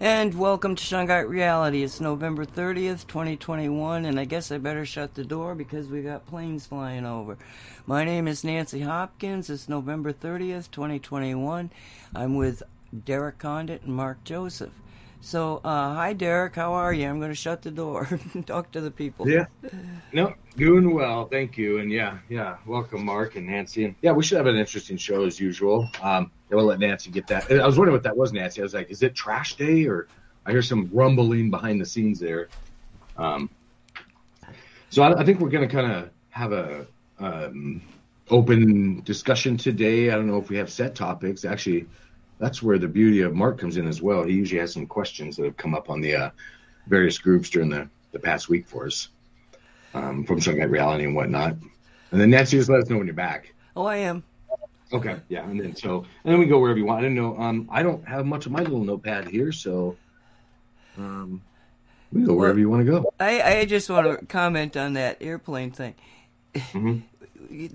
And 0.00 0.32
welcome 0.38 0.76
to 0.76 0.84
Shungite 0.84 1.28
Reality. 1.28 1.82
It's 1.82 2.00
November 2.00 2.46
30th, 2.46 3.08
2021, 3.08 4.04
and 4.04 4.20
I 4.20 4.26
guess 4.26 4.52
I 4.52 4.58
better 4.58 4.86
shut 4.86 5.14
the 5.14 5.24
door 5.24 5.56
because 5.56 5.88
we 5.88 6.02
got 6.02 6.24
planes 6.24 6.68
flying 6.68 7.04
over. 7.04 7.36
My 7.84 8.04
name 8.04 8.28
is 8.28 8.44
Nancy 8.44 8.82
Hopkins. 8.82 9.50
It's 9.50 9.68
November 9.68 10.12
30th, 10.12 10.70
2021. 10.70 11.70
I'm 12.14 12.36
with 12.36 12.62
Derek 13.06 13.38
Condit 13.38 13.82
and 13.82 13.92
Mark 13.96 14.22
Joseph. 14.22 14.70
So, 15.20 15.60
uh, 15.64 15.94
hi, 15.94 16.12
Derek. 16.12 16.54
How 16.54 16.72
are 16.74 16.92
you? 16.92 17.08
I'm 17.08 17.18
going 17.18 17.30
to 17.30 17.34
shut 17.34 17.62
the 17.62 17.70
door. 17.70 18.06
and 18.34 18.46
Talk 18.46 18.70
to 18.72 18.80
the 18.80 18.90
people. 18.90 19.28
Yeah. 19.28 19.46
No, 20.12 20.34
doing 20.56 20.94
well. 20.94 21.26
Thank 21.26 21.58
you. 21.58 21.78
And 21.78 21.90
yeah, 21.90 22.18
yeah. 22.28 22.58
Welcome, 22.66 23.04
Mark 23.04 23.36
and 23.36 23.46
Nancy. 23.46 23.84
And 23.84 23.94
yeah, 24.00 24.12
we 24.12 24.22
should 24.22 24.36
have 24.38 24.46
an 24.46 24.56
interesting 24.56 24.96
show 24.96 25.24
as 25.24 25.40
usual. 25.40 25.88
Um, 26.02 26.30
we'll 26.50 26.64
let 26.64 26.78
Nancy 26.78 27.10
get 27.10 27.26
that. 27.26 27.50
I 27.50 27.66
was 27.66 27.76
wondering 27.76 27.94
what 27.94 28.04
that 28.04 28.16
was, 28.16 28.32
Nancy. 28.32 28.60
I 28.60 28.64
was 28.64 28.74
like, 28.74 28.90
is 28.90 29.02
it 29.02 29.14
trash 29.14 29.54
day 29.56 29.86
or 29.86 30.06
I 30.48 30.52
hear 30.52 30.62
some 30.62 30.88
rumbling 30.92 31.50
behind 31.50 31.78
the 31.78 31.84
scenes 31.84 32.18
there. 32.18 32.48
Um, 33.18 33.50
so 34.88 35.02
I, 35.02 35.20
I 35.20 35.24
think 35.24 35.40
we're 35.40 35.50
going 35.50 35.68
to 35.68 35.74
kind 35.74 35.92
of 35.92 36.10
have 36.30 36.52
a 36.52 36.86
um, 37.18 37.82
open 38.30 39.02
discussion 39.02 39.58
today. 39.58 40.10
I 40.10 40.14
don't 40.14 40.26
know 40.26 40.38
if 40.38 40.48
we 40.48 40.56
have 40.56 40.70
set 40.70 40.94
topics. 40.94 41.44
Actually, 41.44 41.86
that's 42.38 42.62
where 42.62 42.78
the 42.78 42.88
beauty 42.88 43.22
of 43.22 43.34
Mark 43.34 43.58
comes 43.58 43.76
in 43.76 43.86
as 43.86 44.00
well. 44.00 44.24
He 44.24 44.34
usually 44.34 44.60
has 44.60 44.72
some 44.72 44.86
questions 44.86 45.36
that 45.36 45.44
have 45.44 45.56
come 45.56 45.74
up 45.74 45.90
on 45.90 46.00
the 46.00 46.14
uh, 46.14 46.30
various 46.86 47.18
groups 47.18 47.50
during 47.50 47.68
the, 47.68 47.88
the 48.12 48.18
past 48.18 48.48
week 48.48 48.66
for 48.66 48.86
us 48.86 49.08
um, 49.94 50.24
from 50.24 50.40
Shungite 50.40 50.70
Reality 50.70 51.04
and 51.04 51.14
whatnot. 51.14 51.56
And 52.10 52.20
then 52.20 52.30
Nancy, 52.30 52.56
just 52.56 52.70
let 52.70 52.80
us 52.80 52.88
know 52.88 52.98
when 52.98 53.06
you're 53.06 53.14
back. 53.14 53.52
Oh, 53.76 53.84
I 53.84 53.96
am. 53.96 54.22
Okay, 54.90 55.16
yeah, 55.28 55.46
and 55.46 55.60
then 55.60 55.76
so 55.76 56.06
and 56.24 56.32
then 56.32 56.38
we 56.38 56.46
go 56.46 56.58
wherever 56.58 56.78
you 56.78 56.86
want. 56.86 57.00
I 57.00 57.02
don't 57.02 57.14
know. 57.14 57.36
Um, 57.38 57.68
I 57.70 57.82
don't 57.82 58.08
have 58.08 58.24
much 58.24 58.46
of 58.46 58.52
my 58.52 58.60
little 58.60 58.82
notepad 58.82 59.28
here, 59.28 59.52
so 59.52 59.98
um, 60.96 61.42
we 62.10 62.22
go 62.22 62.32
wherever 62.32 62.54
well, 62.54 62.60
you 62.60 62.70
want 62.70 62.86
to 62.86 62.90
go. 62.90 63.12
I 63.20 63.42
I 63.42 63.64
just 63.66 63.90
want 63.90 64.18
to 64.18 64.24
comment 64.24 64.78
on 64.78 64.94
that 64.94 65.18
airplane 65.20 65.72
thing. 65.72 65.94
Mm-hmm 66.54 67.17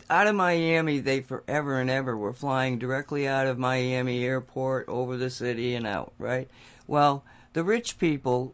out 0.09 0.27
of 0.27 0.35
Miami, 0.35 0.99
they 0.99 1.21
forever 1.21 1.79
and 1.79 1.89
ever 1.89 2.15
were 2.15 2.33
flying 2.33 2.77
directly 2.77 3.27
out 3.27 3.47
of 3.47 3.57
Miami 3.57 4.23
airport 4.23 4.87
over 4.87 5.17
the 5.17 5.29
city 5.29 5.75
and 5.75 5.87
out, 5.87 6.13
right? 6.17 6.49
Well, 6.87 7.23
the 7.53 7.63
rich 7.63 7.97
people, 7.97 8.53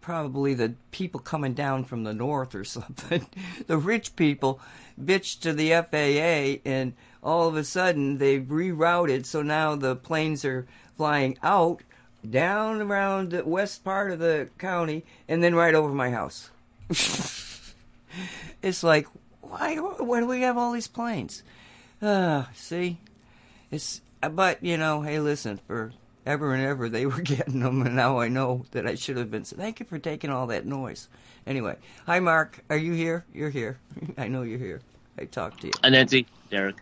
probably 0.00 0.54
the 0.54 0.74
people 0.90 1.20
coming 1.20 1.54
down 1.54 1.84
from 1.84 2.04
the 2.04 2.14
north 2.14 2.54
or 2.54 2.64
something, 2.64 3.26
the 3.66 3.78
rich 3.78 4.16
people 4.16 4.60
bitched 5.00 5.40
to 5.40 5.52
the 5.52 5.70
FAA 5.70 6.68
and 6.68 6.94
all 7.22 7.48
of 7.48 7.56
a 7.56 7.64
sudden 7.64 8.18
they've 8.18 8.42
rerouted 8.42 9.26
so 9.26 9.42
now 9.42 9.74
the 9.74 9.96
planes 9.96 10.44
are 10.44 10.66
flying 10.96 11.36
out 11.42 11.82
down 12.28 12.82
around 12.82 13.30
the 13.30 13.44
west 13.44 13.84
part 13.84 14.10
of 14.10 14.18
the 14.18 14.48
county 14.58 15.04
and 15.28 15.42
then 15.42 15.54
right 15.54 15.74
over 15.74 15.92
my 15.92 16.10
house. 16.10 16.50
it's 18.62 18.82
like, 18.82 19.06
why 19.50 19.76
why 19.76 20.20
do 20.20 20.26
we 20.26 20.42
have 20.42 20.56
all 20.56 20.72
these 20.72 20.88
planes? 20.88 21.42
Uh, 22.00 22.44
see, 22.54 22.98
it's 23.70 24.00
but 24.20 24.62
you 24.62 24.76
know, 24.76 25.02
hey, 25.02 25.18
listen, 25.18 25.58
for 25.66 25.92
ever 26.24 26.54
and 26.54 26.64
ever 26.64 26.88
they 26.88 27.04
were 27.04 27.20
getting 27.22 27.60
them, 27.60 27.82
and 27.82 27.96
now 27.96 28.18
I 28.20 28.28
know 28.28 28.64
that 28.70 28.86
I 28.86 28.94
should 28.94 29.16
have 29.16 29.30
been. 29.30 29.44
So 29.44 29.56
thank 29.56 29.80
you 29.80 29.86
for 29.86 29.98
taking 29.98 30.30
all 30.30 30.46
that 30.48 30.66
noise. 30.66 31.08
Anyway, 31.46 31.76
hi 32.06 32.20
Mark, 32.20 32.62
are 32.70 32.76
you 32.76 32.92
here? 32.92 33.24
You're 33.34 33.50
here. 33.50 33.78
I 34.18 34.28
know 34.28 34.42
you're 34.42 34.58
here. 34.58 34.80
I 35.18 35.24
talked 35.24 35.62
to 35.62 35.66
you. 35.66 35.72
Hi 35.82 35.90
Nancy, 35.90 36.26
Derek. 36.50 36.76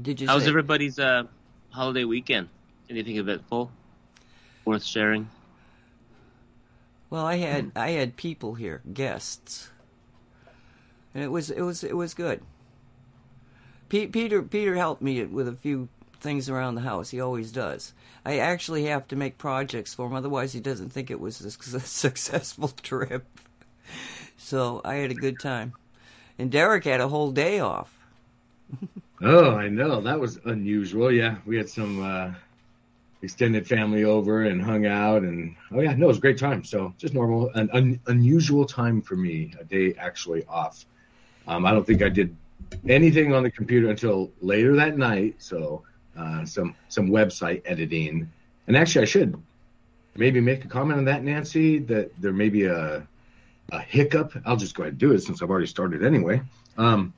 Did 0.00 0.20
you? 0.20 0.26
How's 0.26 0.42
say- 0.42 0.48
everybody's 0.50 0.98
uh, 0.98 1.24
holiday 1.70 2.04
weekend? 2.04 2.48
Anything 2.90 3.16
eventful, 3.16 3.72
worth 4.64 4.84
sharing? 4.84 5.28
Well, 7.08 7.24
I 7.24 7.36
had 7.36 7.72
I 7.74 7.90
had 7.90 8.16
people 8.16 8.54
here, 8.54 8.82
guests 8.92 9.70
and 11.16 11.24
it 11.24 11.28
was 11.28 11.50
it 11.50 11.62
was 11.62 11.82
it 11.82 11.96
was 11.96 12.12
good. 12.12 12.42
P- 13.88 14.06
Peter 14.06 14.42
Peter 14.42 14.76
helped 14.76 15.00
me 15.00 15.24
with 15.24 15.48
a 15.48 15.54
few 15.54 15.88
things 16.20 16.50
around 16.50 16.74
the 16.74 16.82
house. 16.82 17.08
He 17.08 17.18
always 17.18 17.50
does. 17.50 17.94
I 18.22 18.36
actually 18.36 18.84
have 18.84 19.08
to 19.08 19.16
make 19.16 19.38
projects 19.38 19.94
for 19.94 20.08
him, 20.08 20.12
otherwise 20.14 20.52
he 20.52 20.60
doesn't 20.60 20.90
think 20.90 21.10
it 21.10 21.18
was 21.18 21.40
a 21.40 21.50
successful 21.80 22.68
trip. 22.68 23.24
So 24.36 24.82
I 24.84 24.96
had 24.96 25.10
a 25.10 25.14
good 25.14 25.38
time, 25.40 25.72
and 26.38 26.52
Derek 26.52 26.84
had 26.84 27.00
a 27.00 27.08
whole 27.08 27.30
day 27.30 27.60
off. 27.60 27.98
oh, 29.22 29.52
I 29.52 29.70
know 29.70 30.02
that 30.02 30.20
was 30.20 30.38
unusual. 30.44 31.10
Yeah, 31.10 31.36
we 31.46 31.56
had 31.56 31.70
some 31.70 32.02
uh, 32.04 32.34
extended 33.22 33.66
family 33.66 34.04
over 34.04 34.42
and 34.42 34.60
hung 34.60 34.84
out, 34.84 35.22
and 35.22 35.56
oh 35.72 35.80
yeah, 35.80 35.94
no, 35.94 36.04
it 36.04 36.08
was 36.08 36.18
a 36.18 36.20
great 36.20 36.38
time. 36.38 36.62
So 36.62 36.92
just 36.98 37.14
normal, 37.14 37.48
an 37.54 37.70
un- 37.72 38.00
unusual 38.06 38.66
time 38.66 39.00
for 39.00 39.16
me, 39.16 39.54
a 39.58 39.64
day 39.64 39.94
actually 39.98 40.44
off. 40.44 40.84
Um, 41.46 41.66
I 41.66 41.72
don't 41.72 41.86
think 41.86 42.02
I 42.02 42.08
did 42.08 42.36
anything 42.88 43.32
on 43.32 43.42
the 43.42 43.50
computer 43.50 43.88
until 43.88 44.30
later 44.40 44.76
that 44.76 44.96
night. 44.98 45.36
So 45.38 45.82
uh, 46.16 46.44
some 46.44 46.74
some 46.88 47.08
website 47.08 47.62
editing, 47.64 48.30
and 48.66 48.76
actually 48.76 49.02
I 49.02 49.06
should 49.06 49.40
maybe 50.16 50.40
make 50.40 50.64
a 50.64 50.68
comment 50.68 50.98
on 50.98 51.04
that, 51.06 51.22
Nancy. 51.22 51.78
That 51.78 52.10
there 52.20 52.32
may 52.32 52.48
be 52.48 52.64
a 52.64 53.06
a 53.72 53.80
hiccup. 53.80 54.32
I'll 54.44 54.56
just 54.56 54.74
go 54.74 54.84
ahead 54.84 54.92
and 54.92 55.00
do 55.00 55.12
it 55.12 55.20
since 55.20 55.42
I've 55.42 55.50
already 55.50 55.66
started 55.66 56.04
anyway. 56.04 56.42
Um, 56.78 57.12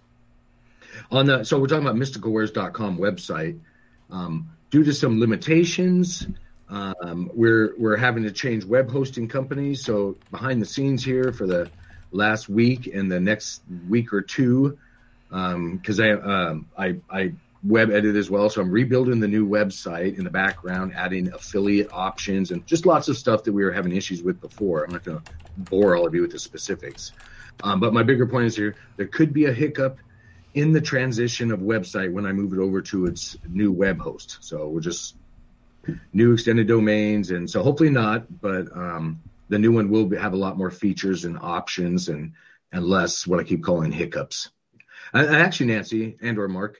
on 1.10 1.27
the 1.27 1.45
so 1.45 1.59
we're 1.59 1.66
talking 1.66 1.87
about 1.87 1.97
mysticalwares.com 1.97 2.99
website. 2.99 3.59
Um, 4.10 4.50
due 4.71 4.84
to 4.84 4.93
some 4.93 5.21
limitations, 5.21 6.27
um, 6.69 7.31
we're 7.34 7.75
we're 7.78 7.97
having 7.97 8.25
to 8.25 8.31
change 8.31 8.65
web 8.65 8.91
hosting 8.91 9.28
companies. 9.28 9.84
So 9.84 10.16
behind 10.31 10.60
the 10.60 10.66
scenes 10.66 11.05
here 11.05 11.33
for 11.33 11.47
the 11.47 11.71
last 12.10 12.48
week 12.48 12.86
and 12.92 13.10
the 13.10 13.20
next 13.20 13.62
week 13.88 14.12
or 14.12 14.22
two 14.22 14.78
because 15.28 16.00
um, 16.00 16.02
I, 16.02 16.10
um, 16.12 16.66
I 16.76 16.96
I 17.10 17.32
web 17.62 17.91
edit 17.91 18.16
as 18.16 18.30
well. 18.30 18.48
So 18.48 18.60
I'm 18.60 18.70
rebuilding 18.70 19.20
the 19.20 19.28
new 19.28 19.46
website 19.46 20.16
in 20.16 20.24
the 20.24 20.30
background, 20.30 20.92
adding 20.94 21.32
affiliate 21.32 21.88
options 21.92 22.50
and 22.50 22.64
just 22.66 22.86
lots 22.86 23.08
of 23.08 23.16
stuff 23.16 23.42
that 23.44 23.52
we 23.52 23.64
were 23.64 23.72
having 23.72 23.92
issues 23.92 24.22
with 24.22 24.41
before. 24.41 24.84
I'm 24.84 24.92
not 24.92 25.04
going 25.04 25.18
to 25.18 25.24
bore 25.56 25.97
all 25.97 26.06
of 26.06 26.14
you 26.14 26.22
with 26.22 26.32
the 26.32 26.38
specifics, 26.38 27.12
um, 27.62 27.80
but 27.80 27.92
my 27.92 28.02
bigger 28.02 28.26
point 28.26 28.47
is 28.47 28.56
here: 28.56 28.76
there 28.97 29.08
could 29.08 29.32
be 29.32 29.47
a 29.47 29.52
hiccup 29.52 29.98
in 30.54 30.72
the 30.72 30.80
transition 30.80 31.52
of 31.52 31.60
website 31.60 32.12
when 32.12 32.26
I 32.26 32.32
move 32.32 32.52
it 32.52 32.58
over 32.58 32.80
to 32.80 33.06
its 33.06 33.36
new 33.48 33.70
web 33.70 34.00
host. 34.00 34.38
So 34.41 34.68
we're 34.68 34.80
just 34.80 35.16
new 36.12 36.32
extended 36.32 36.68
domains, 36.68 37.30
and 37.30 37.50
so 37.50 37.62
hopefully 37.62 37.91
not, 37.91 38.41
but 38.41 38.74
um, 38.74 39.20
the 39.48 39.59
new 39.59 39.72
one 39.72 39.91
will 39.91 40.09
have 40.16 40.32
a 40.32 40.36
lot 40.36 40.59
more 40.59 40.70
features 40.70 41.25
and 41.25 41.38
options 41.38 42.09
and 42.09 42.32
and 42.70 42.84
less 42.84 43.26
what 43.26 43.41
I 43.41 43.44
keep 43.44 43.62
calling 43.62 43.91
hiccups. 43.91 44.50
I, 45.14 45.25
And 45.25 45.36
actually, 45.36 45.66
Nancy 45.66 46.16
and 46.20 46.38
or 46.38 46.48
Mark, 46.48 46.78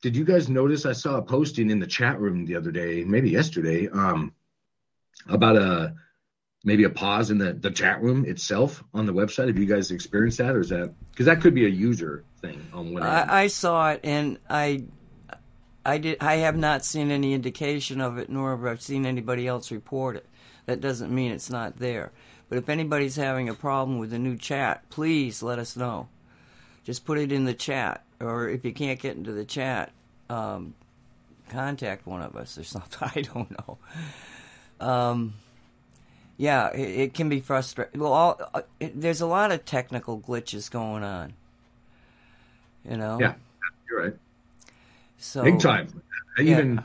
did 0.00 0.16
you 0.16 0.24
guys 0.24 0.48
notice 0.48 0.86
I 0.86 0.92
saw 0.92 1.16
a 1.16 1.22
posting 1.22 1.70
in 1.70 1.80
the 1.80 1.86
chat 1.86 2.20
room 2.20 2.46
the 2.46 2.56
other 2.56 2.70
day, 2.70 3.04
maybe 3.04 3.30
yesterday, 3.30 3.88
um, 3.88 4.32
about 5.28 5.56
a 5.56 5.94
maybe 6.62 6.84
a 6.84 6.90
pause 6.90 7.30
in 7.30 7.38
the, 7.38 7.52
the 7.52 7.70
chat 7.70 8.00
room 8.00 8.24
itself 8.24 8.82
on 8.94 9.06
the 9.06 9.12
website. 9.12 9.48
Have 9.48 9.58
you 9.58 9.66
guys 9.66 9.90
experienced 9.90 10.38
that, 10.38 10.54
or 10.54 10.60
is 10.60 10.68
that 10.68 10.94
because 11.10 11.26
that 11.26 11.40
could 11.40 11.54
be 11.54 11.66
a 11.66 11.70
user 11.70 12.24
thing 12.40 12.64
on 12.72 12.92
one? 12.92 13.02
I, 13.02 13.42
I 13.42 13.46
saw 13.48 13.90
it, 13.90 14.00
and 14.04 14.38
I 14.48 14.84
I 15.84 15.98
did. 15.98 16.18
I 16.20 16.36
have 16.36 16.56
not 16.56 16.84
seen 16.84 17.10
any 17.10 17.32
indication 17.34 18.00
of 18.00 18.18
it, 18.18 18.30
nor 18.30 18.56
have 18.56 18.64
I 18.64 18.76
seen 18.76 19.04
anybody 19.04 19.48
else 19.48 19.72
report 19.72 20.16
it 20.16 20.26
that 20.66 20.80
doesn't 20.80 21.14
mean 21.14 21.32
it's 21.32 21.50
not 21.50 21.78
there. 21.78 22.12
But 22.48 22.58
if 22.58 22.68
anybody's 22.68 23.16
having 23.16 23.48
a 23.48 23.54
problem 23.54 23.98
with 23.98 24.10
the 24.10 24.18
new 24.18 24.36
chat, 24.36 24.88
please 24.90 25.42
let 25.42 25.58
us 25.58 25.76
know. 25.76 26.08
Just 26.84 27.04
put 27.04 27.18
it 27.18 27.32
in 27.32 27.44
the 27.44 27.54
chat, 27.54 28.04
or 28.20 28.48
if 28.48 28.64
you 28.64 28.72
can't 28.72 29.00
get 29.00 29.16
into 29.16 29.32
the 29.32 29.44
chat, 29.44 29.90
um, 30.28 30.74
contact 31.48 32.06
one 32.06 32.22
of 32.22 32.36
us 32.36 32.58
or 32.58 32.64
something. 32.64 33.08
I 33.14 33.22
don't 33.22 33.50
know. 33.50 33.78
Um, 34.80 35.34
yeah, 36.36 36.70
it, 36.70 37.00
it, 37.00 37.14
can 37.14 37.28
be 37.28 37.40
frustrating. 37.40 38.00
Well, 38.00 38.12
all, 38.12 38.40
uh, 38.52 38.62
it, 38.80 39.00
there's 39.00 39.20
a 39.20 39.26
lot 39.26 39.52
of 39.52 39.64
technical 39.64 40.20
glitches 40.20 40.70
going 40.70 41.04
on. 41.04 41.32
You 42.88 42.96
know. 42.96 43.18
Yeah, 43.20 43.34
you're 43.88 44.02
right. 44.02 44.14
So 45.18 45.44
big 45.44 45.60
time. 45.60 45.88
Yeah. 46.38 46.44
Even 46.44 46.84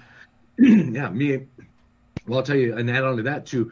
yeah, 0.94 1.10
me 1.10 1.48
well, 2.30 2.40
I'll 2.40 2.46
tell 2.46 2.56
you, 2.56 2.78
and 2.78 2.90
add 2.90 3.04
on 3.04 3.18
to 3.18 3.24
that 3.24 3.46
too, 3.46 3.72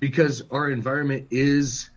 because 0.00 0.42
our 0.50 0.70
environment 0.70 1.28
is 1.30 1.90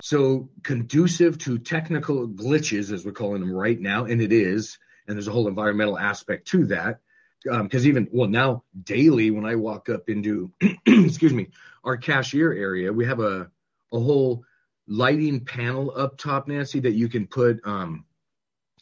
so 0.00 0.48
conducive 0.62 1.38
to 1.38 1.58
technical 1.58 2.28
glitches, 2.28 2.92
as 2.92 3.04
we're 3.04 3.12
calling 3.12 3.40
them 3.40 3.52
right 3.52 3.78
now, 3.78 4.04
and 4.04 4.22
it 4.22 4.32
is, 4.32 4.78
and 5.06 5.16
there's 5.16 5.28
a 5.28 5.32
whole 5.32 5.48
environmental 5.48 5.98
aspect 5.98 6.48
to 6.48 6.66
that. 6.66 7.00
Because 7.44 7.84
um, 7.84 7.88
even 7.88 8.08
well 8.10 8.28
now 8.28 8.64
daily 8.82 9.30
when 9.30 9.44
I 9.44 9.54
walk 9.54 9.88
up 9.88 10.08
into 10.08 10.52
excuse 10.86 11.32
me 11.32 11.48
our 11.84 11.96
cashier 11.96 12.52
area, 12.52 12.92
we 12.92 13.06
have 13.06 13.20
a 13.20 13.50
a 13.92 14.00
whole 14.00 14.44
lighting 14.88 15.44
panel 15.44 15.92
up 15.96 16.18
top, 16.18 16.48
Nancy, 16.48 16.80
that 16.80 16.92
you 16.92 17.08
can 17.08 17.26
put. 17.26 17.60
Um, 17.64 18.04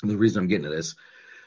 the 0.02 0.16
reason 0.16 0.42
I'm 0.42 0.48
getting 0.48 0.64
to 0.64 0.70
this, 0.70 0.94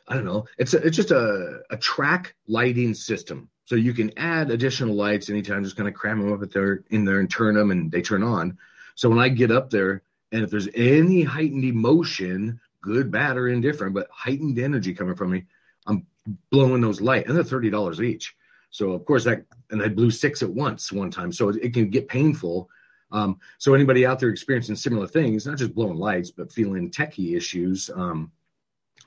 I 0.07 0.15
don't 0.15 0.25
know, 0.25 0.45
it's 0.57 0.73
a, 0.73 0.77
it's 0.77 0.97
just 0.97 1.11
a 1.11 1.61
a 1.69 1.77
track 1.77 2.35
lighting 2.47 2.93
system 2.93 3.49
So 3.69 3.75
you 3.75 3.93
can 3.93 4.17
add 4.17 4.49
additional 4.49 4.95
lights 4.95 5.29
anytime, 5.29 5.63
just 5.63 5.75
kind 5.75 5.87
of 5.87 5.93
cram 5.93 6.19
them 6.19 6.33
up 6.33 6.41
at 6.41 6.51
there 6.51 6.83
in 6.89 7.05
there 7.05 7.19
and 7.19 7.29
turn 7.29 7.53
them 7.53 7.69
and 7.69 7.91
they 7.91 8.01
turn 8.01 8.23
on. 8.23 8.57
So 8.95 9.09
when 9.09 9.19
I 9.19 9.29
get 9.29 9.51
up 9.51 9.69
there 9.69 10.01
and 10.31 10.43
if 10.43 10.49
there's 10.49 10.69
any 10.73 11.21
heightened 11.21 11.63
emotion, 11.63 12.59
good, 12.81 13.11
bad, 13.11 13.37
or 13.37 13.47
indifferent, 13.47 13.93
but 13.93 14.07
heightened 14.09 14.57
energy 14.57 14.95
coming 14.95 15.13
from 15.13 15.29
me, 15.29 15.45
I'm 15.85 16.07
blowing 16.49 16.81
those 16.81 16.99
light 16.99 17.27
and 17.27 17.35
they're 17.35 17.43
thirty 17.43 17.69
dollars 17.69 18.01
each. 18.01 18.35
So 18.71 18.93
of 18.93 19.05
course 19.05 19.23
that 19.25 19.45
and 19.69 19.83
I 19.83 19.87
blew 19.89 20.09
six 20.09 20.41
at 20.41 20.49
once 20.49 20.91
one 20.91 21.11
time. 21.11 21.31
So 21.31 21.49
it, 21.49 21.57
it 21.61 21.73
can 21.75 21.91
get 21.91 22.07
painful. 22.07 22.71
Um, 23.11 23.39
so 23.59 23.75
anybody 23.75 24.03
out 24.03 24.19
there 24.19 24.29
experiencing 24.29 24.77
similar 24.77 25.05
things, 25.05 25.45
not 25.45 25.59
just 25.59 25.75
blowing 25.75 25.97
lights, 25.99 26.31
but 26.31 26.51
feeling 26.51 26.89
techie 26.89 27.37
issues 27.37 27.91
um, 27.93 28.31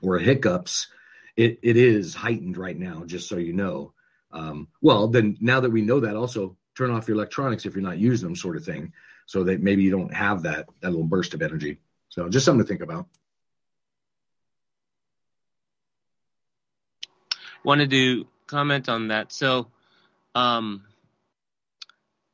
or 0.01 0.19
hiccups, 0.19 0.87
it, 1.35 1.59
it 1.63 1.75
is 1.75 2.15
heightened 2.15 2.57
right 2.57 2.77
now, 2.77 3.03
just 3.05 3.27
so 3.27 3.35
you 3.35 3.51
know. 3.51 3.92
Um, 4.33 4.67
well, 4.81 5.07
then 5.07 5.37
now 5.39 5.59
that 5.59 5.69
we 5.69 5.81
know 5.81 5.99
that, 6.01 6.15
also 6.15 6.57
turn 6.75 6.89
off 6.91 7.07
your 7.07 7.15
electronics 7.15 7.65
if 7.65 7.75
you're 7.75 7.83
not 7.83 7.99
using 7.99 8.27
them, 8.27 8.35
sort 8.35 8.57
of 8.57 8.65
thing, 8.65 8.91
so 9.27 9.43
that 9.43 9.61
maybe 9.61 9.83
you 9.83 9.91
don't 9.91 10.13
have 10.13 10.43
that 10.43 10.67
that 10.81 10.89
little 10.89 11.05
burst 11.05 11.33
of 11.33 11.41
energy. 11.41 11.77
So 12.09 12.27
just 12.29 12.45
something 12.45 12.63
to 12.63 12.67
think 12.67 12.81
about. 12.81 13.07
Wanted 17.63 17.91
to 17.91 18.27
comment 18.47 18.89
on 18.89 19.07
that. 19.07 19.31
So, 19.31 19.67
um, 20.35 20.83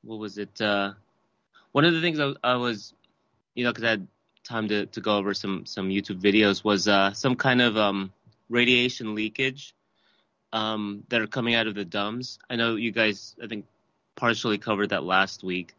what 0.01 0.17
was 0.17 0.37
it? 0.37 0.59
Uh, 0.59 0.93
one 1.73 1.85
of 1.85 1.93
the 1.93 2.01
things 2.01 2.19
I, 2.19 2.33
I 2.43 2.55
was, 2.55 2.93
you 3.53 3.63
know, 3.63 3.71
because 3.71 3.83
I 3.83 3.89
had 3.91 4.07
time 4.43 4.67
to, 4.69 4.85
to 4.87 5.01
go 5.01 5.17
over 5.17 5.33
some 5.33 5.65
some 5.65 5.89
YouTube 5.89 6.21
videos 6.21 6.63
was 6.63 6.87
uh, 6.87 7.11
some 7.13 7.35
kind 7.35 7.61
of 7.61 7.77
um, 7.77 8.11
radiation 8.49 9.13
leakage 9.13 9.75
um, 10.53 11.03
that 11.09 11.21
are 11.21 11.27
coming 11.27 11.55
out 11.55 11.67
of 11.67 11.75
the 11.75 11.85
DUMBs. 11.85 12.39
I 12.49 12.55
know 12.55 12.75
you 12.75 12.91
guys, 12.91 13.35
I 13.43 13.47
think, 13.47 13.65
partially 14.15 14.57
covered 14.57 14.89
that 14.89 15.03
last 15.03 15.43
week 15.43 15.73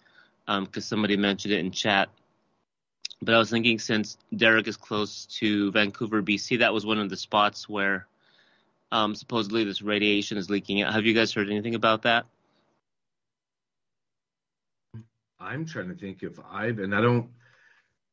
because 0.47 0.67
um, 0.77 0.81
somebody 0.81 1.17
mentioned 1.17 1.53
it 1.53 1.61
in 1.61 1.71
chat. 1.71 2.09
But 3.23 3.35
I 3.35 3.39
was 3.39 3.51
thinking 3.51 3.79
since 3.79 4.17
Derek 4.35 4.67
is 4.67 4.77
close 4.77 5.27
to 5.27 5.71
Vancouver, 5.73 6.23
BC, 6.23 6.59
that 6.61 6.73
was 6.73 6.87
one 6.87 6.99
of 6.99 7.11
the 7.11 7.17
spots 7.17 7.69
where 7.69 8.07
um, 8.93 9.15
supposedly 9.15 9.63
this 9.65 9.83
radiation 9.83 10.39
is 10.39 10.49
leaking 10.49 10.83
out. 10.83 10.95
Have 10.95 11.05
you 11.05 11.15
guys 11.15 11.33
heard 11.33 11.51
anything 11.51 11.75
about 11.75 12.03
that? 12.03 12.25
I'm 15.39 15.65
trying 15.65 15.89
to 15.89 15.95
think 15.95 16.23
if 16.23 16.39
I've, 16.51 16.79
and 16.79 16.95
I 16.95 17.01
don't, 17.01 17.29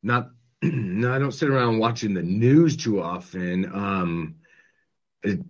not, 0.04 0.32
no, 0.62 1.14
I 1.14 1.20
don't 1.20 1.32
sit 1.32 1.50
around 1.50 1.80
watching 1.80 2.14
the 2.14 2.22
news 2.24 2.76
too 2.76 3.02
often. 3.02 3.66
Um, 3.74 4.36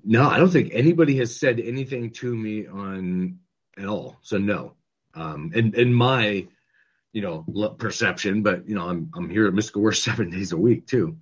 no, 0.03 0.27
I 0.27 0.37
don't 0.37 0.49
think 0.49 0.71
anybody 0.73 1.17
has 1.17 1.39
said 1.39 1.59
anything 1.59 2.11
to 2.11 2.35
me 2.35 2.67
on 2.67 3.39
at 3.77 3.85
all. 3.85 4.17
So 4.21 4.37
no, 4.37 4.73
um, 5.13 5.51
and 5.55 5.75
in 5.75 5.93
my, 5.93 6.47
you 7.13 7.21
know, 7.21 7.45
perception, 7.77 8.43
but 8.43 8.67
you 8.67 8.75
know, 8.75 8.87
I'm 8.87 9.11
I'm 9.15 9.29
here 9.29 9.47
at 9.47 9.53
Mystical 9.53 9.81
Wares 9.81 10.01
seven 10.03 10.29
days 10.29 10.51
a 10.51 10.57
week 10.57 10.87
too. 10.87 11.17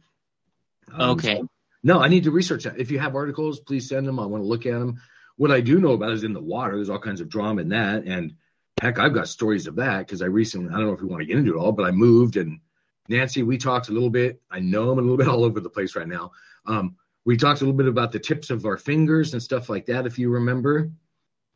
Um, 0.92 1.12
okay. 1.12 1.38
So, 1.38 1.48
no, 1.84 2.00
I 2.00 2.07
need 2.07 2.24
to 2.24 2.31
research 2.31 2.63
that. 2.63 2.80
If 2.80 2.90
you 2.90 3.00
have 3.00 3.16
articles, 3.16 3.60
please 3.60 3.88
send 3.88 4.07
them. 4.07 4.19
I 4.19 4.25
want 4.25 4.44
to 4.44 4.48
look 4.48 4.66
at 4.66 4.80
them. 4.80 5.01
What 5.38 5.51
I 5.51 5.62
do 5.62 5.80
know 5.80 5.92
about 5.92 6.12
is 6.12 6.24
in 6.24 6.34
the 6.34 6.42
water. 6.42 6.75
There's 6.75 6.90
all 6.90 7.00
kinds 7.00 7.22
of 7.22 7.30
drama 7.30 7.62
in 7.62 7.69
that, 7.69 8.06
and 8.06 8.36
heck, 8.81 9.00
I've 9.00 9.13
got 9.13 9.28
stories 9.28 9.68
of 9.68 9.75
that 9.75 10.00
because 10.00 10.22
I 10.22 10.25
recently. 10.25 10.69
I 10.69 10.78
don't 10.78 10.88
know 10.88 10.94
if 10.94 11.01
we 11.01 11.08
want 11.08 11.22
to 11.22 11.25
get 11.25 11.38
into 11.38 11.56
it 11.56 11.60
all, 11.60 11.72
but 11.72 11.86
I 11.86 11.92
moved 11.92 12.38
and 12.38 12.60
Nancy, 13.08 13.44
we 13.44 13.58
talked 13.58 13.90
a 13.90 13.92
little 13.92 14.10
bit. 14.10 14.42
I 14.50 14.60
know 14.60 14.92
I'm 14.92 15.00
a 15.00 15.01
little 15.01 15.18
bit 15.24 15.28
all 15.28 15.44
over 15.44 15.60
the 15.60 15.69
place 15.69 15.96
right 15.96 16.08
now. 16.08 16.31
Um, 16.66 16.96
we 17.25 17.36
talked 17.36 17.62
a 17.62 17.63
little 17.63 17.77
bit 17.77 17.88
about 17.88 18.12
the 18.12 18.19
tips 18.19 18.51
of 18.51 18.66
our 18.66 18.77
fingers 18.77 19.33
and 19.33 19.42
stuff 19.42 19.68
like 19.68 19.88
that, 19.88 20.06
if 20.06 20.18
you 20.19 20.30
remember. 20.30 20.92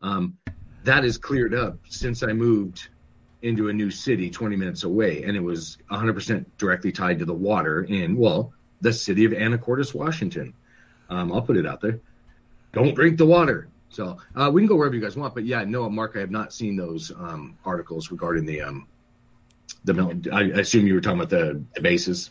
Um, 0.01 0.37
that 0.83 1.05
is 1.05 1.17
cleared 1.17 1.53
up 1.53 1.77
since 1.87 2.23
I 2.23 2.33
moved 2.33 2.89
into 3.43 3.69
a 3.69 3.73
new 3.73 3.91
city 3.91 4.29
20 4.29 4.55
minutes 4.55 4.83
away, 4.83 5.23
and 5.23 5.37
it 5.37 5.43
was 5.43 5.77
100% 5.91 6.45
directly 6.57 6.91
tied 6.91 7.19
to 7.19 7.25
the 7.25 7.33
water 7.33 7.83
in, 7.83 8.17
well, 8.17 8.51
the 8.81 8.91
city 8.91 9.25
of 9.25 9.31
Anacortes, 9.31 9.93
Washington. 9.93 10.53
Um, 11.09 11.31
I'll 11.31 11.41
put 11.41 11.55
it 11.55 11.65
out 11.65 11.81
there. 11.81 11.99
Don't 12.73 12.93
drink 12.95 13.17
the 13.17 13.25
water. 13.25 13.69
So 13.89 14.17
uh, 14.35 14.49
we 14.51 14.61
can 14.61 14.67
go 14.67 14.75
wherever 14.75 14.95
you 14.95 15.01
guys 15.01 15.15
want, 15.15 15.33
but 15.33 15.45
yeah, 15.45 15.63
no, 15.63 15.89
Mark, 15.89 16.13
I 16.15 16.19
have 16.19 16.31
not 16.31 16.53
seen 16.53 16.75
those 16.75 17.11
um, 17.11 17.57
articles 17.65 18.11
regarding 18.11 18.45
the 18.45 18.61
um, 18.61 18.87
the. 19.83 20.29
I 20.31 20.59
assume 20.59 20.85
you 20.85 20.93
were 20.93 21.01
talking 21.01 21.19
about 21.19 21.31
the, 21.31 21.63
the 21.73 21.81
bases. 21.81 22.29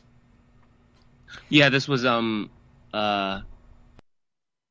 Yeah, 1.49 1.69
this 1.69 1.89
was 1.89 2.07
um 2.07 2.49
uh, 2.93 3.41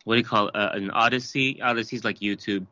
what 0.03 0.15
do 0.15 0.19
you 0.19 0.25
call 0.25 0.47
it? 0.47 0.55
Uh, 0.55 0.69
an 0.73 0.89
Odysee? 0.91 1.59
Odysee's 1.61 2.03
like 2.03 2.19
YouTube. 2.19 2.65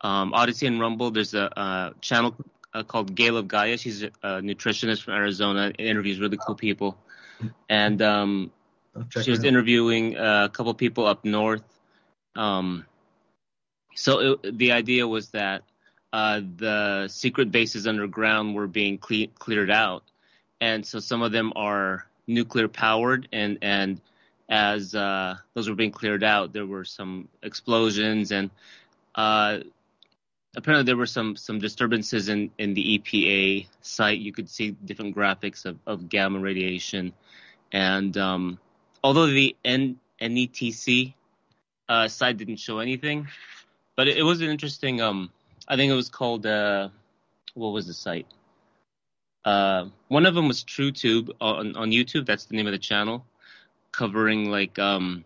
Um, 0.00 0.34
Odysee 0.34 0.66
and 0.66 0.80
Rumble. 0.80 1.10
There's 1.10 1.34
a, 1.34 1.44
a 1.56 1.94
channel 2.00 2.36
uh, 2.74 2.82
called 2.82 3.14
Gail 3.14 3.36
of 3.36 3.48
Gaia. 3.48 3.78
She's 3.78 4.02
a, 4.02 4.10
a 4.22 4.28
nutritionist 4.42 5.02
from 5.02 5.14
Arizona. 5.14 5.72
interviews 5.78 6.20
really 6.20 6.36
cool 6.36 6.54
people, 6.54 6.98
and 7.68 8.02
um, 8.02 8.50
she 9.08 9.30
was 9.30 9.44
interviewing 9.44 10.16
uh, 10.16 10.44
a 10.44 10.48
couple 10.48 10.74
people 10.74 11.06
up 11.06 11.24
north. 11.24 11.62
Um, 12.36 12.84
so 13.94 14.38
it, 14.42 14.58
the 14.58 14.72
idea 14.72 15.06
was 15.06 15.30
that 15.30 15.62
uh, 16.12 16.40
the 16.56 17.08
secret 17.08 17.50
bases 17.50 17.86
underground 17.86 18.54
were 18.54 18.66
being 18.66 18.98
cle- 18.98 19.32
cleared 19.38 19.70
out, 19.70 20.02
and 20.60 20.84
so 20.84 20.98
some 20.98 21.22
of 21.22 21.32
them 21.32 21.52
are 21.56 22.06
nuclear 22.26 22.68
powered 22.68 23.28
and 23.32 23.58
and 23.62 24.00
as 24.48 24.94
uh, 24.94 25.36
those 25.54 25.68
were 25.68 25.74
being 25.74 25.90
cleared 25.90 26.24
out, 26.24 26.52
there 26.52 26.66
were 26.66 26.84
some 26.84 27.28
explosions 27.42 28.30
and 28.30 28.50
uh, 29.14 29.58
apparently 30.56 30.84
there 30.84 30.96
were 30.96 31.06
some 31.06 31.36
some 31.36 31.58
disturbances 31.58 32.28
in 32.28 32.50
in 32.58 32.74
the 32.74 32.98
EPA 32.98 33.66
site. 33.80 34.18
You 34.18 34.32
could 34.32 34.48
see 34.48 34.72
different 34.72 35.16
graphics 35.16 35.64
of, 35.64 35.78
of 35.86 36.08
gamma 36.08 36.38
radiation, 36.38 37.12
and 37.72 38.16
um, 38.16 38.58
although 39.02 39.26
the 39.26 39.56
N- 39.64 39.98
NETC 40.20 41.14
uh, 41.88 42.08
site 42.08 42.36
didn't 42.36 42.56
show 42.56 42.78
anything, 42.78 43.28
but 43.96 44.08
it, 44.08 44.18
it 44.18 44.22
was 44.22 44.40
an 44.40 44.48
interesting. 44.48 45.00
Um, 45.00 45.30
I 45.66 45.76
think 45.76 45.90
it 45.90 45.96
was 45.96 46.08
called 46.08 46.46
uh, 46.46 46.88
what 47.54 47.70
was 47.70 47.86
the 47.86 47.94
site? 47.94 48.26
Uh, 49.44 49.86
one 50.08 50.24
of 50.24 50.34
them 50.34 50.48
was 50.48 50.64
TrueTube 50.64 51.30
on, 51.40 51.76
on 51.76 51.90
YouTube. 51.90 52.24
That's 52.24 52.46
the 52.46 52.56
name 52.56 52.66
of 52.66 52.72
the 52.72 52.78
channel 52.78 53.26
covering 53.96 54.50
like 54.50 54.78
um, 54.78 55.24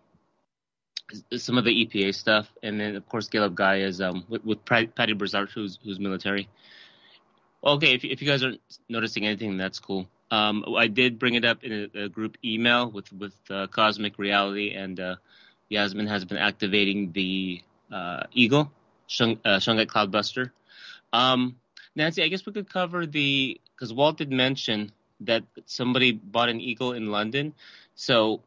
some 1.35 1.57
of 1.57 1.65
the 1.65 1.85
EPA 1.85 2.13
stuff, 2.13 2.47
and 2.61 2.79
then 2.79 2.95
of 2.95 3.07
course 3.07 3.27
Caleb 3.27 3.55
Guy 3.55 3.79
is 3.79 4.01
um, 4.01 4.25
with, 4.29 4.43
with 4.45 4.65
Patty 4.65 5.13
Brazard, 5.13 5.49
who's 5.53 5.79
who's 5.83 5.99
military. 5.99 6.47
Okay, 7.63 7.93
if 7.93 8.03
if 8.03 8.21
you 8.21 8.27
guys 8.27 8.43
aren't 8.43 8.61
noticing 8.87 9.25
anything, 9.25 9.57
that's 9.57 9.79
cool. 9.79 10.07
Um, 10.31 10.63
I 10.77 10.87
did 10.87 11.17
bring 11.17 11.33
it 11.33 11.43
up 11.43 11.63
in 11.63 11.89
a, 11.93 12.03
a 12.05 12.09
group 12.09 12.37
email 12.43 12.89
with 12.89 13.11
with 13.11 13.33
uh, 13.49 13.67
Cosmic 13.67 14.17
Reality, 14.17 14.73
and 14.73 14.99
uh, 14.99 15.15
Yasmin 15.69 16.07
has 16.07 16.25
been 16.25 16.37
activating 16.37 17.11
the 17.11 17.61
uh, 17.91 18.23
Eagle 18.31 18.71
Shung, 19.07 19.39
uh, 19.43 19.57
Shungite 19.57 19.87
Cloudbuster. 19.87 20.51
Um, 21.11 21.55
Nancy, 21.95 22.23
I 22.23 22.27
guess 22.27 22.45
we 22.45 22.53
could 22.53 22.71
cover 22.71 23.05
the 23.05 23.59
because 23.75 23.91
Walt 23.91 24.17
did 24.17 24.31
mention 24.31 24.91
that 25.21 25.43
somebody 25.65 26.11
bought 26.11 26.49
an 26.49 26.61
Eagle 26.61 26.93
in 26.93 27.11
London. 27.11 27.53
So 27.95 28.41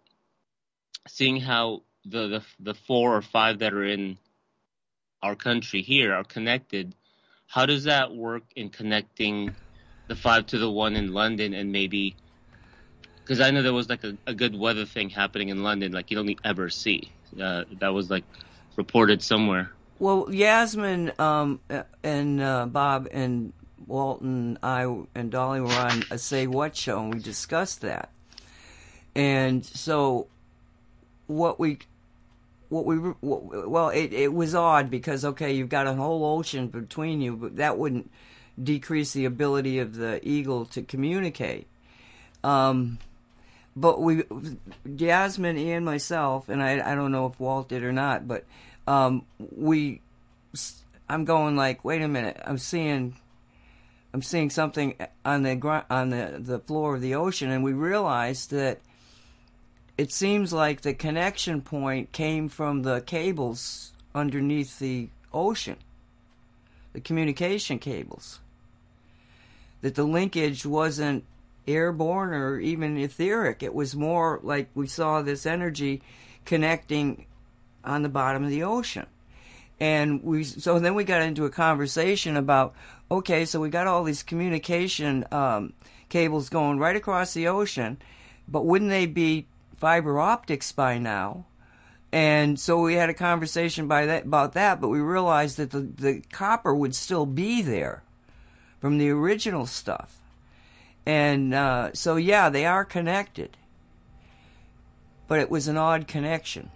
seeing 1.08 1.40
how 1.40 1.82
the, 2.04 2.28
the 2.28 2.42
the 2.60 2.74
four 2.74 3.16
or 3.16 3.22
five 3.22 3.60
that 3.60 3.72
are 3.72 3.84
in 3.84 4.18
our 5.22 5.36
country 5.36 5.82
here 5.82 6.12
are 6.12 6.24
connected, 6.24 6.94
how 7.46 7.66
does 7.66 7.84
that 7.84 8.14
work 8.14 8.44
in 8.56 8.70
connecting 8.70 9.54
the 10.08 10.16
five 10.16 10.46
to 10.46 10.58
the 10.58 10.70
one 10.70 10.96
in 10.96 11.12
London 11.12 11.54
and 11.54 11.70
maybe 11.70 12.16
because 13.22 13.40
I 13.40 13.50
know 13.50 13.62
there 13.62 13.72
was 13.72 13.88
like 13.88 14.02
a, 14.04 14.16
a, 14.26 14.34
good 14.34 14.58
weather 14.58 14.84
thing 14.84 15.08
happening 15.08 15.48
in 15.48 15.62
London, 15.62 15.92
like 15.92 16.10
you 16.10 16.16
don't 16.16 16.38
ever 16.44 16.68
see. 16.68 17.12
Uh, 17.40 17.64
that 17.78 17.94
was 17.94 18.10
like 18.10 18.24
reported 18.76 19.22
somewhere. 19.22 19.70
Well, 19.98 20.26
Yasmin 20.30 21.12
um, 21.18 21.60
and 22.02 22.40
uh, 22.40 22.66
Bob 22.66 23.08
and 23.12 23.52
Walton, 23.86 24.58
I 24.62 24.82
and 25.14 25.30
Dolly 25.30 25.60
were 25.60 25.72
on 25.72 26.02
a 26.10 26.18
Say 26.18 26.46
What 26.46 26.76
show, 26.76 26.98
and 27.00 27.14
we 27.14 27.20
discussed 27.20 27.82
that. 27.82 28.10
And 29.14 29.64
so 29.64 30.26
what 31.32 31.58
we 31.58 31.78
what 32.68 32.86
we 32.86 32.98
well 32.98 33.90
it, 33.90 34.12
it 34.12 34.32
was 34.32 34.54
odd 34.54 34.90
because 34.90 35.24
okay 35.24 35.52
you've 35.52 35.68
got 35.68 35.86
a 35.86 35.92
whole 35.94 36.24
ocean 36.38 36.68
between 36.68 37.20
you 37.20 37.36
but 37.36 37.56
that 37.56 37.76
wouldn't 37.76 38.10
decrease 38.62 39.12
the 39.12 39.24
ability 39.24 39.78
of 39.78 39.94
the 39.94 40.20
eagle 40.26 40.66
to 40.66 40.82
communicate. 40.82 41.66
Um, 42.44 42.98
but 43.74 44.00
we 44.00 44.24
Yasmin 44.84 45.56
and 45.56 45.84
myself 45.84 46.48
and 46.48 46.62
I 46.62 46.92
I 46.92 46.94
don't 46.94 47.12
know 47.12 47.26
if 47.26 47.38
Walt 47.40 47.68
did 47.68 47.82
or 47.82 47.92
not 47.92 48.28
but 48.28 48.44
um, 48.86 49.24
we 49.38 50.00
I'm 51.08 51.24
going 51.24 51.56
like 51.56 51.84
wait 51.84 52.02
a 52.02 52.08
minute 52.08 52.40
I'm 52.44 52.58
seeing 52.58 53.16
I'm 54.12 54.22
seeing 54.22 54.50
something 54.50 54.94
on 55.24 55.42
the 55.42 55.84
on 55.88 56.10
the 56.10 56.38
the 56.38 56.58
floor 56.58 56.96
of 56.96 57.00
the 57.00 57.14
ocean 57.14 57.50
and 57.50 57.64
we 57.64 57.72
realized 57.72 58.50
that 58.50 58.80
it 60.02 60.10
seems 60.10 60.52
like 60.52 60.80
the 60.80 60.94
connection 60.94 61.62
point 61.62 62.10
came 62.10 62.48
from 62.48 62.82
the 62.82 63.00
cables 63.02 63.92
underneath 64.16 64.80
the 64.80 65.08
ocean. 65.32 65.76
the 66.92 67.00
communication 67.00 67.78
cables. 67.78 68.40
That 69.80 69.94
the 69.94 70.02
linkage 70.02 70.66
wasn't 70.66 71.22
airborne 71.68 72.34
or 72.34 72.58
even 72.58 72.98
etheric. 72.98 73.62
It 73.62 73.74
was 73.74 73.94
more 73.94 74.40
like 74.42 74.70
we 74.74 74.88
saw 74.88 75.22
this 75.22 75.46
energy 75.46 76.02
connecting 76.44 77.26
on 77.84 78.02
the 78.02 78.08
bottom 78.08 78.42
of 78.42 78.50
the 78.50 78.64
ocean. 78.64 79.06
And 79.78 80.24
we 80.24 80.42
so 80.42 80.80
then 80.80 80.96
we 80.96 81.04
got 81.04 81.22
into 81.22 81.44
a 81.44 81.50
conversation 81.50 82.36
about 82.36 82.74
okay, 83.08 83.44
so 83.44 83.60
we 83.60 83.68
got 83.68 83.86
all 83.86 84.02
these 84.02 84.24
communication 84.24 85.24
um, 85.30 85.74
cables 86.08 86.48
going 86.48 86.80
right 86.80 86.96
across 86.96 87.34
the 87.34 87.46
ocean, 87.46 87.98
but 88.48 88.66
wouldn't 88.66 88.90
they 88.90 89.06
be 89.06 89.46
fiber 89.82 90.20
optics 90.20 90.70
by 90.70 90.96
now? 90.96 91.44
And 92.12 92.60
so 92.60 92.80
we 92.80 92.94
had 92.94 93.10
a 93.10 93.14
conversation 93.14 93.88
by 93.88 94.06
that 94.06 94.26
about 94.26 94.52
that, 94.52 94.80
but 94.80 94.90
we 94.90 95.00
realized 95.00 95.56
that 95.56 95.72
the, 95.72 95.80
the 95.80 96.22
copper 96.30 96.72
would 96.72 96.94
still 96.94 97.26
be 97.26 97.62
there 97.62 98.04
from 98.80 98.98
the 98.98 99.10
original 99.10 99.66
stuff. 99.66 100.20
And 101.04 101.52
uh, 101.52 101.94
so 101.94 102.14
yeah, 102.14 102.48
they 102.48 102.64
are 102.64 102.84
connected. 102.84 103.56
But 105.26 105.40
it 105.40 105.50
was 105.50 105.66
an 105.66 105.76
odd 105.76 106.06
connection. 106.06 106.70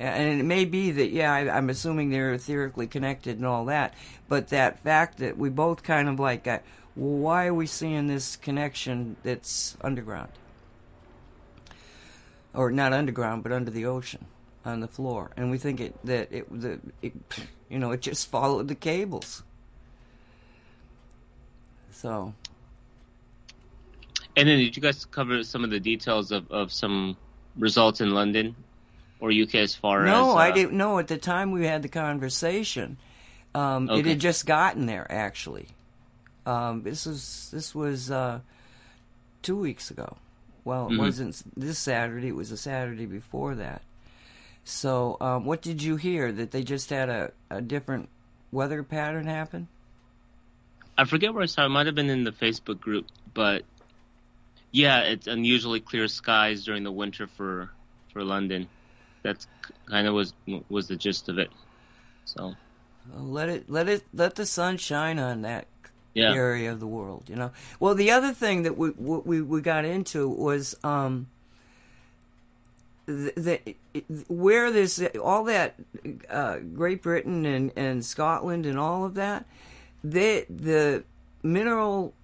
And 0.00 0.40
it 0.40 0.44
may 0.44 0.64
be 0.64 0.90
that, 0.90 1.10
yeah, 1.10 1.32
I, 1.32 1.56
am 1.56 1.70
assuming 1.70 2.10
they're 2.10 2.34
etherically 2.34 2.90
connected 2.90 3.36
and 3.36 3.46
all 3.46 3.66
that, 3.66 3.94
but 4.28 4.48
that 4.48 4.80
fact 4.80 5.18
that 5.18 5.38
we 5.38 5.50
both 5.50 5.84
kind 5.84 6.08
of 6.08 6.18
like, 6.18 6.42
got, 6.42 6.62
well, 6.96 7.18
why 7.18 7.46
are 7.46 7.54
we 7.54 7.66
seeing 7.66 8.08
this 8.08 8.34
connection 8.34 9.14
that's 9.22 9.76
underground? 9.82 10.30
Or 12.52 12.70
not 12.70 12.92
underground, 12.92 13.42
but 13.42 13.52
under 13.52 13.70
the 13.70 13.86
ocean 13.86 14.26
on 14.64 14.80
the 14.80 14.88
floor, 14.88 15.30
and 15.36 15.50
we 15.50 15.58
think 15.58 15.80
it 15.80 15.94
that 16.04 16.32
it 16.32 16.60
the 16.60 16.80
it, 17.00 17.12
you 17.68 17.78
know 17.78 17.92
it 17.92 18.00
just 18.00 18.28
followed 18.28 18.68
the 18.68 18.74
cables. 18.74 19.42
So. 21.92 22.34
And 24.36 24.48
then 24.48 24.58
did 24.58 24.76
you 24.76 24.80
guys 24.80 25.04
cover 25.04 25.42
some 25.42 25.64
of 25.64 25.70
the 25.70 25.80
details 25.80 26.30
of, 26.30 26.50
of 26.50 26.72
some 26.72 27.16
results 27.58 28.00
in 28.00 28.12
London 28.12 28.54
or 29.18 29.30
UK 29.30 29.56
as 29.56 29.74
far 29.74 30.04
no, 30.04 30.10
as? 30.10 30.18
No, 30.18 30.30
uh, 30.30 30.34
I 30.36 30.50
didn't 30.52 30.78
know. 30.78 30.98
At 30.98 31.08
the 31.08 31.18
time 31.18 31.50
we 31.50 31.66
had 31.66 31.82
the 31.82 31.88
conversation, 31.88 32.96
um, 33.54 33.90
okay. 33.90 34.00
it 34.00 34.06
had 34.06 34.20
just 34.20 34.46
gotten 34.46 34.86
there. 34.86 35.06
Actually, 35.10 35.68
um, 36.46 36.82
this 36.82 37.06
was 37.06 37.50
this 37.52 37.74
was 37.74 38.10
uh, 38.10 38.40
two 39.42 39.56
weeks 39.56 39.90
ago. 39.90 40.16
Well, 40.64 40.86
it 40.86 40.90
mm-hmm. 40.90 40.98
wasn't 40.98 41.42
this 41.56 41.78
Saturday. 41.78 42.28
It 42.28 42.36
was 42.36 42.50
a 42.52 42.56
Saturday 42.56 43.06
before 43.06 43.54
that. 43.56 43.82
So, 44.64 45.16
um, 45.20 45.44
what 45.44 45.62
did 45.62 45.82
you 45.82 45.96
hear? 45.96 46.30
That 46.30 46.50
they 46.50 46.62
just 46.62 46.90
had 46.90 47.08
a, 47.08 47.32
a 47.48 47.60
different 47.60 48.08
weather 48.52 48.82
pattern 48.82 49.26
happen? 49.26 49.68
I 50.98 51.04
forget 51.04 51.32
where 51.32 51.42
I 51.42 51.46
saw 51.46 51.64
it. 51.64 51.70
might 51.70 51.86
have 51.86 51.94
been 51.94 52.10
in 52.10 52.24
the 52.24 52.32
Facebook 52.32 52.78
group, 52.78 53.06
but 53.32 53.62
yeah, 54.70 55.00
it's 55.00 55.26
unusually 55.26 55.80
clear 55.80 56.08
skies 56.08 56.64
during 56.64 56.84
the 56.84 56.92
winter 56.92 57.26
for 57.26 57.70
for 58.12 58.22
London. 58.22 58.68
That's 59.22 59.46
kind 59.86 60.06
of 60.06 60.14
was 60.14 60.34
was 60.68 60.88
the 60.88 60.96
gist 60.96 61.28
of 61.28 61.38
it. 61.38 61.50
So 62.26 62.54
let 63.16 63.48
it 63.48 63.70
let 63.70 63.88
it 63.88 64.04
let 64.12 64.34
the 64.34 64.46
sun 64.46 64.76
shine 64.76 65.18
on 65.18 65.42
that 65.42 65.66
yeah. 66.14 66.32
area 66.32 66.72
of 66.72 66.80
the 66.80 66.86
world. 66.86 67.24
You 67.28 67.36
know. 67.36 67.50
Well, 67.78 67.94
the 67.94 68.10
other 68.10 68.32
thing 68.32 68.62
that 68.64 68.76
we 68.76 68.90
we 68.90 69.42
we 69.42 69.60
got 69.60 69.84
into 69.84 70.28
was 70.28 70.76
um 70.82 71.28
the, 73.06 73.32
the 73.36 74.14
where 74.28 74.70
this 74.70 75.02
all 75.22 75.44
that 75.44 75.74
uh, 76.28 76.58
Great 76.58 77.02
Britain 77.02 77.44
and, 77.44 77.72
and 77.76 78.04
Scotland 78.04 78.66
and 78.66 78.78
all 78.78 79.04
of 79.04 79.14
that, 79.14 79.46
they, 80.04 80.46
the 80.48 81.04
mineral 81.42 82.14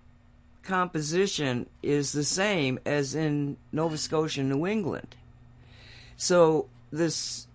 composition 0.63 1.67
is 1.83 2.13
the 2.13 2.25
same 2.25 2.79
as 2.85 3.15
in 3.15 3.57
Nova 3.73 3.99
Scotia, 3.99 4.41
and 4.41 4.51
New 4.51 4.67
England. 4.67 5.17
So 6.17 6.69
this 6.91 7.46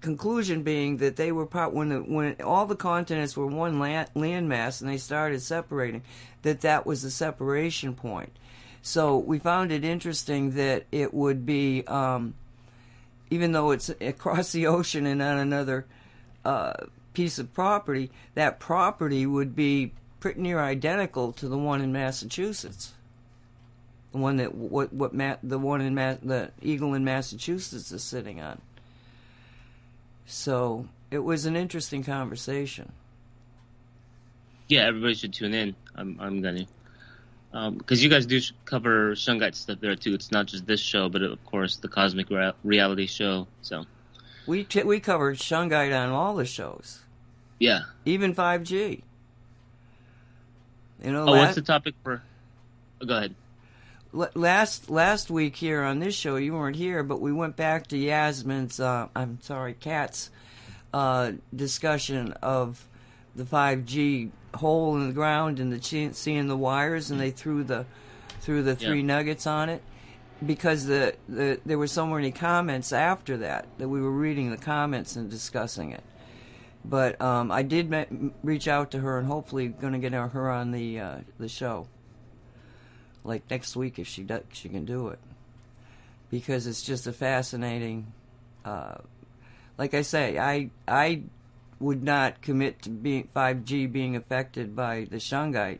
conclusion 0.00 0.62
being 0.62 0.98
that 0.98 1.16
they 1.16 1.32
were 1.32 1.46
part 1.46 1.72
when 1.72 1.88
the, 1.90 1.98
when 1.98 2.36
all 2.42 2.66
the 2.66 2.76
continents 2.76 3.36
were 3.36 3.46
one 3.46 3.78
land, 3.78 4.08
landmass 4.14 4.80
and 4.80 4.90
they 4.90 4.96
started 4.96 5.40
separating, 5.40 6.02
that 6.42 6.62
that 6.62 6.86
was 6.86 7.02
the 7.02 7.10
separation 7.10 7.94
point. 7.94 8.32
So 8.82 9.18
we 9.18 9.38
found 9.38 9.72
it 9.72 9.84
interesting 9.84 10.52
that 10.52 10.86
it 10.90 11.12
would 11.12 11.44
be 11.44 11.84
um, 11.86 12.34
even 13.30 13.52
though 13.52 13.70
it's 13.70 13.88
across 14.00 14.52
the 14.52 14.66
ocean 14.66 15.06
and 15.06 15.22
on 15.22 15.38
another 15.38 15.86
uh, 16.44 16.74
piece 17.14 17.38
of 17.38 17.52
property, 17.52 18.10
that 18.34 18.60
property 18.60 19.26
would 19.26 19.54
be 19.54 19.92
pretty 20.18 20.40
near 20.40 20.60
identical 20.60 21.32
to 21.32 21.48
the 21.48 21.58
one 21.58 21.80
in 21.80 21.92
Massachusetts. 21.92 22.92
The 24.12 24.18
one 24.18 24.38
that 24.38 24.54
what 24.54 24.92
what 24.92 25.14
Ma- 25.14 25.36
the 25.42 25.58
one 25.58 25.80
in 25.80 25.94
Ma- 25.94 26.16
the 26.20 26.50
eagle 26.60 26.94
in 26.94 27.04
Massachusetts 27.04 27.92
is 27.92 28.02
sitting 28.02 28.40
on. 28.40 28.60
So 30.30 30.86
it 31.10 31.18
was 31.18 31.44
an 31.44 31.56
interesting 31.56 32.04
conversation. 32.04 32.92
Yeah, 34.68 34.82
everybody 34.82 35.14
should 35.14 35.34
tune 35.34 35.54
in. 35.54 35.74
I'm 35.96 36.16
I'm 36.20 36.40
gonna 36.40 36.66
because 37.50 37.98
um, 37.98 38.02
you 38.02 38.08
guys 38.08 38.26
do 38.26 38.40
cover 38.64 39.16
Shungite 39.16 39.56
stuff 39.56 39.80
there 39.80 39.96
too. 39.96 40.14
It's 40.14 40.30
not 40.30 40.46
just 40.46 40.66
this 40.66 40.80
show, 40.80 41.08
but 41.08 41.22
of 41.22 41.44
course 41.44 41.76
the 41.78 41.88
Cosmic 41.88 42.28
Reality 42.62 43.06
Show. 43.06 43.48
So 43.62 43.86
we 44.46 44.62
t- 44.62 44.84
we 44.84 45.00
cover 45.00 45.34
Shungite 45.34 45.92
on 45.92 46.10
all 46.10 46.36
the 46.36 46.44
shows. 46.44 47.00
Yeah, 47.58 47.80
even 48.04 48.32
five 48.32 48.62
G. 48.62 49.02
You 51.02 51.10
know, 51.10 51.22
oh, 51.22 51.32
last, 51.32 51.40
what's 51.40 51.54
the 51.56 51.62
topic 51.62 51.94
for? 52.04 52.22
Oh, 53.02 53.06
go 53.06 53.16
ahead. 53.16 53.34
Last 54.12 54.90
last 54.90 55.30
week 55.30 55.54
here 55.54 55.82
on 55.82 56.00
this 56.00 56.16
show, 56.16 56.34
you 56.34 56.54
weren't 56.54 56.74
here, 56.74 57.04
but 57.04 57.20
we 57.20 57.32
went 57.32 57.54
back 57.54 57.86
to 57.88 57.96
Yasmin's. 57.96 58.80
Uh, 58.80 59.06
I'm 59.14 59.40
sorry, 59.40 59.74
Kat's 59.74 60.30
uh, 60.92 61.32
discussion 61.54 62.32
of 62.42 62.84
the 63.36 63.44
5G 63.44 64.30
hole 64.54 64.96
in 64.96 65.06
the 65.06 65.12
ground 65.12 65.60
and 65.60 65.72
the 65.72 66.12
seeing 66.12 66.48
the 66.48 66.56
wires, 66.56 67.12
and 67.12 67.20
they 67.20 67.30
threw 67.30 67.62
the 67.62 67.86
threw 68.40 68.62
the 68.64 68.74
three 68.74 69.02
nuggets 69.02 69.46
on 69.46 69.68
it 69.68 69.82
because 70.44 70.86
the, 70.86 71.14
the 71.28 71.60
there 71.64 71.78
were 71.78 71.86
so 71.86 72.06
many 72.06 72.32
comments 72.32 72.92
after 72.92 73.36
that 73.38 73.66
that 73.78 73.88
we 73.88 74.00
were 74.00 74.10
reading 74.10 74.50
the 74.50 74.56
comments 74.56 75.16
and 75.16 75.30
discussing 75.30 75.92
it. 75.92 76.02
But 76.84 77.20
um, 77.20 77.52
I 77.52 77.62
did 77.62 78.34
reach 78.42 78.66
out 78.66 78.90
to 78.92 78.98
her 78.98 79.18
and 79.18 79.26
hopefully 79.26 79.68
going 79.68 79.92
to 79.92 79.98
get 79.98 80.12
her 80.12 80.50
on 80.50 80.72
the 80.72 81.00
uh, 81.00 81.18
the 81.38 81.48
show, 81.48 81.86
like 83.24 83.48
next 83.50 83.76
week 83.76 83.98
if 83.98 84.06
she 84.06 84.22
does, 84.22 84.42
she 84.52 84.68
can 84.68 84.84
do 84.84 85.08
it, 85.08 85.18
because 86.30 86.66
it's 86.66 86.82
just 86.82 87.06
a 87.06 87.12
fascinating. 87.12 88.12
Uh, 88.64 88.96
like 89.78 89.94
I 89.94 90.02
say, 90.02 90.38
I 90.38 90.70
I 90.86 91.22
would 91.80 92.02
not 92.02 92.42
commit 92.42 92.82
to 92.82 92.90
being 92.90 93.28
5G 93.34 93.90
being 93.90 94.14
affected 94.14 94.76
by 94.76 95.06
the 95.10 95.16
shungite 95.16 95.78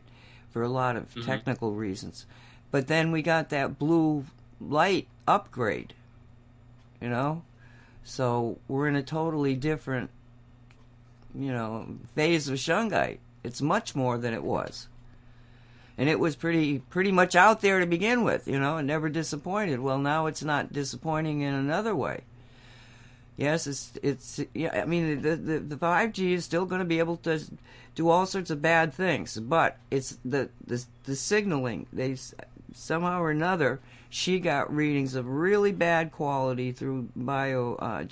for 0.49 0.63
a 0.63 0.67
lot 0.67 0.95
of 0.95 1.09
mm-hmm. 1.09 1.21
technical 1.21 1.73
reasons. 1.73 2.25
But 2.71 2.87
then 2.87 3.11
we 3.11 3.21
got 3.21 3.49
that 3.49 3.77
blue 3.77 4.25
light 4.59 5.07
upgrade, 5.27 5.93
you 6.99 7.09
know? 7.09 7.43
So 8.03 8.57
we're 8.67 8.87
in 8.87 8.95
a 8.95 9.03
totally 9.03 9.55
different, 9.55 10.09
you 11.35 11.51
know, 11.51 11.97
phase 12.15 12.49
of 12.49 12.55
shungite. 12.55 13.19
It's 13.43 13.61
much 13.61 13.95
more 13.95 14.17
than 14.17 14.33
it 14.33 14.43
was. 14.43 14.87
And 16.01 16.09
it 16.09 16.19
was 16.19 16.35
pretty 16.35 16.79
pretty 16.79 17.11
much 17.11 17.35
out 17.35 17.61
there 17.61 17.79
to 17.79 17.85
begin 17.85 18.23
with, 18.23 18.47
you 18.47 18.59
know, 18.59 18.77
and 18.77 18.87
never 18.87 19.07
disappointed. 19.07 19.79
Well, 19.81 19.99
now 19.99 20.25
it's 20.25 20.43
not 20.43 20.73
disappointing 20.73 21.41
in 21.41 21.53
another 21.53 21.95
way. 21.95 22.21
Yes, 23.37 23.67
it's 23.67 23.93
it's 24.01 24.39
yeah. 24.55 24.81
I 24.81 24.85
mean, 24.85 25.21
the 25.21 25.35
the 25.35 25.59
the 25.59 25.77
five 25.77 26.11
G 26.11 26.33
is 26.33 26.43
still 26.43 26.65
going 26.65 26.79
to 26.79 26.85
be 26.85 26.97
able 26.97 27.17
to 27.17 27.39
do 27.93 28.09
all 28.09 28.25
sorts 28.25 28.49
of 28.49 28.63
bad 28.63 28.95
things, 28.95 29.37
but 29.37 29.77
it's 29.91 30.17
the 30.25 30.49
the 30.65 30.83
the 31.03 31.15
signaling. 31.15 31.85
They 31.93 32.17
somehow 32.73 33.21
or 33.21 33.29
another 33.29 33.79
she 34.09 34.39
got 34.39 34.73
readings 34.73 35.13
of 35.13 35.27
really 35.27 35.71
bad 35.71 36.11
quality 36.11 36.71
through 36.71 37.09
bio 37.15 37.75
uh, 37.75 38.03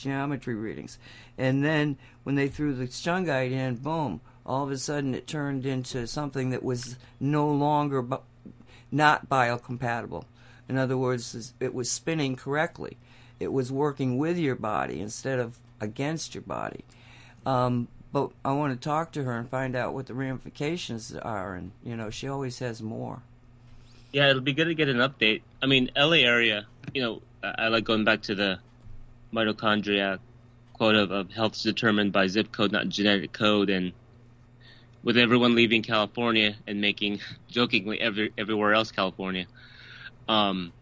readings, 0.45 0.99
and 1.39 1.65
then 1.65 1.97
when 2.21 2.35
they 2.35 2.49
threw 2.49 2.75
the 2.75 2.85
shungite 2.85 3.51
in, 3.51 3.77
boom! 3.77 4.21
All 4.49 4.65
of 4.65 4.71
a 4.71 4.77
sudden, 4.77 5.15
it 5.15 5.27
turned 5.27 5.65
into 5.65 6.07
something 6.07 6.49
that 6.49 6.63
was 6.63 6.97
no 7.19 7.49
longer 7.49 8.05
not 8.91 9.29
biocompatible. 9.29 10.25
In 10.67 10.77
other 10.77 10.97
words, 10.97 11.53
it 11.61 11.73
was 11.73 11.89
spinning 11.89 12.35
correctly 12.35 12.97
it 13.39 13.53
was 13.53 13.71
working 13.71 14.17
with 14.17 14.37
your 14.37 14.55
body 14.55 14.99
instead 14.99 15.39
of 15.39 15.57
against 15.79 16.35
your 16.35 16.41
body. 16.41 16.83
Um, 17.45 17.87
but 18.11 18.31
I 18.43 18.51
want 18.51 18.79
to 18.79 18.83
talk 18.83 19.11
to 19.13 19.23
her 19.23 19.37
and 19.37 19.49
find 19.49 19.75
out 19.75 19.93
what 19.93 20.07
the 20.07 20.13
ramifications 20.13 21.15
are, 21.15 21.53
and 21.53 21.71
you 21.83 21.95
know, 21.95 22.09
she 22.09 22.27
always 22.27 22.59
has 22.59 22.81
more. 22.81 23.21
Yeah, 24.11 24.29
it'll 24.29 24.41
be 24.41 24.53
good 24.53 24.65
to 24.65 24.75
get 24.75 24.89
an 24.89 24.97
update. 24.97 25.41
I 25.61 25.67
mean, 25.67 25.91
LA 25.95 26.17
area, 26.17 26.65
you 26.93 27.01
know, 27.01 27.21
I, 27.43 27.67
like 27.67 27.83
going 27.83 28.03
back 28.03 28.23
to 28.23 28.35
the 28.35 28.59
mitochondria 29.31 30.19
quote 30.73 30.95
of, 30.95 31.11
of 31.11 31.31
health's 31.31 31.61
determined 31.61 32.11
by 32.11 32.27
zip 32.27 32.51
code, 32.51 32.71
not 32.71 32.89
genetic 32.89 33.31
code, 33.31 33.69
and 33.69 33.93
with 35.03 35.17
everyone 35.17 35.55
leaving 35.55 35.81
California 35.81 36.55
and 36.67 36.81
making 36.81 37.19
jokingly 37.49 37.99
every 37.99 38.33
everywhere 38.37 38.73
else 38.73 38.91
California. 38.91 39.45
Um, 40.27 40.73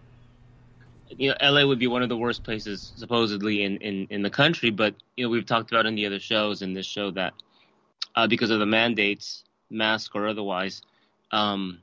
you 1.09 1.29
know, 1.29 1.35
LA 1.41 1.65
would 1.65 1.79
be 1.79 1.87
one 1.87 2.03
of 2.03 2.09
the 2.09 2.17
worst 2.17 2.43
places 2.43 2.91
supposedly 2.95 3.63
in, 3.63 3.77
in, 3.77 4.07
in 4.09 4.21
the 4.21 4.29
country, 4.29 4.71
but 4.71 4.95
you 5.15 5.25
know, 5.25 5.29
we've 5.29 5.45
talked 5.45 5.71
about 5.71 5.85
in 5.85 5.95
the 5.95 6.05
other 6.05 6.19
shows 6.19 6.61
in 6.61 6.73
this 6.73 6.85
show 6.85 7.11
that 7.11 7.33
uh, 8.15 8.27
because 8.27 8.49
of 8.49 8.59
the 8.59 8.65
mandates, 8.65 9.43
mask 9.69 10.15
or 10.15 10.27
otherwise, 10.27 10.81
um, 11.31 11.79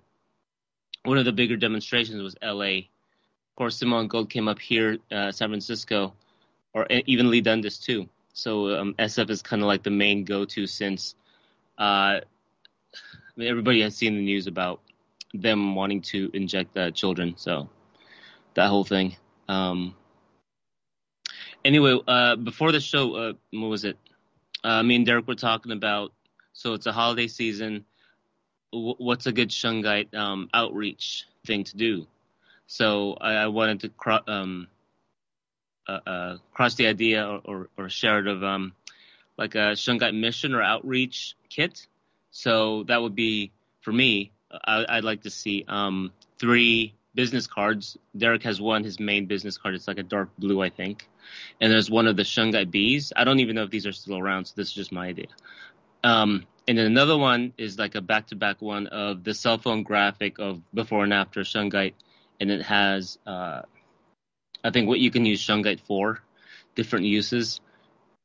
one 1.05 1.19
of 1.19 1.25
the 1.25 1.33
bigger 1.33 1.57
demonstrations 1.57 2.23
was 2.23 2.37
LA. 2.43 2.79
Of 2.79 3.57
course, 3.57 3.77
Simone 3.77 4.09
Gold 4.09 4.31
came 4.31 4.49
up 4.49 4.59
here, 4.59 4.99
uh, 5.13 5.31
San 5.33 5.49
Francisco, 5.49 6.15
or 6.73 6.87
even 6.91 7.31
Leigh 7.31 7.41
Dundas 7.41 7.79
too. 7.79 8.09
So 8.33 8.79
um, 8.79 8.95
SF 8.95 9.31
is 9.31 9.43
kind 9.43 9.63
of 9.63 9.69
like 9.69 9.85
the 9.85 9.91
main 9.91 10.25
go-to 10.25 10.67
since 10.67 11.15
I 11.79 12.21
mean, 13.37 13.49
everybody 13.49 13.81
has 13.83 13.97
seen 13.97 14.15
the 14.15 14.23
news 14.23 14.47
about 14.47 14.81
them 15.33 15.75
wanting 15.75 16.01
to 16.03 16.31
inject 16.33 16.77
uh, 16.77 16.91
children. 16.91 17.35
So 17.37 17.69
that 18.55 18.69
whole 18.69 18.85
thing. 18.85 19.17
Um, 19.49 19.95
anyway, 21.65 21.99
uh, 22.07 22.37
before 22.37 22.73
the 22.73 22.81
show, 22.81 23.15
uh, 23.15 23.33
what 23.51 23.69
was 23.69 23.85
it? 23.85 23.97
Uh, 24.63 24.83
me 24.83 24.97
and 24.97 25.07
Derek 25.07 25.27
were 25.27 25.35
talking 25.35 25.73
about. 25.73 26.13
So 26.53 26.75
it's 26.75 26.87
a 26.87 26.93
holiday 26.93 27.27
season. 27.27 27.85
W- 28.73 28.95
what's 28.99 29.27
a 29.27 29.33
good 29.33 29.51
Shungite 29.51 30.15
um, 30.15 30.49
outreach 30.55 31.25
thing 31.47 31.65
to 31.65 31.77
do? 31.77 32.07
So 32.67 33.17
I, 33.21 33.35
I 33.35 33.47
wanted 33.49 33.81
to 33.81 33.89
cro- 33.91 34.21
um, 34.27 34.69
uh, 35.89 36.01
uh, 36.07 36.37
cross 36.53 36.75
the 36.75 36.87
idea 36.87 37.27
or, 37.27 37.41
or, 37.45 37.69
or 37.77 37.89
share 37.89 38.21
it 38.21 38.27
of 38.27 38.43
um, 38.43 38.73
like 39.37 39.55
a 39.55 39.75
Shungite 39.75 40.19
mission 40.19 40.55
or 40.55 40.63
outreach 40.63 41.37
kit. 41.49 41.87
So 42.31 42.85
that 42.85 43.01
would 43.01 43.15
be 43.15 43.53
for 43.81 43.93
me. 43.93 44.33
I, 44.65 44.97
would 44.97 45.05
like 45.05 45.23
to 45.23 45.31
see 45.31 45.65
um, 45.67 46.13
three 46.39 46.95
business 47.15 47.47
cards. 47.47 47.97
Derek 48.17 48.43
has 48.43 48.61
one, 48.61 48.85
his 48.85 49.01
main 49.01 49.27
business 49.27 49.57
card. 49.57 49.75
It's 49.75 49.89
like 49.89 49.99
a 49.99 50.03
dark 50.03 50.31
blue, 50.39 50.63
I 50.63 50.71
think. 50.71 51.09
And 51.61 51.73
there's 51.73 51.91
one 51.91 52.07
of 52.07 52.17
the 52.17 52.23
Shungite 52.23 52.71
bees. 52.71 53.13
I 53.17 53.25
don't 53.25 53.41
even 53.41 53.57
know 53.57 53.65
if 53.65 53.71
these 53.71 53.87
are 53.87 53.93
still 53.93 54.19
around, 54.19 54.47
so 54.47 54.55
this 54.57 54.69
is 54.69 54.75
just 54.75 54.93
my 54.93 55.09
idea. 55.09 55.27
Um, 56.03 56.47
and 56.67 56.79
then 56.79 56.87
another 56.87 57.17
one 57.17 57.53
is 57.59 57.79
like 57.79 57.95
a 57.95 58.01
back 58.01 58.29
to 58.29 58.37
back 58.37 58.61
one 58.61 58.87
of 58.89 59.25
the 59.25 59.35
cell 59.35 59.59
phone 59.59 59.83
graphic 59.83 60.39
of 60.39 60.61
before 60.73 61.05
and 61.05 61.13
after 61.13 61.41
Shungite. 61.41 61.95
And 62.41 62.51
it 62.51 62.63
has, 62.63 63.19
uh, 63.27 63.63
I 64.63 64.71
think, 64.71 64.89
what 64.89 64.99
you 64.99 65.11
can 65.11 65.25
use 65.25 65.45
Shungite 65.45 65.81
for, 65.81 66.21
different 66.75 67.07
uses. 67.07 67.61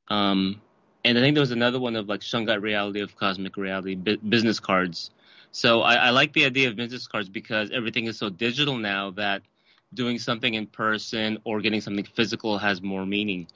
Um, 0.08 0.62
and 1.06 1.18
I 1.18 1.22
think 1.22 1.36
there 1.36 1.42
was 1.42 1.52
another 1.52 1.80
one 1.80 1.96
of 1.96 2.08
like 2.08 2.22
Shungite 2.22 2.62
reality 2.62 3.02
of 3.02 3.16
cosmic 3.16 3.58
reality 3.58 3.96
business 3.96 4.60
cards 4.60 5.12
so 5.52 5.82
I, 5.82 5.96
I 5.96 6.10
like 6.12 6.34
the 6.34 6.46
idea 6.46 6.70
of 6.70 6.76
business 6.76 7.08
cards 7.08 7.30
because 7.30 7.72
everything 7.72 8.06
is 8.06 8.18
so 8.18 8.30
digital 8.30 8.78
now 8.78 9.12
that 9.12 9.42
doing 9.94 10.20
something 10.20 10.54
in 10.54 10.68
person 10.68 11.40
or 11.44 11.62
getting 11.62 11.82
something 11.82 12.06
physical 12.06 12.58
has 12.58 12.82
more 12.82 13.06
meaning. 13.06 13.48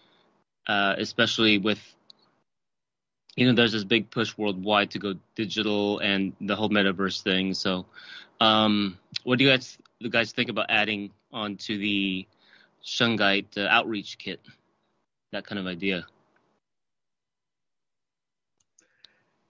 Uh, 0.66 0.96
especially 0.98 1.58
with 1.58 1.80
you 3.36 3.46
know 3.46 3.54
there's 3.54 3.74
this 3.74 3.84
big 3.84 4.10
push 4.10 4.38
worldwide 4.38 4.92
to 4.92 5.00
go 5.00 5.14
digital 5.36 6.00
and 6.00 6.34
the 6.40 6.56
whole 6.56 6.70
metaverse 6.70 7.22
thing. 7.22 7.54
So, 7.54 7.86
um, 8.40 8.98
what 9.24 9.38
do 9.38 9.44
you 9.44 9.52
guys 9.52 9.78
the 10.00 10.10
guys 10.10 10.32
think 10.32 10.50
about 10.50 10.68
adding 10.70 11.12
onto 11.34 11.78
the 11.78 12.26
Shungite 12.84 13.58
uh, 13.58 13.68
outreach 13.70 14.18
kit? 14.18 14.40
That 15.34 15.46
kind 15.46 15.60
of 15.60 15.68
idea. 15.68 16.06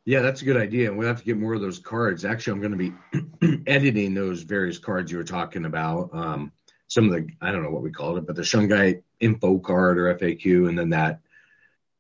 Yeah, 0.06 0.22
that's 0.22 0.42
a 0.42 0.46
good 0.46 0.58
idea. 0.58 0.90
And 0.90 0.98
we'll 0.98 1.08
have 1.08 1.20
to 1.20 1.24
get 1.24 1.38
more 1.38 1.54
of 1.54 1.62
those 1.62 1.80
cards. 1.80 2.26
Actually, 2.26 2.54
I'm 2.54 2.62
going 2.62 2.78
to 2.78 3.48
be 3.48 3.64
editing 3.68 4.14
those 4.14 4.42
various 4.42 4.78
cards 4.78 5.12
you 5.12 5.18
were 5.18 5.24
talking 5.24 5.66
about. 5.66 6.10
Um, 6.14 6.52
some 6.88 7.06
of 7.06 7.12
the, 7.12 7.28
I 7.42 7.52
don't 7.52 7.64
know 7.64 7.70
what 7.70 7.84
we 7.84 7.92
called 7.92 8.18
it, 8.18 8.28
but 8.28 8.36
the 8.36 8.42
Shungite 8.42 9.04
info 9.20 9.60
card 9.60 9.98
or 9.98 10.14
FAQ, 10.14 10.68
and 10.68 10.78
then 10.78 10.90
that, 10.90 11.22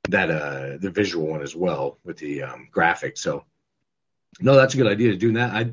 that, 0.09 0.29
uh, 0.29 0.77
the 0.79 0.91
visual 0.91 1.27
one 1.27 1.41
as 1.41 1.55
well 1.55 1.97
with 2.03 2.17
the 2.17 2.43
um, 2.43 2.67
graphics. 2.71 3.19
So, 3.19 3.45
no, 4.41 4.55
that's 4.55 4.73
a 4.73 4.77
good 4.77 4.91
idea 4.91 5.11
to 5.11 5.17
do 5.17 5.31
that. 5.33 5.51
I, 5.51 5.71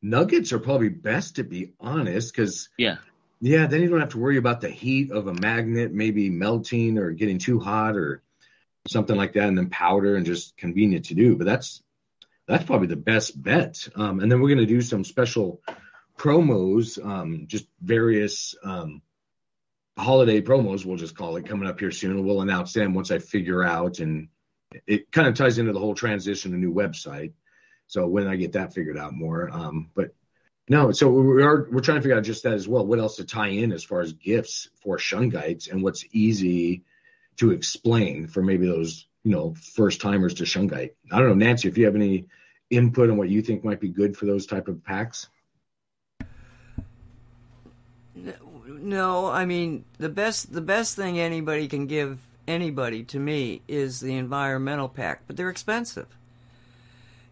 nuggets 0.00 0.52
are 0.52 0.60
probably 0.60 0.88
best 0.88 1.36
to 1.36 1.44
be 1.44 1.72
honest, 1.80 2.32
because, 2.32 2.68
yeah. 2.78 2.96
Yeah, 3.44 3.66
then 3.66 3.82
you 3.82 3.88
don't 3.88 3.98
have 3.98 4.10
to 4.10 4.18
worry 4.18 4.36
about 4.36 4.60
the 4.60 4.68
heat 4.68 5.10
of 5.10 5.26
a 5.26 5.34
magnet 5.34 5.92
maybe 5.92 6.30
melting 6.30 6.96
or 6.96 7.10
getting 7.10 7.38
too 7.38 7.58
hot 7.58 7.96
or 7.96 8.22
something 8.88 9.16
like 9.16 9.34
that, 9.34 9.48
and 9.48 9.56
then 9.56 9.70
powder 9.70 10.16
and 10.16 10.26
just 10.26 10.56
convenient 10.56 11.06
to 11.06 11.14
do. 11.14 11.36
But 11.36 11.46
that's 11.46 11.82
that's 12.46 12.64
probably 12.64 12.88
the 12.88 12.96
best 12.96 13.40
bet. 13.40 13.88
Um, 13.94 14.20
and 14.20 14.30
then 14.30 14.40
we're 14.40 14.48
going 14.48 14.58
to 14.58 14.66
do 14.66 14.82
some 14.82 15.04
special 15.04 15.60
promos, 16.18 17.02
um, 17.04 17.44
just 17.46 17.66
various 17.80 18.54
um, 18.64 19.02
holiday 19.98 20.40
promos, 20.40 20.84
we'll 20.84 20.96
just 20.96 21.16
call 21.16 21.36
it, 21.36 21.46
coming 21.46 21.68
up 21.68 21.78
here 21.78 21.90
soon. 21.90 22.24
We'll 22.24 22.42
announce 22.42 22.72
them 22.72 22.94
once 22.94 23.10
I 23.10 23.18
figure 23.18 23.62
out, 23.62 24.00
and 24.00 24.28
it 24.86 25.10
kind 25.12 25.28
of 25.28 25.34
ties 25.34 25.58
into 25.58 25.72
the 25.72 25.78
whole 25.78 25.94
transition 25.94 26.52
to 26.52 26.58
new 26.58 26.72
website. 26.72 27.32
So 27.86 28.06
when 28.06 28.26
I 28.26 28.36
get 28.36 28.52
that 28.52 28.74
figured 28.74 28.98
out 28.98 29.12
more, 29.12 29.50
um, 29.50 29.90
but 29.94 30.14
no, 30.68 30.92
so 30.92 31.10
we 31.10 31.42
are 31.42 31.68
we're 31.70 31.80
trying 31.80 31.98
to 31.98 32.02
figure 32.02 32.16
out 32.16 32.24
just 32.24 32.44
that 32.44 32.54
as 32.54 32.68
well. 32.68 32.86
What 32.86 33.00
else 33.00 33.16
to 33.16 33.24
tie 33.24 33.48
in 33.48 33.72
as 33.72 33.84
far 33.84 34.00
as 34.00 34.12
gifts 34.12 34.68
for 34.82 34.96
Shungites 34.96 35.70
and 35.70 35.82
what's 35.82 36.04
easy 36.12 36.84
to 37.36 37.50
explain 37.50 38.26
for 38.26 38.42
maybe 38.42 38.66
those 38.66 39.06
you 39.24 39.30
know 39.30 39.54
first 39.54 40.00
timers 40.00 40.34
to 40.34 40.44
shungite 40.44 40.92
i 41.12 41.18
don't 41.18 41.28
know 41.28 41.34
nancy 41.34 41.68
if 41.68 41.78
you 41.78 41.84
have 41.84 41.94
any 41.94 42.26
input 42.72 43.10
on 43.10 43.16
what 43.16 43.28
you 43.28 43.42
think 43.42 43.62
might 43.62 43.80
be 43.80 43.88
good 43.88 44.16
for 44.16 44.24
those 44.24 44.46
type 44.46 44.66
of 44.66 44.82
packs. 44.82 45.28
No 48.66 49.28
i 49.28 49.44
mean 49.44 49.84
the 49.98 50.08
best 50.08 50.52
the 50.52 50.60
best 50.60 50.96
thing 50.96 51.18
anybody 51.18 51.68
can 51.68 51.86
give 51.86 52.18
anybody 52.48 53.04
to 53.04 53.18
me 53.18 53.62
is 53.68 54.00
the 54.00 54.16
environmental 54.16 54.88
pack 54.88 55.22
but 55.26 55.36
they're 55.36 55.50
expensive. 55.50 56.08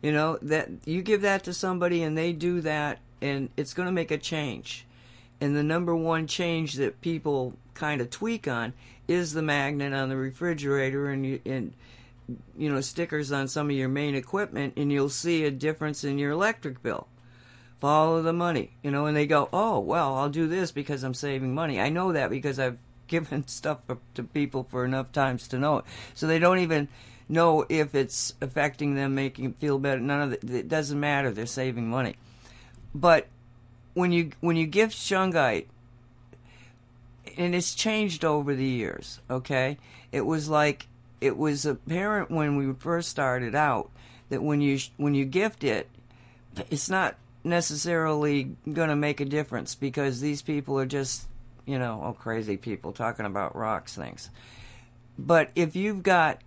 You 0.03 0.13
know 0.13 0.39
that 0.43 0.69
you 0.85 1.03
give 1.03 1.23
that 1.23 1.45
to 1.45 1.55
somebody 1.55 2.03
and 2.03 2.17
they 2.17 2.33
do 2.33 2.61
that 2.63 2.99
and 3.21 3.51
it's 3.57 3.75
going 3.75 3.87
to 3.87 3.93
make 3.93 4.11
a 4.11 4.19
change. 4.19 4.87
And 5.41 5.57
the 5.57 5.63
number 5.63 5.95
one 5.95 6.27
change 6.27 6.75
that 6.75 7.01
people 7.01 7.55
kind 7.75 8.01
of 8.01 8.11
tweak 8.11 8.47
on 8.49 8.73
is 9.11 9.33
the 9.33 9.43
magnet 9.43 9.93
on 9.93 10.09
the 10.09 10.17
refrigerator 10.17 11.11
and 11.11 11.27
you, 11.27 11.41
and 11.45 11.75
you 12.57 12.73
know 12.73 12.81
stickers 12.81 13.33
on 13.33 13.49
some 13.49 13.69
of 13.69 13.77
your 13.77 13.89
main 13.89 14.15
equipment 14.15 14.73
and 14.77 14.93
you'll 14.93 15.09
see 15.09 15.45
a 15.45 15.51
difference 15.51 16.05
in 16.05 16.17
your 16.17 16.31
electric 16.31 16.81
bill. 16.81 17.09
Follow 17.81 18.23
the 18.23 18.33
money 18.33 18.71
you 18.83 18.91
know 18.91 19.07
and 19.07 19.17
they 19.17 19.27
go 19.27 19.49
oh 19.53 19.81
well 19.81 20.15
i'll 20.17 20.29
do 20.29 20.47
this 20.47 20.71
because 20.71 21.03
i'm 21.03 21.15
saving 21.15 21.55
money. 21.55 21.81
I 21.81 21.89
know 21.89 22.13
that 22.13 22.31
because 22.31 22.61
i've 22.61 22.79
given 23.09 23.49
stuff 23.49 23.79
to 24.15 24.23
people 24.23 24.69
for 24.71 24.85
enough 24.85 25.11
times 25.11 25.49
to 25.49 25.59
know 25.59 25.79
it. 25.79 25.85
So 26.15 26.29
they 26.29 26.39
don't 26.39 26.61
even 26.61 26.87
know 27.29 27.67
if 27.69 27.97
it's 27.97 28.35
affecting 28.41 28.95
them 28.95 29.17
making 29.17 29.45
them 29.45 29.55
feel 29.55 29.81
better. 29.81 30.01
None 30.01 30.23
of 30.23 30.33
it, 30.35 30.49
it 30.49 30.69
doesn't 30.69 30.99
matter. 30.99 31.33
They're 31.33 31.47
saving 31.47 31.91
money. 31.91 32.15
But 32.95 33.27
when 33.95 34.13
you 34.13 34.31
when 34.41 34.57
you 34.57 34.69
give 34.69 34.91
shungite 34.91 35.67
and 37.37 37.55
it's 37.55 37.75
changed 37.75 38.25
over 38.25 38.55
the 38.55 38.65
years, 38.65 39.21
okay? 39.31 39.79
It 40.13 40.23
was 40.23 40.49
like 40.49 40.87
it 41.21 41.37
was 41.37 41.67
apparent 41.67 42.31
when 42.31 42.57
we 42.57 42.73
first 42.75 43.09
started 43.09 43.55
out 43.55 43.91
that 44.31 44.43
when 44.43 44.61
you 44.61 44.79
when 44.97 45.15
you 45.15 45.25
gift 45.25 45.65
it, 45.65 45.89
it's 46.71 46.89
not 46.89 47.17
necessarily 47.43 48.55
going 48.71 48.89
to 48.89 48.97
make 48.97 49.21
a 49.21 49.25
difference 49.25 49.75
because 49.75 50.21
these 50.21 50.43
people 50.43 50.79
are 50.79 50.87
just, 50.87 51.27
you 51.67 51.79
know, 51.79 52.03
oh 52.05 52.13
crazy 52.13 52.57
people 52.57 52.93
talking 52.93 53.27
about 53.27 53.57
rocks 53.57 53.95
things. 53.95 54.31
But 55.19 55.51
if 55.55 55.77
you've 55.77 56.03
got 56.03 56.41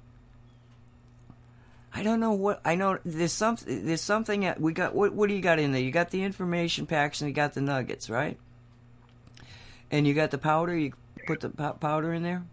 I 1.95 2.01
don't 2.01 2.19
know 2.19 2.31
what 2.31 2.59
I 2.65 2.75
know. 2.75 2.97
There's 3.05 3.33
something. 3.33 3.85
There's 3.85 4.01
something. 4.01 4.51
We 4.57 4.73
got. 4.73 4.95
What? 4.95 5.13
What 5.13 5.29
do 5.29 5.35
you 5.35 5.41
got 5.41 5.59
in 5.59 5.71
there? 5.73 5.81
You 5.81 5.91
got 5.91 6.09
the 6.09 6.23
information 6.23 6.87
packs 6.87 7.21
and 7.21 7.29
you 7.29 7.35
got 7.35 7.53
the 7.53 7.61
nuggets, 7.61 8.09
right? 8.09 8.37
And 9.93 10.08
you 10.08 10.15
got 10.15 10.32
the 10.32 10.39
powder. 10.39 10.75
You 10.75 10.91
put 11.27 11.39
the 11.41 11.49
powder 11.49 12.13
in 12.13 12.23
there. 12.23 12.43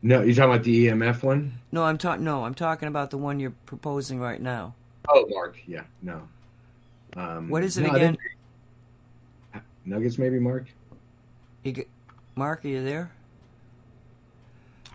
No, 0.00 0.22
you 0.22 0.34
talking 0.34 0.50
about 0.50 0.64
the 0.64 0.86
EMF 0.86 1.22
one? 1.22 1.52
No, 1.70 1.84
I'm 1.84 1.98
talking. 1.98 2.24
No, 2.24 2.42
I'm 2.42 2.54
talking 2.54 2.88
about 2.88 3.10
the 3.10 3.18
one 3.18 3.38
you're 3.38 3.52
proposing 3.66 4.18
right 4.18 4.40
now. 4.40 4.74
Oh, 5.10 5.26
Mark. 5.28 5.58
Yeah. 5.66 5.82
No. 6.00 6.22
Um, 7.16 7.50
what 7.50 7.62
is 7.62 7.76
it 7.76 7.82
no, 7.82 7.90
again? 7.90 8.16
Nuggets, 9.84 10.16
maybe, 10.16 10.38
Mark. 10.38 10.64
You 11.64 11.72
get, 11.72 11.88
Mark, 12.34 12.64
are 12.64 12.68
you 12.68 12.82
there? 12.82 13.12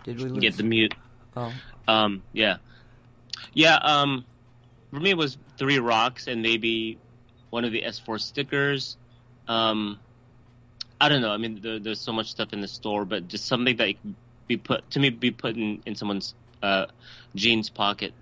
Did 0.03 0.17
we 0.17 0.29
lose? 0.29 0.39
get 0.39 0.57
the 0.57 0.63
mute? 0.63 0.95
Oh. 1.37 1.53
Um. 1.87 2.23
Yeah. 2.33 2.57
Yeah. 3.53 3.75
Um. 3.75 4.25
For 4.89 4.99
me, 4.99 5.11
it 5.11 5.17
was 5.17 5.37
three 5.59 5.77
rocks 5.77 6.25
and 6.25 6.41
maybe 6.41 6.97
one 7.51 7.63
of 7.63 7.71
the 7.71 7.83
S4 7.83 8.19
stickers. 8.19 8.97
Um. 9.47 9.99
I 11.01 11.09
don't 11.09 11.21
know. 11.21 11.31
I 11.31 11.37
mean, 11.37 11.61
there, 11.61 11.79
there's 11.79 12.01
so 12.01 12.11
much 12.11 12.29
stuff 12.31 12.53
in 12.53 12.61
the 12.61 12.67
store, 12.67 13.05
but 13.05 13.27
just 13.27 13.45
something 13.47 13.77
that 13.77 14.01
can 14.01 14.15
be 14.47 14.57
put 14.57 14.89
to 14.91 14.99
me 14.99 15.09
be 15.09 15.31
put 15.31 15.55
in, 15.55 15.81
in 15.85 15.95
someone's 15.95 16.35
uh, 16.61 16.87
jeans 17.35 17.69
pocket, 17.69 18.13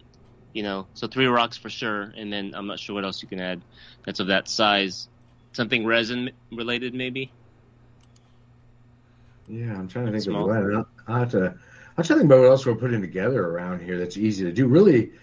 You 0.54 0.64
know, 0.64 0.88
so 0.94 1.08
three 1.08 1.28
rocks 1.28 1.58
for 1.58 1.70
sure, 1.70 2.14
and 2.16 2.32
then 2.32 2.54
I'm 2.56 2.68
not 2.68 2.80
sure 2.80 2.96
what 2.96 3.04
else 3.06 3.22
you 3.22 3.28
can 3.28 3.40
add 3.40 3.62
that's 4.06 4.20
of 4.20 4.28
that 4.28 4.48
size. 4.50 5.08
Something 5.54 5.86
resin 5.86 6.32
related, 6.52 6.94
maybe. 6.94 7.32
Yeah, 9.48 9.74
I'm 9.78 9.88
trying 9.88 10.06
to 10.08 10.12
think 10.12 10.24
Small. 10.24 10.50
of 10.52 10.66
what. 10.76 10.88
I 11.08 11.20
have 11.20 11.32
to. 11.32 11.46
I'm 11.98 12.04
trying 12.04 12.06
to 12.06 12.16
think 12.16 12.26
about 12.26 12.40
what 12.42 12.50
else 12.50 12.66
we're 12.66 12.76
putting 12.76 13.02
together 13.02 13.44
around 13.44 13.82
here 13.82 13.98
that's 13.98 14.18
easy 14.18 14.46
to 14.46 14.52
do. 14.52 14.68
Really, 14.68 15.14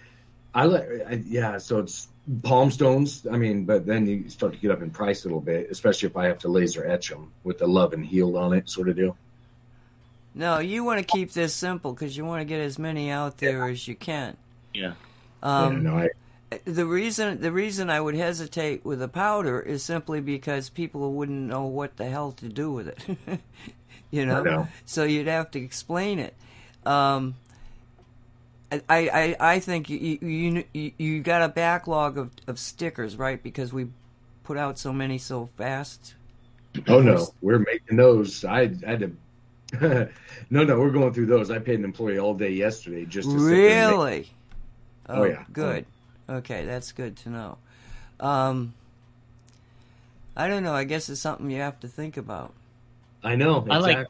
I 0.53 0.65
like. 0.65 0.87
Yeah, 1.25 1.57
so 1.57 1.79
it's 1.79 2.07
palm 2.43 2.71
stones. 2.71 3.25
I 3.31 3.37
mean, 3.37 3.65
but 3.65 3.85
then 3.85 4.07
you 4.07 4.29
start 4.29 4.53
to 4.53 4.59
get 4.59 4.71
up 4.71 4.81
in 4.81 4.89
price 4.89 5.25
a 5.25 5.27
little 5.27 5.41
bit, 5.41 5.69
especially 5.69 6.07
if 6.07 6.17
I 6.17 6.25
have 6.25 6.39
to 6.39 6.47
laser 6.47 6.85
etch 6.87 7.09
them 7.09 7.31
with 7.43 7.59
the 7.59 7.67
love 7.67 7.93
and 7.93 8.05
healed 8.05 8.35
on 8.35 8.53
it, 8.53 8.69
sort 8.69 8.89
of 8.89 8.95
deal. 8.95 9.17
No, 10.33 10.59
you 10.59 10.83
want 10.83 10.99
to 10.99 11.05
keep 11.05 11.31
this 11.31 11.53
simple 11.53 11.93
because 11.93 12.17
you 12.17 12.25
want 12.25 12.41
to 12.41 12.45
get 12.45 12.59
as 12.59 12.77
many 12.77 13.09
out 13.09 13.37
there 13.37 13.65
yeah. 13.65 13.71
as 13.71 13.87
you 13.87 13.95
can. 13.95 14.35
Yeah. 14.73 14.93
Um, 15.41 15.73
yeah 15.73 15.91
no, 15.91 15.97
I, 15.97 16.09
the 16.65 16.85
reason 16.85 17.41
the 17.41 17.51
reason 17.51 17.89
I 17.89 17.99
would 17.99 18.15
hesitate 18.15 18.85
with 18.85 19.01
a 19.01 19.07
powder 19.07 19.59
is 19.59 19.83
simply 19.83 20.21
because 20.21 20.69
people 20.69 21.13
wouldn't 21.13 21.47
know 21.47 21.65
what 21.65 21.97
the 21.97 22.05
hell 22.05 22.33
to 22.33 22.49
do 22.49 22.71
with 22.71 22.87
it. 22.87 23.39
you 24.11 24.25
know? 24.25 24.43
know? 24.43 24.67
so 24.85 25.03
you'd 25.03 25.27
have 25.27 25.51
to 25.51 25.59
explain 25.59 26.19
it. 26.19 26.35
Um, 26.85 27.35
I, 28.89 29.35
I 29.39 29.53
I 29.53 29.59
think 29.59 29.89
you 29.89 30.17
you 30.21 30.63
you, 30.73 30.91
you 30.97 31.21
got 31.21 31.41
a 31.41 31.49
backlog 31.49 32.17
of, 32.17 32.31
of 32.47 32.59
stickers, 32.59 33.15
right? 33.17 33.41
Because 33.41 33.73
we 33.73 33.87
put 34.43 34.57
out 34.57 34.77
so 34.77 34.93
many 34.93 35.17
so 35.17 35.49
fast. 35.57 36.15
Oh 36.87 37.01
no, 37.01 37.27
we're 37.41 37.59
making 37.59 37.97
those. 37.97 38.45
I, 38.45 38.71
I 38.85 38.89
had 38.89 38.99
to. 38.99 39.11
no, 40.49 40.63
no, 40.63 40.79
we're 40.79 40.91
going 40.91 41.13
through 41.13 41.25
those. 41.25 41.51
I 41.51 41.59
paid 41.59 41.79
an 41.79 41.85
employee 41.85 42.19
all 42.19 42.33
day 42.33 42.51
yesterday 42.51 43.05
just 43.05 43.29
to 43.29 43.37
really. 43.37 44.29
Oh, 45.07 45.21
oh, 45.21 45.23
yeah, 45.23 45.43
good. 45.51 45.85
Okay, 46.29 46.65
that's 46.65 46.91
good 46.91 47.17
to 47.17 47.29
know. 47.29 47.57
Um, 48.19 48.73
I 50.35 50.47
don't 50.47 50.63
know. 50.63 50.73
I 50.73 50.83
guess 50.83 51.09
it's 51.09 51.21
something 51.21 51.49
you 51.49 51.61
have 51.61 51.79
to 51.81 51.87
think 51.87 52.17
about. 52.17 52.53
I 53.23 53.35
know. 53.35 53.57
Exactly. 53.57 53.75
I 53.75 53.79
like. 53.79 54.07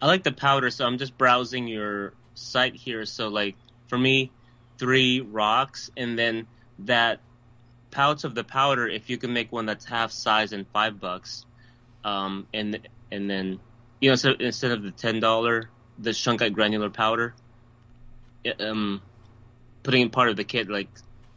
I 0.00 0.06
like 0.06 0.22
the 0.24 0.32
powder, 0.32 0.70
so 0.70 0.84
I'm 0.84 0.98
just 0.98 1.16
browsing 1.16 1.66
your 1.66 2.12
site 2.34 2.76
here. 2.76 3.04
So 3.06 3.28
like 3.28 3.56
for 3.88 3.98
me, 3.98 4.30
three 4.78 5.20
rocks, 5.20 5.90
and 5.96 6.18
then 6.18 6.46
that 6.80 7.20
pouch 7.90 8.24
of 8.24 8.34
the 8.34 8.44
powder. 8.44 8.86
If 8.86 9.10
you 9.10 9.18
can 9.18 9.32
make 9.32 9.52
one 9.52 9.66
that's 9.66 9.84
half 9.84 10.12
size 10.12 10.52
and 10.52 10.66
five 10.68 11.00
bucks, 11.00 11.46
um, 12.04 12.46
and 12.52 12.80
and 13.10 13.28
then 13.28 13.60
you 14.00 14.10
know 14.10 14.16
so 14.16 14.32
instead 14.38 14.72
of 14.72 14.82
the 14.82 14.90
ten 14.90 15.20
dollar 15.20 15.70
the 15.98 16.10
shungite 16.10 16.52
granular 16.52 16.90
powder, 16.90 17.34
um, 18.60 19.00
putting 19.82 20.02
in 20.02 20.10
part 20.10 20.28
of 20.28 20.36
the 20.36 20.44
kit 20.44 20.68
like 20.68 20.88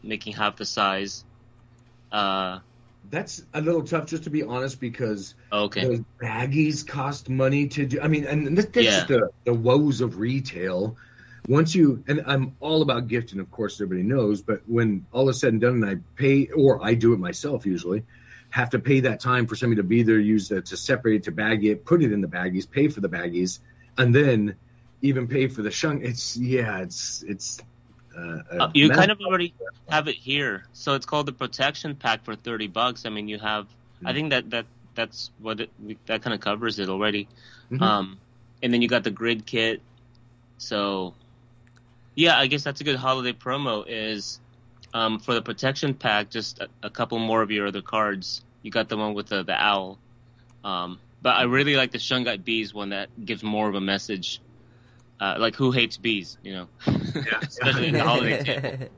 making 0.04 0.34
half 0.34 0.58
the 0.58 0.66
size. 0.66 1.24
Uh, 2.12 2.60
that's 3.10 3.44
a 3.54 3.62
little 3.62 3.84
tough, 3.84 4.06
just 4.08 4.24
to 4.26 4.30
be 4.30 4.44
honest, 4.44 4.80
because 4.80 5.36
okay. 5.52 5.86
those 5.86 6.02
baggies 6.22 6.86
cost 6.86 7.30
money 7.30 7.68
to 7.68 7.86
do. 7.86 8.02
I 8.02 8.08
mean, 8.08 8.26
and 8.26 8.58
that's 8.58 8.76
Yeah. 8.76 8.92
just 8.92 9.08
the, 9.08 9.30
the 9.46 9.54
woes 9.54 10.02
of 10.02 10.20
retail. 10.20 10.98
Once 11.48 11.74
you, 11.74 12.04
and 12.08 12.24
I'm 12.26 12.56
all 12.60 12.82
about 12.82 13.08
gifting, 13.08 13.40
of 13.40 13.50
course, 13.50 13.80
everybody 13.80 14.04
knows, 14.04 14.42
but 14.42 14.62
when 14.68 15.06
all 15.12 15.30
is 15.30 15.40
said 15.40 15.54
and 15.54 15.62
done, 15.62 15.84
and 15.84 15.86
I 15.86 15.96
pay, 16.16 16.48
or 16.48 16.84
I 16.84 16.94
do 16.94 17.14
it 17.14 17.20
myself 17.20 17.66
usually, 17.66 18.04
have 18.50 18.72
to 18.72 18.80
pay 18.80 19.02
that 19.02 19.20
time 19.20 19.48
for 19.48 19.56
somebody 19.56 19.80
to 19.80 19.88
be 19.88 20.04
there, 20.04 20.20
use 20.20 20.52
it 20.52 20.68
to 20.68 20.78
separate 20.78 21.16
it, 21.16 21.24
to 21.24 21.32
bag 21.32 21.64
it, 21.66 21.86
put 21.86 22.04
it 22.04 22.12
in 22.12 22.22
the 22.22 22.28
baggies, 22.28 22.70
pay 22.70 22.88
for 22.88 23.00
the 23.00 23.10
baggies, 23.10 23.60
and 23.98 24.14
then 24.14 24.56
even 25.02 25.28
pay 25.28 25.48
for 25.48 25.62
the 25.62 25.72
shunk. 25.72 26.04
It's, 26.04 26.36
yeah, 26.36 26.80
it's, 26.80 27.24
it's, 27.24 27.60
uh, 28.18 28.42
Uh, 28.60 28.72
you 28.74 28.90
kind 28.90 29.12
of 29.12 29.22
already 29.22 29.54
have 29.88 30.08
it 30.08 30.16
here, 30.16 30.66
so 30.74 30.96
it's 30.96 31.06
called 31.06 31.26
the 31.26 31.32
protection 31.32 31.96
pack 31.96 32.26
for 32.26 32.36
thirty 32.36 32.68
bucks. 32.68 33.06
I 33.06 33.10
mean, 33.10 33.28
you 33.30 33.38
have. 33.38 33.68
I 34.04 34.14
think 34.14 34.32
that 34.32 34.50
that 34.50 34.66
that's 34.96 35.32
what 35.40 35.62
it, 35.62 35.70
that 36.08 36.22
kind 36.24 36.34
of 36.34 36.42
covers 36.42 36.80
it 36.80 36.90
already. 36.90 37.28
Mhm. 37.72 37.82
Um, 37.82 38.18
and 38.62 38.74
then 38.74 38.82
you 38.82 38.90
got 38.90 39.04
the 39.04 39.12
grid 39.12 39.46
kit. 39.46 39.82
So, 40.58 41.14
yeah, 42.20 42.38
I 42.38 42.48
guess 42.48 42.64
that's 42.64 42.82
a 42.82 42.84
good 42.84 42.98
holiday 42.98 43.32
promo. 43.32 43.86
Is 43.88 44.42
um, 44.94 45.20
for 45.20 45.34
the 45.34 45.42
protection 45.42 45.94
pack, 45.94 46.30
just 46.30 46.60
a, 46.60 46.68
a 46.84 46.90
couple 46.90 47.18
more 47.18 47.42
of 47.42 47.50
your 47.50 47.68
other 47.68 47.82
cards. 47.82 48.44
You 48.62 48.72
got 48.72 48.90
the 48.90 48.98
one 48.98 49.14
with 49.14 49.28
the 49.28 49.44
the 49.44 49.54
owl. 49.54 49.98
Um, 50.66 51.00
but 51.22 51.38
I 51.38 51.44
really 51.44 51.78
like 51.78 51.92
the 51.92 51.98
Shungite 51.98 52.44
bees 52.44 52.74
one 52.74 52.90
that 52.90 53.08
gives 53.26 53.42
more 53.42 53.70
of 53.70 53.76
a 53.76 53.82
message. 53.82 54.42
Uh, 55.18 55.36
like 55.40 55.56
who 55.56 55.72
hates 55.72 55.98
bees, 55.98 56.38
you 56.44 56.54
know? 56.54 56.68
Yeah. 56.88 57.40
Especially 57.42 57.88
in 57.88 57.94
the 57.94 58.04
holiday 58.04 58.40
season. 58.46 58.90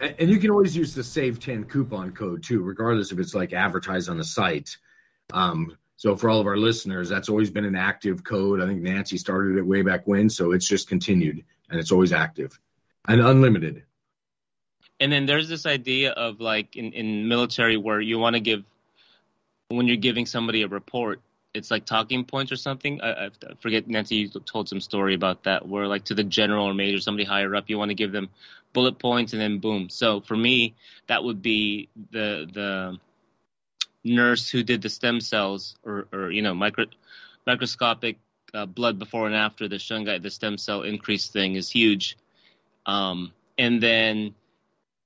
And 0.00 0.14
and 0.18 0.30
you 0.30 0.38
can 0.38 0.50
always 0.50 0.76
use 0.76 0.94
the 0.94 1.04
save 1.04 1.40
10 1.40 1.64
coupon 1.64 2.12
code 2.12 2.42
too, 2.42 2.60
regardless 2.60 3.10
if 3.10 3.18
it's 3.18 3.34
like 3.34 3.54
advertised 3.54 4.10
on 4.10 4.18
the 4.18 4.24
site. 4.24 4.76
Um, 5.32 5.78
so 5.96 6.14
for 6.14 6.28
all 6.28 6.40
of 6.40 6.46
our 6.46 6.58
listeners, 6.58 7.08
that's 7.08 7.30
always 7.30 7.50
been 7.50 7.64
an 7.64 7.76
active 7.76 8.22
code. 8.22 8.60
I 8.60 8.66
think 8.66 8.82
Nancy 8.82 9.16
started 9.16 9.56
it 9.56 9.62
way 9.62 9.80
back 9.80 10.06
when, 10.06 10.28
so 10.28 10.52
it's 10.52 10.68
just 10.68 10.88
continued 10.88 11.42
and 11.70 11.80
it's 11.80 11.92
always 11.92 12.12
active 12.12 12.58
and 13.08 13.20
unlimited. 13.20 13.82
And 15.00 15.10
then 15.12 15.26
there's 15.26 15.48
this 15.48 15.66
idea 15.66 16.12
of 16.12 16.40
like 16.40 16.76
in, 16.76 16.92
in 16.92 17.28
military 17.28 17.76
where 17.76 18.00
you 18.00 18.18
want 18.18 18.34
to 18.34 18.40
give 18.40 18.64
when 19.68 19.88
you're 19.88 19.96
giving 19.96 20.26
somebody 20.26 20.62
a 20.62 20.68
report, 20.68 21.20
it's 21.52 21.70
like 21.70 21.84
talking 21.84 22.24
points 22.24 22.52
or 22.52 22.56
something. 22.56 23.00
I, 23.00 23.26
I 23.26 23.30
forget 23.60 23.88
Nancy 23.88 24.16
you 24.16 24.28
told 24.28 24.68
some 24.68 24.80
story 24.80 25.14
about 25.14 25.44
that 25.44 25.66
where 25.66 25.86
like 25.86 26.04
to 26.04 26.14
the 26.14 26.24
general 26.24 26.66
or 26.66 26.74
major, 26.74 27.00
somebody 27.00 27.24
higher 27.24 27.54
up, 27.54 27.68
you 27.68 27.78
want 27.78 27.90
to 27.90 27.94
give 27.94 28.12
them 28.12 28.28
bullet 28.72 28.98
points 28.98 29.32
and 29.32 29.40
then 29.40 29.58
boom. 29.58 29.88
So 29.88 30.20
for 30.20 30.36
me, 30.36 30.74
that 31.06 31.22
would 31.24 31.42
be 31.42 31.88
the 32.10 32.48
the 32.52 32.98
nurse 34.04 34.50
who 34.50 34.62
did 34.62 34.82
the 34.82 34.88
stem 34.88 35.20
cells 35.20 35.76
or, 35.84 36.06
or 36.12 36.30
you 36.30 36.42
know 36.42 36.54
micro, 36.54 36.86
microscopic 37.46 38.18
uh, 38.54 38.66
blood 38.66 38.98
before 38.98 39.26
and 39.26 39.34
after 39.34 39.68
the 39.68 39.76
shungite 39.76 40.22
the 40.22 40.30
stem 40.30 40.56
cell 40.56 40.82
increase 40.82 41.28
thing 41.28 41.56
is 41.56 41.68
huge. 41.70 42.16
Um, 42.86 43.32
and 43.58 43.82
then 43.82 44.34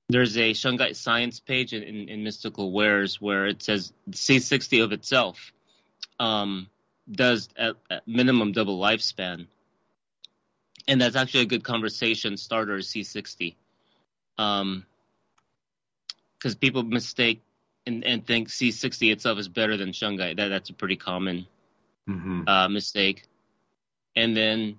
there's 0.09 0.37
a 0.37 0.51
Shungite 0.51 0.95
science 0.95 1.39
page 1.39 1.73
in, 1.73 1.83
in, 1.83 2.09
in 2.09 2.23
Mystical 2.23 2.71
Wares 2.71 3.21
where 3.21 3.45
it 3.45 3.61
says 3.61 3.93
C60 4.09 4.83
of 4.83 4.91
itself 4.91 5.53
um, 6.19 6.67
does 7.09 7.47
at, 7.55 7.75
at 7.89 8.07
minimum 8.07 8.51
double 8.51 8.79
lifespan. 8.79 9.47
And 10.87 10.99
that's 10.99 11.15
actually 11.15 11.41
a 11.41 11.45
good 11.45 11.63
conversation 11.63 12.37
starter, 12.37 12.77
C60. 12.79 13.55
Um, 14.37 14.85
because 16.37 16.55
people 16.55 16.83
mistake 16.83 17.41
and, 17.85 18.03
and 18.03 18.25
think 18.25 18.47
C60 18.47 19.11
itself 19.11 19.37
is 19.37 19.47
better 19.47 19.77
than 19.77 19.89
Shungite. 19.89 20.37
That, 20.37 20.47
that's 20.47 20.69
a 20.69 20.73
pretty 20.73 20.95
common 20.95 21.45
Mm-hmm. 22.09 22.47
uh, 22.47 22.67
mistake. 22.69 23.28
And 24.15 24.35
then, 24.35 24.77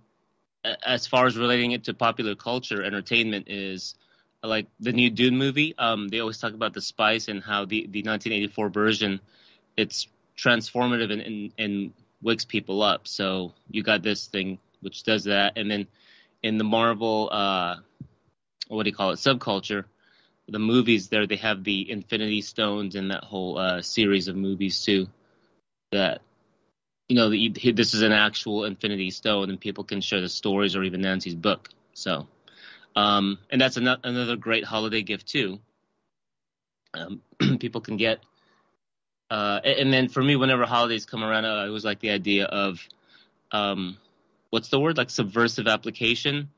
as 0.85 1.07
far 1.07 1.27
as 1.27 1.37
relating 1.37 1.73
it 1.73 1.85
to 1.85 1.95
popular 1.95 2.35
culture, 2.35 2.83
entertainment 2.83 3.49
is 3.49 3.95
like 4.43 4.67
the 4.79 4.93
new 4.93 5.11
Dune 5.11 5.37
movie. 5.37 5.75
Um, 5.79 6.09
they 6.09 6.21
always 6.21 6.39
talk 6.39 6.55
about 6.55 6.75
the 6.75 6.81
spice 6.81 7.29
and 7.29 7.43
how 7.43 7.65
the, 7.65 7.87
the 7.87 8.03
1984 8.03 8.69
version, 8.71 9.21
it's 9.77 10.09
transformative 10.37 11.13
and, 11.13 11.21
and, 11.23 11.53
and 11.59 11.93
wakes 12.23 12.45
people 12.45 12.83
up. 12.83 13.07
So 13.07 13.55
you 13.71 13.83
got 13.83 14.03
this 14.03 14.27
thing 14.27 14.59
which 14.81 15.03
does 15.03 15.25
that, 15.25 15.55
and 15.57 15.71
then 15.71 15.87
in 16.43 16.57
the 16.57 16.65
Marvel, 16.65 17.29
uh, 17.31 17.77
what 18.69 18.85
do 18.85 18.91
you 18.91 18.97
call 18.97 19.11
it, 19.11 19.17
subculture, 19.17 19.85
the 20.49 20.59
movies 20.59 21.09
there 21.09 21.27
they 21.27 21.37
have 21.37 21.63
the 21.65 21.91
Infinity 21.91 22.41
Stones 22.41 22.95
and 22.97 23.11
that 23.11 23.25
whole 23.25 23.59
uh, 23.59 23.83
series 23.83 24.29
of 24.29 24.37
movies 24.37 24.85
too. 24.85 25.09
That 25.93 26.23
you 27.11 27.17
know, 27.17 27.29
the, 27.29 27.49
this 27.73 27.93
is 27.93 28.03
an 28.03 28.13
actual 28.13 28.65
Infinity 28.65 29.11
Stone, 29.11 29.51
and 29.51 29.59
people 29.61 29.83
can 29.83 30.01
share 30.01 30.21
the 30.21 30.29
stories 30.29 30.77
or 30.77 30.85
even 30.85 31.01
Nancy's 31.01 31.35
book. 31.35 31.69
So, 31.93 32.29
um, 32.95 33.37
and 33.51 33.61
that's 33.61 33.77
an- 33.77 33.89
another 34.05 34.37
great 34.37 34.63
holiday 34.63 35.03
gift 35.03 35.27
too. 35.27 35.59
Um, 36.95 37.21
people 37.59 37.81
can 37.81 37.97
get, 37.97 38.21
uh, 39.29 39.59
and 39.65 39.93
then 39.93 40.09
for 40.09 40.23
me, 40.23 40.37
whenever 40.37 40.65
holidays 40.67 41.05
come 41.05 41.25
around, 41.25 41.47
I 41.47 41.67
always 41.67 41.85
like 41.85 41.99
the 41.99 42.11
idea 42.11 42.45
of, 42.45 42.79
um, 43.51 43.97
what's 44.51 44.69
the 44.69 44.79
word, 44.79 44.97
like 44.97 45.11
subversive 45.11 45.67
application. 45.67 46.49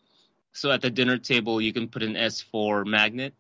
So 0.53 0.71
at 0.71 0.83
the 0.83 0.91
dinner 0.91 1.17
table, 1.17 1.63
you 1.63 1.73
can 1.73 1.89
put 1.89 2.03
an 2.03 2.13
S4 2.13 2.85
magnet, 2.85 3.33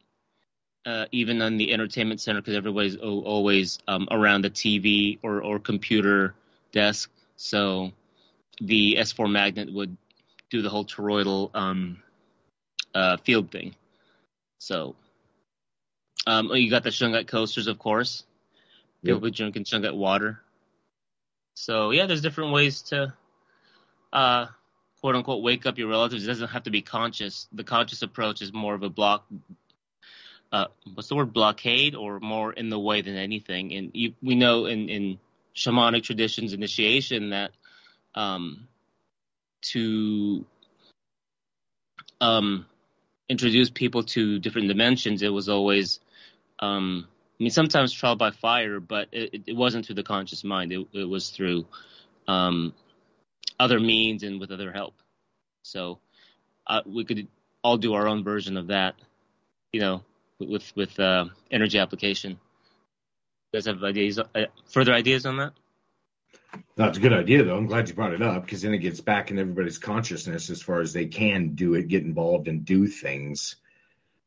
uh, 0.86 1.04
even 1.12 1.42
on 1.42 1.58
the 1.58 1.74
entertainment 1.74 2.22
center, 2.22 2.40
because 2.40 2.56
everybody's 2.56 2.96
o- 2.96 3.20
always 3.22 3.80
um, 3.86 4.08
around 4.10 4.44
the 4.44 4.50
TV 4.50 5.18
or, 5.22 5.42
or 5.42 5.58
computer 5.58 6.34
desk. 6.72 7.10
So 7.36 7.92
the 8.60 8.96
S4 8.98 9.30
magnet 9.30 9.72
would 9.72 9.96
do 10.50 10.62
the 10.62 10.68
whole 10.68 10.84
toroidal 10.84 11.50
um, 11.54 12.02
uh, 12.94 13.16
field 13.18 13.50
thing. 13.50 13.74
So 14.58 14.96
um, 16.26 16.50
you 16.52 16.70
got 16.70 16.84
the 16.84 16.90
Shungite 16.90 17.26
coasters, 17.26 17.66
of 17.66 17.78
course. 17.78 18.24
People 19.04 19.16
Yep. 19.16 19.22
be 19.24 19.30
drinking 19.30 19.64
Shungite 19.64 19.96
water. 19.96 20.40
So 21.54 21.90
yeah, 21.90 22.06
there's 22.06 22.20
different 22.22 22.52
ways 22.52 22.82
to 22.82 23.12
uh, 24.12 24.46
quote 25.00 25.16
unquote 25.16 25.42
wake 25.42 25.66
up 25.66 25.78
your 25.78 25.88
relatives. 25.88 26.24
It 26.24 26.28
doesn't 26.28 26.48
have 26.48 26.62
to 26.64 26.70
be 26.70 26.82
conscious. 26.82 27.48
The 27.52 27.64
conscious 27.64 28.02
approach 28.02 28.42
is 28.42 28.52
more 28.52 28.74
of 28.74 28.82
a 28.82 28.88
block. 28.88 29.26
Uh, 30.52 30.66
what's 30.94 31.08
the 31.08 31.14
word? 31.16 31.32
Blockade, 31.32 31.94
or 31.94 32.20
more 32.20 32.52
in 32.52 32.68
the 32.68 32.78
way 32.78 33.00
than 33.00 33.16
anything. 33.16 33.72
And 33.72 33.90
you, 33.94 34.14
we 34.22 34.34
know 34.34 34.66
in 34.66 34.88
in 34.88 35.18
shamanic 35.54 36.02
traditions, 36.02 36.52
initiation 36.52 37.30
that 37.30 37.50
um, 38.14 38.68
to 39.72 40.44
um, 42.20 42.66
introduce 43.28 43.70
people 43.70 44.02
to 44.02 44.38
different 44.38 44.68
dimensions, 44.68 45.22
it 45.22 45.28
was 45.28 45.48
always, 45.48 46.00
um, 46.58 47.06
I 47.38 47.42
mean, 47.42 47.50
sometimes 47.50 47.92
trial 47.92 48.16
by 48.16 48.30
fire, 48.30 48.80
but 48.80 49.08
it, 49.12 49.42
it 49.46 49.56
wasn't 49.56 49.86
through 49.86 49.96
the 49.96 50.02
conscious 50.02 50.44
mind. 50.44 50.72
It, 50.72 50.86
it 50.92 51.08
was 51.08 51.30
through 51.30 51.66
um, 52.28 52.74
other 53.58 53.80
means 53.80 54.22
and 54.22 54.40
with 54.40 54.50
other 54.50 54.72
help. 54.72 54.94
So 55.62 55.98
uh, 56.66 56.82
we 56.86 57.04
could 57.04 57.28
all 57.62 57.76
do 57.76 57.94
our 57.94 58.08
own 58.08 58.24
version 58.24 58.56
of 58.56 58.68
that, 58.68 58.94
you 59.72 59.80
know, 59.80 60.02
with 60.38 60.72
with 60.76 60.98
uh, 60.98 61.26
energy 61.50 61.78
application. 61.78 62.38
You 63.52 63.58
guys 63.58 63.66
have 63.66 63.84
ideas, 63.84 64.18
uh, 64.18 64.46
further 64.70 64.94
ideas 64.94 65.26
on 65.26 65.36
that? 65.36 65.52
That's 66.74 66.96
a 66.96 67.00
good 67.02 67.12
idea, 67.12 67.44
though. 67.44 67.56
I'm 67.56 67.66
glad 67.66 67.86
you 67.86 67.94
brought 67.94 68.14
it 68.14 68.22
up 68.22 68.46
because 68.46 68.62
then 68.62 68.72
it 68.72 68.78
gets 68.78 69.02
back 69.02 69.30
in 69.30 69.38
everybody's 69.38 69.76
consciousness 69.76 70.48
as 70.48 70.62
far 70.62 70.80
as 70.80 70.94
they 70.94 71.04
can 71.04 71.54
do 71.54 71.74
it, 71.74 71.88
get 71.88 72.02
involved, 72.02 72.48
and 72.48 72.64
do 72.64 72.86
things. 72.86 73.56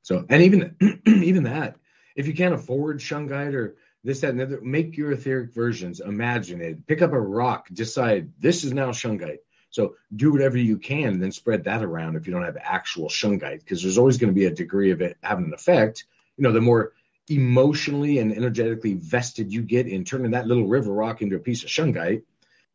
So, 0.03 0.23
and 0.29 0.43
even 0.43 1.01
even 1.07 1.43
that, 1.43 1.77
if 2.15 2.27
you 2.27 2.35
can't 2.35 2.53
afford 2.53 2.99
shungite 2.99 3.55
or 3.55 3.77
this, 4.03 4.21
that, 4.21 4.29
and 4.29 4.39
the 4.39 4.43
other, 4.43 4.61
make 4.61 4.95
your 4.95 5.11
etheric 5.11 5.55
versions. 5.55 6.01
Imagine 6.01 6.61
it. 6.61 6.85
Pick 6.85 7.01
up 7.01 7.11
a 7.11 7.19
rock. 7.19 7.67
Decide 7.73 8.31
this 8.39 8.63
is 8.63 8.73
now 8.73 8.89
shungite. 8.89 9.39
So 9.71 9.95
do 10.15 10.31
whatever 10.31 10.59
you 10.59 10.77
can, 10.77 11.13
and 11.13 11.23
then 11.23 11.31
spread 11.31 11.63
that 11.63 11.83
around 11.83 12.15
if 12.15 12.27
you 12.27 12.33
don't 12.33 12.45
have 12.45 12.57
actual 12.61 13.09
shungite, 13.09 13.61
because 13.61 13.81
there's 13.81 13.97
always 13.97 14.19
going 14.19 14.31
to 14.31 14.39
be 14.39 14.45
a 14.45 14.51
degree 14.51 14.91
of 14.91 15.01
it 15.01 15.17
having 15.23 15.45
an 15.45 15.53
effect. 15.55 16.05
You 16.37 16.43
know, 16.43 16.51
the 16.51 16.61
more 16.61 16.93
emotionally 17.29 18.19
and 18.19 18.31
energetically 18.31 18.93
vested 18.93 19.51
you 19.51 19.61
get 19.61 19.87
in 19.87 20.05
turning 20.05 20.31
that 20.31 20.47
little 20.47 20.67
river 20.67 20.91
rock 20.91 21.21
into 21.21 21.35
a 21.35 21.39
piece 21.39 21.63
of 21.63 21.69
shungite, 21.69 22.23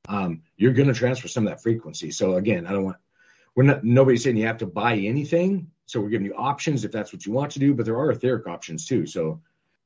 um, 0.08 0.42
you're 0.56 0.72
going 0.72 0.88
to 0.88 0.94
transfer 0.94 1.28
some 1.28 1.46
of 1.46 1.50
that 1.50 1.62
frequency. 1.62 2.10
So 2.10 2.34
again, 2.34 2.66
I 2.66 2.72
don't 2.72 2.84
want 2.84 2.96
we're 3.54 3.64
not 3.64 3.84
nobody's 3.84 4.22
saying 4.22 4.36
you 4.36 4.46
have 4.46 4.58
to 4.58 4.66
buy 4.66 4.96
anything. 4.96 5.70
So 5.86 6.00
we're 6.00 6.10
giving 6.10 6.26
you 6.26 6.34
options 6.34 6.84
if 6.84 6.92
that's 6.92 7.12
what 7.12 7.26
you 7.26 7.32
want 7.32 7.52
to 7.52 7.58
do, 7.58 7.74
but 7.74 7.84
there 7.84 7.98
are 7.98 8.10
etheric 8.10 8.46
options 8.46 8.86
too. 8.86 9.06
So 9.06 9.40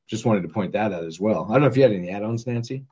just 0.07 0.25
wanted 0.25 0.43
to 0.43 0.49
point 0.49 0.73
that 0.73 0.93
out 0.93 1.03
as 1.03 1.19
well. 1.19 1.47
I 1.49 1.53
don't 1.53 1.61
know 1.61 1.67
if 1.67 1.77
you 1.77 1.83
had 1.83 1.91
any 1.91 2.11
add-ons, 2.11 2.45
Nancy. 2.45 2.85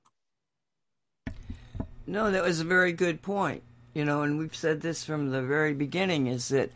No, 2.08 2.32
that 2.32 2.44
was 2.44 2.60
a 2.60 2.66
very 2.66 2.92
good 2.92 3.22
point. 3.22 3.64
You 3.94 4.04
know, 4.04 4.24
and 4.24 4.40
we've 4.40 4.56
said 4.56 4.82
this 4.82 5.06
from 5.06 5.30
the 5.30 5.44
very 5.44 5.74
beginning 5.74 6.26
is 6.26 6.48
that 6.50 6.72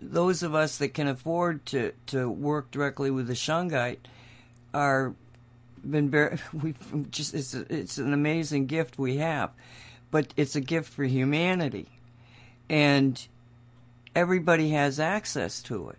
those 0.00 0.42
of 0.42 0.54
us 0.54 0.78
that 0.78 0.94
can 0.94 1.08
afford 1.08 1.66
to, 1.66 1.92
to 2.06 2.28
work 2.30 2.70
directly 2.70 3.10
with 3.10 3.26
the 3.26 3.34
shungite 3.34 3.98
are 4.72 5.14
been 5.88 6.10
very 6.10 6.38
we've 6.52 7.10
just 7.10 7.34
it's 7.34 7.54
a, 7.54 7.72
it's 7.72 7.98
an 7.98 8.12
amazing 8.12 8.66
gift 8.66 8.98
we 8.98 9.16
have 9.16 9.50
but 10.10 10.32
it's 10.36 10.56
a 10.56 10.60
gift 10.60 10.92
for 10.92 11.04
humanity. 11.04 11.88
And 12.68 13.26
everybody 14.14 14.70
has 14.70 15.00
access 15.00 15.62
to 15.62 15.90
it. 15.90 15.98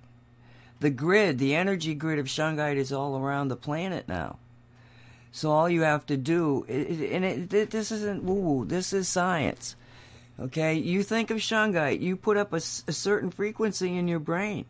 The 0.80 0.90
grid 0.90 1.40
the 1.40 1.56
energy 1.56 1.94
grid 1.94 2.20
of 2.20 2.28
shungite 2.28 2.78
is 2.78 2.94
all 2.94 3.18
around 3.18 3.50
the 3.50 3.56
planet 3.56 4.08
now. 4.08 4.38
So 5.32 5.52
all 5.52 5.70
you 5.70 5.82
have 5.82 6.06
to 6.08 6.18
do 6.18 6.66
and 6.70 7.26
it, 7.26 7.70
this 7.70 7.92
isn't 7.92 8.24
woo 8.24 8.34
woo 8.34 8.66
this 8.66 8.94
is 8.94 9.08
science 9.08 9.76
Okay, 10.41 10.75
you 10.75 11.04
think 11.04 11.32
of 11.32 11.38
shungite, 11.38 11.99
you 11.99 12.15
put 12.15 12.38
up 12.38 12.54
a, 12.54 12.58
a, 12.58 12.93
certain 12.93 13.30
frequency 13.30 13.97
in 13.97 14.08
your 14.08 14.19
brain, 14.19 14.65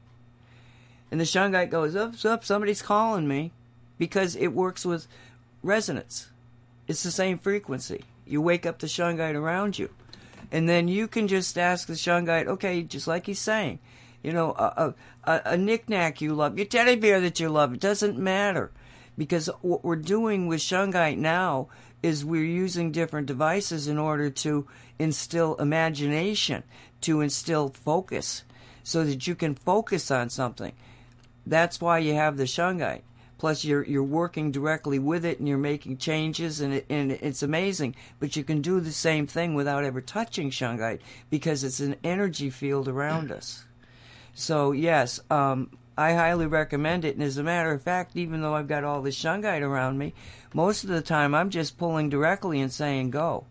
and 1.12 1.20
the 1.20 1.26
shungite 1.26 1.70
goes 1.70 1.96
up, 1.96 2.14
up. 2.26 2.44
Somebody's 2.44 2.82
calling 2.82 3.28
me, 3.28 3.52
because 4.00 4.36
it 4.36 4.48
works 4.48 4.84
with 4.84 5.08
resonance. 5.62 6.30
It's 6.88 7.04
the 7.04 7.12
same 7.12 7.38
frequency. 7.38 8.04
You 8.26 8.42
wake 8.42 8.66
up 8.66 8.80
the 8.80 8.88
shungite 8.88 9.36
around 9.36 9.78
you, 9.78 9.92
and 10.52 10.68
then 10.68 10.88
you 10.88 11.08
can 11.08 11.28
just 11.28 11.56
ask 11.56 11.88
the 11.88 11.94
shungite, 11.94 12.48
okay, 12.48 12.82
just 12.82 13.08
like 13.08 13.28
he's 13.28 13.40
saying, 13.40 13.78
you 14.24 14.34
know, 14.34 14.54
a, 14.54 14.96
a, 15.26 15.42
a 15.46 15.58
knickknack 15.58 16.20
you 16.20 16.34
love, 16.34 16.58
your 16.58 16.66
teddy 16.66 16.96
bear 16.96 17.22
that 17.22 17.40
you 17.40 17.48
love, 17.48 17.76
it 17.76 17.80
doesn't 17.80 18.18
matter, 18.18 18.72
because 19.20 19.52
what 19.62 19.84
we're 19.84 19.96
doing 19.98 20.48
with 20.48 20.62
shungite 20.62 21.18
now 21.18 21.68
is 22.02 22.26
we're 22.26 22.44
using 22.44 22.92
different 22.92 23.28
devices 23.28 23.88
in 23.88 24.00
order 24.00 24.30
to 24.30 24.66
instill 25.00 25.56
imagination, 25.56 26.64
to 27.02 27.22
instill 27.22 27.70
focus, 27.70 28.44
so 28.84 29.04
that 29.06 29.26
you 29.26 29.36
can 29.36 29.56
focus 29.56 30.12
on 30.12 30.30
something. 30.30 30.74
That's 31.46 31.82
why 31.82 32.00
you 32.00 32.14
have 32.14 32.38
the 32.38 32.44
shungite. 32.44 33.02
Plus, 33.38 33.64
you're 33.64 33.86
you're 33.86 34.04
working 34.04 34.52
directly 34.52 35.00
with 35.00 35.24
it, 35.24 35.40
and 35.40 35.48
you're 35.48 35.58
making 35.58 35.98
changes, 35.98 36.60
and 36.60 36.74
it, 36.74 36.86
and 36.90 37.14
it's 37.14 37.42
amazing. 37.42 37.96
But 38.20 38.36
you 38.36 38.44
can 38.44 38.62
do 38.62 38.82
the 38.82 38.92
same 38.92 39.28
thing 39.28 39.56
without 39.56 39.86
ever 39.86 40.02
touching 40.02 40.52
shungite 40.52 41.00
because 41.30 41.64
it's 41.64 41.80
an 41.80 41.96
energy 42.04 42.50
field 42.50 42.90
around 42.90 43.32
us. 43.32 43.64
So 44.34 44.74
yes, 44.74 45.20
um, 45.30 45.72
I 45.98 46.14
highly 46.14 46.48
recommend 46.48 47.04
it. 47.04 47.16
And 47.16 47.24
as 47.24 47.38
a 47.38 47.44
matter 47.44 47.72
of 47.72 47.82
fact, 47.82 48.16
even 48.16 48.42
though 48.42 48.56
I've 48.56 48.70
got 48.70 48.86
all 48.86 49.02
this 49.02 49.22
shungite 49.22 49.62
around 49.62 49.98
me, 49.98 50.14
most 50.54 50.84
of 50.84 50.90
the 50.90 51.02
time 51.02 51.36
I'm 51.36 51.50
just 51.50 51.78
pulling 51.78 52.10
directly 52.10 52.62
and 52.62 52.72
saying 52.72 53.10
go. 53.10 53.46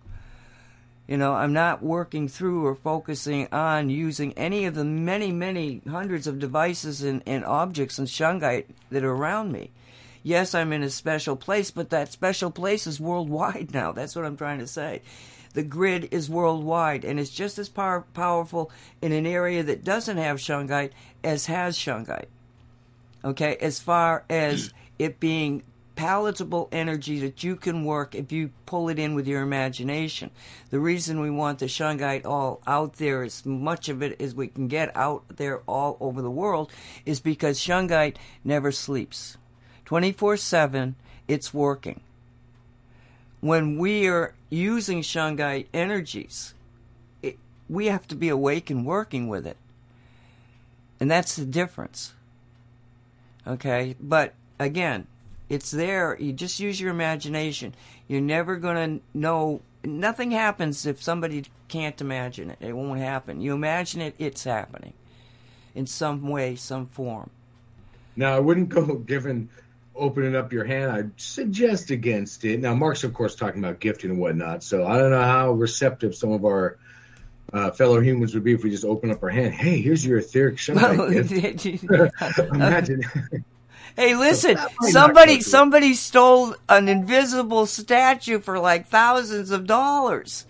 You 1.09 1.17
know, 1.17 1.33
I'm 1.33 1.55
not 1.55 1.83
working 1.83 2.29
through 2.29 2.67
or 2.67 2.75
focusing 2.75 3.49
on 3.51 3.89
using 3.89 4.35
any 4.35 4.67
of 4.67 4.75
the 4.75 4.85
many, 4.85 5.33
many 5.33 5.81
hundreds 5.89 6.27
of 6.27 6.39
devices 6.39 7.03
and, 7.03 7.23
and 7.27 7.47
objects 7.47 7.99
and 7.99 8.07
shungite 8.07 8.67
that 8.91 9.03
are 9.03 9.13
around 9.13 9.51
me. 9.51 9.71
Yes, 10.23 10.55
I'm 10.55 10.71
in 10.71 10.83
a 10.83 10.91
special 10.91 11.35
place, 11.35 11.71
but 11.71 11.89
that 11.89 12.13
special 12.13 12.51
place 12.51 12.87
is 12.87 13.01
worldwide 13.01 13.71
now. 13.75 13.93
That's 13.93 14.15
what 14.15 14.27
I'm 14.27 14.37
trying 14.37 14.59
to 14.59 14.67
say. 14.67 15.01
The 15.55 15.63
grid 15.63 16.09
is 16.11 16.29
worldwide, 16.29 17.07
and 17.07 17.19
it's 17.19 17.31
just 17.31 17.59
as 17.59 17.71
power, 17.71 18.05
powerful 18.13 18.71
in 19.01 19.13
an 19.13 19.25
area 19.25 19.63
that 19.63 19.85
doesn't 19.85 20.19
have 20.19 20.37
shungite 20.37 20.91
as 21.25 21.47
has 21.47 21.79
shungite. 21.79 22.27
Okay, 23.25 23.57
as 23.57 23.81
far 23.81 24.25
as 24.29 24.75
it 24.99 25.19
being 25.19 25.63
palatable 25.99 26.69
energy 26.71 27.19
that 27.19 27.43
you 27.43 27.57
can 27.57 27.85
work 27.85 28.15
if 28.15 28.31
you 28.31 28.53
pull 28.67 28.89
it 28.89 29.01
in 29.01 29.17
with 29.17 29.27
your 29.27 29.43
imagination. 29.43 30.31
The 30.71 30.79
reason 30.79 31.19
we 31.19 31.29
want 31.29 31.59
the 31.59 31.67
shungite 31.67 32.25
all 32.25 32.61
out 32.69 32.95
there, 32.99 33.25
as 33.25 33.45
much 33.45 33.89
of 33.89 34.01
it 34.01 34.21
as 34.21 34.33
we 34.33 34.47
can 34.47 34.69
get 34.69 34.97
out 34.97 35.25
there 35.29 35.59
all 35.67 35.97
over 35.99 36.23
the 36.23 36.31
world, 36.31 36.71
is 37.05 37.19
because 37.19 37.59
shungite 37.59 38.15
never 38.45 38.71
sleeps. 38.71 39.39
24 39.87 40.37
7, 40.37 40.95
it's 41.27 41.53
working. 41.53 42.01
When 43.41 43.77
we 43.77 44.07
are 44.07 44.35
using 44.51 45.03
shungite 45.03 45.67
energies, 45.75 46.55
it, 47.25 47.39
we 47.69 47.87
have 47.87 48.07
to 48.07 48.15
be 48.15 48.29
awake 48.29 48.71
and 48.71 48.87
working 48.87 49.27
with 49.27 49.49
it. 49.49 49.57
And 51.01 51.11
that's 51.11 51.35
the 51.35 51.45
difference. 51.45 52.13
Okay? 53.45 53.97
But 54.01 54.35
again, 54.61 55.09
it's 55.49 55.71
there. 55.71 56.17
You 56.21 56.33
just 56.33 56.61
use 56.61 56.81
your 56.81 56.91
imagination. 56.91 57.75
You're 58.07 58.21
never 58.21 58.57
going 58.57 59.01
to 59.01 59.19
know. 59.19 59.63
Nothing 59.85 60.31
happens 60.31 60.87
if 60.87 61.03
somebody 61.03 61.45
can't 61.69 62.01
imagine 62.01 62.51
it. 62.51 62.59
It 62.61 62.73
won't 62.73 63.01
happen. 63.01 63.41
You 63.41 63.55
imagine 63.55 64.01
it, 64.01 64.15
it's 64.19 64.45
happening 64.45 64.93
in 65.75 65.87
some 65.87 66.29
way, 66.29 66.57
some 66.57 66.87
form. 66.87 67.31
Now, 68.17 68.35
I 68.35 68.41
wouldn't 68.41 68.69
go 68.69 68.95
given 69.07 69.49
opening 69.95 70.37
up 70.37 70.53
your 70.53 70.65
hand. 70.65 70.93
I'd 70.93 71.21
suggest 71.21 71.91
against 71.91 72.45
it. 72.45 72.61
Now, 72.61 72.75
Mark's, 72.75 73.05
of 73.05 73.15
course, 73.15 73.35
talking 73.35 73.63
about 73.63 73.81
gifting 73.81 74.11
and 74.11 74.21
whatnot. 74.21 74.63
So 74.63 74.87
I 74.87 74.99
don't 74.99 75.11
know 75.11 75.23
how 75.23 75.53
receptive 75.53 76.15
some 76.15 76.33
of 76.33 76.45
our 76.45 76.79
uh, 77.53 77.71
fellow 77.71 78.01
humans 78.01 78.35
would 78.35 78.45
be 78.45 78.53
if 78.53 78.63
we 78.63 78.71
just 78.71 78.85
open 78.85 79.11
up 79.11 79.23
our 79.23 79.31
hand. 79.31 79.55
Hey, 79.55 79.81
here's 79.81 80.05
your 80.05 80.19
etheric 80.19 80.57
shungite. 80.57 80.99
Well, 80.99 82.49
Imagine. 82.55 83.05
Hey, 83.99 84.15
listen, 84.15 84.57
somebody 84.83 85.41
somebody 85.41 85.93
stole 85.95 86.55
an 86.69 86.89
invisible 86.89 87.67
statue 87.67 88.39
for 88.39 88.61
like 88.61 88.87
thousands 88.87 89.51
of 89.51 89.67
dollars. 89.67 90.47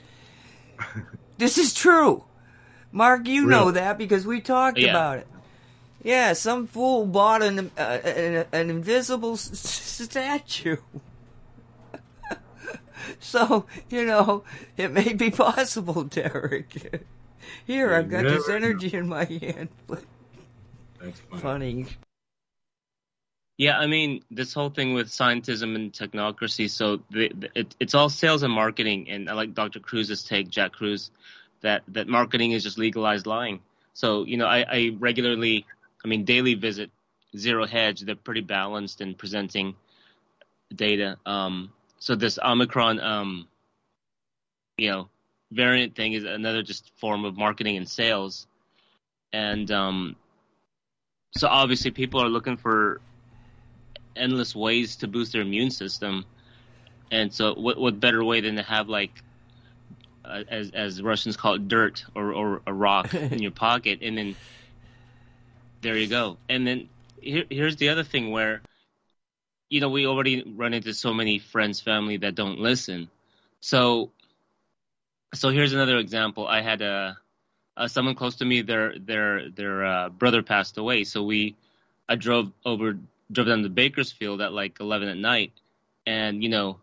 this 1.39 1.57
is 1.57 1.73
true. 1.73 2.25
Mark, 2.93 3.27
you 3.27 3.47
really? 3.47 3.51
know 3.51 3.71
that 3.71 3.97
because 3.97 4.27
we 4.27 4.43
talked 4.43 4.77
yeah. 4.77 4.91
about 4.91 5.19
it. 5.21 5.27
Yeah, 6.03 6.35
some 6.35 6.67
fool 6.67 7.07
bought 7.07 7.43
an 7.43 7.71
uh, 7.79 7.81
an, 7.81 8.45
an, 8.53 8.69
invisible 8.69 9.33
s- 9.33 9.59
statue. 9.59 10.77
so, 13.19 13.65
you 13.89 14.05
know, 14.05 14.45
it 14.77 14.93
may 14.93 15.15
be 15.15 15.31
possible, 15.31 16.05
Derek. 16.05 17.03
Here, 17.67 17.95
I've 17.95 18.11
got 18.11 18.25
this 18.25 18.47
energy 18.51 18.91
know. 18.93 18.99
in 18.99 19.09
my 19.09 19.25
hand. 19.25 19.69
That's 21.01 21.21
funny. 21.31 21.41
funny. 21.41 21.87
Yeah, 23.59 23.77
I 23.77 23.89
mean, 23.89 24.23
this 24.31 24.55
whole 24.55 24.71
thing 24.71 24.95
with 24.95 25.09
scientism 25.09 25.75
and 25.75 25.93
technocracy, 25.93 26.71
so 26.71 27.01
the, 27.11 27.33
the, 27.37 27.51
it, 27.57 27.75
it's 27.81 27.93
all 27.93 28.09
sales 28.09 28.45
and 28.45 28.53
marketing. 28.53 29.11
And 29.11 29.29
I 29.29 29.33
like 29.33 29.53
Dr. 29.53 29.81
Kruse's 29.81 30.23
take, 30.23 30.49
Jack 30.49 30.73
Kruse. 30.73 31.11
that 31.63 31.83
that 31.89 32.07
marketing 32.07 32.53
is 32.53 32.63
just 32.63 32.79
legalized 32.79 33.27
lying. 33.27 33.61
So 33.95 34.25
you 34.25 34.37
know, 34.37 34.47
I, 34.47 34.65
I 34.71 34.97
regularly, 35.01 35.67
I 36.05 36.09
mean, 36.09 36.25
daily 36.25 36.55
visit 36.55 36.93
Zero 37.37 37.67
Hedge. 37.67 38.03
They're 38.03 38.15
pretty 38.15 38.43
balanced 38.43 39.01
in 39.01 39.17
presenting 39.17 39.75
data. 40.73 41.17
Um, 41.27 41.73
so 41.99 42.15
this 42.15 42.39
Omicron, 42.39 43.01
um, 43.01 43.49
you 44.77 44.91
know, 44.93 45.09
variant 45.51 45.97
thing 45.97 46.13
is 46.13 46.23
another 46.23 46.63
just 46.63 46.93
form 47.01 47.25
of 47.25 47.37
marketing 47.37 47.77
and 47.77 47.89
sales, 47.89 48.47
and 49.33 49.69
um, 49.73 50.15
so 51.37 51.49
obviously 51.49 51.91
people 51.91 52.23
are 52.23 52.29
looking 52.29 52.57
for 52.57 53.01
endless 54.19 54.55
ways 54.55 54.97
to 54.97 55.09
boost 55.09 55.33
their 55.33 55.43
immune 55.43 55.71
system, 55.71 56.25
and 57.11 57.33
so 57.33 57.55
what 57.55 57.79
what 57.79 58.01
better 58.01 58.23
way 58.25 58.41
than 58.41 58.57
to 58.57 58.63
have 58.63 58.89
like 58.89 59.13
uh, 60.25 60.45
as 60.49 60.71
as 60.73 61.03
Russians 61.03 61.37
call 61.37 61.55
it 61.55 61.69
dirt 61.69 62.05
or 62.15 62.33
or 62.33 62.63
a 62.67 62.73
rock 62.73 63.15
in 63.15 63.41
your 63.41 63.53
pocket, 63.53 64.01
and 64.03 64.19
then 64.19 64.37
there 65.81 65.97
you 65.97 66.09
go, 66.09 66.37
and 66.49 66.67
then 66.67 66.89
here, 67.21 67.45
here's 67.49 67.77
the 67.77 67.89
other 67.91 68.05
thing 68.05 68.31
where 68.31 68.63
you 69.69 69.81
know 69.81 69.89
we 69.89 70.07
already 70.07 70.43
run 70.57 70.75
into 70.75 70.93
so 70.95 71.13
many 71.15 71.39
friends 71.39 71.81
family 71.81 72.17
that 72.19 72.35
don't 72.35 72.59
listen. 72.59 73.09
So 73.61 74.11
so 75.35 75.51
here's 75.51 75.73
another 75.73 75.99
example. 75.99 76.47
I 76.47 76.61
had 76.61 76.83
a, 76.83 77.19
a 77.77 77.89
someone 77.89 78.15
close 78.15 78.37
to 78.37 78.45
me 78.45 78.63
their 78.63 78.99
their 78.99 79.51
their 79.51 79.85
uh, 79.85 80.09
brother 80.09 80.43
passed 80.43 80.79
away. 80.79 81.05
So 81.05 81.23
we 81.23 81.57
i 82.09 82.17
drove 82.17 82.51
over 82.65 82.99
drove 83.31 83.49
down 83.49 83.63
to 83.63 83.69
bakersfield 83.69 84.41
at 84.41 84.53
like 84.53 84.79
11 84.81 85.09
at 85.09 85.17
night 85.17 85.53
and 86.07 86.43
you 86.43 86.49
know 86.49 86.79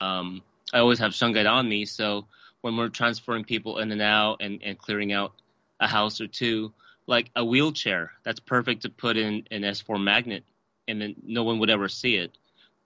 um 0.00 0.42
i 0.72 0.78
always 0.78 0.98
have 0.98 1.12
shungite 1.12 1.50
on 1.50 1.68
me 1.68 1.84
so 1.84 2.26
when 2.62 2.76
we're 2.76 2.88
transferring 2.88 3.44
people 3.44 3.78
in 3.78 3.92
and 3.92 4.02
out 4.02 4.38
and, 4.40 4.62
and 4.62 4.78
clearing 4.78 5.12
out 5.12 5.32
a 5.80 5.86
house 5.86 6.20
or 6.20 6.26
two 6.26 6.72
like 7.06 7.30
a 7.36 7.44
wheelchair 7.44 8.12
that's 8.24 8.40
perfect 8.40 8.82
to 8.82 8.88
put 8.88 9.16
in 9.16 9.46
an 9.50 9.62
S4 9.62 10.02
magnet 10.02 10.44
and 10.88 11.00
then 11.00 11.14
no 11.24 11.44
one 11.44 11.58
would 11.58 11.70
ever 11.70 11.88
see 11.88 12.16
it. 12.16 12.36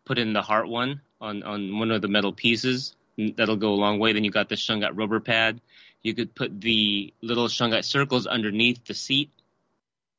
Put 0.05 0.19
in 0.19 0.33
the 0.33 0.43
heart 0.43 0.69
one 0.69 1.01
on, 1.21 1.43
on 1.43 1.79
one 1.79 1.91
of 1.91 2.03
the 2.03 2.09
metal 2.09 2.33
pieces. 2.33 2.95
That'll 3.37 3.57
go 3.57 3.73
a 3.73 3.75
long 3.75 3.99
way. 3.99 4.13
Then 4.13 4.25
you 4.25 4.31
got 4.31 4.49
the 4.49 4.55
shungite 4.55 4.97
rubber 4.97 5.21
pad. 5.21 5.61
You 6.03 6.15
could 6.15 6.35
put 6.35 6.61
the 6.61 7.13
little 7.21 7.49
shungite 7.49 7.85
circles 7.85 8.27
underneath 8.27 8.85
the 8.85 8.95
seat. 8.95 9.31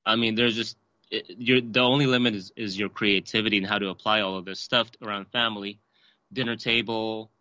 I 0.06 0.16
mean, 0.16 0.36
there's 0.36 0.56
just 0.56 0.76
the 1.12 1.80
only 1.80 2.06
limit 2.06 2.36
is, 2.36 2.52
is 2.56 2.78
your 2.78 2.90
creativity 2.90 3.58
and 3.58 3.68
how 3.68 3.80
to 3.80 3.90
apply 3.90 4.22
all 4.22 4.38
of 4.38 4.46
this 4.46 4.60
stuff 4.60 4.90
around 5.02 5.26
family, 5.32 5.80
dinner 6.32 6.56
table. 6.56 7.32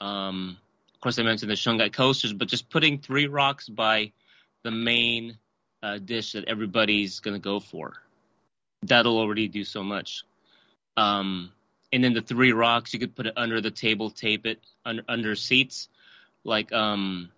Um, 0.00 0.56
of 0.94 1.00
course, 1.00 1.18
I 1.18 1.22
mentioned 1.22 1.50
the 1.50 1.56
shungite 1.56 1.92
coasters, 1.92 2.32
but 2.32 2.48
just 2.48 2.70
putting 2.70 2.98
three 2.98 3.26
rocks 3.26 3.68
by 3.68 4.12
the 4.62 4.70
main 4.70 5.38
uh, 5.82 5.98
dish 5.98 6.32
that 6.32 6.44
everybody's 6.44 7.20
going 7.20 7.34
to 7.34 7.40
go 7.40 7.60
for. 7.60 7.94
That'll 8.82 9.18
already 9.18 9.48
do 9.48 9.64
so 9.64 9.82
much. 9.82 10.24
Um, 10.96 11.52
and 11.92 12.02
then 12.02 12.14
the 12.14 12.22
three 12.22 12.52
rocks, 12.52 12.92
you 12.92 13.00
could 13.00 13.14
put 13.14 13.26
it 13.26 13.34
under 13.36 13.60
the 13.60 13.70
table, 13.70 14.10
tape 14.10 14.46
it 14.46 14.60
under, 14.84 15.02
under 15.08 15.34
seats. 15.34 15.88
Like 16.44 16.72
um, 16.72 17.30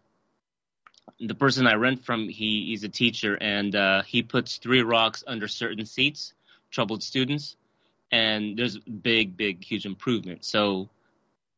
the 1.21 1.35
person 1.35 1.67
I 1.67 1.75
rent 1.75 2.05
from, 2.05 2.29
he, 2.29 2.67
he's 2.67 2.85
a 2.85 2.89
teacher, 2.89 3.37
and 3.41 3.75
uh, 3.75 4.03
he 4.03 4.23
puts 4.23 4.57
three 4.57 4.83
rocks 4.83 5.25
under 5.27 5.49
certain 5.49 5.85
seats, 5.87 6.35
troubled 6.71 7.03
students, 7.03 7.57
and 8.11 8.57
there's 8.57 8.79
big, 8.79 9.37
big, 9.37 9.63
huge 9.63 9.87
improvement. 9.87 10.45
So, 10.45 10.89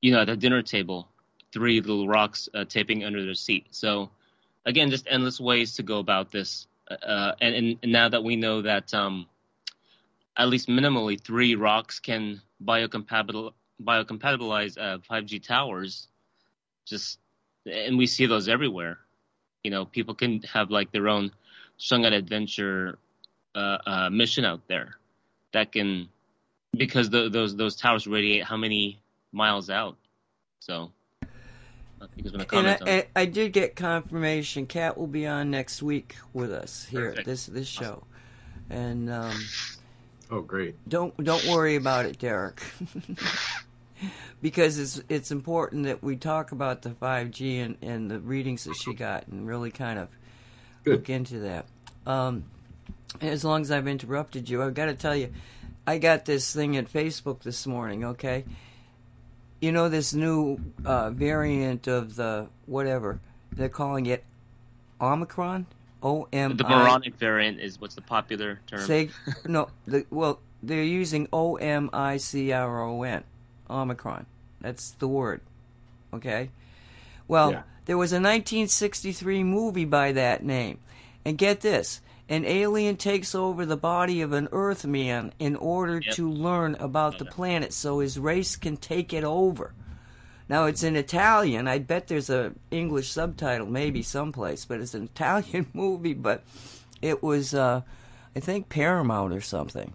you 0.01 0.13
know, 0.13 0.21
at 0.21 0.27
the 0.27 0.37
dinner 0.37 0.63
table, 0.63 1.09
three 1.53 1.81
little 1.81 2.09
rocks 2.09 2.49
uh, 2.55 2.65
taping 2.65 3.05
under 3.05 3.25
their 3.25 3.35
seat. 3.35 3.67
So, 3.71 4.11
again, 4.65 4.91
just 4.91 5.07
endless 5.09 5.41
ways 5.41 5.75
to 5.77 5.83
go 5.83 5.99
about 5.99 6.31
this 6.31 6.67
uh, 6.91 7.33
and, 7.41 7.79
and, 7.83 7.93
now 7.93 8.09
that 8.09 8.25
we 8.25 8.37
know 8.37 8.63
that 8.63 8.93
um, 8.95 9.27
at 10.37 10.49
least 10.49 10.69
minimally 10.69 11.21
three 11.21 11.55
rocks 11.55 12.01
can 12.01 12.41
biocompatible 12.65 13.53
biocompatibilize 13.83 14.77
uh, 14.79 14.99
5G 15.11 15.43
towers, 15.43 16.09
just 16.85 17.19
and 17.65 17.97
we 17.97 18.07
see 18.07 18.27
those 18.27 18.49
everywhere. 18.49 18.99
You 19.65 19.71
know, 19.71 19.85
people 19.85 20.15
can 20.15 20.43
have 20.43 20.71
like 20.71 20.93
their 20.93 21.09
own 21.09 21.33
Shungite 21.79 22.15
adventure 22.15 22.99
uh, 23.55 23.79
uh, 23.87 24.11
mission 24.11 24.45
out 24.45 24.61
there 24.69 24.97
that 25.53 25.73
can 25.73 26.09
because 26.77 27.11
the, 27.11 27.29
those 27.29 27.57
those 27.57 27.77
towers 27.77 28.07
radiate 28.07 28.45
how 28.45 28.57
many 28.57 29.01
miles 29.33 29.71
out. 29.71 29.97
So 30.61 30.93
and 32.53 32.67
I, 32.69 32.79
I, 32.87 33.07
I, 33.15 33.25
did 33.27 33.53
get 33.53 33.77
confirmation. 33.77 34.67
Kat 34.67 34.97
will 34.97 35.07
be 35.07 35.27
on 35.27 35.51
next 35.51 35.83
week 35.83 36.17
with 36.33 36.51
us 36.51 36.87
here 36.87 37.11
Perfect. 37.11 37.19
at 37.19 37.25
this 37.27 37.47
this 37.47 37.69
show, 37.69 38.05
and 38.71 39.11
um, 39.11 39.39
oh 40.31 40.41
great! 40.41 40.77
Don't 40.89 41.17
don't 41.23 41.45
worry 41.47 41.77
about 41.77 42.07
it, 42.07 42.19
Derek, 42.19 42.63
because 44.43 44.79
it's 44.79 45.03
it's 45.09 45.31
important 45.31 45.85
that 45.85 46.03
we 46.03 46.17
talk 46.17 46.53
about 46.53 46.83
the 46.83 46.91
five 46.91 47.31
G 47.31 47.59
and, 47.59 47.77
and 47.83 48.11
the 48.11 48.21
readings 48.21 48.65
that 48.65 48.75
she 48.75 48.95
got, 48.95 49.27
and 49.29 49.47
really 49.47 49.71
kind 49.71 49.99
of 49.99 50.09
Good. 50.85 50.93
look 50.93 51.11
into 51.11 51.41
that. 51.41 51.67
Um, 52.07 52.45
as 53.21 53.45
long 53.45 53.63
as 53.63 53.71
I've 53.71 53.89
interrupted 53.89 54.49
you, 54.49 54.63
I've 54.63 54.75
got 54.75 54.87
to 54.87 54.95
tell 54.95 55.17
you, 55.17 55.33
I 55.87 55.99
got 55.99 56.25
this 56.25 56.53
thing 56.55 56.77
at 56.77 56.91
Facebook 56.93 57.43
this 57.43 57.67
morning. 57.67 58.05
Okay 58.05 58.45
you 59.61 59.73
know 59.73 59.89
this 59.89 60.15
new 60.15 60.59
uh, 60.85 61.11
variant 61.11 61.87
of 61.87 62.17
the 62.17 62.49
whatever 62.67 63.21
they're 63.53 63.69
calling 63.69 64.07
it 64.07 64.25
Omicron. 65.01 65.67
O 66.03 66.27
M. 66.33 66.57
The 66.57 66.65
moronic 66.65 67.17
variant 67.17 67.61
is 67.61 67.79
what's 67.79 67.95
the 67.95 68.01
popular 68.01 68.59
term? 68.67 68.81
Say 68.81 69.11
no. 69.45 69.69
The, 69.87 70.07
well, 70.11 70.41
they're 70.63 70.83
using 70.83 71.29
O 71.31 71.57
M 71.57 71.91
I 71.93 72.17
C 72.17 72.53
R 72.53 72.83
O 72.83 73.03
N, 73.03 73.23
Omicron. 73.71 74.27
That's 74.61 74.91
the 74.93 75.09
word. 75.09 75.41
Okay. 76.13 76.51
Well, 77.29 77.53
yeah. 77.53 77.63
there 77.87 77.97
was 77.97 78.13
a 78.13 78.17
1963 78.17 79.45
movie 79.45 79.85
by 79.85 80.13
that 80.13 80.45
name, 80.45 80.79
and 81.25 81.39
get 81.39 81.61
this: 81.61 82.01
an 82.29 82.45
alien 82.45 82.97
takes 82.97 83.35
over 83.35 83.65
the 83.65 83.77
body 83.77 84.21
of 84.21 84.33
an 84.33 84.49
Earthman 84.53 85.33
in 85.39 85.57
order 85.57 86.01
yep. 86.01 86.15
to 86.15 86.31
learn 86.31 86.77
about 86.77 87.19
the 87.19 87.25
planet 87.25 87.73
so 87.73 88.01
his 88.01 88.19
race 88.19 88.57
can 88.57 88.77
take 88.77 89.13
it 89.13 89.25
over. 89.25 89.73
Now 90.49 90.65
it's 90.65 90.83
in 90.83 90.97
Italian. 90.97 91.69
I 91.69 91.79
bet 91.79 92.09
there's 92.09 92.31
a 92.31 92.53
English 92.73 93.11
subtitle 93.11 93.69
maybe 93.69 94.03
someplace, 94.03 94.65
but 94.65 94.81
it's 94.81 94.95
an 94.95 95.05
Italian 95.15 95.67
movie, 95.73 96.15
but 96.15 96.43
it 97.01 97.23
was 97.23 97.55
uh, 97.55 97.83
I 98.35 98.41
think 98.41 98.69
Paramount 98.69 99.33
or 99.33 99.41
something. 99.41 99.93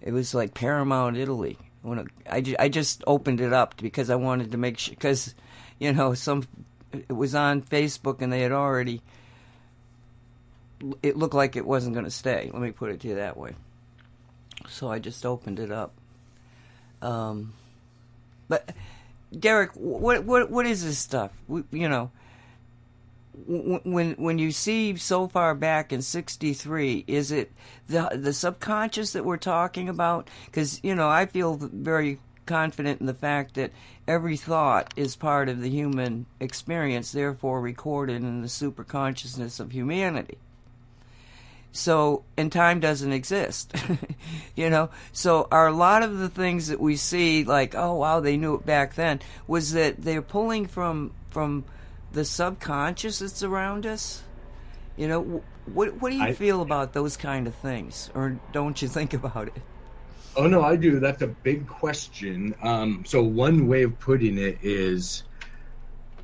It 0.00 0.12
was 0.12 0.34
like 0.34 0.54
Paramount 0.54 1.16
Italy. 1.16 1.58
When 1.86 2.00
it, 2.00 2.06
I, 2.28 2.64
I 2.64 2.68
just 2.68 3.04
opened 3.06 3.40
it 3.40 3.52
up 3.52 3.76
because 3.76 4.10
I 4.10 4.16
wanted 4.16 4.50
to 4.52 4.58
make 4.58 4.78
sure 4.78 4.94
because 4.94 5.34
you 5.78 5.92
know 5.92 6.14
some 6.14 6.44
it 6.92 7.12
was 7.12 7.34
on 7.34 7.62
Facebook 7.62 8.20
and 8.20 8.32
they 8.32 8.40
had 8.40 8.52
already 8.52 9.02
it 11.02 11.16
looked 11.16 11.34
like 11.34 11.56
it 11.56 11.64
wasn't 11.64 11.94
going 11.94 12.04
to 12.04 12.10
stay. 12.10 12.50
Let 12.52 12.60
me 12.60 12.70
put 12.72 12.90
it 12.90 13.00
to 13.00 13.08
you 13.08 13.14
that 13.14 13.36
way. 13.36 13.54
So 14.68 14.90
I 14.90 14.98
just 14.98 15.24
opened 15.24 15.58
it 15.60 15.70
up. 15.70 15.94
Um, 17.02 17.54
but 18.48 18.74
Derek, 19.38 19.70
what 19.74 20.24
what 20.24 20.50
what 20.50 20.66
is 20.66 20.84
this 20.84 20.98
stuff? 20.98 21.30
you 21.48 21.88
know, 21.88 22.10
when 23.44 24.14
when 24.14 24.38
you 24.38 24.50
see 24.50 24.96
so 24.96 25.28
far 25.28 25.54
back 25.54 25.92
in 25.92 26.02
'63, 26.02 27.04
is 27.06 27.30
it 27.30 27.52
the 27.88 28.08
the 28.14 28.32
subconscious 28.32 29.12
that 29.12 29.24
we're 29.24 29.36
talking 29.36 29.88
about? 29.88 30.28
Because 30.46 30.80
you 30.82 30.94
know, 30.94 31.08
I 31.08 31.26
feel 31.26 31.56
very 31.56 32.18
confident 32.46 33.00
in 33.00 33.06
the 33.06 33.14
fact 33.14 33.54
that 33.54 33.72
every 34.08 34.36
thought 34.36 34.94
is 34.96 35.16
part 35.16 35.48
of 35.48 35.60
the 35.60 35.68
human 35.68 36.26
experience, 36.40 37.12
therefore 37.12 37.60
recorded 37.60 38.22
in 38.22 38.40
the 38.40 38.48
superconsciousness 38.48 39.60
of 39.60 39.72
humanity. 39.72 40.38
So, 41.72 42.24
and 42.38 42.50
time 42.50 42.80
doesn't 42.80 43.12
exist, 43.12 43.74
you 44.54 44.70
know? 44.70 44.88
So, 45.12 45.46
are 45.52 45.66
a 45.66 45.72
lot 45.72 46.02
of 46.02 46.18
the 46.18 46.30
things 46.30 46.68
that 46.68 46.80
we 46.80 46.96
see, 46.96 47.44
like, 47.44 47.74
oh, 47.74 47.94
wow, 47.96 48.20
they 48.20 48.38
knew 48.38 48.54
it 48.54 48.64
back 48.64 48.94
then, 48.94 49.20
was 49.46 49.72
that 49.72 50.02
they're 50.02 50.22
pulling 50.22 50.66
from, 50.68 51.12
from 51.28 51.64
the 52.16 52.24
subconscious 52.24 53.20
that's 53.20 53.42
around 53.42 53.86
us? 53.86 54.22
You 54.96 55.06
know, 55.06 55.42
what, 55.66 56.00
what 56.00 56.10
do 56.10 56.16
you 56.16 56.24
I, 56.24 56.32
feel 56.32 56.62
about 56.62 56.94
those 56.94 57.16
kind 57.16 57.46
of 57.46 57.54
things? 57.54 58.10
Or 58.14 58.40
don't 58.52 58.80
you 58.80 58.88
think 58.88 59.12
about 59.20 59.48
it? 59.48 59.62
Oh, 60.34 60.46
no, 60.46 60.62
I 60.62 60.76
do. 60.76 60.98
That's 60.98 61.22
a 61.22 61.28
big 61.28 61.68
question. 61.68 62.54
Um, 62.62 63.04
so, 63.06 63.22
one 63.22 63.68
way 63.68 63.84
of 63.84 63.98
putting 63.98 64.38
it 64.38 64.58
is, 64.62 65.22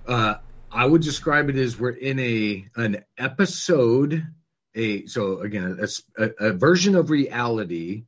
uh, 0.08 0.36
I 0.70 0.86
would 0.86 1.02
describe 1.02 1.50
it 1.50 1.56
as 1.56 1.78
we're 1.78 1.90
in 1.90 2.18
a 2.18 2.66
an 2.76 3.04
episode 3.18 4.26
a 4.74 5.04
so 5.04 5.40
again 5.40 5.78
a, 6.18 6.30
a, 6.40 6.52
version 6.54 6.94
of 6.94 7.10
reality 7.10 8.04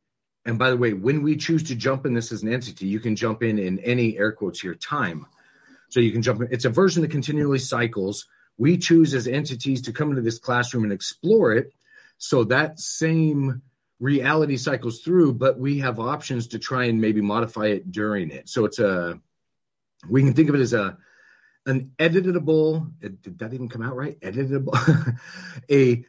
and 0.47 0.59
by 0.59 0.71
the 0.71 0.77
way 0.79 0.95
when 0.95 1.23
we 1.23 1.37
choose 1.37 1.63
to 1.65 1.75
jump 1.75 2.07
in 2.07 2.15
this 2.15 2.33
as 2.33 2.43
an 2.43 2.51
entity 2.51 2.87
you 2.87 3.01
can 3.01 3.15
jump 3.15 3.43
in 3.43 3.59
in 3.59 3.79
any 3.81 4.17
air 4.17 4.33
quotes 4.33 4.63
here 4.63 4.75
time 4.75 5.27
so 5.95 6.01
you 6.01 6.11
can 6.11 6.23
jump 6.23 6.41
in 6.41 6.49
it's 6.51 6.65
a 6.65 6.71
version 6.71 7.03
that 7.03 7.13
continually 7.13 7.61
cycles 7.61 8.27
we 8.57 8.79
choose 8.79 9.15
as 9.15 9.27
entities 9.27 9.83
to 9.83 9.93
come 9.93 10.11
into 10.11 10.23
this 10.23 10.39
classroom 10.39 10.85
and 10.85 10.93
explore 10.93 11.53
it. 11.53 11.73
So 12.19 12.45
that 12.45 12.79
same 12.79 13.63
reality 14.01 14.57
cycles 14.57 15.01
through, 15.01 15.35
but 15.35 15.59
we 15.59 15.81
have 15.81 15.99
options 15.99 16.49
to 16.49 16.59
try 16.59 16.85
and 16.85 17.01
maybe 17.01 17.21
modify 17.21 17.67
it 17.67 17.91
during 17.91 18.31
it. 18.31 18.49
So 18.49 18.65
it's 18.65 18.79
a, 18.79 19.21
we 20.09 20.23
can 20.23 20.35
think 20.35 20.49
of 20.49 20.55
it 20.55 20.61
as 20.61 20.73
a, 20.73 20.99
an 21.67 21.93
editable, 21.99 22.93
did 23.01 23.39
that 23.39 23.55
even 23.55 23.69
come 23.69 23.83
out 23.83 23.97
right? 23.97 24.21
Editable, 24.21 25.19
a 25.71 26.05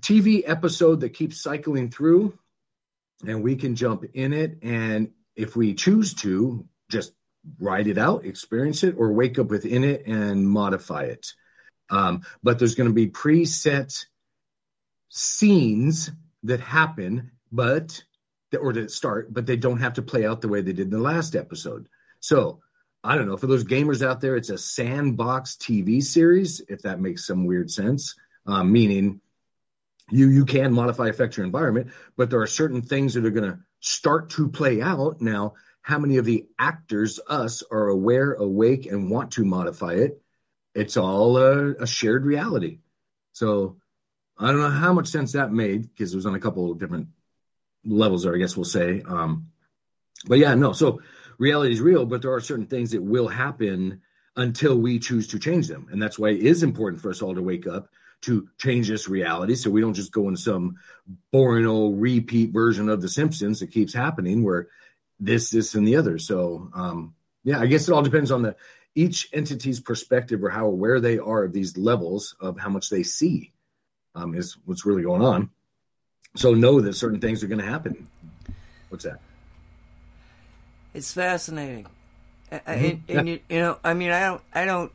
TV 0.00 0.42
episode 0.44 1.00
that 1.00 1.10
keeps 1.10 1.40
cycling 1.40 1.90
through 1.90 2.36
and 3.26 3.42
we 3.42 3.56
can 3.56 3.76
jump 3.76 4.04
in 4.14 4.32
it. 4.32 4.58
And 4.62 5.12
if 5.36 5.54
we 5.54 5.74
choose 5.74 6.14
to, 6.14 6.66
just 6.90 7.12
ride 7.58 7.86
it 7.86 7.98
out, 7.98 8.24
experience 8.24 8.82
it, 8.82 8.96
or 8.98 9.12
wake 9.12 9.38
up 9.38 9.48
within 9.48 9.84
it 9.84 10.06
and 10.06 10.48
modify 10.48 11.04
it. 11.04 11.32
Um, 11.90 12.22
but 12.42 12.58
there's 12.58 12.74
going 12.74 12.88
to 12.88 12.94
be 12.94 13.08
preset 13.08 14.04
scenes 15.08 16.10
that 16.42 16.60
happen, 16.60 17.32
but 17.52 18.02
that 18.50 18.58
or 18.58 18.72
that 18.72 18.90
start, 18.90 19.32
but 19.32 19.46
they 19.46 19.56
don't 19.56 19.80
have 19.80 19.94
to 19.94 20.02
play 20.02 20.26
out 20.26 20.40
the 20.40 20.48
way 20.48 20.60
they 20.60 20.72
did 20.72 20.86
in 20.86 20.90
the 20.90 20.98
last 20.98 21.34
episode. 21.34 21.88
So 22.20 22.60
I 23.02 23.14
don't 23.16 23.28
know 23.28 23.36
for 23.36 23.46
those 23.46 23.64
gamers 23.64 24.04
out 24.04 24.20
there, 24.20 24.36
it's 24.36 24.50
a 24.50 24.58
sandbox 24.58 25.56
TV 25.56 26.02
series, 26.02 26.60
if 26.68 26.82
that 26.82 27.00
makes 27.00 27.26
some 27.26 27.46
weird 27.46 27.70
sense. 27.70 28.16
Um, 28.46 28.72
meaning 28.72 29.20
you 30.10 30.28
you 30.28 30.44
can 30.44 30.72
modify 30.72 31.08
affect 31.08 31.36
your 31.36 31.46
environment, 31.46 31.90
but 32.16 32.30
there 32.30 32.40
are 32.40 32.46
certain 32.46 32.82
things 32.82 33.14
that 33.14 33.24
are 33.24 33.30
going 33.30 33.50
to 33.50 33.58
start 33.80 34.30
to 34.30 34.48
play 34.48 34.80
out 34.80 35.20
now 35.20 35.54
how 35.86 36.00
many 36.00 36.16
of 36.16 36.24
the 36.24 36.44
actors, 36.58 37.20
us, 37.28 37.62
are 37.70 37.86
aware, 37.86 38.32
awake, 38.32 38.86
and 38.86 39.08
want 39.08 39.30
to 39.30 39.44
modify 39.44 39.92
it. 39.92 40.20
It's 40.74 40.96
all 40.96 41.36
a, 41.36 41.74
a 41.74 41.86
shared 41.86 42.26
reality. 42.26 42.80
So 43.34 43.76
I 44.36 44.48
don't 44.48 44.60
know 44.60 44.68
how 44.68 44.92
much 44.92 45.06
sense 45.06 45.34
that 45.34 45.52
made 45.52 45.82
because 45.82 46.12
it 46.12 46.16
was 46.16 46.26
on 46.26 46.34
a 46.34 46.40
couple 46.40 46.72
of 46.72 46.80
different 46.80 47.06
levels 47.84 48.24
there, 48.24 48.34
I 48.34 48.38
guess 48.38 48.56
we'll 48.56 48.64
say. 48.64 49.00
Um, 49.06 49.52
but 50.26 50.38
yeah, 50.38 50.56
no. 50.56 50.72
So 50.72 51.02
reality 51.38 51.74
is 51.74 51.80
real, 51.80 52.04
but 52.04 52.20
there 52.20 52.32
are 52.32 52.40
certain 52.40 52.66
things 52.66 52.90
that 52.90 53.02
will 53.04 53.28
happen 53.28 54.02
until 54.34 54.76
we 54.76 54.98
choose 54.98 55.28
to 55.28 55.38
change 55.38 55.68
them. 55.68 55.86
And 55.92 56.02
that's 56.02 56.18
why 56.18 56.30
it 56.30 56.40
is 56.40 56.64
important 56.64 57.00
for 57.00 57.10
us 57.10 57.22
all 57.22 57.36
to 57.36 57.42
wake 57.42 57.68
up 57.68 57.90
to 58.22 58.48
change 58.58 58.88
this 58.88 59.08
reality 59.08 59.54
so 59.54 59.70
we 59.70 59.82
don't 59.82 59.94
just 59.94 60.10
go 60.10 60.28
in 60.28 60.36
some 60.36 60.78
boring 61.30 61.64
old 61.64 62.00
repeat 62.00 62.50
version 62.50 62.88
of 62.88 63.00
The 63.00 63.08
Simpsons 63.08 63.60
that 63.60 63.70
keeps 63.70 63.94
happening 63.94 64.42
where 64.42 64.66
this, 65.18 65.50
this, 65.50 65.74
and 65.74 65.86
the 65.86 65.96
other. 65.96 66.18
So, 66.18 66.70
um, 66.74 67.14
yeah, 67.44 67.60
I 67.60 67.66
guess 67.66 67.88
it 67.88 67.92
all 67.92 68.02
depends 68.02 68.30
on 68.30 68.42
the 68.42 68.56
each 68.94 69.28
entity's 69.32 69.78
perspective 69.78 70.42
or 70.42 70.48
how 70.48 70.66
aware 70.66 71.00
they 71.00 71.18
are 71.18 71.44
of 71.44 71.52
these 71.52 71.76
levels 71.76 72.34
of 72.40 72.58
how 72.58 72.70
much 72.70 72.88
they 72.88 73.02
see 73.02 73.52
um, 74.14 74.34
is 74.34 74.56
what's 74.64 74.86
really 74.86 75.02
going 75.02 75.22
on. 75.22 75.50
So 76.34 76.54
know 76.54 76.80
that 76.80 76.94
certain 76.94 77.20
things 77.20 77.44
are 77.44 77.46
going 77.46 77.60
to 77.60 77.66
happen. 77.66 78.08
What's 78.88 79.04
that? 79.04 79.20
It's 80.94 81.12
fascinating, 81.12 81.86
mm-hmm. 82.50 82.70
and, 82.70 83.02
and 83.08 83.28
yeah. 83.28 83.34
you, 83.34 83.40
you 83.50 83.58
know, 83.58 83.78
I 83.84 83.92
mean, 83.92 84.10
I 84.10 84.20
don't, 84.20 84.42
I 84.54 84.64
don't, 84.64 84.92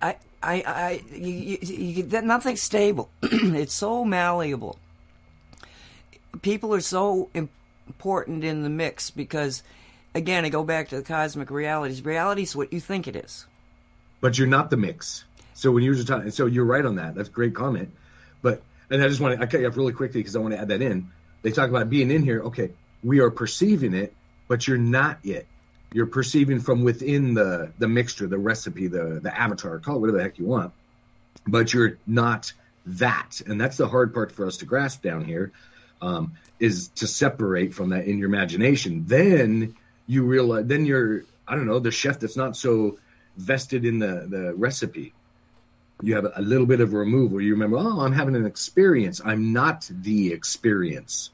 I, 0.00 0.16
I, 0.40 0.62
I, 0.66 1.02
you, 1.12 1.32
you, 1.32 1.58
you, 1.60 2.22
nothing's 2.22 2.62
stable. 2.62 3.10
it's 3.22 3.74
so 3.74 4.04
malleable. 4.04 4.78
People 6.42 6.72
are 6.74 6.80
so 6.80 7.28
important 7.88 8.44
in 8.44 8.62
the 8.62 8.68
mix 8.68 9.10
because, 9.10 9.62
again, 10.14 10.44
I 10.44 10.50
go 10.50 10.62
back 10.62 10.88
to 10.90 10.96
the 10.96 11.02
cosmic 11.02 11.50
realities. 11.50 12.04
Reality 12.04 12.42
is 12.42 12.54
what 12.54 12.72
you 12.72 12.80
think 12.80 13.08
it 13.08 13.16
is. 13.16 13.46
But 14.20 14.38
you're 14.38 14.46
not 14.46 14.70
the 14.70 14.76
mix. 14.76 15.24
So 15.54 15.72
when 15.72 15.82
you're 15.82 16.00
talking, 16.04 16.30
so 16.30 16.46
you're 16.46 16.64
right 16.64 16.84
on 16.84 16.96
that. 16.96 17.14
That's 17.16 17.28
a 17.28 17.32
great 17.32 17.54
comment. 17.54 17.92
But 18.42 18.62
and 18.90 19.02
I 19.02 19.08
just 19.08 19.20
want 19.20 19.36
to 19.36 19.42
I 19.42 19.46
cut 19.46 19.60
you 19.60 19.66
off 19.66 19.76
really 19.76 19.92
quickly 19.92 20.20
because 20.20 20.36
I 20.36 20.38
want 20.38 20.54
to 20.54 20.60
add 20.60 20.68
that 20.68 20.82
in. 20.82 21.10
They 21.42 21.50
talk 21.50 21.68
about 21.68 21.90
being 21.90 22.10
in 22.10 22.22
here. 22.22 22.42
Okay, 22.42 22.70
we 23.02 23.20
are 23.20 23.30
perceiving 23.30 23.94
it, 23.94 24.14
but 24.46 24.68
you're 24.68 24.78
not 24.78 25.18
it. 25.24 25.46
You're 25.92 26.06
perceiving 26.06 26.60
from 26.60 26.84
within 26.84 27.34
the 27.34 27.72
the 27.78 27.88
mixture, 27.88 28.26
the 28.26 28.38
recipe, 28.38 28.86
the 28.86 29.20
the 29.22 29.36
avatar, 29.36 29.78
call 29.78 29.96
it 29.96 29.98
whatever 30.00 30.18
the 30.18 30.24
heck 30.24 30.38
you 30.38 30.46
want. 30.46 30.72
But 31.46 31.72
you're 31.72 31.98
not 32.06 32.52
that, 32.86 33.40
and 33.46 33.60
that's 33.60 33.78
the 33.78 33.88
hard 33.88 34.14
part 34.14 34.32
for 34.32 34.46
us 34.46 34.58
to 34.58 34.64
grasp 34.64 35.02
down 35.02 35.24
here 35.24 35.52
um, 36.00 36.34
is 36.58 36.88
to 36.96 37.06
separate 37.06 37.74
from 37.74 37.90
that 37.90 38.06
in 38.06 38.18
your 38.18 38.28
imagination. 38.28 39.04
Then 39.06 39.74
you 40.06 40.24
realize, 40.24 40.66
then 40.66 40.86
you're, 40.86 41.24
I 41.46 41.54
don't 41.54 41.66
know, 41.66 41.78
the 41.78 41.90
chef 41.90 42.20
that's 42.20 42.36
not 42.36 42.56
so 42.56 42.98
vested 43.36 43.84
in 43.84 43.98
the, 43.98 44.26
the 44.28 44.54
recipe. 44.54 45.14
You 46.02 46.14
have 46.14 46.26
a 46.34 46.42
little 46.42 46.66
bit 46.66 46.80
of 46.80 46.92
remove 46.92 47.32
where 47.32 47.42
you 47.42 47.52
remember, 47.52 47.78
oh, 47.78 48.00
I'm 48.00 48.12
having 48.12 48.36
an 48.36 48.46
experience. 48.46 49.20
I'm 49.24 49.52
not 49.52 49.88
the 49.90 50.32
experience. 50.32 51.30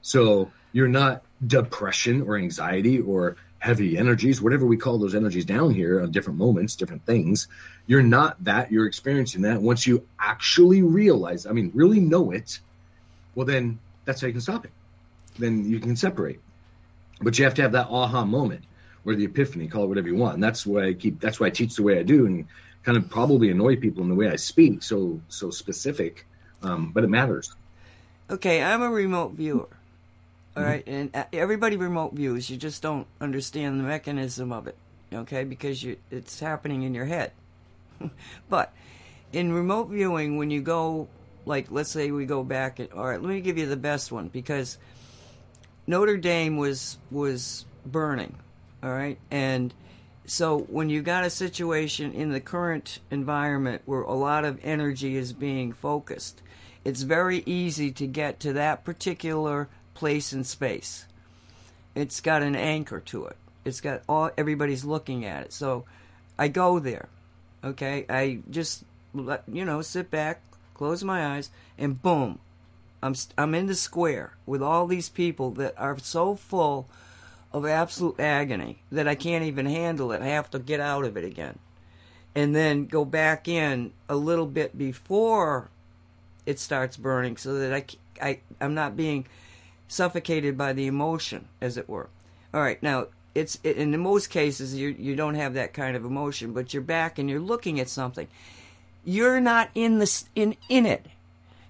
So 0.00 0.50
you're 0.72 0.88
not 0.88 1.22
depression 1.46 2.22
or 2.22 2.36
anxiety 2.36 3.00
or 3.00 3.36
heavy 3.58 3.98
energies, 3.98 4.40
whatever 4.40 4.64
we 4.64 4.76
call 4.76 4.98
those 4.98 5.14
energies 5.14 5.44
down 5.44 5.74
here 5.74 6.00
on 6.00 6.10
different 6.10 6.38
moments, 6.38 6.76
different 6.76 7.04
things. 7.04 7.48
You're 7.86 8.02
not 8.02 8.42
that. 8.44 8.70
You're 8.70 8.86
experiencing 8.86 9.42
that. 9.42 9.60
Once 9.60 9.86
you 9.86 10.06
actually 10.18 10.82
realize, 10.82 11.44
I 11.44 11.52
mean, 11.52 11.72
really 11.74 12.00
know 12.00 12.30
it, 12.30 12.60
well, 13.34 13.46
then 13.46 13.78
that's 14.08 14.22
how 14.22 14.26
you 14.26 14.32
can 14.32 14.40
stop 14.40 14.64
it. 14.64 14.70
Then 15.38 15.68
you 15.68 15.80
can 15.80 15.94
separate. 15.94 16.40
But 17.20 17.38
you 17.38 17.44
have 17.44 17.54
to 17.54 17.62
have 17.62 17.72
that 17.72 17.88
aha 17.90 18.24
moment 18.24 18.64
or 19.04 19.14
the 19.14 19.26
epiphany, 19.26 19.68
call 19.68 19.84
it 19.84 19.88
whatever 19.88 20.08
you 20.08 20.16
want. 20.16 20.34
And 20.34 20.42
that's 20.42 20.64
why 20.64 20.86
I 20.86 20.92
keep 20.94 21.20
that's 21.20 21.38
why 21.38 21.48
I 21.48 21.50
teach 21.50 21.76
the 21.76 21.82
way 21.82 21.98
I 21.98 22.04
do 22.04 22.24
and 22.24 22.46
kind 22.84 22.96
of 22.96 23.10
probably 23.10 23.50
annoy 23.50 23.76
people 23.76 24.02
in 24.02 24.08
the 24.08 24.14
way 24.14 24.30
I 24.30 24.36
speak, 24.36 24.82
so 24.82 25.20
so 25.28 25.50
specific. 25.50 26.26
Um, 26.62 26.92
but 26.92 27.04
it 27.04 27.08
matters. 27.08 27.52
Okay, 28.30 28.62
I'm 28.62 28.80
a 28.80 28.88
remote 28.88 29.32
viewer. 29.32 29.68
All 30.56 30.62
mm-hmm. 30.62 30.90
and 30.90 31.14
uh, 31.14 31.24
everybody 31.34 31.76
remote 31.76 32.14
views. 32.14 32.48
You 32.48 32.56
just 32.56 32.80
don't 32.80 33.06
understand 33.20 33.78
the 33.78 33.84
mechanism 33.84 34.52
of 34.52 34.68
it, 34.68 34.76
okay? 35.12 35.44
Because 35.44 35.82
you, 35.82 35.98
it's 36.10 36.40
happening 36.40 36.82
in 36.82 36.94
your 36.94 37.04
head. 37.04 37.32
but 38.48 38.72
in 39.34 39.52
remote 39.52 39.90
viewing, 39.90 40.38
when 40.38 40.50
you 40.50 40.62
go 40.62 41.08
like 41.44 41.70
let's 41.70 41.90
say 41.90 42.10
we 42.10 42.26
go 42.26 42.42
back 42.42 42.78
and, 42.78 42.92
all 42.92 43.04
right 43.04 43.20
let 43.20 43.28
me 43.28 43.40
give 43.40 43.58
you 43.58 43.66
the 43.66 43.76
best 43.76 44.12
one 44.12 44.28
because 44.28 44.78
notre 45.86 46.16
dame 46.16 46.56
was 46.56 46.98
was 47.10 47.64
burning 47.86 48.34
all 48.80 48.90
right? 48.90 49.18
And 49.32 49.74
so 50.24 50.60
when 50.60 50.88
you 50.88 51.02
got 51.02 51.24
a 51.24 51.30
situation 51.30 52.12
in 52.12 52.30
the 52.30 52.40
current 52.40 53.00
environment 53.10 53.82
where 53.86 54.02
a 54.02 54.14
lot 54.14 54.44
of 54.44 54.60
energy 54.62 55.16
is 55.16 55.32
being 55.32 55.72
focused 55.72 56.42
it's 56.84 57.02
very 57.02 57.42
easy 57.44 57.90
to 57.92 58.06
get 58.06 58.40
to 58.40 58.52
that 58.54 58.84
particular 58.84 59.68
place 59.94 60.32
in 60.32 60.44
space. 60.44 61.06
It's 61.94 62.20
got 62.20 62.42
an 62.42 62.54
anchor 62.54 63.00
to 63.00 63.26
it. 63.26 63.36
It's 63.64 63.80
got 63.80 64.02
all 64.08 64.30
everybody's 64.38 64.84
looking 64.84 65.24
at 65.24 65.42
it. 65.42 65.52
So 65.52 65.84
i 66.38 66.48
go 66.48 66.78
there 66.78 67.08
okay? 67.64 68.06
I 68.08 68.40
just 68.50 68.84
let 69.14 69.44
you 69.50 69.64
know 69.64 69.82
sit 69.82 70.10
back 70.10 70.40
close 70.78 71.04
my 71.04 71.34
eyes, 71.34 71.50
and 71.76 72.00
boom, 72.00 72.38
I'm 73.02 73.14
I'm 73.36 73.54
in 73.54 73.66
the 73.66 73.74
square 73.74 74.32
with 74.46 74.62
all 74.62 74.86
these 74.86 75.08
people 75.08 75.50
that 75.52 75.74
are 75.76 75.98
so 75.98 76.36
full 76.36 76.88
of 77.52 77.66
absolute 77.66 78.18
agony 78.20 78.78
that 78.90 79.08
I 79.08 79.14
can't 79.14 79.44
even 79.44 79.66
handle 79.66 80.12
it. 80.12 80.22
I 80.22 80.28
have 80.28 80.50
to 80.50 80.58
get 80.58 80.80
out 80.80 81.04
of 81.04 81.16
it 81.16 81.24
again, 81.24 81.58
and 82.34 82.54
then 82.54 82.86
go 82.86 83.04
back 83.04 83.48
in 83.48 83.92
a 84.08 84.16
little 84.16 84.46
bit 84.46 84.78
before 84.78 85.68
it 86.46 86.58
starts 86.58 86.96
burning, 86.96 87.36
so 87.36 87.54
that 87.54 87.74
I 87.74 87.84
I 88.26 88.40
I'm 88.60 88.74
not 88.74 88.96
being 88.96 89.26
suffocated 89.88 90.56
by 90.56 90.72
the 90.72 90.86
emotion, 90.86 91.48
as 91.60 91.76
it 91.76 91.88
were. 91.88 92.08
All 92.54 92.60
right, 92.60 92.82
now 92.82 93.08
it's 93.34 93.58
it, 93.62 93.76
in 93.78 93.98
most 94.00 94.30
cases 94.30 94.74
you 94.74 94.88
you 94.88 95.16
don't 95.16 95.34
have 95.34 95.54
that 95.54 95.72
kind 95.72 95.96
of 95.96 96.04
emotion, 96.04 96.52
but 96.52 96.72
you're 96.72 96.82
back 96.82 97.18
and 97.18 97.28
you're 97.28 97.40
looking 97.40 97.80
at 97.80 97.88
something, 97.88 98.28
you're 99.04 99.40
not 99.40 99.70
in 99.74 99.98
the 99.98 100.24
in 100.34 100.56
in 100.68 100.86
it. 100.86 101.06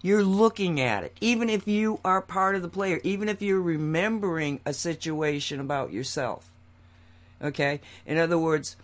You're 0.00 0.24
looking 0.24 0.80
at 0.80 1.04
it. 1.04 1.16
Even 1.20 1.50
if 1.50 1.66
you 1.66 2.00
are 2.04 2.22
part 2.22 2.54
of 2.54 2.62
the 2.62 2.68
player, 2.68 3.00
even 3.02 3.28
if 3.28 3.42
you're 3.42 3.60
remembering 3.60 4.60
a 4.64 4.72
situation 4.72 5.60
about 5.60 5.92
yourself. 5.92 6.48
Okay? 7.42 7.80
In 8.06 8.16
other 8.16 8.38
words, 8.38 8.76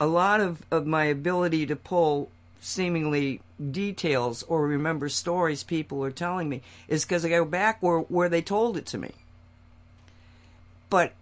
a 0.00 0.06
lot 0.06 0.40
of, 0.40 0.62
of 0.70 0.86
my 0.86 1.04
ability 1.04 1.66
to 1.66 1.76
pull 1.76 2.30
seemingly 2.60 3.40
details 3.70 4.42
or 4.44 4.66
remember 4.66 5.08
stories 5.08 5.62
people 5.62 6.04
are 6.04 6.10
telling 6.10 6.48
me 6.48 6.62
is 6.88 7.04
because 7.04 7.24
I 7.24 7.28
go 7.28 7.44
back 7.44 7.80
where, 7.80 7.98
where 7.98 8.28
they 8.28 8.42
told 8.42 8.76
it 8.76 8.86
to 8.86 8.98
me. 8.98 9.12
But 10.90 11.12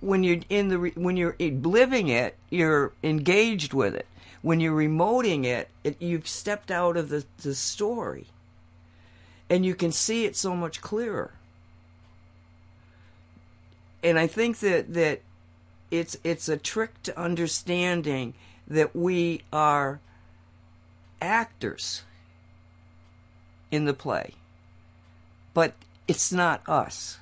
when 0.00 0.24
you're 0.24 0.40
in 0.48 0.68
the 0.68 0.76
when 0.94 1.16
you're 1.16 1.36
living 1.38 2.08
it, 2.08 2.36
you're 2.50 2.92
engaged 3.02 3.72
with 3.74 3.94
it 3.94 4.06
when 4.42 4.60
you're 4.60 4.76
remoting 4.76 5.44
it, 5.44 5.68
it 5.84 6.00
you've 6.00 6.28
stepped 6.28 6.70
out 6.70 6.96
of 6.96 7.08
the, 7.08 7.24
the 7.42 7.54
story 7.54 8.26
and 9.50 9.64
you 9.64 9.74
can 9.74 9.92
see 9.92 10.24
it 10.24 10.36
so 10.36 10.54
much 10.54 10.80
clearer. 10.80 11.32
And 14.02 14.18
I 14.18 14.26
think 14.26 14.60
that, 14.60 14.94
that 14.94 15.22
it's 15.90 16.18
it's 16.22 16.48
a 16.48 16.56
trick 16.56 17.02
to 17.04 17.18
understanding 17.18 18.34
that 18.66 18.94
we 18.94 19.42
are 19.52 20.00
actors 21.20 22.02
in 23.70 23.86
the 23.86 23.94
play, 23.94 24.34
but 25.54 25.74
it's 26.06 26.32
not 26.32 26.62
us. 26.68 27.18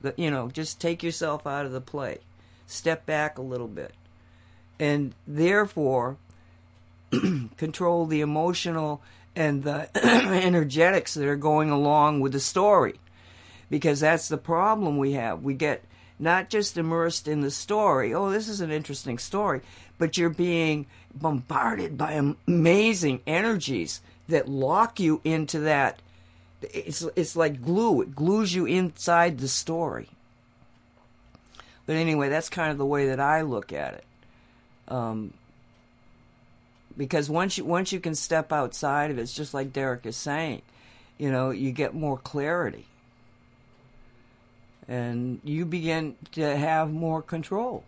The, 0.00 0.14
you 0.16 0.30
know, 0.30 0.48
just 0.48 0.80
take 0.80 1.02
yourself 1.02 1.46
out 1.46 1.66
of 1.66 1.72
the 1.72 1.80
play, 1.80 2.18
step 2.66 3.04
back 3.04 3.36
a 3.36 3.42
little 3.42 3.68
bit, 3.68 3.92
and 4.78 5.14
therefore 5.26 6.16
control 7.56 8.06
the 8.06 8.20
emotional 8.20 9.02
and 9.34 9.62
the 9.62 9.88
energetics 10.04 11.14
that 11.14 11.26
are 11.26 11.36
going 11.36 11.70
along 11.70 12.20
with 12.20 12.32
the 12.32 12.40
story. 12.40 12.94
Because 13.70 14.00
that's 14.00 14.28
the 14.28 14.38
problem 14.38 14.98
we 14.98 15.12
have. 15.12 15.42
We 15.42 15.54
get 15.54 15.84
not 16.18 16.50
just 16.50 16.76
immersed 16.76 17.28
in 17.28 17.42
the 17.42 17.50
story, 17.50 18.12
oh, 18.12 18.30
this 18.30 18.48
is 18.48 18.60
an 18.60 18.72
interesting 18.72 19.18
story, 19.18 19.60
but 19.98 20.16
you're 20.16 20.30
being 20.30 20.86
bombarded 21.14 21.96
by 21.96 22.12
amazing 22.46 23.20
energies 23.26 24.00
that 24.28 24.48
lock 24.48 24.98
you 24.98 25.20
into 25.24 25.60
that. 25.60 26.00
It's, 26.62 27.02
it's 27.14 27.36
like 27.36 27.62
glue, 27.62 28.02
it 28.02 28.16
glues 28.16 28.54
you 28.54 28.66
inside 28.66 29.38
the 29.38 29.48
story. 29.48 30.08
But 31.86 31.96
anyway, 31.96 32.28
that's 32.28 32.48
kind 32.48 32.72
of 32.72 32.78
the 32.78 32.84
way 32.84 33.08
that 33.08 33.20
I 33.20 33.42
look 33.42 33.72
at 33.72 33.94
it. 33.94 34.04
Um, 34.88 35.34
because 36.96 37.30
once 37.30 37.56
you 37.56 37.64
once 37.64 37.92
you 37.92 38.00
can 38.00 38.14
step 38.14 38.52
outside 38.52 39.10
of 39.10 39.18
it, 39.18 39.22
it's 39.22 39.34
just 39.34 39.54
like 39.54 39.72
Derek 39.72 40.04
is 40.04 40.16
saying, 40.16 40.62
you 41.16 41.30
know, 41.30 41.50
you 41.50 41.70
get 41.70 41.94
more 41.94 42.18
clarity, 42.18 42.86
and 44.88 45.40
you 45.44 45.64
begin 45.64 46.16
to 46.32 46.56
have 46.56 46.90
more 46.90 47.22
control 47.22 47.84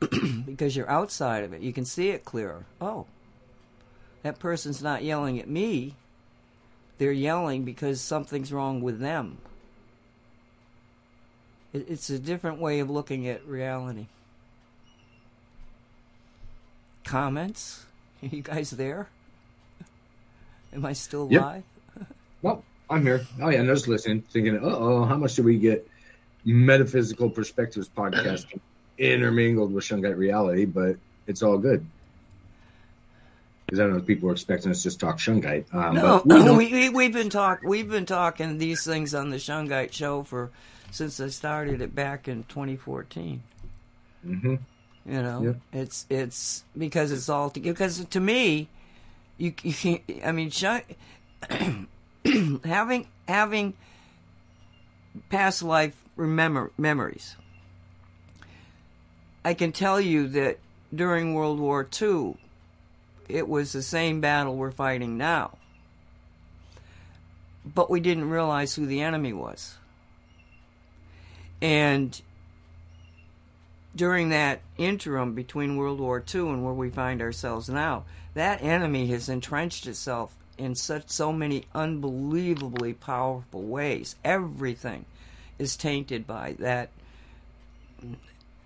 because 0.46 0.74
you're 0.74 0.90
outside 0.90 1.44
of 1.44 1.52
it. 1.52 1.60
You 1.60 1.72
can 1.72 1.84
see 1.84 2.08
it 2.08 2.24
clearer. 2.24 2.64
Oh, 2.80 3.06
that 4.22 4.38
person's 4.38 4.82
not 4.82 5.04
yelling 5.04 5.38
at 5.38 5.48
me; 5.48 5.94
they're 6.96 7.12
yelling 7.12 7.64
because 7.64 8.00
something's 8.00 8.52
wrong 8.52 8.80
with 8.80 8.98
them. 8.98 9.38
It's 11.74 12.08
a 12.08 12.20
different 12.20 12.60
way 12.60 12.78
of 12.78 12.88
looking 12.88 13.26
at 13.26 13.44
reality 13.44 14.06
comments? 17.04 17.84
Are 18.22 18.26
you 18.34 18.42
guys 18.42 18.70
there? 18.70 19.08
Am 20.72 20.84
I 20.84 20.92
still 20.92 21.28
yep. 21.30 21.42
live? 21.42 21.62
well, 22.42 22.64
I'm 22.90 23.02
here. 23.02 23.26
Oh 23.40 23.48
yeah, 23.48 23.60
I'm 23.60 23.66
just 23.66 23.88
listening, 23.88 24.22
thinking, 24.22 24.58
oh, 24.60 25.04
how 25.04 25.16
much 25.16 25.36
do 25.36 25.42
we 25.42 25.58
get 25.58 25.88
metaphysical 26.44 27.30
perspectives 27.30 27.88
podcast 27.88 28.46
intermingled 28.98 29.72
with 29.72 29.84
Shungite 29.84 30.16
reality? 30.16 30.64
But 30.64 30.96
it's 31.26 31.42
all 31.42 31.58
good. 31.58 31.86
Because 33.64 33.80
I 33.80 33.84
don't 33.84 33.92
know 33.92 33.98
if 33.98 34.06
people 34.06 34.28
are 34.28 34.32
expecting 34.32 34.70
us 34.70 34.78
to 34.78 34.82
just 34.84 35.00
talk 35.00 35.18
Shungite. 35.18 35.72
Um, 35.72 35.94
no, 35.94 36.54
we, 36.54 36.90
we, 36.90 37.04
have 37.04 37.12
been 37.12 37.30
talk 37.30 37.62
we've 37.62 37.88
been 37.88 38.06
talking 38.06 38.58
these 38.58 38.84
things 38.84 39.14
on 39.14 39.30
the 39.30 39.36
Shungite 39.36 39.92
show 39.92 40.22
for 40.22 40.50
since 40.90 41.18
I 41.20 41.28
started 41.28 41.80
it 41.80 41.94
back 41.94 42.28
in 42.28 42.44
2014. 42.44 43.42
Mm-hmm. 44.26 44.54
You 45.06 45.22
know, 45.22 45.42
yeah. 45.42 45.80
it's 45.80 46.06
it's 46.08 46.64
because 46.76 47.12
it's 47.12 47.28
all 47.28 47.50
to, 47.50 47.60
because 47.60 48.04
to 48.04 48.20
me, 48.20 48.68
you, 49.36 49.52
you 49.62 49.74
can't. 49.74 50.00
I 50.24 50.32
mean, 50.32 50.50
having 52.64 53.06
having 53.28 53.74
past 55.28 55.62
life 55.62 55.94
remember 56.16 56.70
memories. 56.78 57.36
I 59.44 59.52
can 59.52 59.72
tell 59.72 60.00
you 60.00 60.28
that 60.28 60.58
during 60.94 61.34
World 61.34 61.58
War 61.58 61.86
II, 62.00 62.36
it 63.28 63.46
was 63.46 63.72
the 63.72 63.82
same 63.82 64.22
battle 64.22 64.56
we're 64.56 64.70
fighting 64.70 65.18
now. 65.18 65.58
But 67.64 67.90
we 67.90 68.00
didn't 68.00 68.30
realize 68.30 68.74
who 68.74 68.86
the 68.86 69.02
enemy 69.02 69.32
was. 69.32 69.76
And 71.60 72.20
during 73.96 74.30
that 74.30 74.60
interim 74.76 75.34
between 75.34 75.76
World 75.76 76.00
War 76.00 76.22
II 76.34 76.40
and 76.40 76.64
where 76.64 76.74
we 76.74 76.90
find 76.90 77.22
ourselves 77.22 77.68
now, 77.68 78.04
that 78.34 78.62
enemy 78.62 79.06
has 79.08 79.28
entrenched 79.28 79.86
itself 79.86 80.34
in 80.58 80.74
such 80.74 81.10
so 81.10 81.32
many 81.32 81.66
unbelievably 81.74 82.94
powerful 82.94 83.62
ways. 83.62 84.16
Everything 84.24 85.04
is 85.58 85.76
tainted 85.76 86.26
by 86.26 86.56
that 86.58 86.90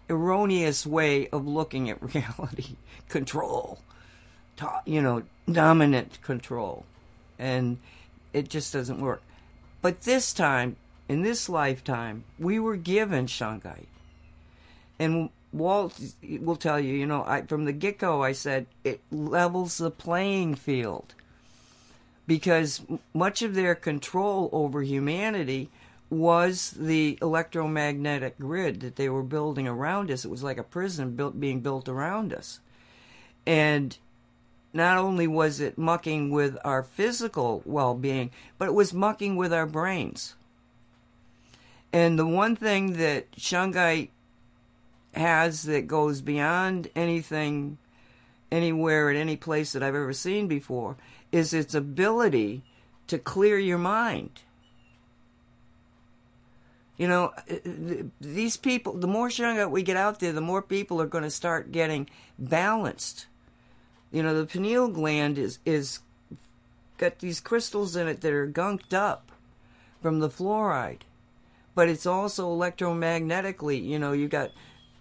erroneous 0.08 0.86
way 0.86 1.28
of 1.28 1.46
looking 1.46 1.90
at 1.90 2.02
reality, 2.14 2.76
control, 3.08 3.78
you 4.86 5.02
know, 5.02 5.22
dominant 5.50 6.20
control, 6.22 6.84
and 7.38 7.78
it 8.32 8.48
just 8.48 8.72
doesn't 8.72 9.00
work. 9.00 9.22
But 9.82 10.02
this 10.02 10.32
time, 10.32 10.76
in 11.08 11.22
this 11.22 11.48
lifetime, 11.48 12.24
we 12.38 12.58
were 12.58 12.76
given 12.76 13.26
Shungite 13.26 13.86
and 14.98 15.30
Walt 15.52 15.98
will 16.40 16.56
tell 16.56 16.78
you, 16.78 16.94
you 16.94 17.06
know, 17.06 17.24
I, 17.26 17.42
from 17.42 17.64
the 17.64 17.72
get 17.72 17.98
go, 17.98 18.22
I 18.22 18.32
said 18.32 18.66
it 18.84 19.00
levels 19.10 19.78
the 19.78 19.90
playing 19.90 20.56
field 20.56 21.14
because 22.26 22.82
much 23.14 23.42
of 23.42 23.54
their 23.54 23.74
control 23.74 24.50
over 24.52 24.82
humanity 24.82 25.70
was 26.10 26.72
the 26.72 27.18
electromagnetic 27.20 28.38
grid 28.38 28.80
that 28.80 28.96
they 28.96 29.08
were 29.08 29.22
building 29.22 29.68
around 29.68 30.10
us. 30.10 30.24
It 30.24 30.30
was 30.30 30.42
like 30.42 30.58
a 30.58 30.62
prison 30.62 31.16
built 31.16 31.38
being 31.38 31.60
built 31.60 31.88
around 31.88 32.32
us. 32.32 32.60
And 33.46 33.96
not 34.72 34.98
only 34.98 35.26
was 35.26 35.60
it 35.60 35.78
mucking 35.78 36.30
with 36.30 36.58
our 36.64 36.82
physical 36.82 37.62
well 37.64 37.94
being, 37.94 38.30
but 38.58 38.68
it 38.68 38.74
was 38.74 38.92
mucking 38.92 39.36
with 39.36 39.52
our 39.52 39.66
brains. 39.66 40.34
And 41.92 42.18
the 42.18 42.26
one 42.26 42.56
thing 42.56 42.94
that 42.94 43.32
Shungite 43.32 44.10
has 45.18 45.64
that 45.64 45.86
goes 45.86 46.20
beyond 46.20 46.90
anything 46.94 47.78
anywhere 48.50 49.10
at 49.10 49.16
any 49.16 49.36
place 49.36 49.72
that 49.72 49.82
I've 49.82 49.94
ever 49.94 50.12
seen 50.12 50.48
before 50.48 50.96
is 51.30 51.52
its 51.52 51.74
ability 51.74 52.62
to 53.08 53.18
clear 53.18 53.58
your 53.58 53.78
mind. 53.78 54.40
You 56.96 57.06
know, 57.06 57.32
uh, 57.48 58.04
these 58.20 58.56
people, 58.56 58.94
the 58.94 59.06
more 59.06 59.28
Shungite 59.28 59.70
we 59.70 59.82
get 59.82 59.96
out 59.96 60.18
there, 60.18 60.32
the 60.32 60.40
more 60.40 60.62
people 60.62 61.00
are 61.00 61.06
going 61.06 61.24
to 61.24 61.30
start 61.30 61.70
getting 61.70 62.08
balanced. 62.38 63.26
You 64.10 64.22
know, 64.22 64.36
the 64.36 64.46
pineal 64.46 64.88
gland 64.88 65.38
is, 65.38 65.58
is 65.64 66.00
got 66.96 67.20
these 67.20 67.40
crystals 67.40 67.94
in 67.94 68.08
it 68.08 68.20
that 68.22 68.32
are 68.32 68.48
gunked 68.48 68.92
up 68.92 69.30
from 70.02 70.18
the 70.18 70.28
fluoride. 70.28 71.02
But 71.74 71.88
it's 71.88 72.06
also 72.06 72.48
electromagnetically, 72.48 73.84
you 73.84 74.00
know, 74.00 74.12
you've 74.12 74.30
got 74.30 74.50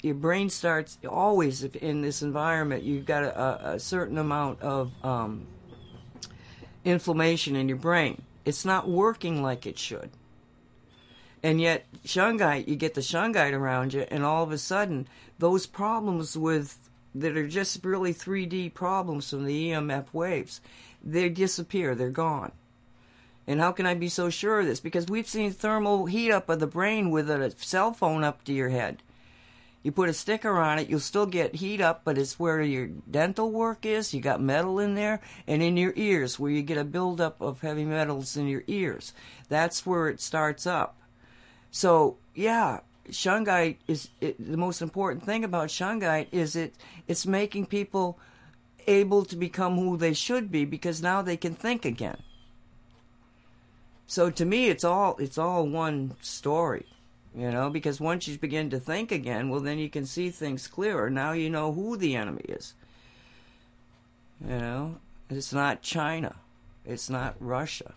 your 0.02 0.16
brain 0.16 0.50
starts 0.50 0.98
always 1.08 1.64
in 1.64 2.02
this 2.02 2.22
environment. 2.22 2.84
You've 2.84 3.06
got 3.06 3.24
a, 3.24 3.74
a 3.74 3.80
certain 3.80 4.18
amount 4.18 4.62
of 4.62 4.91
um, 5.04 5.48
inflammation 6.86 7.56
in 7.56 7.68
your 7.68 7.78
brain. 7.78 8.22
It's 8.45 8.66
not 8.66 8.88
working 8.88 9.41
like 9.41 9.66
it 9.66 9.78
should. 9.78 10.10
And 11.43 11.62
yet, 11.62 11.86
shungite, 12.06 12.68
you 12.68 12.76
get 12.76 12.93
the 12.93 13.02
shungite 13.02 13.54
around 13.54 13.93
you, 13.93 14.06
and 14.10 14.24
all 14.24 14.43
of 14.43 14.52
a 14.52 14.58
sudden, 14.58 15.08
those 15.39 15.66
problems 15.66 16.38
with 16.38 16.78
that 17.14 17.38
are 17.38 17.48
just 17.48 17.84
really 17.84 18.14
3D 18.14 18.74
problems 18.74 19.30
from 19.30 19.45
the 19.45 19.70
EMF 19.70 20.14
waves, 20.14 20.62
they 21.04 21.30
disappear. 21.30 21.95
They're 21.95 22.10
gone. 22.10 22.52
And 23.48 23.60
how 23.60 23.72
can 23.72 23.86
I 23.86 23.93
be 23.93 24.10
so 24.10 24.30
sure 24.30 24.60
of 24.60 24.66
this? 24.66 24.80
Because 24.80 25.08
we've 25.08 25.28
seen 25.28 25.52
thermal 25.52 26.06
heat 26.06 26.32
up 26.32 26.50
of 26.50 26.60
the 26.60 26.68
brain 26.68 27.12
with 27.12 27.30
a 27.30 27.54
cell 27.58 27.93
phone 27.93 28.24
up 28.24 28.43
to 28.43 28.54
your 28.54 28.70
head. 28.70 29.02
You 29.88 29.94
put 29.94 30.10
a 30.10 30.14
sticker 30.14 30.58
on 30.58 30.80
it, 30.80 30.90
you'll 30.90 31.00
still 31.00 31.26
get 31.26 31.56
heat 31.56 31.80
up, 31.80 32.02
but 32.04 32.18
it's 32.18 32.38
where 32.38 32.62
your 32.62 32.88
dental 33.10 33.50
work 33.50 33.86
is. 33.86 34.14
You 34.14 34.20
got 34.20 34.42
metal 34.42 34.80
in 34.80 34.96
there, 34.96 35.22
and 35.48 35.64
in 35.64 35.78
your 35.78 35.94
ears, 35.96 36.38
where 36.38 36.52
you 36.52 36.62
get 36.62 36.78
a 36.78 36.84
buildup 36.84 37.40
of 37.40 37.62
heavy 37.62 37.86
metals 37.86 38.36
in 38.36 38.50
your 38.50 38.66
ears. 38.68 39.14
That's 39.48 39.86
where 39.86 40.10
it 40.10 40.20
starts 40.20 40.68
up. 40.68 40.98
So, 41.72 42.18
yeah, 42.36 42.82
shungite 43.12 43.78
is 43.88 44.10
it, 44.20 44.36
the 44.52 44.58
most 44.58 44.82
important 44.82 45.24
thing 45.24 45.46
about 45.46 45.70
shungite 45.70 46.28
is 46.34 46.58
it 46.58 46.76
it's 47.08 47.26
making 47.26 47.68
people 47.68 48.20
able 48.88 49.24
to 49.24 49.38
become 49.38 49.78
who 49.78 49.96
they 49.96 50.12
should 50.12 50.52
be 50.52 50.66
because 50.66 51.02
now 51.02 51.22
they 51.22 51.38
can 51.38 51.56
think 51.56 51.86
again. 51.86 52.22
So 54.06 54.32
to 54.32 54.44
me, 54.44 54.68
it's 54.68 54.84
all 54.84 55.16
it's 55.18 55.38
all 55.38 55.66
one 55.66 56.18
story. 56.20 56.88
You 57.38 57.52
know, 57.52 57.70
because 57.70 58.02
once 58.02 58.28
you 58.28 58.36
begin 58.40 58.72
to 58.72 58.80
think 58.80 59.12
again, 59.12 59.50
well, 59.50 59.60
then 59.60 59.78
you 59.78 59.92
can 59.92 60.08
see 60.08 60.32
things 60.32 60.66
clearer. 60.66 61.08
Now 61.12 61.34
you 61.34 61.52
know 61.52 61.72
who 61.72 61.96
the 61.96 62.16
enemy 62.16 62.42
is. 62.50 62.74
You 64.44 64.58
know, 64.58 64.96
it's 65.30 65.54
not 65.54 65.84
China, 65.84 66.36
it's 66.84 67.12
not 67.12 67.36
Russia. 67.40 67.94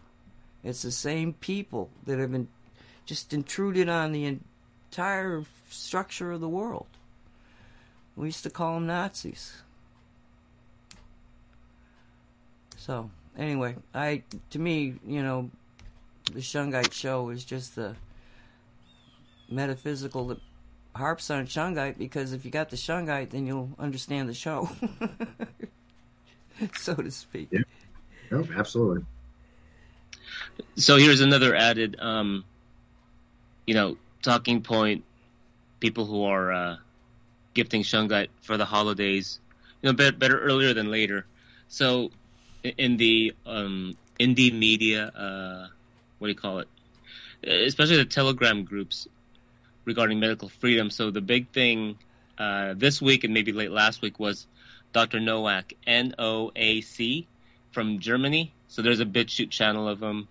It's 0.62 0.82
the 0.82 0.92
same 0.92 1.32
people 1.32 1.88
that 2.04 2.18
have 2.18 2.32
been 2.32 2.48
just 3.06 3.32
intruded 3.32 3.88
on 3.88 4.12
the 4.12 4.26
entire 4.26 5.44
structure 5.70 6.32
of 6.32 6.42
the 6.42 6.48
world. 6.48 6.86
We 8.16 8.26
used 8.26 8.42
to 8.42 8.50
call 8.50 8.74
them 8.74 8.86
Nazis. 8.88 9.62
So 12.76 13.10
anyway, 13.38 13.76
I 13.94 14.22
to 14.50 14.58
me, 14.58 14.96
you 15.06 15.22
know, 15.22 15.50
the 16.30 16.40
Shungite 16.40 16.92
show 16.92 17.30
is 17.30 17.42
just 17.42 17.74
the 17.74 17.96
metaphysical 19.50 20.28
that 20.28 20.38
harps 20.94 21.30
on 21.30 21.46
Shungite 21.46 21.98
because 21.98 22.32
if 22.32 22.44
you 22.44 22.50
got 22.50 22.70
the 22.70 22.76
Shungite, 22.76 23.30
then 23.30 23.46
you'll 23.46 23.70
understand 23.78 24.28
the 24.28 24.34
show, 24.34 24.68
so 26.76 26.94
to 26.94 27.10
speak. 27.10 27.48
Yeah. 27.50 27.60
No, 28.30 28.46
absolutely. 28.56 29.04
So 30.76 30.96
here's 30.96 31.20
another 31.20 31.54
added, 31.54 31.96
um, 32.00 32.44
you 33.66 33.74
know, 33.74 33.96
talking 34.22 34.62
point. 34.62 35.04
People 35.80 36.04
who 36.04 36.24
are 36.24 36.52
uh, 36.52 36.76
gifting 37.54 37.82
Shungite 37.82 38.28
for 38.42 38.56
the 38.56 38.66
holidays, 38.66 39.40
you 39.80 39.88
know, 39.88 39.94
better, 39.94 40.16
better 40.16 40.38
earlier 40.38 40.74
than 40.74 40.90
later. 40.90 41.24
So 41.68 42.10
in 42.62 42.98
the 42.98 43.34
um, 43.46 43.96
indie 44.18 44.52
media, 44.52 45.06
uh, 45.08 45.68
what 46.18 46.26
do 46.26 46.30
you 46.32 46.36
call 46.36 46.58
it? 46.58 46.68
Especially 47.42 47.96
the 47.96 48.04
Telegram 48.04 48.64
groups 48.64 49.08
regarding 49.84 50.20
medical 50.20 50.48
freedom. 50.48 50.90
So 50.90 51.10
the 51.10 51.20
big 51.20 51.50
thing 51.50 51.98
uh, 52.38 52.74
this 52.76 53.00
week 53.00 53.24
and 53.24 53.34
maybe 53.34 53.52
late 53.52 53.70
last 53.70 54.02
week 54.02 54.18
was 54.18 54.46
Dr. 54.92 55.18
Noack, 55.18 55.72
N 55.86 56.14
O 56.18 56.52
A 56.56 56.80
C, 56.80 57.26
from 57.72 57.98
Germany. 57.98 58.52
So 58.68 58.82
there's 58.82 59.00
a 59.00 59.06
BitChute 59.06 59.50
channel 59.50 59.88
of 59.88 60.02
him. 60.02 60.28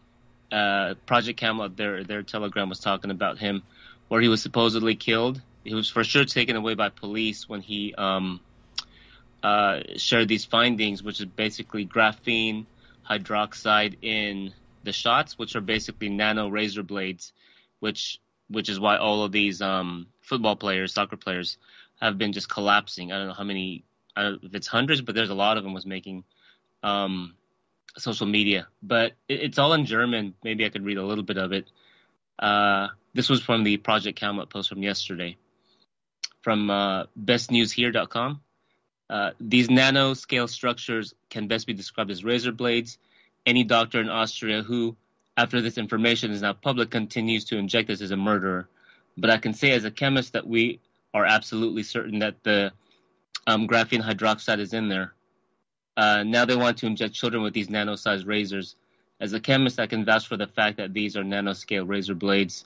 Uh, 0.51 0.95
Project 1.05 1.39
Camelot, 1.39 1.77
their 1.77 2.03
their 2.03 2.23
Telegram 2.23 2.69
was 2.69 2.79
talking 2.79 3.11
about 3.11 3.37
him, 3.37 3.63
where 4.07 4.21
he 4.21 4.27
was 4.27 4.41
supposedly 4.41 4.95
killed. 4.95 5.41
He 5.63 5.75
was 5.75 5.89
for 5.89 6.03
sure 6.03 6.25
taken 6.25 6.55
away 6.55 6.73
by 6.73 6.89
police 6.89 7.47
when 7.47 7.61
he 7.61 7.93
um, 7.93 8.39
uh, 9.43 9.81
shared 9.97 10.27
these 10.27 10.45
findings, 10.45 11.03
which 11.03 11.19
is 11.19 11.25
basically 11.25 11.85
graphene 11.85 12.65
hydroxide 13.07 13.97
in 14.01 14.53
the 14.83 14.93
shots, 14.93 15.37
which 15.37 15.55
are 15.55 15.61
basically 15.61 16.09
nano 16.09 16.47
razor 16.47 16.83
blades, 16.83 17.33
which 17.79 18.19
which 18.49 18.69
is 18.69 18.79
why 18.79 18.97
all 18.97 19.23
of 19.23 19.31
these 19.31 19.61
um, 19.61 20.07
football 20.21 20.55
players, 20.55 20.93
soccer 20.93 21.17
players, 21.17 21.57
have 22.01 22.17
been 22.17 22.33
just 22.33 22.49
collapsing. 22.49 23.11
I 23.11 23.17
don't 23.17 23.27
know 23.27 23.33
how 23.33 23.43
many, 23.43 23.85
I 24.15 24.23
don't 24.23 24.43
know 24.43 24.47
if 24.49 24.55
it's 24.55 24.67
hundreds, 24.67 25.01
but 25.01 25.15
there's 25.15 25.29
a 25.29 25.35
lot 25.35 25.57
of 25.57 25.63
them 25.63 25.73
was 25.73 25.85
making 25.85 26.23
um, 26.83 27.35
social 27.97 28.27
media. 28.27 28.67
But 28.81 29.13
it, 29.27 29.41
it's 29.41 29.59
all 29.59 29.73
in 29.73 29.85
German. 29.85 30.33
Maybe 30.43 30.65
I 30.65 30.69
could 30.69 30.85
read 30.85 30.97
a 30.97 31.05
little 31.05 31.23
bit 31.23 31.37
of 31.37 31.51
it. 31.51 31.69
Uh, 32.37 32.87
this 33.13 33.29
was 33.29 33.41
from 33.41 33.63
the 33.63 33.77
Project 33.77 34.17
Camelot 34.19 34.49
post 34.49 34.69
from 34.69 34.81
yesterday, 34.81 35.37
from 36.41 36.69
uh, 36.69 37.05
bestnewshere.com. 37.21 38.41
Uh, 39.09 39.31
these 39.39 39.67
nanoscale 39.67 40.47
structures 40.47 41.13
can 41.29 41.47
best 41.47 41.65
be 41.65 41.73
described 41.73 42.11
as 42.11 42.23
razor 42.23 42.51
blades. 42.51 42.97
Any 43.45 43.63
doctor 43.63 43.99
in 43.99 44.09
Austria 44.09 44.61
who, 44.61 44.95
after 45.39 45.61
this 45.61 45.77
information 45.77 46.31
is 46.31 46.41
now 46.41 46.53
public, 46.53 46.89
continues 46.89 47.45
to 47.45 47.57
inject 47.57 47.87
this 47.87 48.01
as 48.01 48.11
a 48.11 48.17
murderer. 48.17 48.67
But 49.17 49.29
I 49.29 49.37
can 49.37 49.53
say 49.53 49.71
as 49.71 49.85
a 49.85 49.91
chemist 49.91 50.33
that 50.33 50.47
we 50.47 50.79
are 51.13 51.25
absolutely 51.25 51.83
certain 51.83 52.19
that 52.19 52.43
the 52.43 52.71
um, 53.47 53.67
graphene 53.67 54.03
hydroxide 54.03 54.59
is 54.59 54.73
in 54.73 54.89
there. 54.89 55.13
Uh, 55.97 56.23
now 56.23 56.45
they 56.45 56.55
want 56.55 56.77
to 56.79 56.85
inject 56.85 57.13
children 57.13 57.43
with 57.43 57.53
these 57.53 57.69
nano-sized 57.69 58.25
razors. 58.25 58.75
As 59.19 59.33
a 59.33 59.39
chemist, 59.39 59.79
I 59.79 59.87
can 59.87 60.05
vouch 60.05 60.27
for 60.27 60.37
the 60.37 60.47
fact 60.47 60.77
that 60.77 60.93
these 60.93 61.17
are 61.17 61.23
nanoscale 61.23 61.87
razor 61.87 62.15
blades. 62.15 62.65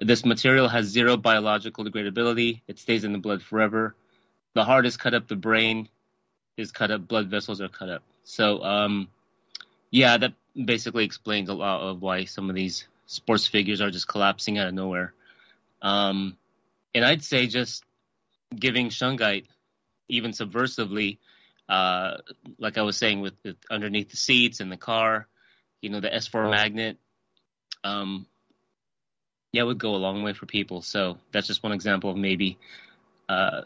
This 0.00 0.24
material 0.24 0.68
has 0.68 0.86
zero 0.86 1.16
biological 1.16 1.84
degradability. 1.84 2.60
It 2.68 2.78
stays 2.78 3.04
in 3.04 3.12
the 3.12 3.18
blood 3.18 3.42
forever 3.42 3.96
the 4.58 4.64
heart 4.64 4.86
is 4.86 4.96
cut 4.96 5.14
up, 5.14 5.28
the 5.28 5.36
brain 5.36 5.88
is 6.56 6.72
cut 6.72 6.90
up, 6.90 7.06
blood 7.06 7.28
vessels 7.28 7.60
are 7.60 7.68
cut 7.68 7.88
up. 7.88 8.02
So, 8.24 8.62
um, 8.62 9.08
yeah, 9.92 10.16
that 10.18 10.34
basically 10.62 11.04
explains 11.04 11.48
a 11.48 11.54
lot 11.54 11.80
of 11.80 12.02
why 12.02 12.24
some 12.24 12.48
of 12.50 12.56
these 12.56 12.86
sports 13.06 13.46
figures 13.46 13.80
are 13.80 13.90
just 13.90 14.08
collapsing 14.08 14.58
out 14.58 14.68
of 14.68 14.74
nowhere. 14.74 15.12
Um, 15.80 16.36
and 16.94 17.04
I'd 17.04 17.24
say 17.24 17.46
just 17.46 17.84
giving 18.54 18.88
Shungite, 18.88 19.46
even 20.08 20.32
subversively, 20.32 21.18
uh, 21.68 22.18
like 22.58 22.78
I 22.78 22.82
was 22.82 22.96
saying, 22.96 23.20
with, 23.20 23.34
with, 23.44 23.56
underneath 23.70 24.10
the 24.10 24.16
seats 24.16 24.60
in 24.60 24.68
the 24.68 24.76
car, 24.76 25.26
you 25.80 25.90
know, 25.90 26.00
the 26.00 26.08
S4 26.08 26.50
magnet, 26.50 26.98
um, 27.84 28.26
yeah, 29.52 29.62
would 29.62 29.78
go 29.78 29.94
a 29.94 29.96
long 29.96 30.22
way 30.22 30.32
for 30.32 30.46
people. 30.46 30.82
So 30.82 31.18
that's 31.32 31.46
just 31.46 31.62
one 31.62 31.72
example 31.72 32.10
of 32.10 32.16
maybe 32.16 32.58
uh, 33.28 33.62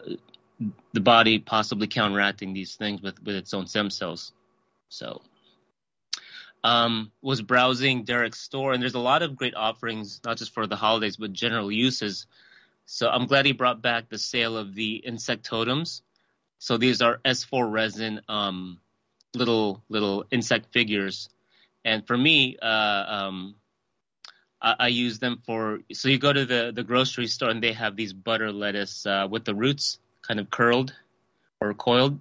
the 0.93 1.01
body 1.01 1.39
possibly 1.39 1.87
counteracting 1.87 2.53
these 2.53 2.75
things 2.75 3.01
with, 3.01 3.21
with 3.23 3.35
its 3.35 3.53
own 3.53 3.67
stem 3.67 3.89
cells. 3.89 4.31
So, 4.89 5.21
um, 6.63 7.11
was 7.21 7.41
browsing 7.41 8.03
Derek's 8.03 8.39
store, 8.39 8.73
and 8.73 8.81
there's 8.81 8.93
a 8.93 8.99
lot 8.99 9.21
of 9.21 9.35
great 9.35 9.55
offerings, 9.55 10.21
not 10.23 10.37
just 10.37 10.53
for 10.53 10.65
the 10.65 10.75
holidays, 10.75 11.17
but 11.17 11.33
general 11.33 11.71
uses. 11.71 12.25
So 12.85 13.09
I'm 13.09 13.27
glad 13.27 13.45
he 13.45 13.51
brought 13.51 13.81
back 13.81 14.09
the 14.09 14.17
sale 14.17 14.57
of 14.57 14.73
the 14.73 14.95
insect 14.95 15.45
totems. 15.45 16.01
So 16.59 16.77
these 16.77 17.01
are 17.01 17.19
S4 17.25 17.69
resin 17.69 18.21
um, 18.29 18.79
little 19.33 19.83
little 19.89 20.25
insect 20.31 20.71
figures, 20.71 21.29
and 21.83 22.05
for 22.07 22.17
me, 22.17 22.57
uh, 22.61 23.05
um, 23.07 23.55
I, 24.61 24.75
I, 24.79 24.87
use 24.87 25.19
them 25.19 25.41
for. 25.45 25.79
So 25.91 26.07
you 26.07 26.17
go 26.17 26.31
to 26.31 26.45
the 26.45 26.71
the 26.73 26.83
grocery 26.83 27.27
store 27.27 27.49
and 27.49 27.61
they 27.61 27.73
have 27.73 27.97
these 27.97 28.13
butter 28.13 28.51
lettuce 28.51 29.05
uh, 29.05 29.27
with 29.29 29.43
the 29.43 29.53
roots 29.53 29.99
kind 30.21 30.39
of 30.39 30.49
curled 30.49 30.93
or 31.59 31.73
coiled 31.73 32.19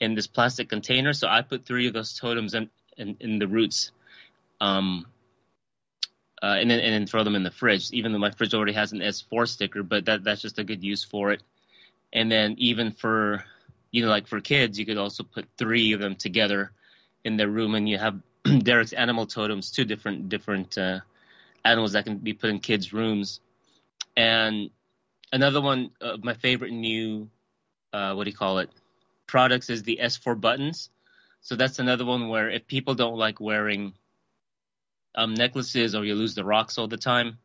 in 0.00 0.14
this 0.14 0.26
plastic 0.26 0.68
container. 0.68 1.12
So 1.12 1.28
I 1.28 1.42
put 1.42 1.64
three 1.64 1.86
of 1.86 1.94
those 1.94 2.18
totems 2.18 2.54
in, 2.54 2.70
in, 2.96 3.16
in 3.20 3.38
the 3.38 3.48
roots, 3.48 3.92
um, 4.60 5.06
uh, 6.42 6.56
and 6.58 6.70
then 6.70 6.80
and 6.80 6.92
then 6.92 7.06
throw 7.06 7.24
them 7.24 7.34
in 7.34 7.42
the 7.42 7.50
fridge. 7.50 7.90
Even 7.92 8.12
though 8.12 8.18
my 8.18 8.30
fridge 8.30 8.54
already 8.54 8.72
has 8.72 8.92
an 8.92 9.00
S4 9.00 9.48
sticker, 9.48 9.82
but 9.82 10.04
that 10.06 10.24
that's 10.24 10.42
just 10.42 10.58
a 10.58 10.64
good 10.64 10.82
use 10.82 11.02
for 11.04 11.32
it. 11.32 11.42
And 12.12 12.30
then 12.30 12.54
even 12.58 12.92
for 12.92 13.44
you 13.90 14.02
know 14.02 14.08
like 14.08 14.26
for 14.26 14.40
kids, 14.40 14.78
you 14.78 14.86
could 14.86 14.98
also 14.98 15.22
put 15.24 15.46
three 15.56 15.92
of 15.92 16.00
them 16.00 16.14
together 16.16 16.72
in 17.24 17.36
their 17.36 17.48
room, 17.48 17.74
and 17.74 17.88
you 17.88 17.98
have 17.98 18.20
Derek's 18.58 18.92
animal 18.92 19.26
totems, 19.26 19.70
two 19.70 19.84
different 19.84 20.28
different 20.28 20.76
uh, 20.78 21.00
animals 21.64 21.92
that 21.92 22.04
can 22.04 22.18
be 22.18 22.32
put 22.32 22.50
in 22.50 22.58
kids' 22.60 22.92
rooms. 22.92 23.40
And 24.16 24.70
another 25.32 25.60
one 25.60 25.90
of 26.00 26.24
my 26.24 26.34
favorite 26.34 26.72
new 26.72 27.28
uh, 27.92 28.14
what 28.14 28.24
do 28.24 28.30
you 28.30 28.36
call 28.36 28.58
it 28.58 28.70
products 29.26 29.70
is 29.70 29.82
the 29.82 29.98
S4 30.02 30.40
buttons. 30.40 30.90
So 31.46 31.54
that's 31.54 31.78
another 31.78 32.04
one 32.04 32.28
where 32.28 32.50
if 32.50 32.66
people 32.66 32.96
don't 32.96 33.16
like 33.16 33.38
wearing 33.38 33.92
um, 35.14 35.32
necklaces 35.34 35.94
or 35.94 36.04
you 36.04 36.16
lose 36.16 36.34
the 36.34 36.42
rocks 36.42 36.76
all 36.76 36.88
the 36.88 36.96
time, 36.96 37.38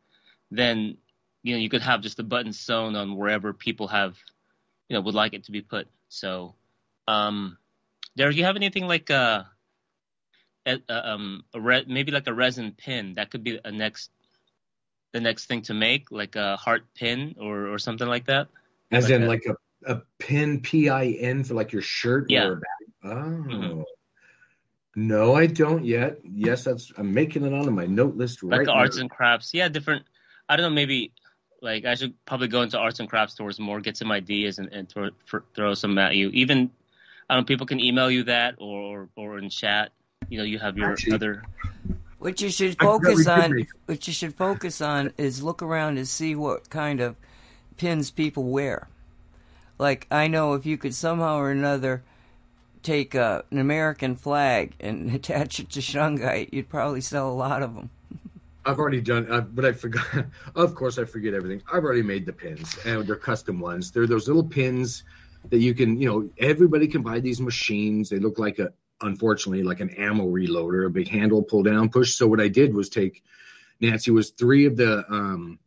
then 0.50 0.96
you 1.44 1.54
know 1.54 1.60
you 1.60 1.68
could 1.68 1.82
have 1.82 2.00
just 2.00 2.16
the 2.16 2.24
button 2.24 2.52
sewn 2.52 2.96
on 2.96 3.14
wherever 3.14 3.52
people 3.52 3.86
have 3.86 4.16
you 4.88 4.94
know 4.94 5.02
would 5.02 5.14
like 5.14 5.34
it 5.34 5.44
to 5.44 5.52
be 5.52 5.60
put. 5.60 5.86
So, 6.08 6.56
um, 7.06 7.58
Derek, 8.16 8.34
you 8.34 8.42
have 8.42 8.56
anything 8.56 8.88
like 8.88 9.08
a, 9.08 9.48
a, 10.66 10.80
um 10.88 11.44
a 11.54 11.60
re- 11.60 11.84
maybe 11.86 12.10
like 12.10 12.26
a 12.26 12.34
resin 12.34 12.72
pin 12.72 13.14
that 13.14 13.30
could 13.30 13.44
be 13.44 13.60
a 13.64 13.70
next 13.70 14.10
the 15.12 15.20
next 15.20 15.46
thing 15.46 15.62
to 15.62 15.74
make, 15.74 16.10
like 16.10 16.34
a 16.34 16.56
heart 16.56 16.92
pin 16.96 17.36
or 17.38 17.68
or 17.68 17.78
something 17.78 18.08
like 18.08 18.26
that? 18.26 18.48
As 18.90 19.04
like 19.04 19.12
in 19.12 19.22
a, 19.22 19.26
like 19.28 19.46
a 19.46 19.54
a 19.86 20.02
pin 20.18 20.60
P 20.60 20.88
I 20.88 21.04
N 21.04 21.44
for 21.44 21.54
like 21.54 21.70
your 21.70 21.82
shirt 21.82 22.24
or. 22.24 22.26
yeah. 22.30 22.46
or 22.48 22.62
Oh. 23.04 23.08
Mm-hmm. 23.08 23.82
No, 24.94 25.34
I 25.34 25.46
don't 25.46 25.84
yet. 25.84 26.18
Yes, 26.22 26.64
that's 26.64 26.92
I'm 26.98 27.12
making 27.14 27.44
it 27.44 27.54
onto 27.54 27.70
my 27.70 27.86
note 27.86 28.16
list 28.16 28.42
right 28.42 28.58
like 28.58 28.66
now. 28.66 28.74
arts 28.74 28.98
and 28.98 29.10
crafts. 29.10 29.54
Yeah, 29.54 29.68
different. 29.68 30.04
I 30.48 30.56
don't 30.56 30.64
know. 30.64 30.74
Maybe 30.74 31.12
like 31.62 31.86
I 31.86 31.94
should 31.94 32.14
probably 32.26 32.48
go 32.48 32.60
into 32.62 32.78
arts 32.78 33.00
and 33.00 33.08
crafts 33.08 33.34
stores 33.34 33.58
more, 33.58 33.80
get 33.80 33.96
some 33.96 34.12
ideas, 34.12 34.58
and, 34.58 34.68
and 34.72 34.88
throw, 34.88 35.10
for, 35.24 35.44
throw 35.54 35.72
some 35.72 35.96
at 35.96 36.14
you. 36.16 36.28
Even 36.30 36.70
I 37.30 37.34
don't 37.34 37.42
know. 37.42 37.46
People 37.46 37.66
can 37.66 37.80
email 37.80 38.10
you 38.10 38.24
that 38.24 38.56
or 38.58 39.08
or 39.16 39.38
in 39.38 39.48
chat. 39.48 39.92
You 40.28 40.38
know, 40.38 40.44
you 40.44 40.58
have 40.58 40.76
your 40.76 40.92
Actually, 40.92 41.14
other. 41.14 41.42
What 42.18 42.40
you 42.42 42.50
should 42.50 42.78
focus 42.78 43.26
on, 43.26 43.66
what 43.86 44.06
you 44.06 44.12
should 44.12 44.34
focus 44.34 44.82
on, 44.82 45.12
is 45.16 45.42
look 45.42 45.62
around 45.62 45.96
and 45.96 46.06
see 46.06 46.34
what 46.34 46.68
kind 46.68 47.00
of 47.00 47.16
pins 47.78 48.10
people 48.10 48.44
wear. 48.44 48.88
Like 49.78 50.06
I 50.10 50.28
know 50.28 50.52
if 50.52 50.66
you 50.66 50.76
could 50.76 50.94
somehow 50.94 51.38
or 51.38 51.50
another 51.50 52.02
take 52.82 53.14
uh, 53.14 53.42
an 53.50 53.58
American 53.58 54.16
flag 54.16 54.74
and 54.80 55.10
attach 55.14 55.60
it 55.60 55.70
to 55.70 55.80
shungite, 55.80 56.52
you'd 56.52 56.68
probably 56.68 57.00
sell 57.00 57.30
a 57.30 57.32
lot 57.34 57.62
of 57.62 57.74
them. 57.74 57.90
I've 58.64 58.78
already 58.78 59.00
done, 59.00 59.30
uh, 59.30 59.40
but 59.40 59.64
I 59.64 59.72
forgot. 59.72 60.06
of 60.54 60.74
course, 60.74 60.98
I 60.98 61.04
forget 61.04 61.34
everything. 61.34 61.62
I've 61.72 61.84
already 61.84 62.02
made 62.02 62.26
the 62.26 62.32
pins, 62.32 62.78
and 62.84 63.06
they're 63.06 63.16
custom 63.16 63.58
ones. 63.58 63.90
They're 63.90 64.06
those 64.06 64.28
little 64.28 64.44
pins 64.44 65.02
that 65.50 65.58
you 65.58 65.74
can, 65.74 66.00
you 66.00 66.08
know, 66.08 66.30
everybody 66.38 66.86
can 66.86 67.02
buy 67.02 67.18
these 67.18 67.40
machines. 67.40 68.08
They 68.08 68.20
look 68.20 68.38
like 68.38 68.60
a, 68.60 68.72
unfortunately, 69.00 69.64
like 69.64 69.80
an 69.80 69.90
ammo 69.90 70.26
reloader, 70.26 70.86
a 70.86 70.90
big 70.90 71.08
handle 71.08 71.42
pull 71.42 71.64
down 71.64 71.88
push. 71.88 72.14
So 72.14 72.28
what 72.28 72.40
I 72.40 72.46
did 72.46 72.72
was 72.72 72.88
take, 72.88 73.24
Nancy, 73.80 74.12
was 74.12 74.30
three 74.30 74.66
of 74.66 74.76
the 74.76 75.04
um, 75.12 75.58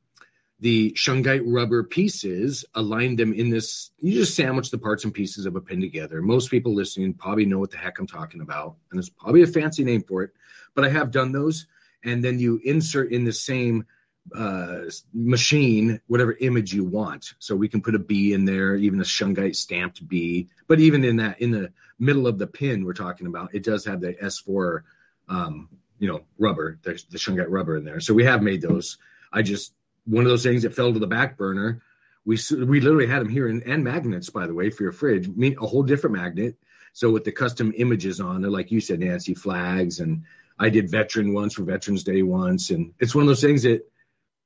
the 0.59 0.91
shungite 0.93 1.43
rubber 1.45 1.83
pieces, 1.83 2.65
aligned 2.73 3.19
them 3.19 3.33
in 3.33 3.49
this. 3.49 3.91
You 3.99 4.13
just 4.13 4.35
sandwich 4.35 4.71
the 4.71 4.77
parts 4.77 5.03
and 5.03 5.13
pieces 5.13 5.45
of 5.45 5.55
a 5.55 5.61
pin 5.61 5.81
together. 5.81 6.21
Most 6.21 6.49
people 6.49 6.73
listening 6.73 7.13
probably 7.13 7.45
know 7.45 7.59
what 7.59 7.71
the 7.71 7.77
heck 7.77 7.99
I'm 7.99 8.07
talking 8.07 8.41
about, 8.41 8.75
and 8.89 8.97
there's 8.97 9.09
probably 9.09 9.43
a 9.43 9.47
fancy 9.47 9.83
name 9.83 10.03
for 10.03 10.23
it, 10.23 10.31
but 10.73 10.85
I 10.85 10.89
have 10.89 11.11
done 11.11 11.31
those. 11.31 11.67
And 12.03 12.23
then 12.23 12.39
you 12.39 12.61
insert 12.63 13.11
in 13.11 13.25
the 13.25 13.33
same 13.33 13.85
uh, 14.33 14.85
machine 15.13 15.99
whatever 16.07 16.35
image 16.39 16.73
you 16.73 16.83
want. 16.83 17.33
So 17.39 17.55
we 17.55 17.67
can 17.67 17.81
put 17.81 17.95
a 17.95 17.99
B 17.99 18.33
in 18.33 18.45
there, 18.45 18.75
even 18.75 18.99
a 18.99 19.03
shungite 19.03 19.55
stamped 19.55 20.07
B. 20.07 20.49
But 20.67 20.79
even 20.79 21.03
in 21.03 21.17
that, 21.17 21.41
in 21.41 21.51
the 21.51 21.71
middle 21.99 22.27
of 22.27 22.37
the 22.37 22.47
pin 22.47 22.85
we're 22.85 22.93
talking 22.93 23.27
about, 23.27 23.53
it 23.53 23.63
does 23.63 23.85
have 23.85 24.01
the 24.01 24.13
S4, 24.13 24.81
um, 25.29 25.69
you 25.99 26.07
know, 26.07 26.21
rubber, 26.39 26.79
the, 26.83 26.91
the 27.09 27.17
shungite 27.17 27.49
rubber 27.49 27.77
in 27.77 27.85
there. 27.85 27.99
So 27.99 28.13
we 28.13 28.25
have 28.25 28.41
made 28.41 28.61
those. 28.61 28.97
I 29.31 29.41
just 29.41 29.73
one 30.05 30.23
of 30.23 30.29
those 30.29 30.43
things 30.43 30.63
that 30.63 30.75
fell 30.75 30.93
to 30.93 30.99
the 30.99 31.07
back 31.07 31.37
burner. 31.37 31.81
We 32.25 32.39
we 32.51 32.81
literally 32.81 33.07
had 33.07 33.21
them 33.21 33.29
here 33.29 33.47
in, 33.47 33.63
and 33.63 33.83
magnets, 33.83 34.29
by 34.29 34.47
the 34.47 34.53
way, 34.53 34.69
for 34.69 34.83
your 34.83 34.91
fridge. 34.91 35.27
Mean 35.27 35.57
a 35.61 35.67
whole 35.67 35.83
different 35.83 36.15
magnet. 36.15 36.55
So 36.93 37.11
with 37.11 37.23
the 37.23 37.31
custom 37.31 37.73
images 37.75 38.19
on 38.19 38.41
there, 38.41 38.49
like 38.49 38.71
you 38.71 38.79
said, 38.79 38.99
Nancy, 38.99 39.35
flags, 39.35 39.99
and 39.99 40.23
I 40.57 40.69
did 40.69 40.89
veteran 40.89 41.33
once 41.33 41.53
for 41.53 41.63
Veterans 41.63 42.03
Day 42.03 42.23
once, 42.23 42.69
and 42.69 42.93
it's 42.99 43.13
one 43.13 43.23
of 43.23 43.27
those 43.27 43.41
things 43.41 43.63
that 43.63 43.81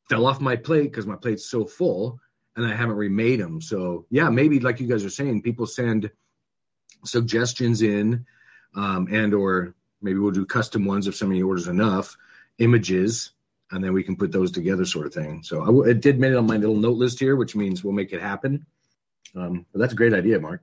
fell 0.09 0.25
off 0.25 0.41
my 0.41 0.55
plate 0.55 0.83
because 0.83 1.05
my 1.05 1.15
plate's 1.15 1.45
so 1.49 1.65
full, 1.65 2.19
and 2.55 2.65
I 2.65 2.75
haven't 2.75 2.95
remade 2.95 3.39
them. 3.39 3.61
So 3.61 4.05
yeah, 4.09 4.29
maybe 4.29 4.59
like 4.59 4.79
you 4.79 4.87
guys 4.87 5.05
are 5.05 5.09
saying, 5.09 5.43
people 5.43 5.67
send 5.67 6.09
suggestions 7.05 7.81
in, 7.81 8.25
um, 8.75 9.07
and 9.11 9.33
or 9.33 9.75
maybe 10.01 10.19
we'll 10.19 10.31
do 10.31 10.45
custom 10.45 10.85
ones 10.85 11.07
if 11.07 11.15
somebody 11.15 11.43
orders 11.43 11.67
enough 11.67 12.17
images 12.57 13.31
and 13.71 13.83
then 13.83 13.93
we 13.93 14.03
can 14.03 14.15
put 14.15 14.31
those 14.31 14.51
together, 14.51 14.85
sort 14.85 15.05
of 15.05 15.13
thing. 15.13 15.43
So 15.43 15.61
I, 15.85 15.89
it 15.89 16.01
did 16.01 16.19
make 16.19 16.31
it 16.31 16.37
on 16.37 16.47
my 16.47 16.57
little 16.57 16.75
note 16.75 16.97
list 16.97 17.19
here, 17.19 17.35
which 17.35 17.55
means 17.55 17.83
we'll 17.83 17.93
make 17.93 18.13
it 18.13 18.21
happen. 18.21 18.65
Um, 19.35 19.65
but 19.71 19.79
that's 19.79 19.93
a 19.93 19.95
great 19.95 20.13
idea, 20.13 20.39
Mark. 20.39 20.61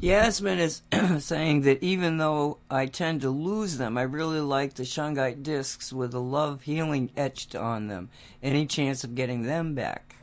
Yasmin 0.00 0.58
is 0.58 0.82
saying 1.18 1.62
that 1.62 1.82
even 1.82 2.18
though 2.18 2.58
I 2.70 2.86
tend 2.86 3.22
to 3.22 3.30
lose 3.30 3.78
them, 3.78 3.96
I 3.96 4.02
really 4.02 4.40
like 4.40 4.74
the 4.74 4.82
shungite 4.82 5.42
discs 5.42 5.92
with 5.92 6.12
the 6.12 6.20
love 6.20 6.62
healing 6.62 7.10
etched 7.16 7.54
on 7.54 7.86
them. 7.88 8.10
Any 8.42 8.66
chance 8.66 9.04
of 9.04 9.14
getting 9.14 9.44
them 9.44 9.74
back? 9.74 10.16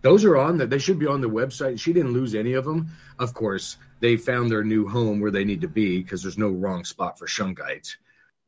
Those 0.00 0.24
are 0.24 0.36
on 0.36 0.58
that. 0.58 0.70
They 0.70 0.78
should 0.78 0.98
be 0.98 1.06
on 1.06 1.20
the 1.20 1.28
website. 1.28 1.80
She 1.80 1.92
didn't 1.92 2.12
lose 2.12 2.34
any 2.34 2.54
of 2.54 2.64
them. 2.64 2.92
Of 3.18 3.34
course, 3.34 3.76
they 4.00 4.16
found 4.16 4.50
their 4.50 4.64
new 4.64 4.88
home 4.88 5.20
where 5.20 5.32
they 5.32 5.44
need 5.44 5.62
to 5.62 5.68
be 5.68 6.00
because 6.02 6.22
there's 6.22 6.38
no 6.38 6.48
wrong 6.48 6.84
spot 6.84 7.18
for 7.18 7.26
shungite. 7.26 7.96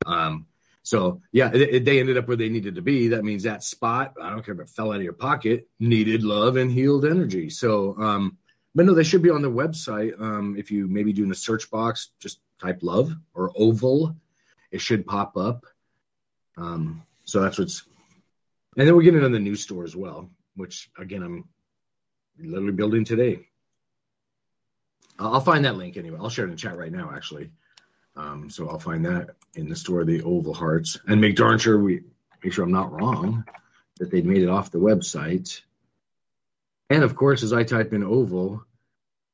Um, 0.07 0.47
so 0.83 1.21
yeah, 1.33 1.49
they 1.49 2.01
ended 2.01 2.17
up 2.17 2.27
where 2.27 2.37
they 2.37 2.49
needed 2.49 2.77
to 2.77 2.83
be. 2.83 3.09
That 3.09 3.25
means 3.25 3.43
that 3.43 3.63
spot, 3.63 4.15
I 4.21 4.31
don't 4.31 4.45
care 4.45 4.55
if 4.55 4.61
it 4.61 4.71
fell 4.71 4.93
out 4.93 4.97
of 4.97 5.03
your 5.03 5.13
pocket, 5.13 5.69
needed 5.79 6.23
love 6.23 6.57
and 6.57 6.71
healed 6.71 7.05
energy. 7.05 7.51
So, 7.51 7.97
um, 7.99 8.39
but 8.75 8.87
no, 8.87 8.95
they 8.95 9.05
should 9.05 9.23
be 9.23 9.31
on 9.31 9.43
the 9.43 9.51
website. 9.51 10.21
Um, 10.21 10.57
if 10.57 10.71
you 10.71 10.87
maybe 10.89 11.13
do 11.13 11.23
in 11.23 11.29
the 11.29 11.35
search 11.35 11.71
box, 11.71 12.11
just 12.21 12.41
type 12.61 12.79
love 12.83 13.13
or 13.35 13.53
oval, 13.55 14.17
it 14.71 14.81
should 14.81 15.07
pop 15.07 15.37
up. 15.37 15.67
Um, 16.57 17.03
so 17.25 17.41
that's 17.41 17.59
what's, 17.59 17.83
and 18.77 18.87
then 18.87 18.95
we're 18.95 19.03
getting 19.03 19.25
in 19.25 19.33
the 19.33 19.39
news 19.39 19.63
store 19.63 19.85
as 19.85 19.97
well, 19.97 20.31
which 20.55 20.91
again, 20.99 21.23
I'm 21.23 21.49
literally 22.39 22.73
building 22.73 23.05
today. 23.05 23.47
I'll 25.19 25.41
find 25.41 25.65
that 25.67 25.77
link 25.77 25.97
anyway. 25.99 26.19
I'll 26.19 26.31
share 26.31 26.47
it 26.47 26.51
in 26.51 26.57
chat 26.57 26.79
right 26.79 26.93
now, 26.93 27.13
actually. 27.15 27.51
Um, 28.17 28.49
so 28.49 28.69
I'll 28.69 28.79
find 28.79 29.05
that 29.05 29.31
in 29.55 29.69
the 29.69 29.77
store, 29.77 30.05
the 30.05 30.23
oval 30.23 30.55
hearts, 30.55 30.99
and 31.07 31.21
make 31.21 31.37
darn 31.37 31.59
sure 31.59 31.79
we 31.79 32.03
make 32.43 32.53
sure 32.53 32.65
I'm 32.65 32.73
not 32.73 32.93
wrong 32.93 33.45
that 33.99 34.11
they 34.11 34.23
made 34.23 34.43
it 34.43 34.49
off 34.49 34.71
the 34.71 34.79
website. 34.79 35.61
And 36.89 37.05
of 37.05 37.15
course, 37.15 37.43
as 37.43 37.53
I 37.53 37.65
type 37.65 37.93
in 37.93 38.03
oval, 38.03 38.65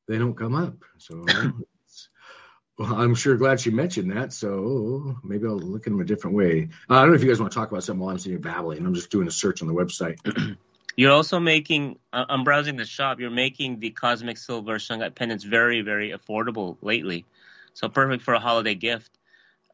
they 0.08 0.18
don't 0.18 0.36
come 0.36 0.54
up. 0.54 0.84
So 0.98 1.24
well, 2.78 2.94
I'm 2.94 3.14
sure 3.14 3.36
glad 3.36 3.60
she 3.60 3.70
mentioned 3.70 4.12
that. 4.12 4.32
So 4.32 5.16
maybe 5.24 5.46
I'll 5.46 5.58
look 5.58 5.86
at 5.86 5.90
them 5.90 6.00
a 6.00 6.04
different 6.04 6.36
way. 6.36 6.68
Uh, 6.90 6.94
I 6.94 7.00
don't 7.00 7.10
know 7.10 7.14
if 7.14 7.22
you 7.22 7.28
guys 7.28 7.40
want 7.40 7.52
to 7.52 7.58
talk 7.58 7.70
about 7.70 7.84
something 7.84 8.00
while 8.00 8.10
I'm 8.10 8.18
sitting 8.18 8.32
here 8.32 8.40
babbling. 8.40 8.84
I'm 8.84 8.94
just 8.94 9.10
doing 9.10 9.28
a 9.28 9.30
search 9.30 9.62
on 9.62 9.68
the 9.68 9.74
website. 9.74 10.56
You're 10.96 11.12
also 11.12 11.38
making. 11.38 11.98
Uh, 12.12 12.24
I'm 12.28 12.42
browsing 12.42 12.76
the 12.76 12.86
shop. 12.86 13.20
You're 13.20 13.30
making 13.30 13.80
the 13.80 13.90
cosmic 13.90 14.38
silver 14.38 14.78
shungite 14.78 15.14
pendants 15.14 15.44
very, 15.44 15.82
very 15.82 16.12
affordable 16.12 16.78
lately. 16.80 17.26
So 17.74 17.88
perfect 17.88 18.22
for 18.22 18.34
a 18.34 18.40
holiday 18.40 18.74
gift. 18.74 19.15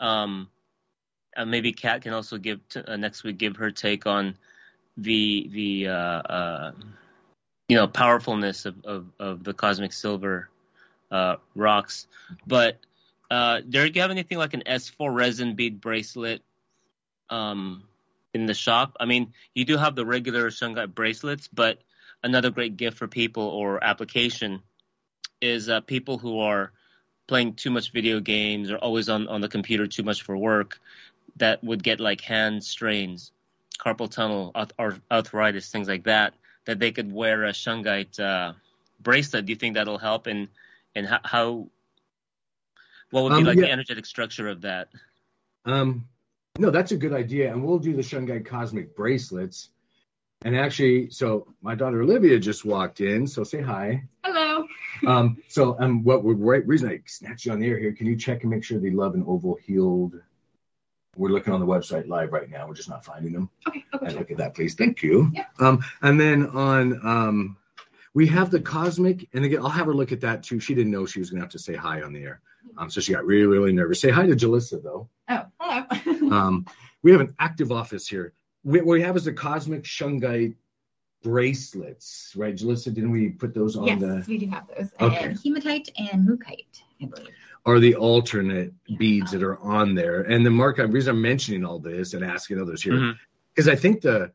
Um, 0.00 0.48
and 1.34 1.50
maybe 1.50 1.72
Kat 1.72 2.02
can 2.02 2.12
also 2.12 2.38
give 2.38 2.60
uh, 2.76 2.96
next 2.96 3.24
week 3.24 3.38
give 3.38 3.56
her 3.56 3.70
take 3.70 4.06
on 4.06 4.36
the 4.96 5.48
the 5.50 5.88
uh, 5.88 5.92
uh, 5.94 6.72
you 7.68 7.76
know 7.76 7.88
powerfulness 7.88 8.66
of, 8.66 8.84
of, 8.84 9.06
of 9.18 9.44
the 9.44 9.54
cosmic 9.54 9.92
silver 9.92 10.48
uh, 11.10 11.36
rocks. 11.54 12.06
But 12.46 12.78
uh, 13.30 13.60
Derek, 13.68 13.92
do 13.94 13.98
you 13.98 14.02
have 14.02 14.10
anything 14.10 14.38
like 14.38 14.54
an 14.54 14.62
S4 14.66 15.14
resin 15.14 15.54
bead 15.54 15.80
bracelet 15.80 16.42
um, 17.30 17.84
in 18.34 18.46
the 18.46 18.54
shop? 18.54 18.96
I 19.00 19.06
mean, 19.06 19.32
you 19.54 19.64
do 19.64 19.76
have 19.76 19.94
the 19.94 20.04
regular 20.04 20.50
shungite 20.50 20.94
bracelets, 20.94 21.48
but 21.48 21.78
another 22.22 22.50
great 22.50 22.76
gift 22.76 22.98
for 22.98 23.08
people 23.08 23.44
or 23.44 23.82
application 23.82 24.62
is 25.40 25.68
uh, 25.68 25.80
people 25.80 26.18
who 26.18 26.40
are 26.40 26.72
playing 27.26 27.54
too 27.54 27.70
much 27.70 27.92
video 27.92 28.20
games 28.20 28.70
or 28.70 28.76
always 28.76 29.08
on, 29.08 29.28
on 29.28 29.40
the 29.40 29.48
computer 29.48 29.86
too 29.86 30.02
much 30.02 30.22
for 30.22 30.36
work 30.36 30.80
that 31.36 31.62
would 31.64 31.82
get 31.82 32.00
like 32.00 32.20
hand 32.20 32.62
strains, 32.62 33.32
carpal 33.78 34.10
tunnel, 34.10 34.52
or 34.78 34.98
arthritis, 35.10 35.70
things 35.70 35.88
like 35.88 36.04
that, 36.04 36.34
that 36.66 36.78
they 36.78 36.92
could 36.92 37.12
wear 37.12 37.44
a 37.44 37.52
shungite 37.52 38.20
uh, 38.20 38.52
bracelet. 39.00 39.46
Do 39.46 39.52
you 39.52 39.56
think 39.56 39.74
that'll 39.74 39.98
help? 39.98 40.26
And 40.26 40.48
and 40.94 41.06
how, 41.06 41.20
how 41.24 41.68
what 43.10 43.24
would 43.24 43.30
be 43.30 43.36
um, 43.36 43.44
like 43.44 43.56
yeah. 43.56 43.66
the 43.66 43.70
energetic 43.70 44.06
structure 44.06 44.48
of 44.48 44.62
that? 44.62 44.88
Um, 45.64 46.06
no, 46.58 46.70
that's 46.70 46.92
a 46.92 46.96
good 46.96 47.12
idea, 47.12 47.52
and 47.52 47.64
we'll 47.64 47.78
do 47.78 47.94
the 47.94 48.02
shungite 48.02 48.46
cosmic 48.46 48.94
bracelets. 48.94 49.70
And 50.44 50.56
actually, 50.56 51.10
so 51.10 51.46
my 51.62 51.74
daughter 51.74 52.02
Olivia 52.02 52.38
just 52.38 52.64
walked 52.64 53.00
in, 53.00 53.26
so 53.26 53.44
say 53.44 53.62
hi. 53.62 54.04
Hello. 54.24 54.41
Um, 55.06 55.42
so 55.48 55.76
um, 55.80 56.04
what 56.04 56.22
would 56.24 56.38
right 56.38 56.66
reason 56.66 56.88
I 56.88 57.00
snatched 57.06 57.46
you 57.46 57.52
on 57.52 57.60
the 57.60 57.66
air 57.66 57.78
here? 57.78 57.92
Can 57.92 58.06
you 58.06 58.16
check 58.16 58.42
and 58.42 58.50
make 58.50 58.64
sure 58.64 58.78
the 58.78 58.90
love 58.90 59.14
and 59.14 59.24
oval 59.26 59.58
healed? 59.64 60.14
We're 61.16 61.30
looking 61.30 61.52
on 61.52 61.60
the 61.60 61.66
website 61.66 62.08
live 62.08 62.32
right 62.32 62.48
now. 62.48 62.66
We're 62.66 62.74
just 62.74 62.88
not 62.88 63.04
finding 63.04 63.32
them. 63.32 63.50
Okay. 63.68 63.84
okay. 63.94 64.06
And 64.06 64.16
look 64.16 64.30
at 64.30 64.38
that, 64.38 64.54
please. 64.54 64.74
Thank 64.74 65.02
you. 65.02 65.30
Yeah. 65.34 65.44
Um, 65.58 65.84
and 66.00 66.18
then 66.18 66.46
on 66.46 67.06
um, 67.06 67.56
we 68.14 68.26
have 68.28 68.50
the 68.50 68.60
cosmic, 68.60 69.28
and 69.32 69.44
again, 69.44 69.60
I'll 69.60 69.68
have 69.68 69.86
her 69.86 69.94
look 69.94 70.12
at 70.12 70.20
that 70.20 70.42
too. 70.42 70.60
She 70.60 70.74
didn't 70.74 70.92
know 70.92 71.06
she 71.06 71.18
was 71.18 71.30
going 71.30 71.40
to 71.40 71.44
have 71.44 71.52
to 71.52 71.58
say 71.58 71.74
hi 71.74 72.02
on 72.02 72.12
the 72.12 72.22
air, 72.22 72.40
um, 72.78 72.90
so 72.90 73.00
she 73.00 73.12
got 73.12 73.24
really, 73.24 73.46
really 73.46 73.72
nervous. 73.72 74.00
Say 74.00 74.10
hi 74.10 74.26
to 74.26 74.34
Jalissa 74.34 74.82
though. 74.82 75.08
Oh, 75.28 75.44
hello. 75.58 76.30
um, 76.32 76.66
we 77.02 77.12
have 77.12 77.20
an 77.20 77.34
active 77.38 77.72
office 77.72 78.06
here. 78.06 78.32
What 78.62 78.86
we 78.86 79.02
have 79.02 79.16
is 79.16 79.24
the 79.24 79.32
cosmic 79.32 79.82
shungite 79.84 80.54
bracelets, 81.22 82.32
right? 82.36 82.54
Jalissa, 82.54 82.92
didn't 82.92 83.10
we 83.10 83.30
put 83.30 83.54
those 83.54 83.76
on 83.76 83.86
yes, 83.86 84.00
the? 84.00 84.16
Yes, 84.16 84.26
we 84.26 84.38
do 84.38 84.46
have 84.48 84.66
those. 84.68 84.90
Okay. 85.00 85.24
And 85.24 85.38
hematite 85.38 85.90
and 85.96 86.28
mookaite, 86.28 86.82
I 87.00 87.06
believe. 87.06 87.28
Are 87.64 87.78
the 87.78 87.94
alternate 87.94 88.72
beads 88.98 89.30
that 89.30 89.42
are 89.42 89.58
on 89.58 89.94
there. 89.94 90.22
And 90.22 90.44
the 90.44 90.50
Mark, 90.50 90.78
the 90.78 90.86
reason 90.88 91.14
I'm 91.14 91.22
mentioning 91.22 91.64
all 91.64 91.78
this 91.78 92.12
and 92.12 92.24
asking 92.24 92.60
others 92.60 92.82
here, 92.82 93.14
because 93.54 93.66
mm-hmm. 93.68 93.76
I 93.76 93.76
think 93.76 94.00
the 94.00 94.32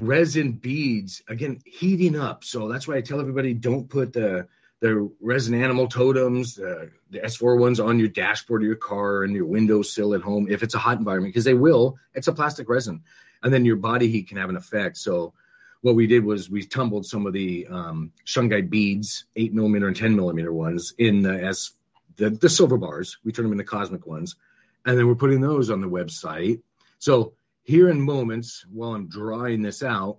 resin 0.00 0.52
beads, 0.52 1.22
again, 1.28 1.60
heating 1.66 2.18
up. 2.18 2.42
So 2.42 2.68
that's 2.68 2.88
why 2.88 2.96
I 2.96 3.02
tell 3.02 3.20
everybody 3.20 3.52
don't 3.52 3.88
put 3.88 4.12
the 4.12 4.48
the 4.80 5.10
resin 5.20 5.62
animal 5.62 5.88
totems, 5.88 6.58
uh, 6.58 6.86
the 7.10 7.18
S4 7.18 7.58
ones 7.58 7.80
on 7.80 7.98
your 7.98 8.08
dashboard 8.08 8.62
of 8.62 8.66
your 8.66 8.76
car 8.76 9.24
and 9.24 9.34
your 9.34 9.44
windowsill 9.44 10.14
at 10.14 10.22
home 10.22 10.46
if 10.48 10.62
it's 10.62 10.74
a 10.74 10.78
hot 10.78 10.98
environment, 10.98 11.34
because 11.34 11.44
they 11.44 11.52
will. 11.52 11.98
It's 12.14 12.28
a 12.28 12.32
plastic 12.32 12.66
resin. 12.66 13.02
And 13.42 13.52
then 13.52 13.66
your 13.66 13.76
body 13.76 14.08
heat 14.08 14.28
can 14.28 14.38
have 14.38 14.48
an 14.48 14.56
effect. 14.56 14.96
So 14.96 15.34
what 15.82 15.94
we 15.94 16.06
did 16.06 16.24
was 16.24 16.50
we 16.50 16.64
tumbled 16.64 17.06
some 17.06 17.26
of 17.26 17.32
the 17.32 17.66
um, 17.70 18.12
shungite 18.26 18.70
beads, 18.70 19.24
eight 19.36 19.54
millimeter 19.54 19.88
and 19.88 19.96
ten 19.96 20.14
millimeter 20.14 20.52
ones, 20.52 20.94
in 20.98 21.22
the, 21.22 21.42
as 21.42 21.72
the, 22.16 22.30
the 22.30 22.48
silver 22.48 22.76
bars. 22.76 23.18
We 23.24 23.32
turned 23.32 23.46
them 23.46 23.52
into 23.52 23.64
cosmic 23.64 24.06
ones, 24.06 24.36
and 24.84 24.98
then 24.98 25.06
we're 25.06 25.14
putting 25.14 25.40
those 25.40 25.70
on 25.70 25.80
the 25.80 25.88
website. 25.88 26.60
So 26.98 27.34
here 27.62 27.88
in 27.88 28.00
moments, 28.00 28.64
while 28.70 28.94
I'm 28.94 29.08
drawing 29.08 29.62
this 29.62 29.82
out, 29.82 30.18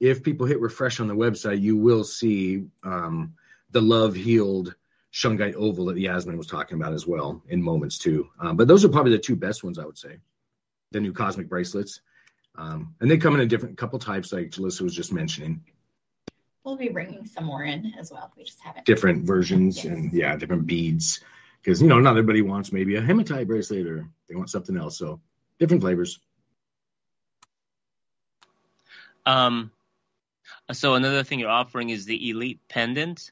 if 0.00 0.22
people 0.22 0.46
hit 0.46 0.60
refresh 0.60 0.98
on 0.98 1.08
the 1.08 1.14
website, 1.14 1.60
you 1.60 1.76
will 1.76 2.04
see 2.04 2.64
um, 2.82 3.34
the 3.70 3.82
love 3.82 4.14
healed 4.14 4.74
shungite 5.12 5.54
oval 5.54 5.86
that 5.86 5.98
Yasmin 5.98 6.38
was 6.38 6.46
talking 6.46 6.80
about 6.80 6.94
as 6.94 7.06
well 7.06 7.42
in 7.48 7.62
moments 7.62 7.98
too. 7.98 8.28
Um, 8.40 8.56
but 8.56 8.66
those 8.66 8.84
are 8.84 8.88
probably 8.88 9.12
the 9.12 9.18
two 9.18 9.36
best 9.36 9.62
ones 9.62 9.78
I 9.78 9.84
would 9.84 9.98
say. 9.98 10.16
The 10.90 11.00
new 11.00 11.12
cosmic 11.12 11.48
bracelets. 11.48 12.00
Um, 12.56 12.94
and 13.00 13.10
they 13.10 13.16
come 13.16 13.34
in 13.34 13.40
a 13.40 13.46
different 13.46 13.78
couple 13.78 13.98
types, 13.98 14.32
like 14.32 14.50
Jalissa 14.50 14.82
was 14.82 14.94
just 14.94 15.12
mentioning. 15.12 15.64
We'll 16.64 16.76
be 16.76 16.90
bringing 16.90 17.26
some 17.26 17.44
more 17.44 17.64
in 17.64 17.92
as 17.98 18.12
well. 18.12 18.30
We 18.36 18.44
just 18.44 18.60
haven't. 18.60 18.86
Different 18.86 19.24
versions 19.24 19.76
yes. 19.76 19.86
and 19.86 20.12
yeah, 20.12 20.36
different 20.36 20.66
beads. 20.66 21.20
Because, 21.60 21.80
you 21.80 21.88
know, 21.88 21.98
not 21.98 22.10
everybody 22.10 22.42
wants 22.42 22.72
maybe 22.72 22.96
a 22.96 23.00
hematite 23.00 23.46
bracelet 23.46 23.86
or 23.86 24.08
they 24.28 24.34
want 24.34 24.50
something 24.50 24.76
else. 24.76 24.98
So 24.98 25.20
different 25.58 25.82
flavors. 25.82 26.18
Um, 29.24 29.70
so 30.72 30.94
another 30.94 31.22
thing 31.22 31.38
you're 31.38 31.50
offering 31.50 31.90
is 31.90 32.04
the 32.04 32.30
elite 32.30 32.60
pendant. 32.68 33.30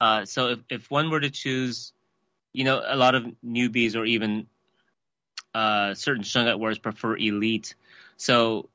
Uh, 0.00 0.24
so 0.24 0.48
if, 0.48 0.58
if 0.70 0.90
one 0.90 1.10
were 1.10 1.20
to 1.20 1.30
choose, 1.30 1.92
you 2.52 2.64
know, 2.64 2.82
a 2.84 2.96
lot 2.96 3.14
of 3.14 3.26
newbies 3.44 3.94
or 3.96 4.04
even 4.04 4.46
uh, 5.54 5.94
certain 5.94 6.22
shungite 6.22 6.58
words 6.58 6.78
prefer 6.78 7.16
elite. 7.16 7.74
So 8.16 8.68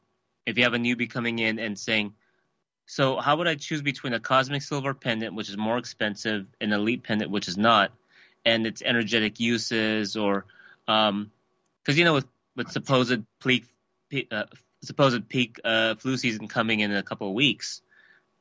if 0.46 0.58
you 0.58 0.64
have 0.64 0.74
a 0.74 0.78
newbie 0.78 1.10
coming 1.10 1.40
in 1.40 1.60
and 1.60 1.78
saying, 1.78 2.14
so 2.86 3.18
how 3.18 3.38
would 3.38 3.48
I 3.48 3.56
choose 3.56 3.82
between 3.82 4.14
a 4.14 4.20
cosmic 4.20 4.62
silver 4.62 4.94
pendant, 4.94 5.34
which 5.34 5.50
is 5.50 5.58
more 5.58 5.78
expensive, 5.78 6.46
and 6.62 6.72
elite 6.72 7.04
pendant, 7.04 7.32
which 7.32 7.48
is 7.48 7.58
not, 7.58 7.92
and 8.46 8.68
its 8.68 8.82
energetic 8.84 9.40
uses, 9.40 10.16
or 10.16 10.46
because 10.86 11.10
um, 11.10 11.32
you 11.88 12.06
know 12.06 12.14
with 12.14 12.28
with 12.56 12.70
supposed 12.70 13.24
peak, 13.40 13.66
uh, 14.32 14.44
supposed 14.84 15.28
peak 15.30 15.60
uh, 15.64 15.96
flu 15.96 16.16
season 16.16 16.48
coming 16.48 16.82
in, 16.82 16.92
in 16.92 16.98
a 16.98 17.04
couple 17.04 17.28
of 17.28 17.34
weeks, 17.34 17.82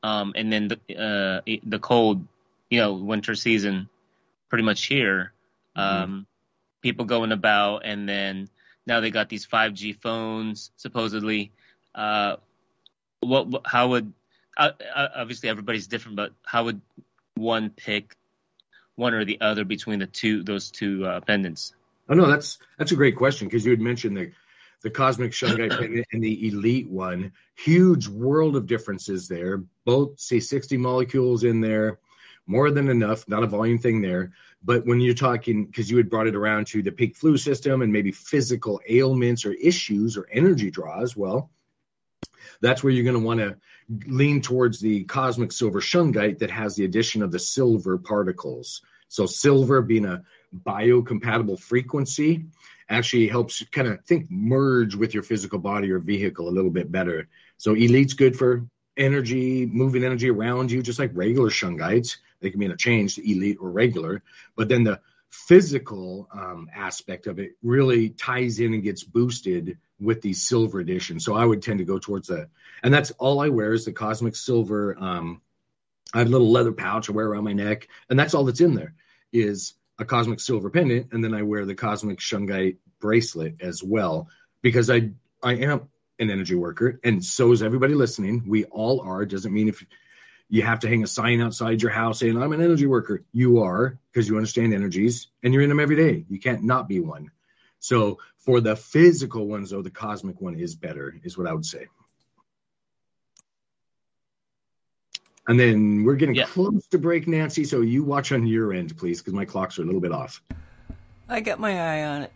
um, 0.03 0.33
and 0.35 0.53
then 0.53 0.67
the 0.67 0.75
uh, 0.95 1.41
the 1.65 1.79
cold, 1.79 2.27
you 2.69 2.79
know, 2.79 2.93
winter 2.93 3.33
season, 3.33 3.89
pretty 4.49 4.63
much 4.63 4.85
here. 4.85 5.33
Mm-hmm. 5.75 6.03
Um, 6.03 6.27
people 6.85 7.05
going 7.05 7.31
about, 7.31 7.81
and 7.83 8.07
then 8.07 8.47
now 8.85 8.99
they 8.99 9.09
got 9.09 9.27
these 9.27 9.47
5G 9.47 9.99
phones 9.99 10.69
supposedly. 10.77 11.51
Uh, 11.95 12.35
what? 13.21 13.63
How 13.65 13.87
would? 13.89 14.13
Uh, 14.55 14.69
uh, 14.95 15.07
obviously, 15.15 15.49
everybody's 15.49 15.87
different, 15.87 16.15
but 16.15 16.31
how 16.45 16.65
would 16.65 16.79
one 17.33 17.71
pick 17.71 18.15
one 18.93 19.15
or 19.15 19.25
the 19.25 19.41
other 19.41 19.65
between 19.65 19.97
the 19.97 20.05
two 20.05 20.43
those 20.43 20.69
two 20.69 21.03
uh, 21.07 21.21
pendants? 21.21 21.73
Oh 22.07 22.13
no, 22.13 22.27
that's 22.27 22.59
that's 22.77 22.91
a 22.91 22.95
great 22.95 23.15
question 23.15 23.47
because 23.47 23.65
you 23.65 23.71
had 23.71 23.81
mentioned 23.81 24.15
the 24.15 24.31
the 24.83 24.91
cosmic 24.91 25.31
shungite 25.31 25.71
pendant 25.79 26.05
and 26.11 26.23
the 26.23 26.47
elite 26.47 26.87
one. 26.87 27.33
Huge 27.55 28.07
world 28.07 28.55
of 28.55 28.67
differences 28.67 29.27
there. 29.27 29.63
Both 29.85 30.17
C60 30.17 30.77
molecules 30.77 31.43
in 31.43 31.61
there, 31.61 31.97
more 32.45 32.69
than 32.69 32.89
enough. 32.89 33.27
Not 33.27 33.43
a 33.43 33.47
volume 33.47 33.79
thing 33.79 34.01
there. 34.01 34.33
But 34.65 34.85
when 34.85 34.99
you're 34.99 35.13
talking, 35.13 35.65
because 35.65 35.91
you 35.91 35.97
had 35.97 36.09
brought 36.09 36.27
it 36.27 36.35
around 36.35 36.67
to 36.67 36.81
the 36.81 36.91
peak 36.91 37.15
flu 37.15 37.37
system 37.37 37.83
and 37.83 37.93
maybe 37.93 38.11
physical 38.11 38.81
ailments 38.89 39.45
or 39.45 39.53
issues 39.53 40.17
or 40.17 40.27
energy 40.31 40.71
draws, 40.71 41.15
well, 41.15 41.51
that's 42.61 42.83
where 42.83 42.91
you're 42.91 43.03
going 43.03 43.21
to 43.21 43.25
want 43.25 43.39
to 43.41 43.57
lean 44.07 44.41
towards 44.41 44.79
the 44.79 45.03
cosmic 45.03 45.51
silver 45.51 45.81
shungite 45.81 46.39
that 46.39 46.49
has 46.49 46.75
the 46.75 46.85
addition 46.85 47.21
of 47.21 47.31
the 47.31 47.37
silver 47.37 47.99
particles. 47.99 48.81
So 49.07 49.27
silver 49.27 49.83
being 49.83 50.05
a 50.05 50.23
biocompatible 50.55 51.59
frequency 51.59 52.45
actually 52.89 53.27
helps 53.27 53.63
kind 53.71 53.87
of 53.87 54.03
think 54.05 54.31
merge 54.31 54.95
with 54.95 55.13
your 55.13 55.23
physical 55.23 55.59
body 55.59 55.91
or 55.91 55.99
vehicle 55.99 56.49
a 56.49 56.51
little 56.51 56.71
bit 56.71 56.91
better. 56.91 57.27
So 57.57 57.75
elite's 57.75 58.13
good 58.13 58.35
for 58.35 58.65
energy, 58.97 59.65
moving 59.65 60.03
energy 60.03 60.29
around 60.29 60.71
you, 60.71 60.81
just 60.81 60.99
like 60.99 61.11
regular 61.13 61.49
shungites. 61.49 62.17
They 62.41 62.49
can 62.49 62.59
be 62.59 62.65
interchanged, 62.65 63.19
elite 63.19 63.57
or 63.59 63.69
regular. 63.69 64.21
But 64.55 64.69
then 64.69 64.83
the 64.83 64.99
physical 65.29 66.27
um, 66.31 66.69
aspect 66.73 67.27
of 67.27 67.39
it 67.39 67.53
really 67.61 68.09
ties 68.09 68.59
in 68.59 68.73
and 68.73 68.83
gets 68.83 69.03
boosted 69.03 69.77
with 69.99 70.21
the 70.21 70.33
silver 70.33 70.79
edition. 70.79 71.19
So 71.19 71.35
I 71.35 71.45
would 71.45 71.61
tend 71.61 71.79
to 71.79 71.85
go 71.85 71.99
towards 71.99 72.27
that. 72.27 72.49
And 72.83 72.93
that's 72.93 73.11
all 73.11 73.41
I 73.41 73.49
wear 73.49 73.73
is 73.73 73.85
the 73.85 73.91
cosmic 73.91 74.35
silver. 74.35 74.95
Um, 74.97 75.41
I 76.13 76.19
have 76.19 76.27
a 76.27 76.31
little 76.31 76.51
leather 76.51 76.71
pouch 76.71 77.09
I 77.09 77.13
wear 77.13 77.27
around 77.27 77.43
my 77.43 77.53
neck, 77.53 77.87
and 78.09 78.17
that's 78.17 78.33
all 78.33 78.45
that's 78.45 78.61
in 78.61 78.75
there 78.75 78.93
is 79.33 79.73
a 79.99 80.05
cosmic 80.05 80.39
silver 80.39 80.69
pendant, 80.69 81.11
and 81.11 81.23
then 81.23 81.33
I 81.33 81.41
wear 81.41 81.65
the 81.65 81.75
cosmic 81.75 82.19
shungite 82.19 82.77
bracelet 82.99 83.61
as 83.61 83.83
well 83.83 84.29
because 84.61 84.89
I 84.89 85.11
I 85.43 85.55
am 85.55 85.89
an 86.19 86.31
energy 86.31 86.55
worker, 86.55 86.99
and 87.03 87.23
so 87.23 87.51
is 87.51 87.61
everybody 87.61 87.93
listening. 87.93 88.43
We 88.47 88.65
all 88.65 89.01
are. 89.01 89.25
Doesn't 89.25 89.53
mean 89.53 89.67
if 89.67 89.85
you 90.49 90.61
have 90.61 90.79
to 90.81 90.87
hang 90.87 91.03
a 91.03 91.07
sign 91.07 91.41
outside 91.41 91.81
your 91.81 91.91
house 91.91 92.19
saying 92.19 92.41
I'm 92.41 92.53
an 92.53 92.61
energy 92.61 92.85
worker. 92.85 93.23
You 93.33 93.63
are 93.63 93.97
because 94.11 94.27
you 94.27 94.35
understand 94.35 94.73
energies 94.73 95.27
and 95.43 95.53
you're 95.53 95.63
in 95.63 95.69
them 95.69 95.79
every 95.79 95.95
day. 95.95 96.25
You 96.29 96.39
can't 96.39 96.63
not 96.63 96.87
be 96.87 96.99
one. 96.99 97.31
So 97.79 98.19
for 98.37 98.61
the 98.61 98.75
physical 98.75 99.47
ones, 99.47 99.71
though, 99.71 99.81
the 99.81 99.89
cosmic 99.89 100.39
one 100.39 100.55
is 100.55 100.75
better, 100.75 101.19
is 101.23 101.37
what 101.37 101.47
I 101.47 101.53
would 101.53 101.65
say. 101.65 101.87
And 105.47 105.59
then 105.59 106.03
we're 106.03 106.15
getting 106.15 106.35
yeah. 106.35 106.45
close 106.45 106.87
to 106.87 106.97
break, 106.97 107.27
Nancy. 107.27 107.65
So 107.65 107.81
you 107.81 108.03
watch 108.03 108.31
on 108.31 108.47
your 108.47 108.73
end, 108.73 108.97
please, 108.97 109.19
because 109.19 109.33
my 109.33 109.45
clocks 109.45 109.77
are 109.77 109.83
a 109.83 109.85
little 109.85 110.01
bit 110.01 110.11
off. 110.11 110.41
I 111.29 111.41
got 111.41 111.59
my 111.59 111.79
eye 111.79 112.05
on 112.05 112.21
it. 112.23 112.33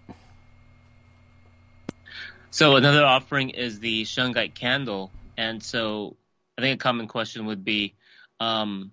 So 2.51 2.75
another 2.75 3.05
offering 3.05 3.51
is 3.51 3.79
the 3.79 4.03
shungite 4.03 4.55
candle, 4.55 5.11
and 5.37 5.61
so 5.61 6.15
I 6.57 6.61
think 6.61 6.79
a 6.79 6.83
common 6.83 7.07
question 7.07 7.45
would 7.45 7.63
be, 7.63 7.93
um, 8.39 8.91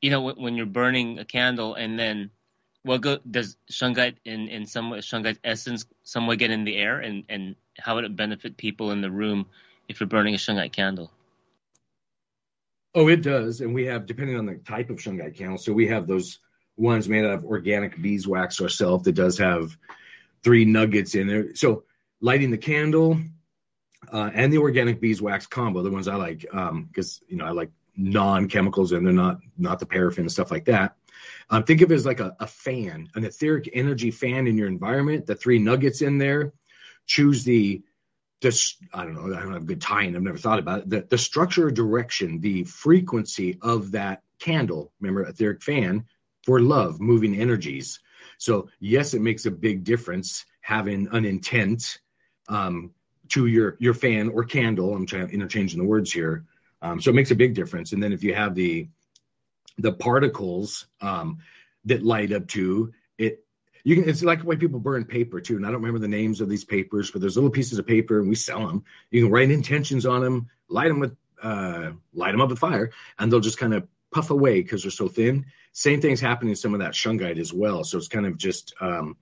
you 0.00 0.10
know, 0.10 0.22
when, 0.22 0.36
when, 0.36 0.54
you're 0.56 0.66
burning 0.66 1.18
a 1.18 1.24
candle, 1.24 1.74
and 1.74 1.98
then 1.98 2.30
what 2.82 3.00
go, 3.00 3.18
does 3.28 3.56
shungite 3.70 4.16
in 4.24 4.48
in 4.48 4.66
some 4.66 4.90
way, 4.90 4.98
shungite 4.98 5.38
essence 5.44 5.86
some 6.02 6.26
way 6.26 6.36
get 6.36 6.50
in 6.50 6.64
the 6.64 6.76
air, 6.76 6.98
and 6.98 7.24
and 7.28 7.56
how 7.78 7.94
would 7.94 8.04
it 8.04 8.16
benefit 8.16 8.56
people 8.56 8.90
in 8.90 9.00
the 9.00 9.10
room 9.10 9.46
if 9.88 10.00
you're 10.00 10.08
burning 10.08 10.34
a 10.34 10.38
shungite 10.38 10.72
candle? 10.72 11.10
Oh, 12.94 13.08
it 13.08 13.22
does. 13.22 13.62
And 13.62 13.72
we 13.72 13.86
have, 13.86 14.04
depending 14.04 14.36
on 14.36 14.44
the 14.44 14.56
type 14.56 14.90
of 14.90 14.98
shungite 14.98 15.36
candle, 15.36 15.56
so 15.56 15.72
we 15.72 15.88
have 15.88 16.06
those 16.06 16.40
ones 16.76 17.08
made 17.08 17.24
out 17.24 17.34
of 17.34 17.44
organic 17.44 18.00
beeswax 18.00 18.60
ourselves 18.60 19.04
that 19.04 19.14
does 19.14 19.38
have 19.38 19.76
three 20.42 20.64
nuggets 20.64 21.14
in 21.14 21.26
there. 21.26 21.54
So 21.54 21.84
lighting 22.20 22.50
the 22.50 22.58
candle 22.58 23.18
uh, 24.10 24.30
and 24.34 24.52
the 24.52 24.58
organic 24.58 25.00
beeswax 25.00 25.46
combo, 25.46 25.82
the 25.82 25.90
ones 25.90 26.08
I 26.08 26.16
like, 26.16 26.40
because 26.40 27.20
um, 27.22 27.26
you 27.28 27.36
know 27.36 27.44
I 27.44 27.50
like 27.50 27.70
non-chemicals 27.96 28.92
and 28.92 29.06
they're 29.06 29.12
not 29.12 29.38
not 29.58 29.78
the 29.78 29.86
paraffin 29.86 30.24
and 30.24 30.32
stuff 30.32 30.50
like 30.50 30.64
that. 30.66 30.96
Um, 31.50 31.64
think 31.64 31.82
of 31.82 31.92
it 31.92 31.94
as 31.94 32.06
like 32.06 32.20
a, 32.20 32.34
a 32.40 32.46
fan, 32.46 33.08
an 33.14 33.24
etheric 33.24 33.68
energy 33.72 34.10
fan 34.10 34.46
in 34.46 34.56
your 34.56 34.68
environment. 34.68 35.26
The 35.26 35.34
three 35.34 35.58
nuggets 35.58 36.02
in 36.02 36.18
there. 36.18 36.52
Choose 37.06 37.44
the 37.44 37.82
this 38.40 38.76
I 38.92 39.04
don't 39.04 39.14
know, 39.14 39.36
I 39.36 39.40
don't 39.42 39.52
have 39.52 39.62
a 39.62 39.66
good 39.66 39.80
tying, 39.80 40.16
I've 40.16 40.22
never 40.22 40.38
thought 40.38 40.58
about 40.58 40.80
it. 40.80 40.90
The, 40.90 41.06
the 41.08 41.18
structure 41.18 41.70
direction, 41.70 42.40
the 42.40 42.64
frequency 42.64 43.58
of 43.62 43.92
that 43.92 44.22
candle, 44.38 44.92
remember 45.00 45.22
etheric 45.22 45.62
fan, 45.62 46.06
for 46.44 46.60
love, 46.60 47.00
moving 47.00 47.36
energies. 47.36 48.00
So 48.38 48.68
yes, 48.80 49.14
it 49.14 49.22
makes 49.22 49.46
a 49.46 49.50
big 49.50 49.84
difference 49.84 50.44
having 50.60 51.08
an 51.12 51.24
intent 51.24 52.00
um, 52.48 52.92
to 53.28 53.46
your 53.46 53.76
your 53.78 53.94
fan 53.94 54.30
or 54.30 54.44
candle. 54.44 54.94
I'm 54.94 55.06
trying 55.06 55.30
interchanging 55.30 55.80
the 55.80 55.86
words 55.86 56.12
here. 56.12 56.44
Um, 56.82 57.00
so 57.00 57.10
it 57.10 57.14
makes 57.14 57.30
a 57.30 57.36
big 57.36 57.54
difference. 57.54 57.92
And 57.92 58.02
then 58.02 58.12
if 58.12 58.24
you 58.24 58.34
have 58.34 58.54
the 58.54 58.88
the 59.78 59.92
particles 59.92 60.86
um, 61.00 61.38
that 61.86 62.02
light 62.02 62.32
up 62.32 62.46
too, 62.46 62.92
it 63.16 63.44
you 63.84 63.96
can 63.96 64.08
it's 64.08 64.22
like 64.22 64.40
the 64.40 64.46
way 64.46 64.56
people 64.56 64.80
burn 64.80 65.04
paper 65.04 65.40
too. 65.40 65.56
And 65.56 65.64
i 65.64 65.70
don't 65.70 65.80
remember 65.80 66.00
the 66.00 66.08
names 66.08 66.40
of 66.40 66.48
these 66.48 66.64
papers 66.64 67.10
but 67.10 67.20
there's 67.20 67.36
little 67.36 67.50
pieces 67.50 67.78
of 67.78 67.86
paper 67.86 68.20
and 68.20 68.28
we 68.28 68.34
sell 68.34 68.66
them 68.66 68.84
you 69.10 69.22
can 69.22 69.32
write 69.32 69.50
intentions 69.50 70.06
on 70.06 70.20
them 70.22 70.48
light 70.68 70.88
them 70.88 71.00
with 71.00 71.16
uh, 71.42 71.90
light 72.14 72.32
them 72.32 72.40
up 72.40 72.50
with 72.50 72.58
fire 72.58 72.92
and 73.18 73.32
they'll 73.32 73.40
just 73.40 73.58
kind 73.58 73.74
of 73.74 73.86
puff 74.12 74.30
away 74.30 74.62
because 74.62 74.82
they're 74.82 74.90
so 74.90 75.08
thin. 75.08 75.46
Same 75.72 76.00
thing's 76.00 76.20
happening 76.20 76.50
in 76.50 76.56
some 76.56 76.74
of 76.74 76.80
that 76.80 76.92
shungite 76.92 77.38
as 77.38 77.52
well. 77.52 77.82
So 77.82 77.98
it's 77.98 78.08
kind 78.08 78.26
of 78.26 78.36
just 78.36 78.74
um, 78.80 79.16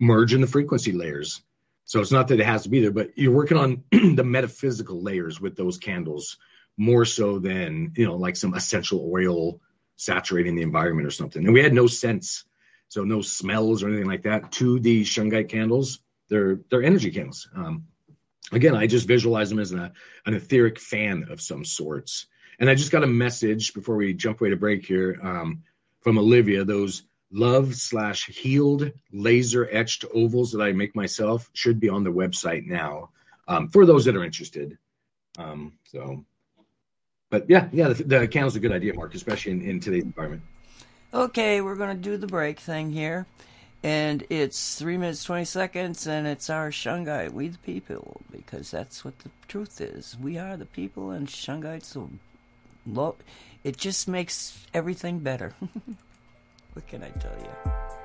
merging 0.00 0.40
the 0.40 0.46
frequency 0.46 0.92
layers. 0.92 1.40
So 1.84 2.00
it's 2.00 2.10
not 2.10 2.28
that 2.28 2.40
it 2.40 2.46
has 2.46 2.64
to 2.64 2.68
be 2.68 2.80
there 2.80 2.90
but 2.90 3.16
you're 3.16 3.32
working 3.32 3.56
on 3.56 3.84
the 3.90 4.24
metaphysical 4.24 5.00
layers 5.00 5.40
with 5.40 5.56
those 5.56 5.78
candles 5.78 6.38
more 6.76 7.04
so 7.04 7.38
than 7.38 7.92
you 7.96 8.06
know 8.06 8.16
like 8.16 8.36
some 8.36 8.54
essential 8.54 9.10
oil 9.12 9.60
saturating 9.96 10.56
the 10.56 10.62
environment 10.62 11.06
or 11.06 11.10
something 11.10 11.44
and 11.44 11.52
we 11.52 11.62
had 11.62 11.72
no 11.72 11.86
sense 11.86 12.44
so 12.92 13.04
no 13.04 13.22
smells 13.22 13.82
or 13.82 13.88
anything 13.88 14.06
like 14.06 14.24
that 14.24 14.52
to 14.52 14.78
the 14.78 15.02
shungite 15.02 15.48
candles. 15.48 16.00
They're 16.28 16.60
they're 16.68 16.82
energy 16.82 17.10
candles. 17.10 17.48
Um, 17.56 17.84
again, 18.52 18.74
I 18.74 18.86
just 18.86 19.08
visualize 19.08 19.48
them 19.48 19.60
as 19.60 19.72
an, 19.72 19.92
an 20.26 20.34
etheric 20.34 20.78
fan 20.78 21.28
of 21.30 21.40
some 21.40 21.64
sorts. 21.64 22.26
And 22.58 22.68
I 22.68 22.74
just 22.74 22.92
got 22.92 23.02
a 23.02 23.06
message 23.06 23.72
before 23.72 23.96
we 23.96 24.12
jump 24.12 24.42
away 24.42 24.50
to 24.50 24.58
break 24.58 24.84
here 24.84 25.18
um, 25.22 25.62
from 26.02 26.18
Olivia. 26.18 26.66
Those 26.66 27.02
love 27.30 27.74
slash 27.76 28.26
healed 28.26 28.92
laser 29.10 29.66
etched 29.72 30.04
ovals 30.12 30.52
that 30.52 30.60
I 30.60 30.72
make 30.72 30.94
myself 30.94 31.48
should 31.54 31.80
be 31.80 31.88
on 31.88 32.04
the 32.04 32.12
website 32.12 32.66
now 32.66 33.08
um, 33.48 33.68
for 33.68 33.86
those 33.86 34.04
that 34.04 34.16
are 34.16 34.24
interested. 34.24 34.76
Um, 35.38 35.78
so, 35.84 36.26
but 37.32 37.48
yeah, 37.48 37.66
yeah, 37.72 37.88
the, 37.88 38.04
the 38.04 38.28
candle's 38.28 38.56
a 38.56 38.60
good 38.60 38.72
idea, 38.72 38.92
Mark, 38.92 39.14
especially 39.14 39.52
in, 39.52 39.62
in 39.62 39.80
today's 39.80 40.04
environment. 40.04 40.42
Okay, 41.14 41.62
we're 41.62 41.76
going 41.76 41.96
to 41.96 42.02
do 42.02 42.18
the 42.18 42.26
break 42.26 42.60
thing 42.60 42.92
here. 42.92 43.26
And 43.82 44.24
it's 44.28 44.76
3 44.76 44.98
minutes 44.98 45.24
20 45.24 45.46
seconds, 45.46 46.06
and 46.06 46.26
it's 46.26 46.50
our 46.50 46.70
Shungite, 46.70 47.32
we 47.32 47.48
the 47.48 47.58
people, 47.58 48.20
because 48.30 48.70
that's 48.70 49.02
what 49.02 49.18
the 49.20 49.30
truth 49.48 49.80
is. 49.80 50.14
We 50.20 50.36
are 50.36 50.58
the 50.58 50.66
people, 50.66 51.10
and 51.10 51.26
Shungite's 51.26 51.88
so 51.88 52.10
low. 52.86 53.16
It 53.64 53.78
just 53.78 54.06
makes 54.06 54.66
everything 54.74 55.20
better. 55.20 55.54
what 56.74 56.86
can 56.86 57.02
I 57.02 57.08
tell 57.18 57.36
you? 57.40 58.01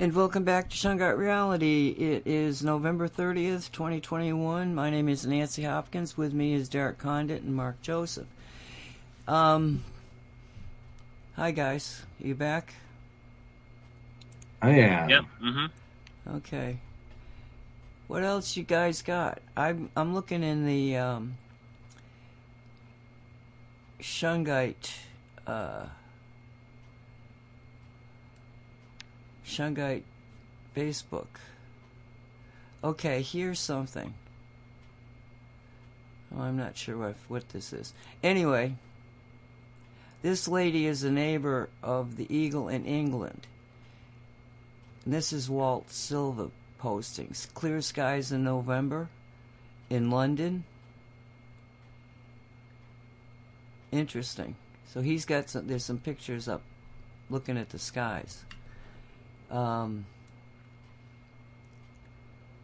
And 0.00 0.14
welcome 0.14 0.44
back 0.44 0.70
to 0.70 0.76
Shungite 0.76 1.18
Reality. 1.18 1.88
It 1.88 2.22
is 2.24 2.62
November 2.62 3.08
30th, 3.08 3.72
2021. 3.72 4.72
My 4.72 4.90
name 4.90 5.08
is 5.08 5.26
Nancy 5.26 5.64
Hopkins. 5.64 6.16
With 6.16 6.32
me 6.32 6.52
is 6.52 6.68
Derek 6.68 6.98
Condit 6.98 7.42
and 7.42 7.52
Mark 7.52 7.82
Joseph. 7.82 8.28
Um, 9.26 9.82
hi, 11.34 11.50
guys. 11.50 12.02
You 12.20 12.36
back? 12.36 12.74
I 14.62 14.70
am. 14.70 15.08
Yep. 15.08 15.24
Mm-hmm. 15.42 16.36
Okay. 16.36 16.78
What 18.06 18.22
else 18.22 18.56
you 18.56 18.62
guys 18.62 19.02
got? 19.02 19.40
I'm 19.56 19.90
I'm 19.96 20.14
looking 20.14 20.44
in 20.44 20.64
the 20.64 20.96
um, 20.96 21.36
Shungite 24.00 24.92
uh, 25.44 25.86
Shungite 29.58 30.04
Facebook. 30.76 31.26
Okay, 32.84 33.22
here's 33.22 33.58
something. 33.58 34.14
I'm 36.38 36.56
not 36.56 36.76
sure 36.76 36.96
what 36.96 37.16
what 37.26 37.48
this 37.48 37.72
is. 37.72 37.92
Anyway, 38.22 38.76
this 40.22 40.46
lady 40.46 40.86
is 40.86 41.02
a 41.02 41.10
neighbor 41.10 41.70
of 41.82 42.16
the 42.16 42.32
Eagle 42.32 42.68
in 42.68 42.84
England. 42.84 43.48
And 45.04 45.12
this 45.12 45.32
is 45.32 45.50
Walt 45.50 45.90
Silva 45.90 46.50
postings. 46.80 47.52
Clear 47.54 47.80
skies 47.80 48.30
in 48.30 48.44
November 48.44 49.08
in 49.90 50.08
London. 50.08 50.62
Interesting. 53.90 54.54
So 54.92 55.00
he's 55.00 55.24
got 55.24 55.50
some. 55.50 55.66
There's 55.66 55.84
some 55.84 55.98
pictures 55.98 56.46
up, 56.46 56.62
looking 57.28 57.58
at 57.58 57.70
the 57.70 57.78
skies. 57.80 58.44
Um. 59.50 60.06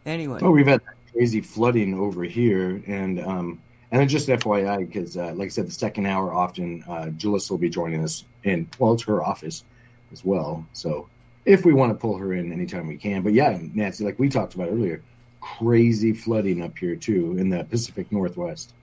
Anyway. 0.05 0.39
Oh, 0.41 0.51
we've 0.51 0.67
had 0.67 0.81
crazy 1.11 1.41
flooding 1.41 1.95
over 1.95 2.23
here, 2.23 2.81
and 2.85 3.19
um, 3.19 3.61
and 3.91 4.01
then 4.01 4.07
just 4.07 4.27
FYI, 4.27 4.85
because 4.85 5.17
uh, 5.17 5.33
like 5.33 5.47
I 5.47 5.49
said, 5.49 5.67
the 5.67 5.71
second 5.71 6.05
hour 6.05 6.33
often 6.33 6.83
uh, 6.87 7.05
Julis 7.17 7.49
will 7.49 7.57
be 7.57 7.69
joining 7.69 8.03
us 8.03 8.23
in. 8.43 8.67
Well, 8.77 8.93
it's 8.93 9.03
her 9.03 9.23
office 9.23 9.63
as 10.11 10.23
well, 10.23 10.65
so 10.73 11.07
if 11.45 11.63
we 11.63 11.73
want 11.73 11.91
to 11.91 11.97
pull 11.97 12.17
her 12.17 12.33
in 12.33 12.51
anytime 12.51 12.87
we 12.87 12.97
can. 12.97 13.21
But 13.21 13.33
yeah, 13.33 13.57
Nancy, 13.73 14.03
like 14.03 14.19
we 14.19 14.29
talked 14.29 14.55
about 14.55 14.69
earlier, 14.69 15.01
crazy 15.39 16.13
flooding 16.13 16.61
up 16.61 16.77
here 16.77 16.95
too 16.95 17.37
in 17.37 17.49
the 17.49 17.63
Pacific 17.63 18.11
Northwest. 18.11 18.73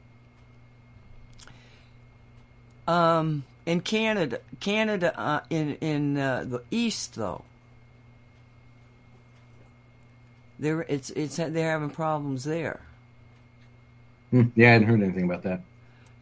Um, 2.87 3.45
in 3.67 3.81
Canada, 3.81 4.41
Canada, 4.61 5.19
uh, 5.19 5.41
in 5.51 5.77
in 5.77 6.19
uh, 6.19 6.45
the 6.47 6.63
east 6.71 7.15
though, 7.15 7.45
there 10.63 10.83
it's 10.83 11.11
it's 11.11 11.37
they're 11.37 11.71
having 11.71 11.91
problems 11.91 12.45
there. 12.45 12.81
Hmm, 14.31 14.45
yeah, 14.55 14.69
I 14.69 14.73
hadn't 14.73 14.89
heard 14.89 15.03
anything 15.03 15.25
about 15.25 15.43
that. 15.43 15.61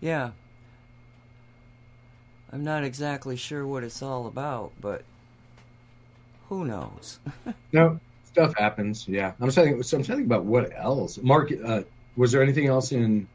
Yeah, 0.00 0.30
I'm 2.50 2.64
not 2.64 2.82
exactly 2.82 3.36
sure 3.36 3.66
what 3.66 3.84
it's 3.84 4.02
all 4.02 4.26
about, 4.26 4.72
but 4.80 5.04
who 6.48 6.64
knows? 6.64 7.20
No, 7.72 8.00
stuff 8.24 8.56
happens. 8.56 9.06
Yeah, 9.06 9.32
I'm 9.40 9.50
thinking. 9.50 9.82
So 9.82 9.98
I'm 9.98 10.02
thinking 10.02 10.24
about 10.24 10.44
what 10.44 10.72
else. 10.76 11.18
Mark, 11.22 11.52
uh, 11.64 11.82
was 12.16 12.32
there 12.32 12.42
anything 12.42 12.66
else 12.66 12.92
in? 12.92 13.28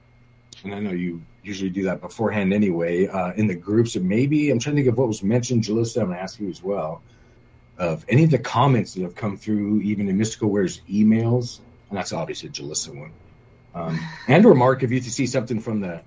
And 0.63 0.73
I 0.73 0.79
know 0.79 0.91
you 0.91 1.21
usually 1.43 1.69
do 1.69 1.83
that 1.83 2.01
beforehand 2.01 2.51
anyway. 2.51 3.07
Uh, 3.07 3.31
in 3.33 3.47
the 3.47 3.55
groups, 3.55 3.95
and 3.95 4.09
maybe 4.09 4.49
I'm 4.49 4.59
trying 4.59 4.75
to 4.75 4.81
think 4.81 4.91
of 4.91 4.97
what 4.97 5.07
was 5.07 5.23
mentioned. 5.23 5.63
Jalissa, 5.63 6.01
I'm 6.01 6.07
going 6.07 6.17
to 6.17 6.23
ask 6.23 6.39
you 6.39 6.49
as 6.49 6.61
well. 6.63 7.01
Of 7.77 8.05
any 8.07 8.23
of 8.23 8.31
the 8.31 8.39
comments 8.39 8.93
that 8.93 9.01
have 9.01 9.15
come 9.15 9.37
through, 9.37 9.81
even 9.81 10.07
in 10.07 10.17
Mystical 10.17 10.49
Ware's 10.49 10.79
emails, 10.89 11.59
and 11.89 11.97
that's 11.97 12.13
obviously 12.13 12.49
a 12.49 12.51
Jalissa 12.51 12.97
one. 12.97 13.11
Um, 13.73 13.99
and 14.27 14.45
or 14.45 14.55
Mark, 14.55 14.83
if 14.83 14.91
you 14.91 15.01
see 15.01 15.27
something 15.27 15.59
from 15.59 15.81
the 15.81 16.01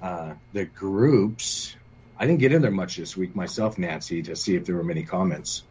uh, 0.00 0.34
the 0.52 0.64
groups, 0.64 1.76
I 2.18 2.26
didn't 2.26 2.40
get 2.40 2.52
in 2.52 2.62
there 2.62 2.70
much 2.70 2.96
this 2.96 3.16
week 3.16 3.34
myself, 3.34 3.78
Nancy, 3.78 4.22
to 4.22 4.36
see 4.36 4.56
if 4.56 4.64
there 4.64 4.76
were 4.76 4.84
many 4.84 5.02
comments. 5.02 5.64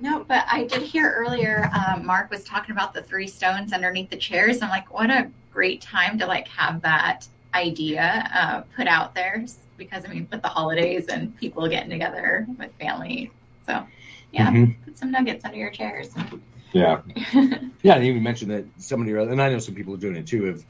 No, 0.00 0.24
but 0.24 0.44
I 0.50 0.64
did 0.64 0.82
hear 0.82 1.10
earlier 1.10 1.70
um, 1.72 2.04
Mark 2.04 2.30
was 2.30 2.44
talking 2.44 2.72
about 2.72 2.94
the 2.94 3.02
three 3.02 3.28
stones 3.28 3.72
underneath 3.72 4.10
the 4.10 4.16
chairs. 4.16 4.60
I'm 4.60 4.68
like, 4.68 4.92
what 4.92 5.10
a 5.10 5.30
great 5.52 5.82
time 5.82 6.18
to 6.18 6.26
like 6.26 6.48
have 6.48 6.82
that 6.82 7.26
idea 7.54 8.28
uh, 8.34 8.60
put 8.76 8.88
out 8.88 9.14
there 9.14 9.44
because 9.76 10.04
I 10.04 10.08
mean, 10.08 10.28
with 10.30 10.42
the 10.42 10.48
holidays 10.48 11.06
and 11.06 11.36
people 11.38 11.68
getting 11.68 11.90
together 11.90 12.46
with 12.58 12.72
family. 12.74 13.30
So, 13.66 13.86
yeah, 14.34 14.50
Mhm. 14.50 14.84
put 14.84 14.98
some 14.98 15.12
nuggets 15.12 15.44
under 15.44 15.56
your 15.56 15.70
chairs. 15.70 16.12
Yeah. 16.72 17.02
Yeah, 17.84 17.96
and 17.96 18.06
you 18.06 18.14
mentioned 18.18 18.50
that 18.50 18.64
somebody, 18.78 19.12
and 19.12 19.42
I 19.42 19.50
know 19.50 19.58
some 19.58 19.74
people 19.74 19.92
are 19.92 19.98
doing 19.98 20.16
it 20.16 20.26
too, 20.26 20.44
have 20.44 20.64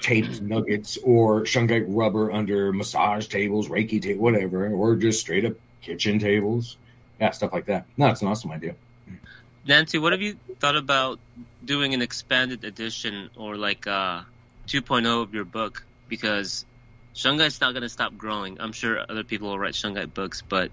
taped 0.00 0.40
nuggets 0.40 0.96
or 1.04 1.42
shungite 1.42 1.84
rubber 1.86 2.32
under 2.32 2.72
massage 2.72 3.26
tables, 3.26 3.68
Reiki 3.68 4.00
table, 4.00 4.22
whatever, 4.22 4.66
or 4.72 4.96
just 4.96 5.20
straight 5.20 5.44
up 5.44 5.52
kitchen 5.82 6.18
tables. 6.18 6.78
Yeah, 7.20 7.32
stuff 7.32 7.52
like 7.52 7.66
that. 7.66 7.84
No, 7.98 8.06
it's 8.08 8.22
an 8.22 8.28
awesome 8.28 8.52
idea. 8.52 8.74
Nancy, 9.66 9.98
what 9.98 10.12
have 10.12 10.22
you 10.22 10.38
thought 10.60 10.76
about 10.76 11.18
doing 11.62 11.92
an 11.92 12.00
expanded 12.00 12.64
edition 12.64 13.28
or 13.36 13.56
like 13.56 13.86
uh 13.86 14.22
2.0 14.68 15.22
of 15.22 15.34
your 15.34 15.44
book? 15.44 15.84
Because 16.08 16.64
Shungite's 17.14 17.60
not 17.60 17.72
going 17.72 17.82
to 17.82 17.90
stop 17.90 18.16
growing. 18.16 18.60
I'm 18.60 18.72
sure 18.72 18.98
other 19.06 19.24
people 19.24 19.48
will 19.48 19.58
write 19.58 19.74
Shungite 19.74 20.14
books, 20.14 20.42
but 20.48 20.70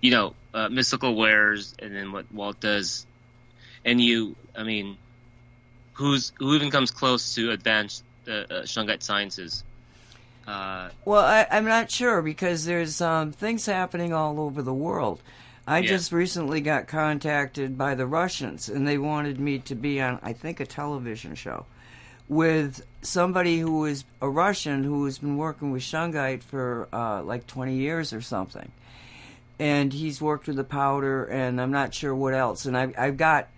you 0.00 0.10
know, 0.10 0.34
uh, 0.54 0.68
mystical 0.68 1.14
wares, 1.14 1.74
and 1.78 1.94
then 1.94 2.12
what 2.12 2.32
Walt 2.32 2.60
does, 2.60 3.06
and 3.84 4.00
you, 4.00 4.36
I 4.56 4.64
mean, 4.64 4.96
who's 5.92 6.32
who 6.38 6.54
even 6.54 6.70
comes 6.70 6.90
close 6.90 7.34
to 7.34 7.50
advanced 7.50 8.02
uh, 8.26 8.32
uh, 8.32 8.44
Shungite 8.62 9.02
sciences? 9.02 9.64
Uh, 10.46 10.88
well, 11.04 11.24
I, 11.24 11.46
am 11.50 11.66
not 11.66 11.90
sure 11.90 12.22
because 12.22 12.64
there's 12.64 13.00
um, 13.00 13.30
things 13.30 13.66
happening 13.66 14.12
all 14.12 14.40
over 14.40 14.62
the 14.62 14.74
world. 14.74 15.22
I 15.66 15.78
yeah. 15.78 15.88
just 15.90 16.10
recently 16.10 16.60
got 16.60 16.88
contacted 16.88 17.78
by 17.78 17.94
the 17.94 18.06
Russians, 18.06 18.68
and 18.68 18.88
they 18.88 18.98
wanted 18.98 19.38
me 19.38 19.60
to 19.60 19.74
be 19.74 20.00
on, 20.00 20.18
I 20.22 20.32
think, 20.32 20.58
a 20.58 20.66
television 20.66 21.34
show 21.34 21.66
with 22.28 22.86
somebody 23.02 23.58
who 23.58 23.84
is 23.84 24.04
a 24.22 24.28
Russian 24.28 24.84
who 24.84 25.04
has 25.04 25.18
been 25.18 25.36
working 25.36 25.72
with 25.72 25.82
Shungite 25.82 26.42
for 26.42 26.88
uh, 26.92 27.22
like 27.22 27.46
20 27.46 27.74
years 27.74 28.12
or 28.12 28.20
something. 28.20 28.70
And 29.60 29.92
he's 29.92 30.20
worked 30.20 30.46
with 30.46 30.56
the 30.56 30.64
powder, 30.64 31.24
and 31.26 31.60
I'm 31.60 31.70
not 31.70 31.94
sure 31.94 32.14
what 32.14 32.34
else. 32.34 32.64
And 32.64 32.76
I've, 32.76 32.98
I've 32.98 33.16
got, 33.16 33.48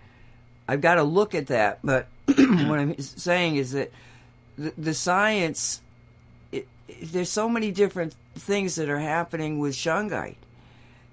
I've 0.67 0.81
got 0.81 0.95
to 0.95 1.03
look 1.03 1.33
at 1.33 1.47
that. 1.47 1.79
But 1.83 2.07
what 2.27 2.37
I'm 2.79 2.99
saying 2.99 3.55
is 3.55 3.71
that 3.71 3.91
the, 4.57 4.73
the 4.77 4.93
science, 4.93 5.81
it, 6.51 6.67
there's 7.01 7.29
so 7.29 7.47
many 7.47 7.71
different 7.71 8.15
things 8.35 8.75
that 8.75 8.89
are 8.89 8.99
happening 8.99 9.59
with 9.59 9.73
Shungite 9.73 10.35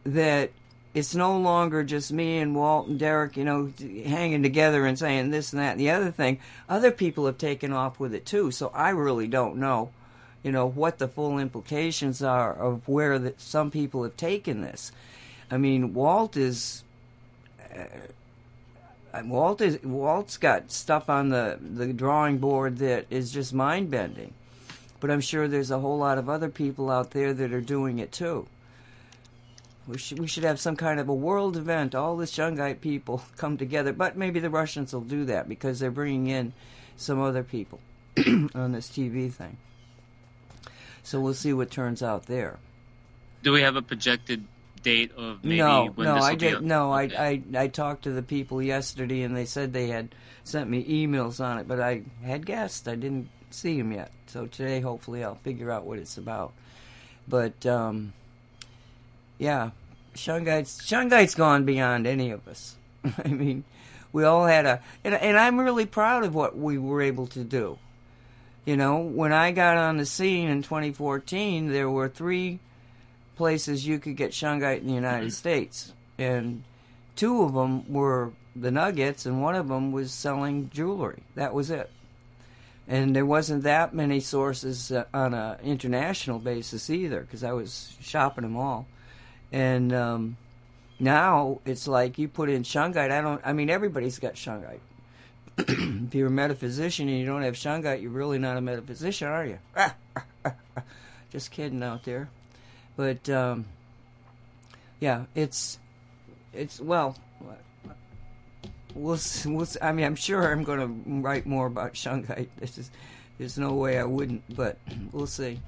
that 0.04 0.50
it's 0.92 1.14
no 1.14 1.38
longer 1.38 1.84
just 1.84 2.12
me 2.12 2.38
and 2.38 2.54
Walt 2.54 2.88
and 2.88 2.98
Derek, 2.98 3.36
you 3.36 3.44
know, 3.44 3.72
hanging 4.06 4.42
together 4.42 4.86
and 4.86 4.98
saying 4.98 5.30
this 5.30 5.52
and 5.52 5.62
that 5.62 5.72
and 5.72 5.80
the 5.80 5.90
other 5.90 6.10
thing. 6.10 6.40
Other 6.68 6.90
people 6.90 7.26
have 7.26 7.38
taken 7.38 7.72
off 7.72 8.00
with 8.00 8.12
it 8.12 8.26
too, 8.26 8.50
so 8.50 8.72
I 8.74 8.90
really 8.90 9.28
don't 9.28 9.56
know, 9.56 9.90
you 10.42 10.52
know, 10.52 10.66
what 10.66 10.98
the 10.98 11.08
full 11.08 11.38
implications 11.38 12.22
are 12.22 12.52
of 12.52 12.86
where 12.88 13.18
the, 13.18 13.34
some 13.36 13.70
people 13.70 14.02
have 14.04 14.16
taken 14.16 14.62
this. 14.62 14.92
I 15.50 15.56
mean, 15.56 15.94
Walt 15.94 16.36
is. 16.36 16.84
Uh, 17.74 17.84
Walt 19.24 19.60
is 19.60 19.82
Walt's 19.82 20.36
got 20.36 20.70
stuff 20.70 21.10
on 21.10 21.30
the, 21.30 21.58
the 21.60 21.92
drawing 21.92 22.38
board 22.38 22.78
that 22.78 23.06
is 23.10 23.32
just 23.32 23.52
mind 23.52 23.90
bending, 23.90 24.32
but 25.00 25.10
I'm 25.10 25.20
sure 25.20 25.48
there's 25.48 25.72
a 25.72 25.80
whole 25.80 25.98
lot 25.98 26.16
of 26.16 26.28
other 26.28 26.48
people 26.48 26.90
out 26.90 27.10
there 27.10 27.34
that 27.34 27.52
are 27.52 27.60
doing 27.60 27.98
it 27.98 28.12
too. 28.12 28.46
We 29.88 29.98
should, 29.98 30.20
we 30.20 30.28
should 30.28 30.44
have 30.44 30.60
some 30.60 30.76
kind 30.76 31.00
of 31.00 31.08
a 31.08 31.14
world 31.14 31.56
event. 31.56 31.96
All 31.96 32.16
the 32.16 32.24
Shungite 32.24 32.80
people 32.80 33.22
come 33.36 33.56
together. 33.56 33.92
But 33.92 34.16
maybe 34.16 34.38
the 34.38 34.50
Russians 34.50 34.92
will 34.92 35.00
do 35.00 35.24
that 35.24 35.48
because 35.48 35.80
they're 35.80 35.90
bringing 35.90 36.28
in 36.28 36.52
some 36.96 37.20
other 37.20 37.42
people 37.42 37.80
on 38.54 38.70
this 38.72 38.88
TV 38.88 39.32
thing. 39.32 39.56
So 41.02 41.20
we'll 41.20 41.34
see 41.34 41.52
what 41.52 41.70
turns 41.70 42.02
out 42.02 42.26
there. 42.26 42.58
Do 43.42 43.52
we 43.52 43.62
have 43.62 43.76
a 43.76 43.82
projected 43.82 44.44
date 44.82 45.12
of 45.16 45.44
maybe 45.44 45.58
no, 45.58 45.86
when 45.94 46.06
no, 46.06 46.16
I 46.16 46.34
did 46.34 46.62
no, 46.62 46.94
okay. 46.94 47.16
I, 47.16 47.28
I 47.28 47.64
I 47.64 47.68
talked 47.68 48.04
to 48.04 48.12
the 48.12 48.22
people 48.22 48.62
yesterday 48.62 49.22
and 49.22 49.36
they 49.36 49.44
said 49.44 49.72
they 49.72 49.88
had 49.88 50.14
sent 50.44 50.70
me 50.70 50.84
emails 50.84 51.44
on 51.44 51.58
it, 51.58 51.68
but 51.68 51.80
I 51.80 52.02
had 52.22 52.46
guessed 52.46 52.88
I 52.88 52.94
didn't 52.94 53.28
see 53.50 53.78
them 53.78 53.92
yet. 53.92 54.10
So 54.26 54.46
today, 54.46 54.80
hopefully, 54.80 55.24
I'll 55.24 55.34
figure 55.34 55.70
out 55.70 55.84
what 55.84 55.98
it's 55.98 56.16
about. 56.16 56.52
But 57.28 57.64
um, 57.66 58.12
yeah, 59.38 59.70
Shungite's 60.14 60.80
Shungite's 60.82 61.34
gone 61.34 61.64
beyond 61.64 62.06
any 62.06 62.30
of 62.30 62.46
us. 62.48 62.76
I 63.24 63.28
mean, 63.28 63.64
we 64.12 64.24
all 64.24 64.46
had 64.46 64.66
a, 64.66 64.82
and, 65.04 65.14
and 65.14 65.38
I'm 65.38 65.58
really 65.58 65.86
proud 65.86 66.24
of 66.24 66.34
what 66.34 66.56
we 66.56 66.78
were 66.78 67.02
able 67.02 67.26
to 67.28 67.44
do. 67.44 67.78
You 68.64 68.76
know, 68.76 68.98
when 68.98 69.32
I 69.32 69.52
got 69.52 69.76
on 69.76 69.96
the 69.96 70.06
scene 70.06 70.48
in 70.48 70.62
2014, 70.62 71.68
there 71.68 71.88
were 71.88 72.08
three 72.08 72.60
places 73.36 73.86
you 73.86 73.98
could 73.98 74.16
get 74.16 74.32
Shungite 74.32 74.80
in 74.80 74.86
the 74.86 74.92
United 74.92 75.28
mm-hmm. 75.28 75.30
States, 75.30 75.92
and 76.18 76.62
two 77.16 77.42
of 77.42 77.54
them 77.54 77.90
were 77.92 78.32
the 78.54 78.70
Nuggets, 78.70 79.26
and 79.26 79.42
one 79.42 79.54
of 79.54 79.68
them 79.68 79.92
was 79.92 80.12
selling 80.12 80.70
jewelry. 80.70 81.22
That 81.36 81.54
was 81.54 81.70
it. 81.70 81.90
And 82.86 83.14
there 83.14 83.24
wasn't 83.24 83.62
that 83.62 83.94
many 83.94 84.20
sources 84.20 84.90
uh, 84.90 85.04
on 85.14 85.32
an 85.32 85.58
international 85.62 86.38
basis 86.38 86.90
either, 86.90 87.20
because 87.20 87.44
I 87.44 87.52
was 87.52 87.96
shopping 88.00 88.42
them 88.42 88.56
all. 88.56 88.86
And 89.52 89.92
um, 89.92 90.36
now 90.98 91.60
it's 91.64 91.88
like 91.88 92.18
you 92.18 92.28
put 92.28 92.50
in 92.50 92.62
shungite. 92.62 93.10
I 93.10 93.20
don't. 93.20 93.40
I 93.44 93.52
mean, 93.52 93.70
everybody's 93.70 94.18
got 94.18 94.34
shungite. 94.34 94.80
if 95.68 96.14
you're 96.14 96.28
a 96.28 96.30
metaphysician 96.30 97.08
and 97.08 97.18
you 97.18 97.26
don't 97.26 97.42
have 97.42 97.54
shungite, 97.54 98.02
you're 98.02 98.10
really 98.10 98.38
not 98.38 98.56
a 98.56 98.60
metaphysician, 98.60 99.28
are 99.28 99.44
you? 99.44 99.58
Just 101.30 101.50
kidding 101.50 101.82
out 101.82 102.04
there. 102.04 102.28
But 102.96 103.28
um, 103.28 103.66
yeah, 105.00 105.24
it's 105.34 105.78
it's 106.52 106.80
well. 106.80 107.16
We'll, 108.94 109.18
we'll, 109.46 109.68
I 109.80 109.92
mean, 109.92 110.04
I'm 110.04 110.16
sure 110.16 110.50
I'm 110.50 110.64
going 110.64 110.80
to 110.80 111.20
write 111.20 111.46
more 111.46 111.66
about 111.66 111.94
shungite. 111.94 112.48
This 112.58 112.76
is, 112.76 112.90
there's 113.38 113.56
no 113.56 113.72
way 113.74 113.98
I 113.98 114.04
wouldn't, 114.04 114.42
but 114.56 114.78
we'll 115.12 115.28
see. 115.28 115.60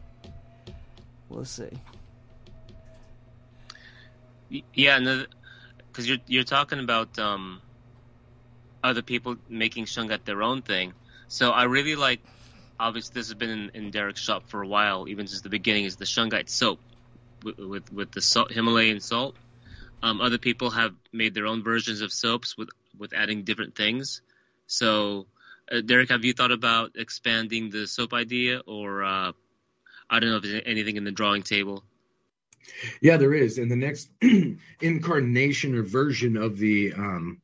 We'll 1.29 1.45
see. 1.45 1.71
Yeah, 4.75 5.23
because 5.89 6.07
you're 6.07 6.19
you're 6.27 6.45
talking 6.45 6.79
about 6.79 7.19
um, 7.19 7.63
other 8.83 9.03
people 9.03 9.37
making 9.49 9.87
shungite 9.87 10.25
their 10.25 10.43
own 10.43 10.63
thing. 10.63 10.93
So 11.29 11.51
I 11.51 11.65
really 11.65 11.97
like. 11.97 12.21
Obviously, 12.81 13.15
this 13.15 13.29
has 13.29 13.35
been 13.35 13.51
in, 13.51 13.71
in 13.75 13.91
Derek's 13.91 14.21
shop 14.21 14.49
for 14.49 14.63
a 14.63 14.67
while, 14.67 15.07
even 15.09 15.27
since 15.29 15.43
the 15.43 15.49
beginning. 15.49 15.85
Is 15.85 15.97
the 15.97 16.05
shungite 16.05 16.49
soap 16.49 16.81
with 17.45 17.59
with, 17.59 17.93
with 17.93 18.13
the 18.13 18.21
salt, 18.21 18.51
Himalayan 18.51 19.01
salt. 19.01 19.37
Um, 20.03 20.21
other 20.21 20.39
people 20.39 20.71
have 20.71 20.95
made 21.13 21.33
their 21.33 21.47
own 21.47 21.63
versions 21.63 22.01
of 22.01 22.13
soaps 22.13 22.57
with 22.57 22.71
with 22.99 23.13
adding 23.13 23.45
different 23.45 23.77
things. 23.77 24.21
So, 24.67 25.27
uh, 25.71 25.81
Derek, 25.81 26.11
have 26.11 26.25
you 26.25 26.33
thought 26.33 26.51
about 26.51 26.93
expanding 26.97 27.71
the 27.71 27.87
soap 27.87 28.13
idea, 28.15 28.63
or 28.67 29.05
uh, 29.05 29.33
I 30.11 30.21
don't 30.21 30.31
know 30.31 30.37
if 30.37 30.43
there's 30.43 30.63
anything 30.67 30.97
in 30.97 31.05
the 31.05 31.13
drawing 31.13 31.43
table? 31.43 31.85
Yeah, 33.01 33.17
there 33.17 33.35
is. 33.35 33.59
And 33.59 33.71
the 33.71 33.77
next 33.77 34.09
incarnation 34.81 35.75
or 35.75 35.83
version 35.83 36.37
of 36.37 36.59
the, 36.59 36.93
um, 36.95 37.42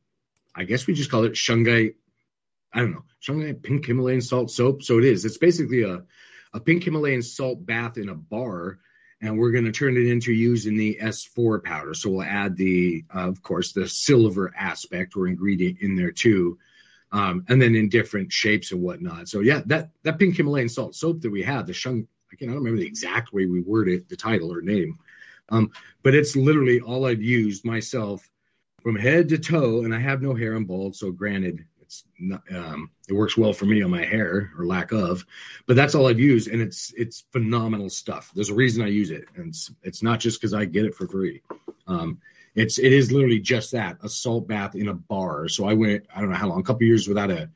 I 0.55 0.63
guess 0.63 0.87
we 0.87 0.93
just 0.93 1.11
call 1.11 1.23
it 1.23 1.33
Shungite. 1.33 1.95
I 2.73 2.79
don't 2.79 2.91
know, 2.91 3.03
Shungite 3.21 3.63
pink 3.63 3.85
Himalayan 3.85 4.21
salt 4.21 4.51
soap. 4.51 4.83
So 4.83 4.97
it 4.97 5.05
is. 5.05 5.25
It's 5.25 5.37
basically 5.37 5.83
a, 5.83 6.03
a 6.53 6.59
pink 6.59 6.83
Himalayan 6.83 7.21
salt 7.21 7.65
bath 7.65 7.97
in 7.97 8.09
a 8.09 8.15
bar. 8.15 8.79
And 9.21 9.37
we're 9.37 9.51
going 9.51 9.65
to 9.65 9.71
turn 9.71 9.97
it 9.97 10.07
into 10.07 10.31
using 10.31 10.77
the 10.77 10.97
S4 11.01 11.61
powder. 11.61 11.93
So 11.93 12.09
we'll 12.09 12.21
add 12.23 12.55
the, 12.55 13.03
uh, 13.13 13.27
of 13.27 13.41
course, 13.41 13.73
the 13.73 13.87
silver 13.87 14.53
aspect 14.57 15.17
or 15.17 15.27
ingredient 15.27 15.79
in 15.81 15.97
there 15.97 16.11
too. 16.11 16.57
Um, 17.11 17.43
and 17.49 17.61
then 17.61 17.75
in 17.75 17.89
different 17.89 18.31
shapes 18.31 18.71
and 18.71 18.81
whatnot. 18.81 19.27
So 19.27 19.41
yeah, 19.41 19.61
that, 19.65 19.89
that 20.03 20.19
pink 20.19 20.37
Himalayan 20.37 20.69
salt 20.69 20.95
soap 20.95 21.21
that 21.21 21.31
we 21.31 21.43
have, 21.43 21.67
the 21.67 21.73
Shung, 21.73 22.07
again, 22.31 22.49
I 22.49 22.53
don't 22.53 22.63
remember 22.63 22.79
the 22.79 22.87
exact 22.87 23.33
way 23.33 23.45
we 23.45 23.61
worded 23.61 24.07
the 24.07 24.15
title 24.15 24.53
or 24.53 24.61
name, 24.61 24.99
um, 25.49 25.71
but 26.03 26.13
it's 26.13 26.35
literally 26.35 26.79
all 26.79 27.05
I've 27.05 27.21
used 27.21 27.65
myself 27.65 28.29
from 28.81 28.95
head 28.95 29.29
to 29.29 29.37
toe, 29.37 29.83
and 29.83 29.93
I 29.93 29.99
have 29.99 30.21
no 30.21 30.35
hair. 30.35 30.53
I'm 30.53 30.65
bald, 30.65 30.95
so 30.95 31.11
granted, 31.11 31.65
it's 31.81 32.03
not, 32.19 32.43
um, 32.53 32.91
it 33.07 33.13
works 33.13 33.37
well 33.37 33.53
for 33.53 33.65
me 33.65 33.81
on 33.81 33.91
my 33.91 34.05
hair 34.05 34.51
or 34.57 34.65
lack 34.65 34.91
of, 34.91 35.25
but 35.65 35.75
that's 35.75 35.95
all 35.95 36.07
I've 36.07 36.19
used, 36.19 36.47
and 36.47 36.61
it's 36.61 36.93
it's 36.95 37.25
phenomenal 37.31 37.89
stuff. 37.89 38.31
There's 38.35 38.49
a 38.49 38.55
reason 38.55 38.83
I 38.83 38.87
use 38.87 39.11
it, 39.11 39.25
and 39.35 39.47
it's 39.47 39.71
it's 39.83 40.03
not 40.03 40.19
just 40.19 40.39
because 40.39 40.53
I 40.53 40.65
get 40.65 40.85
it 40.85 40.95
for 40.95 41.07
free. 41.07 41.41
Um, 41.87 42.19
it's 42.55 42.77
it 42.77 42.93
is 42.93 43.11
literally 43.11 43.39
just 43.39 43.71
that 43.71 43.97
a 44.03 44.09
salt 44.09 44.47
bath 44.47 44.75
in 44.75 44.87
a 44.87 44.93
bar. 44.93 45.47
So 45.47 45.65
I 45.65 45.73
went 45.73 46.05
I 46.13 46.21
don't 46.21 46.29
know 46.29 46.37
how 46.37 46.47
long, 46.47 46.59
a 46.59 46.63
couple 46.63 46.85
years 46.85 47.07
without 47.07 47.31
a 47.31 47.49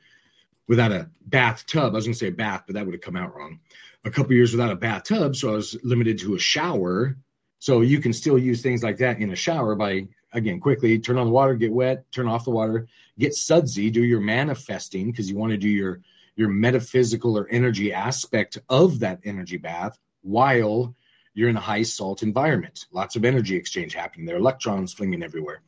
without 0.68 0.92
a 0.92 1.10
bathtub. 1.26 1.94
I 1.94 1.96
was 1.96 2.06
gonna 2.06 2.16
say 2.16 2.30
bath, 2.30 2.64
but 2.66 2.76
that 2.76 2.86
would 2.86 2.96
have 2.96 3.02
come 3.02 3.16
out 3.16 3.36
wrong. 3.36 3.60
A 4.06 4.12
couple 4.12 4.34
years 4.34 4.52
without 4.52 4.72
a 4.72 4.76
bathtub, 4.76 5.36
so 5.36 5.50
I 5.50 5.56
was 5.56 5.78
limited 5.84 6.20
to 6.20 6.36
a 6.36 6.40
shower 6.40 7.18
so 7.64 7.80
you 7.80 8.00
can 8.00 8.12
still 8.12 8.38
use 8.38 8.62
things 8.62 8.84
like 8.84 8.98
that 8.98 9.20
in 9.20 9.32
a 9.32 9.38
shower 9.38 9.74
by 9.74 10.10
again 10.34 10.60
quickly 10.60 11.00
turn 11.00 11.18
on 11.18 11.28
the 11.28 11.34
water, 11.34 11.56
get 11.56 11.72
wet, 11.72 12.12
turn 12.12 12.28
off 12.28 12.46
the 12.46 12.52
water, 12.52 12.88
get 13.18 13.34
sudsy, 13.34 13.90
do 13.90 14.04
your 14.04 14.22
manifesting 14.22 15.12
because 15.12 15.30
you 15.30 15.38
want 15.38 15.52
to 15.52 15.58
do 15.58 15.70
your 15.70 16.02
your 16.36 16.50
metaphysical 16.50 17.38
or 17.38 17.48
energy 17.48 17.94
aspect 17.94 18.58
of 18.68 19.00
that 19.00 19.20
energy 19.24 19.58
bath 19.58 19.98
while 20.22 20.96
you're 21.34 21.50
in 21.50 21.58
a 21.58 21.62
high 21.62 21.84
salt 21.84 22.24
environment. 22.24 22.86
Lots 22.92 23.16
of 23.16 23.26
energy 23.26 23.56
exchange 23.56 23.94
happening 23.94 24.26
there, 24.26 24.38
electrons 24.38 24.94
flinging 24.94 25.24
everywhere. 25.24 25.62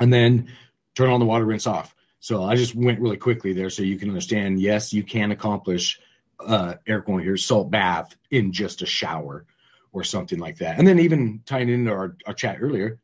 And 0.00 0.12
then 0.12 0.52
turn 0.94 1.10
on 1.10 1.20
the 1.20 1.26
water, 1.26 1.44
rinse 1.44 1.66
off. 1.66 1.94
So 2.20 2.42
I 2.42 2.56
just 2.56 2.74
went 2.74 3.00
really 3.00 3.16
quickly 3.16 3.52
there 3.52 3.70
so 3.70 3.82
you 3.82 3.98
can 3.98 4.08
understand 4.08 4.60
yes, 4.60 4.92
you 4.92 5.02
can 5.02 5.30
accomplish 5.30 6.00
uh, 6.40 6.74
Eric 6.86 7.06
going 7.06 7.22
here 7.22 7.36
salt 7.36 7.70
bath 7.70 8.16
in 8.30 8.52
just 8.52 8.82
a 8.82 8.86
shower 8.86 9.46
or 9.92 10.04
something 10.04 10.38
like 10.38 10.58
that. 10.58 10.78
And 10.78 10.86
then 10.86 10.98
even 11.00 11.42
tying 11.46 11.68
into 11.68 11.92
our, 11.92 12.16
our 12.26 12.34
chat 12.34 12.58
earlier, 12.60 12.98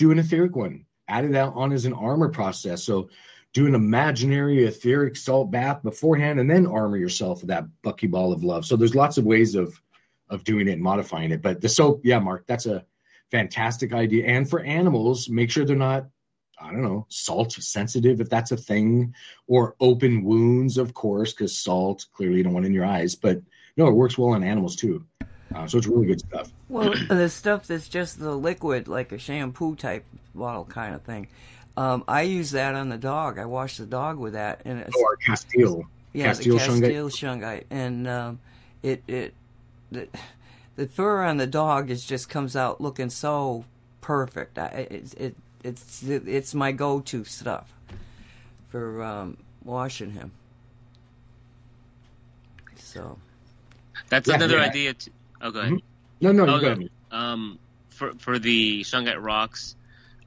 do 0.00 0.10
an 0.10 0.18
etheric 0.18 0.56
one, 0.56 0.86
add 1.06 1.26
it 1.26 1.36
out 1.36 1.54
on 1.56 1.72
as 1.72 1.84
an 1.84 1.92
armor 1.92 2.30
process. 2.30 2.82
So 2.82 3.10
do 3.52 3.66
an 3.66 3.74
imaginary 3.74 4.64
etheric 4.64 5.14
salt 5.14 5.50
bath 5.50 5.82
beforehand 5.82 6.40
and 6.40 6.50
then 6.50 6.66
armor 6.66 6.96
yourself 6.96 7.42
with 7.42 7.48
that 7.48 7.66
buckyball 7.84 8.32
of 8.32 8.42
love. 8.42 8.64
So 8.64 8.76
there's 8.76 8.94
lots 8.94 9.18
of 9.18 9.24
ways 9.24 9.54
of 9.54 9.78
of 10.30 10.42
doing 10.44 10.68
it 10.68 10.72
and 10.72 10.82
modifying 10.82 11.32
it. 11.32 11.42
But 11.42 11.60
the 11.60 11.68
soap, 11.68 12.00
yeah, 12.04 12.18
Mark, 12.18 12.46
that's 12.46 12.64
a 12.64 12.86
fantastic 13.30 13.92
idea. 13.92 14.26
And 14.26 14.48
for 14.48 14.60
animals, 14.60 15.28
make 15.28 15.50
sure 15.50 15.66
they're 15.66 15.76
not, 15.76 16.06
I 16.58 16.70
don't 16.70 16.82
know, 16.82 17.04
salt 17.10 17.52
sensitive 17.52 18.20
if 18.22 18.30
that's 18.30 18.52
a 18.52 18.56
thing, 18.56 19.14
or 19.48 19.74
open 19.80 20.22
wounds, 20.22 20.78
of 20.78 20.94
course, 20.94 21.32
because 21.32 21.58
salt 21.58 22.06
clearly 22.12 22.38
you 22.38 22.44
don't 22.44 22.54
want 22.54 22.64
in 22.64 22.72
your 22.72 22.86
eyes. 22.86 23.16
But 23.16 23.42
no, 23.76 23.88
it 23.88 23.94
works 23.94 24.16
well 24.16 24.30
on 24.30 24.44
animals 24.44 24.76
too. 24.76 25.04
Uh, 25.54 25.66
so 25.66 25.78
it's 25.78 25.86
really 25.86 26.06
good 26.06 26.20
stuff. 26.20 26.52
Well, 26.68 26.94
the 27.08 27.28
stuff 27.28 27.66
that's 27.66 27.88
just 27.88 28.18
the 28.18 28.34
liquid, 28.34 28.88
like 28.88 29.12
a 29.12 29.18
shampoo 29.18 29.74
type 29.74 30.04
bottle 30.34 30.64
kind 30.64 30.94
of 30.94 31.02
thing. 31.02 31.28
Um, 31.76 32.04
I 32.06 32.22
use 32.22 32.50
that 32.52 32.74
on 32.74 32.88
the 32.88 32.98
dog. 32.98 33.38
I 33.38 33.46
wash 33.46 33.76
the 33.76 33.86
dog 33.86 34.18
with 34.18 34.34
that, 34.34 34.62
and 34.64 34.80
it's 34.80 34.94
oh, 34.96 35.04
our 35.04 35.16
Castile, 35.16 35.84
yeah, 36.12 36.26
Castile, 36.26 36.54
the 36.54 36.58
Castile 36.58 37.08
shungite, 37.08 37.10
shungite. 37.10 37.64
and 37.70 38.08
um, 38.08 38.38
it 38.82 39.02
it 39.06 39.34
the, 39.90 40.08
the 40.76 40.86
fur 40.86 41.22
on 41.22 41.36
the 41.36 41.46
dog 41.46 41.90
is 41.90 42.04
just 42.04 42.28
comes 42.28 42.56
out 42.56 42.80
looking 42.80 43.10
so 43.10 43.64
perfect. 44.00 44.58
I, 44.58 44.66
it, 44.90 45.14
it 45.16 45.36
it's 45.62 46.02
it's 46.02 46.54
my 46.54 46.72
go-to 46.72 47.24
stuff 47.24 47.72
for 48.68 49.02
um, 49.02 49.36
washing 49.64 50.12
him. 50.12 50.32
So 52.76 53.18
that's 54.08 54.28
yeah, 54.28 54.34
another 54.34 54.58
yeah. 54.58 54.64
idea. 54.64 54.94
To, 54.94 55.10
oh, 55.40 55.50
go 55.50 55.60
ahead. 55.60 55.72
Mm-hmm. 55.72 55.86
No, 56.26 56.32
no, 56.32 56.54
oh, 56.54 56.60
go 56.60 56.66
ahead. 56.66 56.90
Um, 57.10 57.58
for 57.88 58.12
for 58.18 58.38
the 58.38 58.82
shungite 58.82 59.22
rocks, 59.22 59.76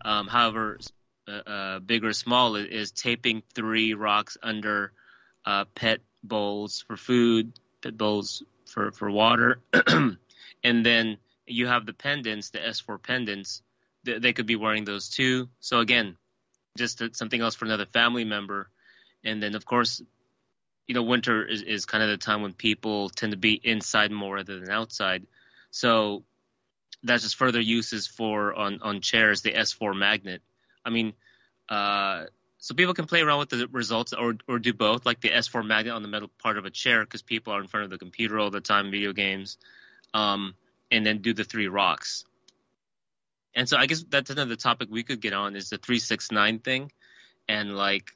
um, 0.03 0.27
however 0.27 0.80
uh, 1.27 1.31
uh, 1.31 1.80
big 1.80 2.03
or 2.03 2.14
small, 2.14 2.56
is 2.56 2.91
taping 2.91 3.44
three 3.53 3.94
rocks 3.94 4.38
under 4.41 4.91
uh, 5.45 5.65
pet 5.76 5.99
bowls 6.23 6.84
for 6.88 6.98
food, 6.98 7.53
pet 7.81 7.98
bowls 7.98 8.44
for 8.65 8.91
for 8.91 9.10
water, 9.10 9.60
and 10.64 10.85
then 10.85 11.18
you 11.45 11.68
have 11.68 11.85
the 11.85 11.94
pendants, 11.94 12.49
the 12.49 12.60
S4 12.60 13.02
pendants. 13.02 13.61
They, 14.03 14.19
they 14.19 14.34
could 14.34 14.45
be 14.45 14.56
wearing 14.56 14.85
those 14.85 15.10
too. 15.10 15.49
So 15.60 15.80
again, 15.80 16.18
just 16.77 17.02
something 17.14 17.41
else 17.41 17.56
for 17.56 17.65
another 17.65 17.85
family 17.85 18.23
member. 18.23 18.69
And 19.23 19.41
then 19.41 19.56
of 19.56 19.65
course, 19.65 20.02
you 20.88 20.95
know, 20.95 21.03
winter 21.03 21.45
is, 21.45 21.61
is 21.61 21.85
kind 21.85 22.03
of 22.03 22.10
the 22.10 22.18
time 22.18 22.41
when 22.41 22.53
people 22.53 23.10
tend 23.10 23.31
to 23.31 23.38
be 23.38 23.53
inside 23.53 24.11
more 24.11 24.35
rather 24.35 24.60
than 24.60 24.69
outside. 24.69 25.26
So 25.72 26.23
that's 27.03 27.23
just 27.23 27.35
further 27.35 27.60
uses 27.60 28.07
for 28.07 28.53
on 28.53 28.81
on 28.81 29.01
chairs 29.01 29.41
the 29.41 29.51
S4 29.51 29.97
magnet. 29.97 30.41
I 30.85 30.89
mean, 30.89 31.14
uh, 31.69 32.26
so 32.57 32.76
people 32.76 32.93
can 32.93 33.05
play 33.05 33.22
around 33.22 33.39
with 33.39 33.49
the 33.49 33.68
results 33.68 34.14
or 34.14 34.35
or 34.47 34.60
do 34.60 34.73
both, 34.73 35.05
like 35.05 35.22
the 35.22 35.30
S4 35.30 35.65
magnet 35.65 35.93
on 35.93 36.01
the 36.01 36.07
metal 36.07 36.30
part 36.41 36.57
of 36.57 36.65
a 36.65 36.69
chair, 36.69 37.03
because 37.03 37.22
people 37.22 37.53
are 37.53 37.61
in 37.61 37.68
front 37.68 37.85
of 37.85 37.89
the 37.89 37.97
computer 37.97 38.39
all 38.39 38.51
the 38.51 38.61
time, 38.61 38.91
video 38.91 39.14
games, 39.14 39.57
um, 40.14 40.55
and 40.91 41.05
then 41.05 41.19
do 41.19 41.34
the 41.34 41.43
three 41.43 41.68
rocks. 41.68 42.26
And 43.55 43.69
so 43.69 43.77
I 43.77 43.85
guess 43.85 44.03
that's 44.10 44.30
another 44.30 44.55
topic 44.55 44.88
we 44.89 45.03
could 45.03 45.22
get 45.22 45.34
on 45.34 45.55
is 45.55 45.69
the 45.69 45.77
three 45.77 45.99
six 45.99 46.31
nine 46.31 46.60
thing, 46.60 46.91
and 47.47 47.76
like, 47.76 48.11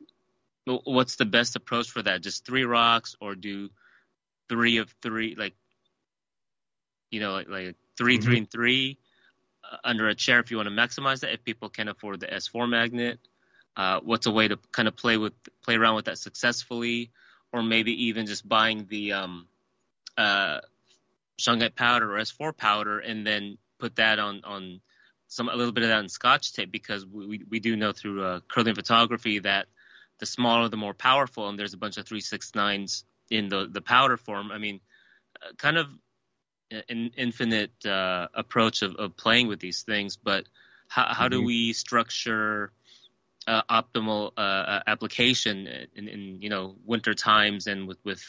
what's 0.67 1.15
the 1.15 1.25
best 1.25 1.55
approach 1.55 1.89
for 1.89 2.01
that? 2.01 2.21
Just 2.21 2.45
three 2.45 2.63
rocks, 2.63 3.15
or 3.21 3.35
do 3.35 3.69
three 4.49 4.77
of 4.77 4.93
three, 5.01 5.35
like, 5.35 5.55
you 7.11 7.19
know, 7.19 7.31
like, 7.31 7.49
like 7.49 7.75
3 7.97 8.15
mm-hmm. 8.15 8.23
three 8.23 8.37
and 8.37 8.51
three 8.51 8.97
uh, 9.63 9.77
under 9.83 10.07
a 10.07 10.15
chair 10.15 10.39
if 10.39 10.51
you 10.51 10.57
want 10.57 10.69
to 10.69 10.75
maximize 10.75 11.21
that. 11.21 11.33
If 11.33 11.43
people 11.43 11.69
can 11.69 11.87
afford 11.87 12.19
the 12.19 12.27
S4 12.27 12.69
magnet 12.69 13.19
uh, 13.77 13.99
what's 14.03 14.25
a 14.25 14.31
way 14.31 14.47
to 14.47 14.57
kind 14.71 14.87
of 14.87 14.97
play 14.97 15.17
with 15.17 15.33
play 15.63 15.75
around 15.75 15.95
with 15.95 16.05
that 16.05 16.17
successfully, 16.17 17.11
or 17.53 17.61
maybe 17.61 18.05
even 18.05 18.25
just 18.25 18.47
buying 18.47 18.87
the 18.89 19.13
um, 19.13 19.47
uh, 20.17 20.59
shungite 21.39 21.75
powder 21.75 22.17
or 22.17 22.19
S4 22.19 22.57
powder 22.57 22.99
and 22.99 23.25
then 23.25 23.59
put 23.79 23.97
that 23.97 24.17
on 24.17 24.41
on 24.43 24.81
some 25.27 25.47
a 25.47 25.55
little 25.55 25.71
bit 25.71 25.83
of 25.83 25.89
that 25.89 25.99
in 25.99 26.09
Scotch 26.09 26.53
tape 26.53 26.71
because 26.71 27.05
we 27.05 27.43
we 27.47 27.59
do 27.59 27.75
know 27.75 27.91
through 27.91 28.23
uh, 28.23 28.39
Kirlian 28.51 28.75
photography 28.75 29.39
that 29.39 29.67
the 30.19 30.25
smaller 30.25 30.69
the 30.69 30.77
more 30.77 30.93
powerful, 30.93 31.47
and 31.49 31.57
there's 31.57 31.73
a 31.73 31.77
bunch 31.77 31.97
of 31.97 32.05
three 32.05 32.21
six 32.21 32.53
nines 32.55 33.05
in 33.29 33.49
the 33.49 33.67
the 33.71 33.81
powder 33.81 34.17
form. 34.17 34.51
I 34.51 34.57
mean, 34.57 34.79
uh, 35.41 35.53
kind 35.57 35.77
of 35.77 35.87
an 36.71 37.11
infinite 37.15 37.85
uh, 37.85 38.27
approach 38.33 38.81
of, 38.81 38.95
of 38.95 39.15
playing 39.15 39.47
with 39.47 39.59
these 39.59 39.83
things, 39.83 40.17
but 40.17 40.45
how, 40.89 41.13
how 41.13 41.27
do 41.27 41.37
mm-hmm. 41.37 41.47
we 41.47 41.73
structure 41.73 42.71
uh, 43.47 43.61
optimal 43.69 44.31
uh, 44.37 44.41
uh, 44.41 44.83
application 44.87 45.67
in, 45.95 46.07
in, 46.07 46.41
you 46.41 46.49
know 46.49 46.75
winter 46.85 47.13
times 47.13 47.67
and 47.67 47.87
with 47.87 47.97
with 48.03 48.21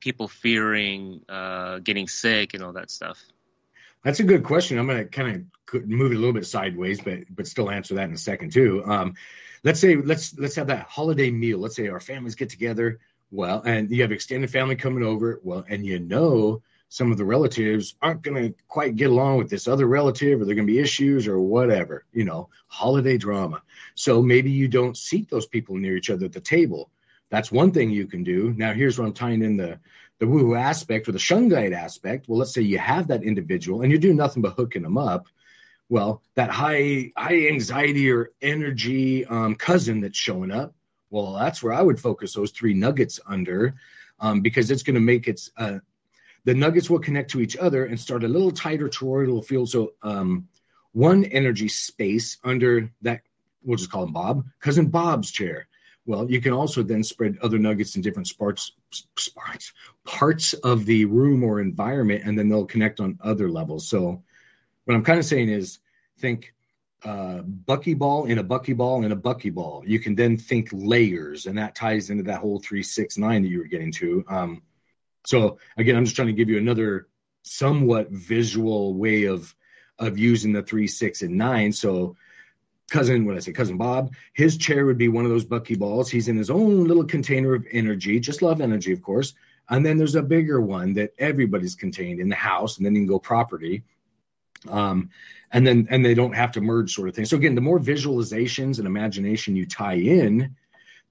people 0.00 0.28
fearing 0.28 1.22
uh, 1.28 1.78
getting 1.78 2.08
sick 2.08 2.54
and 2.54 2.62
all 2.62 2.74
that 2.74 2.90
stuff? 2.90 3.22
That's 4.04 4.20
a 4.20 4.24
good 4.24 4.44
question. 4.44 4.78
I'm 4.78 4.86
going 4.86 4.98
to 4.98 5.04
kind 5.04 5.48
of 5.72 5.86
move 5.86 6.10
it 6.10 6.16
a 6.16 6.18
little 6.18 6.32
bit 6.32 6.46
sideways, 6.46 7.00
but 7.00 7.20
but 7.30 7.46
still 7.46 7.70
answer 7.70 7.94
that 7.94 8.08
in 8.08 8.14
a 8.14 8.18
second 8.18 8.52
too. 8.52 8.82
Um, 8.84 9.14
let's 9.64 9.80
say 9.80 9.96
let's 9.96 10.36
let's 10.38 10.56
have 10.56 10.68
that 10.68 10.86
holiday 10.86 11.30
meal. 11.30 11.58
Let's 11.58 11.76
say 11.76 11.88
our 11.88 12.00
families 12.00 12.34
get 12.34 12.50
together. 12.50 13.00
Well, 13.30 13.62
and 13.62 13.90
you 13.90 14.02
have 14.02 14.12
extended 14.12 14.50
family 14.50 14.76
coming 14.76 15.02
over. 15.02 15.40
Well, 15.42 15.64
and 15.68 15.86
you 15.86 15.98
know 15.98 16.62
some 16.92 17.10
of 17.10 17.16
the 17.16 17.24
relatives 17.24 17.94
aren't 18.02 18.20
going 18.20 18.36
to 18.36 18.54
quite 18.68 18.96
get 18.96 19.08
along 19.08 19.38
with 19.38 19.48
this 19.48 19.66
other 19.66 19.86
relative 19.86 20.38
or 20.38 20.44
there 20.44 20.54
going 20.54 20.66
to 20.66 20.72
be 20.72 20.78
issues 20.78 21.26
or 21.26 21.40
whatever, 21.40 22.04
you 22.12 22.22
know, 22.22 22.50
holiday 22.66 23.16
drama. 23.16 23.62
So 23.94 24.20
maybe 24.20 24.50
you 24.50 24.68
don't 24.68 24.94
seat 24.94 25.30
those 25.30 25.46
people 25.46 25.76
near 25.76 25.96
each 25.96 26.10
other 26.10 26.26
at 26.26 26.34
the 26.34 26.40
table. 26.40 26.90
That's 27.30 27.50
one 27.50 27.72
thing 27.72 27.88
you 27.88 28.06
can 28.06 28.24
do. 28.24 28.52
Now, 28.54 28.74
here's 28.74 28.98
where 28.98 29.06
I'm 29.06 29.14
tying 29.14 29.42
in 29.42 29.56
the, 29.56 29.80
the 30.18 30.26
woo 30.26 30.54
aspect 30.54 31.08
or 31.08 31.12
the 31.12 31.18
shungite 31.18 31.74
aspect. 31.74 32.28
Well, 32.28 32.38
let's 32.38 32.52
say 32.52 32.60
you 32.60 32.76
have 32.76 33.08
that 33.08 33.22
individual 33.22 33.80
and 33.80 33.90
you're 33.90 33.98
doing 33.98 34.18
nothing 34.18 34.42
but 34.42 34.52
hooking 34.52 34.82
them 34.82 34.98
up. 34.98 35.28
Well, 35.92 36.22
that 36.36 36.48
high 36.48 37.12
high 37.18 37.48
anxiety 37.48 38.10
or 38.10 38.30
energy 38.40 39.26
um, 39.26 39.56
cousin 39.56 40.00
that's 40.00 40.16
showing 40.16 40.50
up, 40.50 40.74
well, 41.10 41.34
that's 41.34 41.62
where 41.62 41.74
I 41.74 41.82
would 41.82 42.00
focus 42.00 42.32
those 42.32 42.50
three 42.50 42.72
nuggets 42.72 43.20
under 43.26 43.74
um, 44.18 44.40
because 44.40 44.70
it's 44.70 44.84
going 44.84 44.94
to 44.94 45.02
make 45.02 45.28
its 45.28 45.50
uh, 45.54 45.80
the 46.46 46.54
nuggets 46.54 46.88
will 46.88 46.98
connect 46.98 47.32
to 47.32 47.42
each 47.42 47.58
other 47.58 47.84
and 47.84 48.00
start 48.00 48.24
a 48.24 48.28
little 48.28 48.52
tighter 48.52 48.88
toroidal 48.88 49.44
field. 49.44 49.68
So 49.68 49.92
um, 50.02 50.48
one 50.92 51.26
energy 51.26 51.68
space 51.68 52.38
under 52.42 52.90
that, 53.02 53.20
we'll 53.62 53.76
just 53.76 53.90
call 53.90 54.04
him 54.04 54.14
Bob, 54.14 54.46
cousin 54.60 54.86
Bob's 54.86 55.30
chair. 55.30 55.68
Well, 56.06 56.30
you 56.30 56.40
can 56.40 56.54
also 56.54 56.82
then 56.82 57.04
spread 57.04 57.36
other 57.42 57.58
nuggets 57.58 57.96
in 57.96 58.00
different 58.00 58.28
sparks, 58.28 58.72
sparks, 59.18 59.74
parts 60.06 60.54
of 60.54 60.86
the 60.86 61.04
room 61.04 61.44
or 61.44 61.60
environment, 61.60 62.22
and 62.24 62.38
then 62.38 62.48
they'll 62.48 62.64
connect 62.64 62.98
on 62.98 63.18
other 63.22 63.50
levels. 63.50 63.86
So, 63.86 64.22
what 64.84 64.94
I'm 64.94 65.04
kind 65.04 65.18
of 65.18 65.24
saying 65.24 65.48
is, 65.48 65.78
think 66.18 66.54
uh, 67.04 67.42
buckyball 67.42 68.28
in 68.28 68.38
a 68.38 68.44
buckyball 68.44 69.04
in 69.04 69.12
a 69.12 69.16
buckyball. 69.16 69.82
You 69.86 69.98
can 69.98 70.14
then 70.14 70.38
think 70.38 70.68
layers, 70.72 71.46
and 71.46 71.58
that 71.58 71.74
ties 71.74 72.10
into 72.10 72.24
that 72.24 72.40
whole 72.40 72.60
three, 72.60 72.82
six, 72.82 73.18
nine 73.18 73.42
that 73.42 73.48
you 73.48 73.58
were 73.58 73.64
getting 73.64 73.92
to. 73.92 74.24
Um, 74.28 74.62
so 75.24 75.58
again, 75.76 75.96
I'm 75.96 76.04
just 76.04 76.16
trying 76.16 76.28
to 76.28 76.32
give 76.32 76.48
you 76.48 76.58
another 76.58 77.08
somewhat 77.42 78.10
visual 78.10 78.94
way 78.94 79.24
of 79.24 79.54
of 79.98 80.18
using 80.18 80.52
the 80.52 80.62
three, 80.62 80.86
six, 80.86 81.22
and 81.22 81.36
nine. 81.36 81.72
So 81.72 82.16
cousin, 82.90 83.24
what 83.24 83.36
I 83.36 83.40
say, 83.40 83.52
cousin 83.52 83.78
Bob, 83.78 84.14
his 84.32 84.56
chair 84.56 84.86
would 84.86 84.98
be 84.98 85.08
one 85.08 85.24
of 85.24 85.30
those 85.30 85.44
bucky 85.44 85.74
balls. 85.74 86.10
He's 86.10 86.28
in 86.28 86.36
his 86.36 86.50
own 86.50 86.86
little 86.86 87.04
container 87.04 87.54
of 87.54 87.66
energy, 87.70 88.20
just 88.20 88.42
love 88.42 88.60
energy, 88.60 88.92
of 88.92 89.02
course. 89.02 89.34
And 89.68 89.86
then 89.86 89.96
there's 89.96 90.16
a 90.16 90.22
bigger 90.22 90.60
one 90.60 90.94
that 90.94 91.14
everybody's 91.18 91.74
contained 91.74 92.20
in 92.20 92.28
the 92.28 92.36
house, 92.36 92.76
and 92.76 92.86
then 92.86 92.94
you 92.94 93.02
can 93.02 93.08
go 93.08 93.18
property. 93.18 93.84
Um, 94.68 95.10
and 95.50 95.66
then 95.66 95.88
and 95.90 96.04
they 96.04 96.14
don't 96.14 96.34
have 96.34 96.52
to 96.52 96.60
merge 96.60 96.94
sort 96.94 97.08
of 97.08 97.14
thing. 97.14 97.24
So 97.24 97.36
again, 97.36 97.54
the 97.54 97.60
more 97.60 97.78
visualizations 97.78 98.78
and 98.78 98.86
imagination 98.86 99.56
you 99.56 99.66
tie 99.66 99.94
in, 99.94 100.56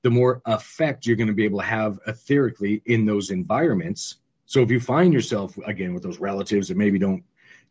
the 0.01 0.09
more 0.09 0.41
effect 0.45 1.05
you're 1.05 1.15
going 1.15 1.27
to 1.27 1.33
be 1.33 1.45
able 1.45 1.59
to 1.59 1.65
have 1.65 1.99
etherically 2.07 2.81
in 2.85 3.05
those 3.05 3.29
environments. 3.29 4.17
So 4.45 4.61
if 4.61 4.71
you 4.71 4.79
find 4.79 5.13
yourself 5.13 5.57
again 5.65 5.93
with 5.93 6.03
those 6.03 6.19
relatives 6.19 6.69
that 6.69 6.77
maybe 6.77 6.99
don't 6.99 7.23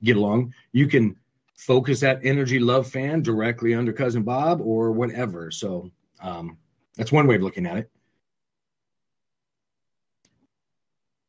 get 0.02 0.16
along, 0.16 0.54
you 0.72 0.86
can 0.86 1.16
focus 1.56 2.00
that 2.00 2.20
energy 2.24 2.58
love 2.58 2.88
fan 2.88 3.22
directly 3.22 3.74
under 3.74 3.92
cousin 3.92 4.22
Bob 4.22 4.60
or 4.62 4.92
whatever. 4.92 5.50
So 5.50 5.90
um, 6.22 6.56
that's 6.96 7.12
one 7.12 7.26
way 7.26 7.34
of 7.34 7.42
looking 7.42 7.66
at 7.66 7.78
it. 7.78 7.90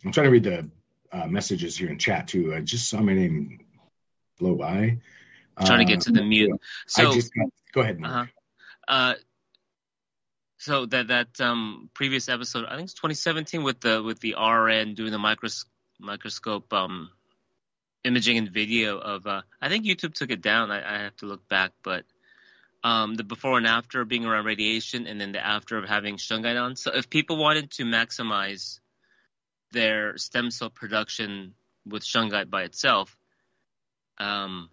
I'm 0.05 0.11
trying 0.11 0.25
to 0.25 0.31
read 0.31 0.43
the 0.43 0.69
uh, 1.11 1.27
messages 1.27 1.77
here 1.77 1.89
in 1.89 1.99
chat 1.99 2.29
too. 2.29 2.55
I 2.55 2.61
just 2.61 2.89
saw 2.89 3.01
my 3.01 3.13
name 3.13 3.59
blow 4.41 4.55
by. 4.55 4.97
trying 5.65 5.85
to 5.85 5.85
get 5.85 6.01
to 6.01 6.11
the 6.11 6.21
uh, 6.21 6.25
mute. 6.25 6.59
So 6.87 7.13
got, 7.13 7.49
go 7.71 7.81
ahead. 7.81 7.99
Uh-huh. 8.03 8.25
Uh, 8.87 9.13
so 10.57 10.85
that 10.87 11.07
that 11.07 11.39
um, 11.39 11.89
previous 11.93 12.27
episode, 12.27 12.65
I 12.65 12.75
think 12.75 12.85
it's 12.85 12.93
2017, 12.93 13.63
with 13.63 13.79
the 13.79 14.03
with 14.03 14.19
the 14.19 14.35
RN 14.35 14.95
doing 14.95 15.11
the 15.11 15.17
micros- 15.17 15.65
microscope 15.99 16.73
um, 16.73 17.09
imaging 18.03 18.37
and 18.37 18.49
video 18.49 18.97
of. 18.97 19.25
Uh, 19.25 19.41
I 19.61 19.69
think 19.69 19.85
YouTube 19.85 20.13
took 20.13 20.31
it 20.31 20.41
down. 20.41 20.71
I, 20.71 20.79
I 20.79 21.03
have 21.03 21.15
to 21.17 21.25
look 21.27 21.47
back, 21.47 21.71
but 21.83 22.03
um, 22.83 23.15
the 23.15 23.23
before 23.23 23.57
and 23.57 23.67
after 23.67 24.03
being 24.05 24.25
around 24.25 24.45
radiation, 24.45 25.07
and 25.07 25.21
then 25.21 25.31
the 25.31 25.45
after 25.45 25.77
of 25.77 25.87
having 25.87 26.17
shungite 26.17 26.61
on. 26.61 26.75
So 26.75 26.91
if 26.93 27.09
people 27.09 27.37
wanted 27.37 27.71
to 27.71 27.83
maximize 27.83 28.79
their 29.71 30.17
stem 30.17 30.51
cell 30.51 30.69
production 30.69 31.53
with 31.85 32.03
shungite 32.03 32.49
by 32.49 32.63
itself, 32.63 33.15
um, 34.17 34.69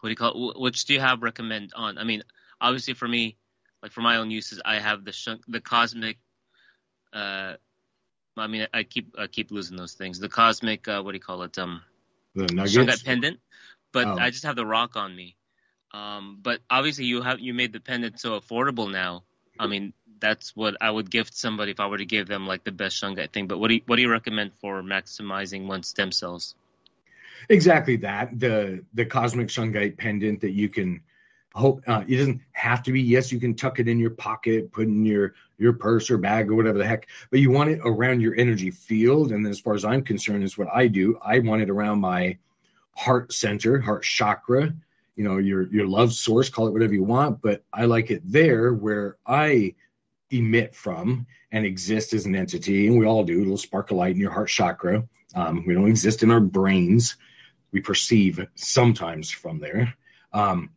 what 0.00 0.08
do 0.08 0.10
you 0.10 0.16
call 0.16 0.50
it? 0.50 0.60
Which 0.60 0.84
do 0.84 0.94
you 0.94 1.00
have 1.00 1.22
recommend 1.22 1.72
on? 1.74 1.98
I 1.98 2.04
mean, 2.04 2.22
obviously 2.60 2.94
for 2.94 3.08
me, 3.08 3.36
like 3.82 3.92
for 3.92 4.00
my 4.00 4.16
own 4.16 4.30
uses, 4.30 4.60
I 4.64 4.76
have 4.78 5.04
the 5.04 5.12
shung, 5.12 5.40
the 5.48 5.60
cosmic. 5.60 6.18
Uh, 7.12 7.54
I 8.36 8.46
mean, 8.46 8.66
I 8.72 8.84
keep 8.84 9.14
I 9.18 9.26
keep 9.26 9.50
losing 9.50 9.76
those 9.76 9.94
things. 9.94 10.20
The 10.20 10.28
cosmic, 10.28 10.86
uh, 10.86 11.02
what 11.02 11.12
do 11.12 11.16
you 11.16 11.22
call 11.22 11.42
it? 11.42 11.58
Um, 11.58 11.82
The 12.34 12.46
nuggets. 12.54 13.02
pendant, 13.02 13.40
but 13.92 14.06
Oh. 14.06 14.18
I 14.18 14.30
just 14.30 14.44
have 14.44 14.56
the 14.56 14.66
rock 14.66 14.96
on 14.96 15.14
me. 15.14 15.36
Um, 15.92 16.38
but 16.42 16.60
obviously, 16.70 17.06
you 17.06 17.22
have 17.22 17.40
you 17.40 17.54
made 17.54 17.72
the 17.72 17.80
pendant 17.80 18.20
so 18.20 18.38
affordable 18.38 18.90
now. 18.90 19.24
I 19.60 19.66
mean, 19.66 19.92
that's 20.20 20.54
what 20.54 20.76
I 20.80 20.88
would 20.88 21.10
gift 21.10 21.34
somebody 21.34 21.72
if 21.72 21.80
I 21.80 21.86
were 21.86 21.98
to 21.98 22.04
give 22.04 22.28
them 22.28 22.46
like 22.46 22.62
the 22.62 22.70
best 22.70 23.02
shungite 23.02 23.32
thing. 23.32 23.48
But 23.48 23.58
what 23.58 23.68
do 23.68 23.74
you, 23.74 23.80
what 23.86 23.96
do 23.96 24.02
you 24.02 24.10
recommend 24.10 24.54
for 24.60 24.82
maximizing 24.82 25.66
one's 25.66 25.88
stem 25.88 26.12
cells? 26.12 26.54
Exactly 27.48 27.96
that. 27.96 28.38
The 28.38 28.84
the 28.94 29.04
cosmic 29.04 29.48
shungite 29.48 29.96
pendant 29.96 30.40
that 30.40 30.52
you 30.52 30.68
can 30.68 31.00
hope 31.54 31.82
uh, 31.86 32.04
it 32.06 32.16
doesn't 32.16 32.40
have 32.52 32.82
to 32.84 32.92
be. 32.92 33.00
Yes, 33.00 33.32
you 33.32 33.40
can 33.40 33.54
tuck 33.54 33.80
it 33.80 33.88
in 33.88 33.98
your 33.98 34.10
pocket, 34.10 34.72
put 34.72 34.86
in 34.86 35.04
your 35.04 35.34
your 35.58 35.72
purse 35.72 36.10
or 36.10 36.18
bag 36.18 36.50
or 36.50 36.54
whatever 36.54 36.78
the 36.78 36.86
heck, 36.86 37.08
but 37.30 37.40
you 37.40 37.50
want 37.50 37.70
it 37.70 37.80
around 37.84 38.20
your 38.20 38.34
energy 38.36 38.70
field. 38.70 39.32
And 39.32 39.46
as 39.46 39.60
far 39.60 39.74
as 39.74 39.84
I'm 39.84 40.02
concerned, 40.02 40.44
is 40.44 40.56
what 40.56 40.68
I 40.72 40.86
do. 40.86 41.18
I 41.22 41.40
want 41.40 41.62
it 41.62 41.70
around 41.70 42.00
my 42.00 42.38
heart 42.96 43.32
center, 43.32 43.80
heart 43.80 44.02
chakra. 44.02 44.74
You 45.16 45.24
know, 45.24 45.38
your 45.38 45.66
your 45.68 45.86
love 45.86 46.12
source, 46.12 46.48
call 46.48 46.68
it 46.68 46.72
whatever 46.72 46.94
you 46.94 47.02
want, 47.02 47.42
but 47.42 47.64
I 47.72 47.86
like 47.86 48.10
it 48.10 48.22
there 48.24 48.72
where 48.72 49.16
I 49.26 49.74
emit 50.30 50.74
from 50.74 51.26
and 51.50 51.64
exist 51.64 52.12
as 52.12 52.26
an 52.26 52.36
entity, 52.36 52.86
and 52.86 52.98
we 52.98 53.06
all 53.06 53.24
do. 53.24 53.42
It'll 53.42 53.56
spark 53.56 53.90
a 53.90 53.94
light 53.94 54.14
in 54.14 54.20
your 54.20 54.30
heart 54.30 54.48
chakra. 54.48 55.08
Um, 55.34 55.64
we 55.66 55.74
don't 55.74 55.88
exist 55.88 56.22
in 56.22 56.30
our 56.30 56.40
brains. 56.40 57.16
We 57.72 57.80
perceive 57.80 58.44
sometimes 58.54 59.30
from 59.30 59.60
there. 59.60 59.94
Um, 60.32 60.70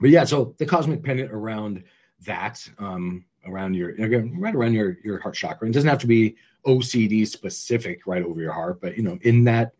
but 0.00 0.10
yeah, 0.10 0.24
so 0.24 0.54
the 0.58 0.66
cosmic 0.66 1.02
pendant 1.02 1.32
around 1.32 1.84
that, 2.26 2.68
um, 2.78 3.24
around 3.46 3.74
your, 3.74 3.90
again, 3.90 4.36
right 4.38 4.54
around 4.54 4.74
your, 4.74 4.98
your 5.04 5.18
heart 5.18 5.34
chakra. 5.34 5.68
It 5.68 5.72
doesn't 5.72 5.88
have 5.88 6.00
to 6.00 6.06
be 6.06 6.36
OCD 6.66 7.26
specific 7.26 8.06
right 8.06 8.22
over 8.22 8.40
your 8.40 8.52
heart, 8.52 8.80
but 8.80 8.96
you 8.96 9.02
know, 9.02 9.18
in 9.22 9.44
that, 9.44 9.72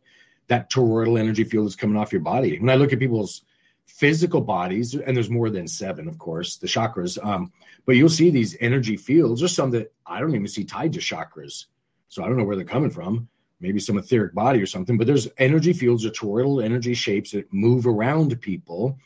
that 0.49 0.71
toroidal 0.71 1.19
energy 1.19 1.45
field 1.45 1.67
that's 1.67 1.77
coming 1.77 1.97
off 1.97 2.13
your 2.13 2.21
body. 2.21 2.59
When 2.59 2.71
I 2.71 2.75
look 2.75 2.93
at 2.93 2.99
people's 2.99 3.43
physical 3.87 4.41
bodies, 4.41 4.95
and 4.95 5.17
there's 5.17 5.31
more 5.31 5.51
than 5.51 5.69
seven, 5.69 6.09
of 6.09 6.19
course, 6.19 6.57
the 6.57 6.67
chakras, 6.67 7.23
um, 7.25 7.53
but 7.85 7.97
you'll 7.97 8.09
see 8.09 8.31
these 8.31 8.57
energy 8.61 8.97
fields. 8.97 9.41
There's 9.41 9.55
some 9.55 9.71
that 9.73 9.93
I 10.07 10.21
don't 10.21 10.35
even 10.35 10.49
see 10.49 10.65
tied 10.65 10.95
to 10.95 11.01
chakras. 11.01 11.67
So 12.09 12.23
I 12.23 12.29
don't 12.29 12.37
know 12.37 12.45
where 12.45 12.57
they're 12.57 12.65
coming 12.65 12.91
from. 12.91 13.29
Maybe 13.63 13.79
some 13.79 13.97
etheric 13.97 14.35
body 14.35 14.61
or 14.61 14.67
something, 14.67 14.99
but 14.99 15.07
there's 15.07 15.29
energy 15.39 15.73
fields 15.73 16.05
or 16.05 16.11
toroidal 16.11 16.63
energy 16.63 16.95
shapes 16.95 17.31
that 17.31 17.53
move 17.53 17.87
around 17.87 18.39
people. 18.41 18.99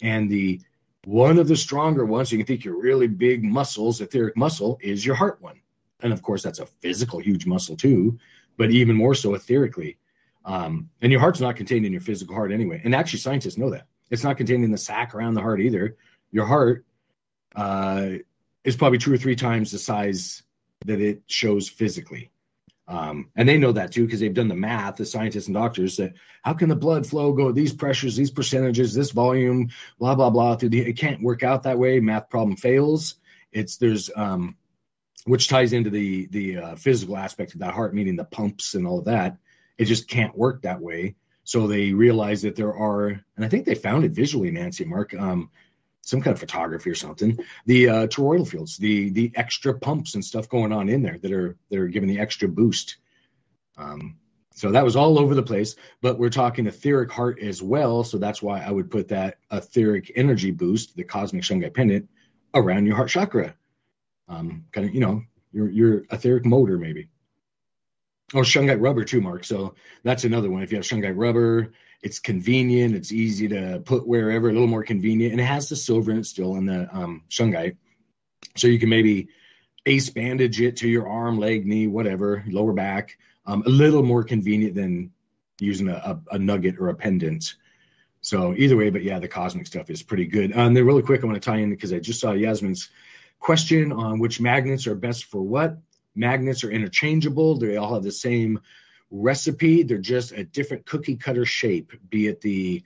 And 0.00 0.30
the 0.30 0.60
one 1.04 1.38
of 1.38 1.46
the 1.46 1.56
stronger 1.56 2.04
ones, 2.04 2.32
you 2.32 2.38
can 2.38 2.46
think 2.46 2.64
your 2.64 2.80
really 2.80 3.06
big 3.06 3.44
muscles, 3.44 4.00
etheric 4.00 4.36
muscle, 4.36 4.78
is 4.80 5.04
your 5.04 5.14
heart 5.14 5.40
one. 5.40 5.60
And 6.00 6.12
of 6.12 6.22
course, 6.22 6.42
that's 6.42 6.58
a 6.58 6.66
physical, 6.66 7.18
huge 7.18 7.46
muscle 7.46 7.76
too, 7.76 8.18
but 8.56 8.70
even 8.70 8.96
more 8.96 9.14
so 9.14 9.30
etherically. 9.30 9.96
Um, 10.44 10.88
and 11.02 11.12
your 11.12 11.20
heart's 11.20 11.40
not 11.40 11.56
contained 11.56 11.84
in 11.84 11.92
your 11.92 12.00
physical 12.00 12.34
heart 12.34 12.50
anyway. 12.50 12.80
And 12.82 12.94
actually, 12.94 13.18
scientists 13.18 13.58
know 13.58 13.70
that. 13.70 13.86
It's 14.10 14.24
not 14.24 14.38
contained 14.38 14.64
in 14.64 14.70
the 14.70 14.78
sac 14.78 15.14
around 15.14 15.34
the 15.34 15.42
heart 15.42 15.60
either. 15.60 15.96
Your 16.32 16.46
heart 16.46 16.86
uh, 17.54 18.10
is 18.64 18.76
probably 18.76 18.98
two 18.98 19.12
or 19.12 19.18
three 19.18 19.36
times 19.36 19.70
the 19.70 19.78
size 19.78 20.42
that 20.86 21.00
it 21.00 21.22
shows 21.26 21.68
physically. 21.68 22.30
Um, 22.88 23.28
and 23.36 23.46
they 23.46 23.58
know 23.58 23.72
that 23.72 23.92
too 23.92 24.06
because 24.06 24.20
they've 24.20 24.32
done 24.32 24.48
the 24.48 24.54
math, 24.54 24.96
the 24.96 25.04
scientists 25.04 25.46
and 25.46 25.54
doctors, 25.54 25.98
that 25.98 26.14
how 26.42 26.54
can 26.54 26.70
the 26.70 26.76
blood 26.76 27.06
flow 27.06 27.32
go 27.32 27.52
these 27.52 27.74
pressures, 27.74 28.16
these 28.16 28.30
percentages, 28.30 28.94
this 28.94 29.10
volume, 29.10 29.68
blah 29.98 30.14
blah 30.14 30.30
blah. 30.30 30.56
Through 30.56 30.70
the, 30.70 30.80
it 30.80 30.94
can't 30.94 31.22
work 31.22 31.42
out 31.42 31.64
that 31.64 31.78
way. 31.78 32.00
Math 32.00 32.30
problem 32.30 32.56
fails. 32.56 33.16
It's 33.52 33.76
there's 33.76 34.10
um, 34.16 34.56
which 35.26 35.48
ties 35.48 35.74
into 35.74 35.90
the 35.90 36.26
the 36.28 36.56
uh, 36.56 36.76
physical 36.76 37.18
aspect 37.18 37.52
of 37.52 37.60
that 37.60 37.74
heart, 37.74 37.94
meaning 37.94 38.16
the 38.16 38.24
pumps 38.24 38.74
and 38.74 38.86
all 38.86 39.00
of 39.00 39.04
that. 39.04 39.36
It 39.76 39.84
just 39.84 40.08
can't 40.08 40.36
work 40.36 40.62
that 40.62 40.80
way. 40.80 41.16
So 41.44 41.66
they 41.66 41.92
realize 41.92 42.42
that 42.42 42.56
there 42.56 42.74
are, 42.74 43.08
and 43.08 43.44
I 43.44 43.48
think 43.48 43.64
they 43.64 43.74
found 43.74 44.04
it 44.04 44.12
visually, 44.12 44.50
Nancy 44.50 44.84
Mark, 44.84 45.14
um, 45.14 45.50
some 46.08 46.22
kind 46.22 46.32
of 46.32 46.40
photography 46.40 46.88
or 46.88 46.94
something. 46.94 47.38
The 47.66 47.88
uh, 47.88 48.06
toroidal 48.06 48.48
fields, 48.48 48.78
the 48.78 49.10
the 49.10 49.30
extra 49.34 49.78
pumps 49.78 50.14
and 50.14 50.24
stuff 50.24 50.48
going 50.48 50.72
on 50.72 50.88
in 50.88 51.02
there 51.02 51.18
that 51.18 51.32
are 51.32 51.56
that 51.70 51.78
are 51.78 51.88
giving 51.88 52.08
the 52.08 52.20
extra 52.20 52.48
boost. 52.48 52.96
Um, 53.76 54.16
so 54.54 54.72
that 54.72 54.84
was 54.84 54.96
all 54.96 55.18
over 55.18 55.34
the 55.34 55.42
place, 55.42 55.76
but 56.00 56.18
we're 56.18 56.30
talking 56.30 56.66
etheric 56.66 57.12
heart 57.12 57.38
as 57.40 57.62
well. 57.62 58.02
So 58.02 58.18
that's 58.18 58.42
why 58.42 58.60
I 58.60 58.70
would 58.70 58.90
put 58.90 59.08
that 59.08 59.38
etheric 59.52 60.10
energy 60.16 60.50
boost, 60.50 60.96
the 60.96 61.04
cosmic 61.04 61.42
shungite 61.42 61.74
pendant, 61.74 62.08
around 62.54 62.86
your 62.86 62.96
heart 62.96 63.10
chakra. 63.10 63.54
Um, 64.28 64.64
kind 64.72 64.88
of, 64.88 64.94
you 64.94 65.00
know, 65.00 65.22
your 65.52 65.70
your 65.70 66.04
etheric 66.10 66.46
motor 66.46 66.78
maybe. 66.78 67.10
Or 68.34 68.42
shungite 68.42 68.80
rubber 68.80 69.04
too, 69.04 69.20
Mark. 69.20 69.44
So 69.44 69.74
that's 70.02 70.24
another 70.24 70.50
one. 70.50 70.62
If 70.62 70.70
you 70.70 70.76
have 70.76 70.84
shungite 70.84 71.16
rubber, 71.16 71.72
it's 72.02 72.18
convenient. 72.18 72.94
It's 72.94 73.10
easy 73.10 73.48
to 73.48 73.80
put 73.84 74.06
wherever, 74.06 74.48
a 74.48 74.52
little 74.52 74.68
more 74.68 74.84
convenient, 74.84 75.32
and 75.32 75.40
it 75.40 75.44
has 75.44 75.68
the 75.68 75.76
silver 75.76 76.12
in 76.12 76.18
it 76.18 76.26
still 76.26 76.56
in 76.56 76.66
the 76.66 76.88
um, 76.94 77.22
shungite. 77.30 77.76
So 78.56 78.66
you 78.66 78.78
can 78.78 78.88
maybe 78.88 79.28
ace 79.86 80.10
bandage 80.10 80.60
it 80.60 80.76
to 80.78 80.88
your 80.88 81.08
arm, 81.08 81.38
leg, 81.38 81.66
knee, 81.66 81.86
whatever, 81.86 82.44
lower 82.48 82.72
back. 82.72 83.16
Um, 83.46 83.62
a 83.66 83.70
little 83.70 84.02
more 84.02 84.22
convenient 84.22 84.74
than 84.74 85.12
using 85.58 85.88
a, 85.88 85.94
a, 85.94 86.34
a 86.34 86.38
nugget 86.38 86.78
or 86.78 86.88
a 86.88 86.94
pendant. 86.94 87.54
So 88.20 88.54
either 88.56 88.76
way, 88.76 88.90
but 88.90 89.02
yeah, 89.02 89.18
the 89.18 89.28
cosmic 89.28 89.66
stuff 89.66 89.90
is 89.90 90.02
pretty 90.02 90.26
good. 90.26 90.56
Um, 90.56 90.74
then 90.74 90.84
really 90.84 91.02
quick, 91.02 91.22
I 91.22 91.26
want 91.26 91.42
to 91.42 91.50
tie 91.50 91.58
in 91.58 91.70
because 91.70 91.92
I 91.92 91.98
just 91.98 92.20
saw 92.20 92.32
Yasmin's 92.32 92.90
question 93.38 93.92
on 93.92 94.18
which 94.18 94.40
magnets 94.40 94.86
are 94.86 94.94
best 94.94 95.24
for 95.24 95.40
what. 95.40 95.78
Magnets 96.18 96.64
are 96.64 96.70
interchangeable. 96.70 97.56
They 97.56 97.76
all 97.76 97.94
have 97.94 98.02
the 98.02 98.12
same 98.12 98.60
recipe. 99.10 99.82
They're 99.84 99.98
just 99.98 100.32
a 100.32 100.44
different 100.44 100.84
cookie 100.84 101.16
cutter 101.16 101.46
shape, 101.46 101.92
be 102.10 102.26
it 102.26 102.40
the 102.40 102.82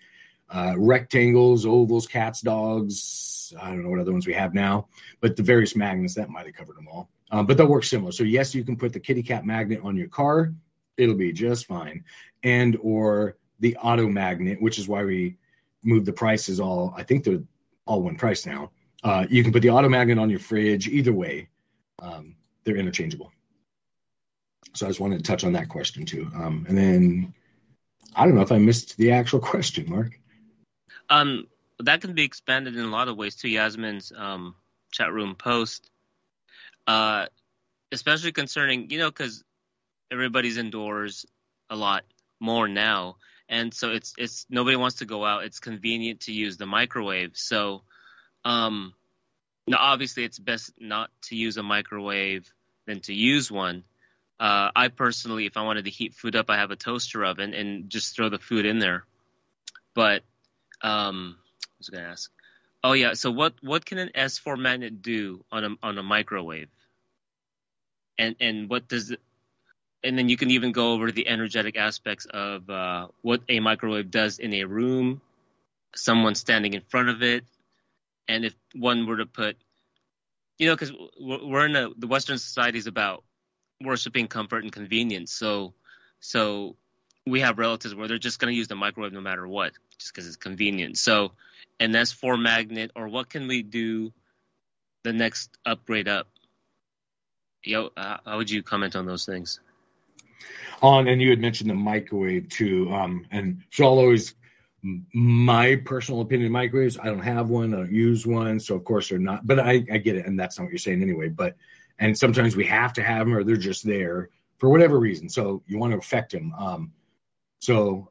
uh, 0.50 0.74
rectangles, 0.76 1.64
ovals, 1.66 2.06
cats, 2.06 2.42
dogs. 2.42 3.54
I 3.60 3.68
don't 3.68 3.82
know 3.82 3.90
what 3.90 4.00
other 4.00 4.12
ones 4.12 4.26
we 4.26 4.34
have 4.34 4.54
now, 4.54 4.88
but 5.20 5.36
the 5.36 5.42
various 5.42 5.74
magnets 5.74 6.14
that 6.14 6.30
might 6.30 6.46
have 6.46 6.54
covered 6.54 6.76
them 6.76 6.88
all. 6.88 7.08
Um, 7.30 7.46
but 7.46 7.56
they'll 7.56 7.66
work 7.66 7.84
similar. 7.84 8.12
So 8.12 8.24
yes, 8.24 8.54
you 8.54 8.64
can 8.64 8.76
put 8.76 8.92
the 8.92 9.00
kitty 9.00 9.22
cat 9.22 9.46
magnet 9.46 9.80
on 9.82 9.96
your 9.96 10.08
car; 10.08 10.52
it'll 10.96 11.14
be 11.14 11.32
just 11.32 11.66
fine. 11.66 12.04
And 12.42 12.76
or 12.82 13.36
the 13.60 13.76
auto 13.76 14.08
magnet, 14.08 14.60
which 14.60 14.78
is 14.78 14.86
why 14.86 15.04
we 15.04 15.36
moved 15.82 16.06
the 16.06 16.12
prices 16.12 16.60
all. 16.60 16.92
I 16.96 17.02
think 17.02 17.24
they're 17.24 17.42
all 17.86 18.02
one 18.02 18.16
price 18.16 18.44
now. 18.44 18.70
Uh, 19.02 19.26
you 19.30 19.42
can 19.42 19.52
put 19.52 19.62
the 19.62 19.70
auto 19.70 19.88
magnet 19.88 20.18
on 20.18 20.30
your 20.30 20.38
fridge. 20.38 20.86
Either 20.88 21.12
way, 21.12 21.48
um, 21.98 22.36
they're 22.64 22.76
interchangeable. 22.76 23.32
So 24.74 24.86
I 24.86 24.90
just 24.90 25.00
wanted 25.00 25.18
to 25.18 25.24
touch 25.24 25.44
on 25.44 25.52
that 25.52 25.68
question 25.68 26.06
too. 26.06 26.30
Um, 26.34 26.64
and 26.68 26.76
then 26.76 27.34
I 28.14 28.24
don't 28.24 28.34
know 28.34 28.42
if 28.42 28.52
I 28.52 28.58
missed 28.58 28.96
the 28.96 29.12
actual 29.12 29.40
question, 29.52 29.88
Mark. 29.88 30.18
Um, 31.10 31.46
that 31.80 32.00
can 32.00 32.14
be 32.14 32.24
expanded 32.24 32.76
in 32.76 32.84
a 32.84 32.90
lot 32.90 33.08
of 33.08 33.16
ways 33.16 33.36
to 33.36 33.48
Yasmin's 33.48 34.12
um, 34.16 34.54
chat 34.90 35.12
room 35.12 35.34
post, 35.34 35.90
uh, 36.86 37.26
especially 37.90 38.32
concerning 38.32 38.90
you 38.90 38.98
know 38.98 39.10
because 39.10 39.42
everybody's 40.10 40.56
indoors 40.56 41.26
a 41.70 41.76
lot 41.76 42.04
more 42.40 42.68
now, 42.68 43.16
and 43.48 43.74
so 43.74 43.90
it's 43.92 44.14
it's 44.16 44.46
nobody 44.48 44.76
wants 44.76 44.96
to 44.96 45.04
go 45.04 45.24
out. 45.24 45.44
It's 45.44 45.60
convenient 45.60 46.20
to 46.20 46.32
use 46.32 46.56
the 46.56 46.66
microwave. 46.66 47.32
So, 47.34 47.82
um, 48.44 48.94
now 49.66 49.78
obviously 49.80 50.24
it's 50.24 50.38
best 50.38 50.72
not 50.78 51.10
to 51.22 51.36
use 51.36 51.56
a 51.56 51.62
microwave 51.62 52.50
than 52.86 53.00
to 53.00 53.14
use 53.14 53.50
one. 53.50 53.84
Uh, 54.40 54.70
I 54.74 54.88
personally, 54.88 55.46
if 55.46 55.56
I 55.56 55.62
wanted 55.62 55.84
to 55.84 55.90
heat 55.90 56.14
food 56.14 56.34
up, 56.34 56.50
I 56.50 56.56
have 56.56 56.72
a 56.72 56.76
toaster 56.76 57.24
oven 57.24 57.54
and 57.54 57.88
just 57.88 58.16
throw 58.16 58.28
the 58.28 58.38
food 58.38 58.66
in 58.66 58.80
there. 58.80 59.04
But 59.94 60.22
um, 60.80 61.36
I 61.62 61.74
was 61.78 61.88
going 61.88 62.02
to 62.02 62.10
ask. 62.10 62.30
Oh 62.84 62.94
yeah, 62.94 63.14
so 63.14 63.30
what 63.30 63.54
what 63.62 63.84
can 63.84 63.98
an 63.98 64.10
S4 64.14 64.58
magnet 64.58 65.02
do 65.02 65.44
on 65.52 65.64
a 65.64 65.68
on 65.84 65.98
a 65.98 66.02
microwave? 66.02 66.68
And 68.18 68.34
and 68.40 68.68
what 68.68 68.88
does 68.88 69.12
it, 69.12 69.20
and 70.02 70.18
then 70.18 70.28
you 70.28 70.36
can 70.36 70.50
even 70.50 70.72
go 70.72 70.92
over 70.92 71.12
the 71.12 71.28
energetic 71.28 71.76
aspects 71.76 72.26
of 72.26 72.68
uh, 72.68 73.06
what 73.20 73.42
a 73.48 73.60
microwave 73.60 74.10
does 74.10 74.40
in 74.40 74.52
a 74.54 74.64
room, 74.64 75.20
someone 75.94 76.34
standing 76.34 76.74
in 76.74 76.80
front 76.80 77.08
of 77.08 77.22
it, 77.22 77.44
and 78.28 78.44
if 78.44 78.54
one 78.74 79.06
were 79.06 79.18
to 79.18 79.26
put, 79.26 79.56
you 80.58 80.68
know, 80.68 80.74
because 80.74 80.92
we're 81.18 81.66
in 81.66 81.76
a 81.76 81.88
the 81.96 82.06
Western 82.06 82.38
society 82.38 82.78
is 82.78 82.86
about 82.86 83.24
worshiping 83.82 84.28
comfort 84.28 84.62
and 84.62 84.72
convenience. 84.72 85.32
So, 85.32 85.74
so 86.20 86.76
we 87.26 87.40
have 87.40 87.58
relatives 87.58 87.94
where 87.94 88.08
they're 88.08 88.18
just 88.18 88.38
going 88.38 88.52
to 88.52 88.56
use 88.56 88.68
the 88.68 88.76
microwave 88.76 89.12
no 89.12 89.20
matter 89.20 89.46
what 89.46 89.72
just 89.98 90.12
because 90.12 90.26
it's 90.26 90.36
convenient. 90.36 90.98
So, 90.98 91.32
an 91.80 91.92
S4 91.92 92.40
magnet, 92.40 92.90
or 92.94 93.08
what 93.08 93.28
can 93.28 93.48
we 93.48 93.62
do 93.62 94.12
the 95.04 95.12
next 95.12 95.56
upgrade 95.64 96.08
up? 96.08 96.28
Yo, 97.64 97.90
uh, 97.96 98.18
how 98.24 98.36
would 98.36 98.50
you 98.50 98.62
comment 98.62 98.96
on 98.96 99.06
those 99.06 99.24
things? 99.24 99.60
On 100.80 101.06
and 101.06 101.22
you 101.22 101.30
had 101.30 101.38
mentioned 101.38 101.70
the 101.70 101.74
microwave 101.74 102.48
too, 102.48 102.92
um, 102.92 103.24
and 103.30 103.62
so 103.70 103.84
I'll 103.84 103.98
always 103.98 104.34
my 104.82 105.76
personal 105.76 106.20
opinion 106.20 106.50
microwaves. 106.50 106.98
I 106.98 107.06
don't 107.06 107.20
have 107.20 107.48
one, 107.48 107.72
I 107.72 107.78
don't 107.78 107.92
use 107.92 108.26
one, 108.26 108.58
so 108.58 108.74
of 108.74 108.84
course 108.84 109.08
they're 109.08 109.18
not. 109.18 109.46
But 109.46 109.60
I, 109.60 109.84
I 109.92 109.98
get 109.98 110.16
it, 110.16 110.26
and 110.26 110.38
that's 110.38 110.58
not 110.58 110.64
what 110.64 110.72
you're 110.72 110.78
saying 110.78 111.02
anyway. 111.02 111.28
But 111.28 111.56
and 111.98 112.18
sometimes 112.18 112.56
we 112.56 112.64
have 112.66 112.92
to 112.94 113.02
have 113.02 113.26
them, 113.26 113.34
or 113.34 113.44
they're 113.44 113.56
just 113.56 113.84
there 113.84 114.30
for 114.58 114.68
whatever 114.68 114.98
reason. 114.98 115.28
So 115.28 115.62
you 115.66 115.78
want 115.78 115.92
to 115.92 115.98
affect 115.98 116.32
them. 116.32 116.52
Um, 116.54 116.92
so 117.60 118.10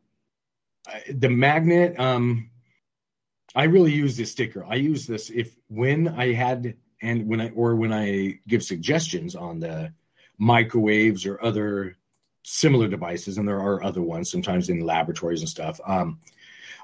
the 1.10 1.30
magnet, 1.30 2.00
um, 2.00 2.50
I 3.54 3.66
really 3.66 3.92
use 3.92 4.16
this 4.16 4.32
sticker. 4.32 4.66
I 4.66 4.76
use 4.76 5.06
this 5.06 5.30
if 5.30 5.56
when 5.68 6.08
I 6.08 6.34
had 6.34 6.76
and 7.02 7.28
when 7.28 7.42
I 7.42 7.50
or 7.50 7.76
when 7.76 7.92
I 7.92 8.40
give 8.48 8.64
suggestions 8.64 9.36
on 9.36 9.60
the 9.60 9.94
microwaves 10.38 11.26
or 11.26 11.44
other 11.44 11.98
similar 12.44 12.88
devices, 12.88 13.38
and 13.38 13.48
there 13.48 13.60
are 13.60 13.84
other 13.84 14.02
ones 14.02 14.32
sometimes 14.32 14.70
in 14.70 14.80
laboratories 14.80 15.42
and 15.42 15.50
stuff. 15.50 15.80
Um, 15.86 16.20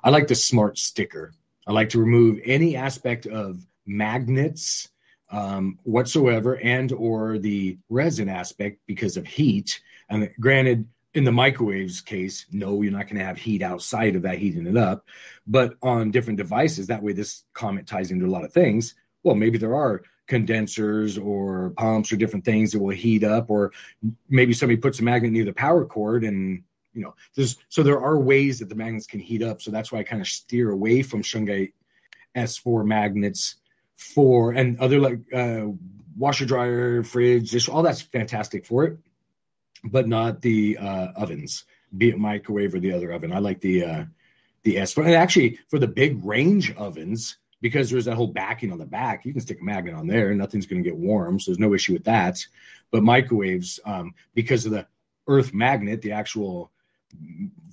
I 0.03 0.09
like 0.09 0.27
the 0.27 0.35
smart 0.35 0.77
sticker. 0.77 1.33
I 1.65 1.71
like 1.71 1.89
to 1.89 1.99
remove 1.99 2.39
any 2.43 2.75
aspect 2.75 3.25
of 3.25 3.65
magnets 3.85 4.89
um, 5.29 5.79
whatsoever 5.83 6.57
and 6.57 6.91
or 6.91 7.37
the 7.37 7.77
resin 7.89 8.29
aspect 8.29 8.79
because 8.87 9.17
of 9.17 9.25
heat. 9.25 9.81
And 10.09 10.29
granted, 10.39 10.87
in 11.13 11.23
the 11.23 11.31
microwaves 11.31 12.01
case, 12.01 12.45
no, 12.51 12.81
you're 12.81 12.91
not 12.91 13.07
going 13.07 13.17
to 13.17 13.25
have 13.25 13.37
heat 13.37 13.61
outside 13.61 14.15
of 14.15 14.21
that 14.21 14.37
heating 14.37 14.67
it 14.67 14.77
up. 14.77 15.05
But 15.45 15.75
on 15.81 16.11
different 16.11 16.37
devices, 16.37 16.87
that 16.87 17.01
way 17.01 17.13
this 17.13 17.43
comment 17.53 17.87
ties 17.87 18.11
into 18.11 18.25
a 18.25 18.29
lot 18.29 18.45
of 18.45 18.53
things. 18.53 18.95
Well, 19.23 19.35
maybe 19.35 19.57
there 19.57 19.75
are 19.75 20.03
condensers 20.27 21.17
or 21.17 21.71
pumps 21.71 22.11
or 22.11 22.17
different 22.17 22.45
things 22.45 22.71
that 22.71 22.79
will 22.79 22.95
heat 22.95 23.23
up, 23.23 23.49
or 23.49 23.71
maybe 24.29 24.53
somebody 24.53 24.77
puts 24.77 24.99
a 24.99 25.03
magnet 25.03 25.31
near 25.31 25.45
the 25.45 25.53
power 25.53 25.85
cord 25.85 26.23
and 26.23 26.63
you 26.97 27.03
know, 27.03 27.15
there's 27.35 27.57
so 27.69 27.83
there 27.83 28.01
are 28.01 28.19
ways 28.19 28.59
that 28.59 28.69
the 28.69 28.75
magnets 28.75 29.07
can 29.07 29.19
heat 29.19 29.43
up. 29.43 29.61
So 29.61 29.71
that's 29.71 29.91
why 29.91 29.99
I 29.99 30.03
kind 30.03 30.21
of 30.21 30.27
steer 30.27 30.71
away 30.71 31.03
from 31.03 31.21
Shungite 31.21 31.73
S4 32.35 32.85
magnets 32.85 33.55
for 33.95 34.51
and 34.51 34.79
other 34.79 34.99
like 34.99 35.19
uh, 35.33 35.67
washer 36.17 36.45
dryer, 36.45 37.03
fridge, 37.03 37.51
dish, 37.51 37.69
all 37.69 37.83
that's 37.83 38.01
fantastic 38.01 38.65
for 38.65 38.85
it, 38.85 38.97
but 39.83 40.07
not 40.07 40.41
the 40.41 40.77
uh, 40.77 41.07
ovens, 41.15 41.65
be 41.95 42.09
it 42.09 42.17
microwave 42.17 42.73
or 42.73 42.79
the 42.79 42.93
other 42.93 43.11
oven. 43.11 43.31
I 43.31 43.39
like 43.39 43.61
the 43.61 43.83
uh, 43.83 44.05
the 44.63 44.75
S4. 44.77 45.05
And 45.05 45.15
actually, 45.15 45.59
for 45.69 45.79
the 45.79 45.87
big 45.87 46.25
range 46.25 46.75
ovens, 46.75 47.37
because 47.61 47.89
there's 47.89 48.05
that 48.05 48.15
whole 48.15 48.27
backing 48.27 48.71
on 48.71 48.79
the 48.79 48.85
back, 48.85 49.25
you 49.25 49.33
can 49.33 49.41
stick 49.41 49.59
a 49.61 49.63
magnet 49.63 49.93
on 49.93 50.07
there, 50.07 50.29
and 50.29 50.37
nothing's 50.37 50.65
going 50.65 50.83
to 50.83 50.89
get 50.89 50.97
warm, 50.97 51.39
so 51.39 51.51
there's 51.51 51.59
no 51.59 51.73
issue 51.73 51.93
with 51.93 52.05
that. 52.05 52.45
But 52.91 53.03
microwaves, 53.03 53.79
um, 53.85 54.13
because 54.33 54.65
of 54.65 54.71
the 54.71 54.87
earth 55.27 55.53
magnet, 55.53 56.01
the 56.01 56.13
actual 56.13 56.71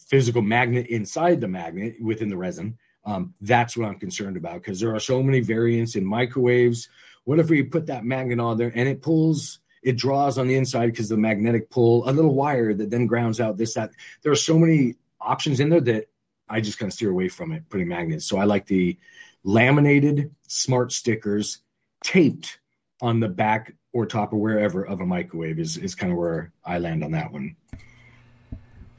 physical 0.09 0.43
magnet 0.43 0.87
inside 0.87 1.41
the 1.41 1.49
magnet 1.49 1.97
within 2.01 2.29
the 2.29 2.37
resin, 2.37 2.79
um, 3.05 3.35
that's 3.41 3.77
what 3.77 3.89
I'm 3.89 3.99
concerned 3.99 4.37
about 4.37 4.63
because 4.63 4.81
there 4.81 4.95
are 4.95 5.01
so 5.01 5.23
many 5.23 5.41
variants 5.41 5.97
in 5.97 6.05
microwaves. 6.05 6.89
What 7.25 7.39
if 7.39 7.51
we 7.51 7.63
put 7.63 7.87
that 7.87 8.05
magnet 8.05 8.41
on 8.41 8.57
there 8.57 8.73
and 8.75 8.89
it 8.89 9.03
pulls, 9.03 9.61
it 9.83 9.97
draws 9.97 10.39
on 10.39 10.49
the 10.49 10.57
inside 10.57 10.87
because 10.87 11.09
the 11.09 11.17
magnetic 11.17 11.71
pull, 11.71 12.09
a 12.09 12.13
little 12.13 12.35
wire 12.35 12.73
that 12.73 12.91
then 12.91 13.07
grounds 13.07 13.41
out 13.41 13.57
this, 13.57 13.75
that. 13.75 13.91
There 14.23 14.33
are 14.33 14.37
so 14.37 14.59
many 14.59 14.97
options 15.21 15.61
in 15.61 15.69
there 15.69 15.81
that 15.83 16.07
I 16.49 16.61
just 16.61 16.79
kind 16.79 16.89
of 16.91 16.95
steer 16.95 17.11
away 17.11 17.29
from 17.29 17.53
it, 17.53 17.69
putting 17.69 17.89
magnets. 17.89 18.27
So 18.27 18.39
I 18.39 18.45
like 18.45 18.67
the 18.67 18.99
laminated 19.43 20.35
smart 20.49 20.93
stickers 20.93 21.59
taped 22.03 22.59
on 23.03 23.21
the 23.21 23.29
back 23.29 23.75
or 23.93 24.07
top 24.07 24.33
or 24.33 24.37
wherever 24.37 24.85
of 24.85 25.01
a 25.01 25.07
microwave 25.07 25.59
is, 25.59 25.77
is 25.77 25.95
kind 25.95 26.13
of 26.13 26.19
where 26.19 26.53
I 26.65 26.79
land 26.79 27.05
on 27.05 27.13
that 27.13 27.33
one. 27.33 27.57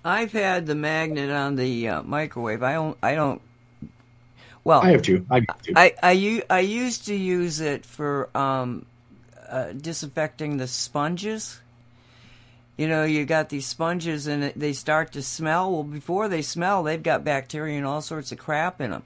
I've 0.06 0.32
had 0.32 0.68
the 0.68 0.76
magnet 0.76 1.32
on 1.32 1.56
the 1.56 1.90
uh, 1.90 2.04
microwave. 2.04 2.62
I 2.62 2.74
don't. 2.74 2.98
I 3.02 3.16
don't 3.16 3.42
well, 4.66 4.82
I 4.82 4.92
have 4.92 5.04
two. 5.04 5.26
I 5.30 5.36
have 5.48 5.62
two. 5.62 5.74
I, 5.76 5.94
I, 6.02 6.44
I 6.50 6.60
used 6.60 7.06
to 7.06 7.16
use 7.16 7.60
it 7.62 7.86
for 7.86 8.36
um, 8.36 8.88
uh, 9.48 9.72
disinfecting 9.74 10.58
the 10.58 10.68
sponges. 10.68 11.60
You 12.76 12.88
know, 12.88 13.04
you 13.04 13.26
got 13.26 13.50
these 13.50 13.68
sponges 13.68 14.26
and 14.28 14.52
they 14.56 14.74
start 14.74 15.12
to 15.14 15.22
smell. 15.22 15.72
Well, 15.72 15.84
before 15.84 16.28
they 16.28 16.42
smell, 16.42 16.82
they've 16.82 17.02
got 17.02 17.24
bacteria 17.24 17.78
and 17.78 17.86
all 17.86 18.02
sorts 18.02 18.32
of 18.32 18.40
crap 18.40 18.82
in 18.82 18.90
them. 18.90 19.04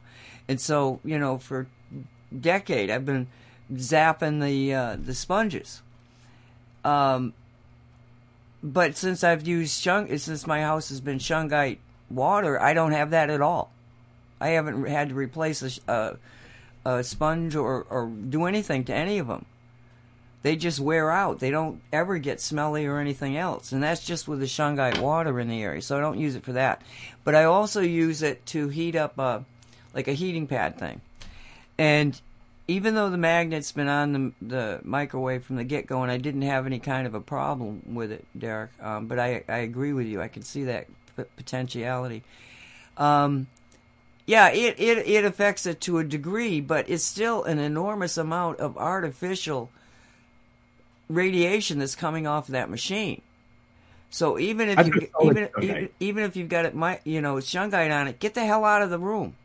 And 0.47 0.61
so, 0.61 1.01
you 1.03 1.19
know, 1.19 1.37
for 1.37 1.67
a 1.91 2.35
decade, 2.35 2.89
I've 2.89 3.05
been 3.05 3.27
zapping 3.73 4.41
the 4.41 4.73
uh, 4.73 4.97
the 4.99 5.13
sponges. 5.13 5.81
Um, 6.85 7.33
but 8.61 8.97
since 8.97 9.23
I've 9.23 9.47
used 9.47 9.81
shung, 9.81 10.15
since 10.17 10.45
my 10.45 10.61
house 10.61 10.89
has 10.89 11.01
been 11.01 11.19
shungite 11.19 11.77
water, 12.09 12.61
I 12.61 12.73
don't 12.73 12.91
have 12.91 13.11
that 13.11 13.29
at 13.29 13.41
all. 13.41 13.71
I 14.41 14.49
haven't 14.49 14.85
had 14.85 15.09
to 15.09 15.15
replace 15.15 15.81
a, 15.87 16.17
a, 16.85 16.89
a 16.89 17.03
sponge 17.03 17.55
or, 17.55 17.85
or 17.89 18.07
do 18.07 18.45
anything 18.45 18.85
to 18.85 18.93
any 18.93 19.19
of 19.19 19.27
them. 19.27 19.45
They 20.41 20.55
just 20.55 20.79
wear 20.79 21.11
out. 21.11 21.39
They 21.39 21.51
don't 21.51 21.81
ever 21.91 22.17
get 22.17 22.39
smelly 22.39 22.85
or 22.85 22.99
anything 22.99 23.35
else. 23.35 23.73
And 23.73 23.83
that's 23.83 24.05
just 24.05 24.27
with 24.27 24.39
the 24.39 24.45
shungite 24.45 24.99
water 24.99 25.37
in 25.39 25.49
the 25.49 25.61
area. 25.61 25.81
So 25.81 25.97
I 25.97 26.01
don't 26.01 26.19
use 26.19 26.35
it 26.35 26.43
for 26.43 26.53
that. 26.53 26.81
But 27.25 27.35
I 27.35 27.43
also 27.43 27.81
use 27.81 28.21
it 28.21 28.45
to 28.47 28.69
heat 28.69 28.95
up 28.95 29.17
a, 29.17 29.43
like 29.93 30.07
a 30.07 30.13
heating 30.13 30.47
pad 30.47 30.77
thing. 30.77 31.01
And 31.77 32.19
even 32.69 32.93
though 32.93 33.09
the 33.09 33.17
magnet's 33.17 33.71
been 33.71 33.87
on 33.87 34.13
the, 34.13 34.45
the 34.45 34.79
microwave 34.83 35.43
from 35.43 35.55
the 35.55 35.63
get 35.63 35.87
go, 35.87 36.03
and 36.03 36.11
I 36.11 36.17
didn't 36.17 36.43
have 36.43 36.67
any 36.67 36.77
kind 36.77 37.07
of 37.07 37.15
a 37.15 37.19
problem 37.19 37.81
with 37.95 38.11
it, 38.11 38.25
Derek, 38.37 38.69
um, 38.79 39.07
but 39.07 39.17
I, 39.17 39.43
I 39.49 39.57
agree 39.57 39.91
with 39.91 40.05
you. 40.05 40.21
I 40.21 40.27
can 40.27 40.43
see 40.43 40.65
that 40.65 40.85
potentiality. 41.35 42.23
Um, 42.95 43.47
yeah, 44.27 44.49
it, 44.49 44.79
it, 44.79 45.07
it 45.07 45.25
affects 45.25 45.65
it 45.65 45.81
to 45.81 45.97
a 45.97 46.03
degree, 46.03 46.61
but 46.61 46.87
it's 46.87 47.03
still 47.03 47.43
an 47.43 47.57
enormous 47.57 48.17
amount 48.17 48.59
of 48.59 48.77
artificial 48.77 49.71
radiation 51.09 51.79
that's 51.79 51.95
coming 51.95 52.27
off 52.27 52.49
of 52.49 52.51
that 52.51 52.69
machine. 52.69 53.23
So 54.11 54.37
even 54.37 54.69
if 54.69 54.85
you 54.85 55.07
even, 55.23 55.49
even, 55.61 55.89
even 55.99 56.23
if 56.23 56.35
you've 56.35 56.49
got 56.49 56.65
it, 56.65 56.75
my 56.75 56.99
you 57.03 57.21
know, 57.21 57.35
shungite 57.37 57.91
on 57.91 58.07
it, 58.07 58.19
get 58.19 58.35
the 58.35 58.45
hell 58.45 58.63
out 58.63 58.83
of 58.83 58.91
the 58.91 58.99
room. 58.99 59.35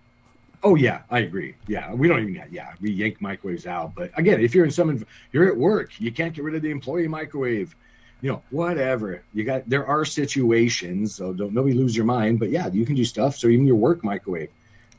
Oh 0.66 0.76
yeah, 0.76 1.02
I 1.10 1.18
agree. 1.20 1.56
Yeah, 1.66 1.92
we 1.92 2.08
don't 2.08 2.20
even 2.20 2.48
yeah 2.50 2.72
we 2.80 2.90
yank 2.90 3.20
microwaves 3.20 3.66
out. 3.66 3.94
But 3.94 4.10
again, 4.18 4.40
if 4.40 4.54
you're 4.54 4.64
in 4.64 4.70
some 4.70 5.04
you're 5.30 5.46
at 5.46 5.56
work, 5.56 6.00
you 6.00 6.10
can't 6.10 6.34
get 6.34 6.42
rid 6.42 6.54
of 6.54 6.62
the 6.62 6.70
employee 6.70 7.06
microwave. 7.06 7.76
You 8.22 8.32
know, 8.32 8.42
whatever 8.48 9.22
you 9.34 9.44
got. 9.44 9.68
There 9.68 9.86
are 9.86 10.06
situations, 10.06 11.14
so 11.14 11.34
don't 11.34 11.52
nobody 11.52 11.74
lose 11.74 11.94
your 11.94 12.06
mind. 12.06 12.40
But 12.40 12.48
yeah, 12.48 12.68
you 12.68 12.86
can 12.86 12.94
do 12.94 13.04
stuff. 13.04 13.36
So 13.36 13.48
even 13.48 13.66
your 13.66 13.76
work 13.76 14.02
microwave, 14.02 14.48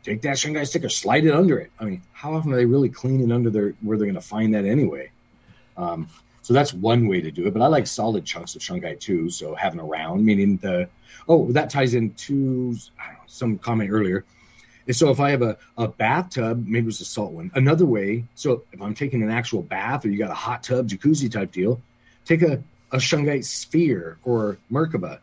take 0.04 0.22
that 0.22 0.36
shungite 0.36 0.68
sticker, 0.68 0.90
slide 0.90 1.26
it 1.26 1.34
under 1.34 1.58
it. 1.58 1.72
I 1.80 1.86
mean, 1.86 2.04
how 2.14 2.36
often 2.36 2.54
are 2.54 2.58
they 2.58 2.68
really 2.68 2.90
cleaning 2.90 3.32
under 3.32 3.50
their 3.50 3.74
where 3.82 3.98
they're 3.98 4.06
going 4.06 4.14
to 4.14 4.22
find 4.22 4.54
that 4.54 4.66
anyway? 4.66 5.10
Um, 5.76 6.08
so 6.44 6.54
that's 6.54 6.76
one 6.76 7.08
way 7.08 7.22
to 7.22 7.32
do 7.32 7.48
it. 7.48 7.54
But 7.56 7.64
I 7.64 7.68
like 7.68 7.88
solid 7.88 8.24
chunks 8.24 8.56
of 8.56 8.62
shungite 8.62 9.00
too. 9.00 9.32
So 9.32 9.56
having 9.56 9.80
around, 9.80 10.24
meaning 10.24 10.58
the 10.58 10.90
oh, 11.28 11.52
that 11.54 11.72
ties 11.72 11.96
into 11.96 12.74
know, 12.74 13.16
some 13.26 13.58
comment 13.58 13.90
earlier. 13.92 14.26
And 14.88 14.96
so 14.96 15.10
if 15.10 15.20
I 15.20 15.32
have 15.32 15.42
a, 15.42 15.58
a 15.78 15.88
bathtub, 15.88 16.66
maybe 16.68 16.88
it's 16.88 17.02
a 17.02 17.06
salt 17.06 17.32
one. 17.32 17.52
Another 17.56 17.86
way, 17.86 18.26
so 18.36 18.64
if 18.72 18.82
I'm 18.82 18.94
taking 18.94 19.24
an 19.24 19.32
actual 19.32 19.62
bath 19.62 20.06
or 20.06 20.10
you 20.10 20.18
got 20.18 20.32
a 20.32 20.36
hot 20.36 20.64
tub, 20.64 20.90
jacuzzi 20.90 21.32
type 21.32 21.52
deal, 21.52 21.82
take 22.26 22.42
a, 22.42 22.64
a 22.92 22.98
shungite 22.98 23.46
sphere 23.46 24.18
or 24.24 24.58
Merkaba, 24.72 25.20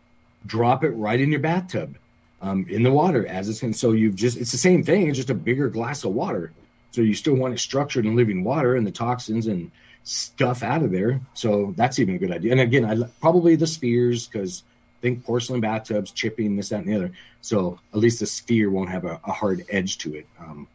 drop 0.47 0.85
it 0.85 0.91
right 0.91 1.21
in 1.21 1.31
your 1.31 1.41
bathtub 1.41 1.97
um, 2.43 2.67
in 2.69 2.83
the 2.83 2.91
water 2.91 3.27
as 3.27 3.49
it's 3.49 3.63
and 3.63 3.75
so 3.75 3.93
you've 3.93 4.17
just 4.17 4.37
it's 4.37 4.51
the 4.51 4.59
same 4.59 4.83
thing 4.83 5.09
it's 5.09 5.17
just 5.17 5.31
a 5.31 5.35
bigger 5.35 5.69
glass 5.69 6.05
of 6.05 6.13
water. 6.13 6.53
So 6.91 7.01
you 7.01 7.15
still 7.15 7.35
want 7.35 7.55
it 7.55 7.59
structured 7.59 8.05
in 8.05 8.17
living 8.17 8.45
water 8.45 8.77
and 8.77 8.87
the 8.87 8.91
toxins 8.91 9.47
and 9.47 9.71
stuff 10.05 10.63
out 10.63 10.83
of 10.83 10.91
there. 10.91 11.21
So 11.33 11.73
that's 11.77 11.99
even 12.01 12.17
a 12.17 12.19
good 12.19 12.33
idea. 12.33 12.53
And 12.53 12.61
again 12.61 12.85
i 12.85 13.07
probably 13.21 13.57
the 13.57 13.67
spheres 13.67 14.27
because 14.27 14.65
think 15.03 15.25
porcelain 15.25 15.61
bathtubs 15.61 16.11
chipping 16.11 16.57
this 16.57 16.71
that 16.71 16.81
and 16.81 16.89
the 16.89 16.97
other 16.97 17.13
so 17.41 17.79
at 17.93 17.99
least 17.99 18.21
the 18.21 18.27
sphere 18.27 18.71
won't 18.71 18.89
have 18.89 19.05
a, 19.05 19.21
a 19.25 19.33
hard 19.33 19.65
edge 19.69 19.99
to 19.99 20.15
it 20.15 20.27
um, 20.41 20.67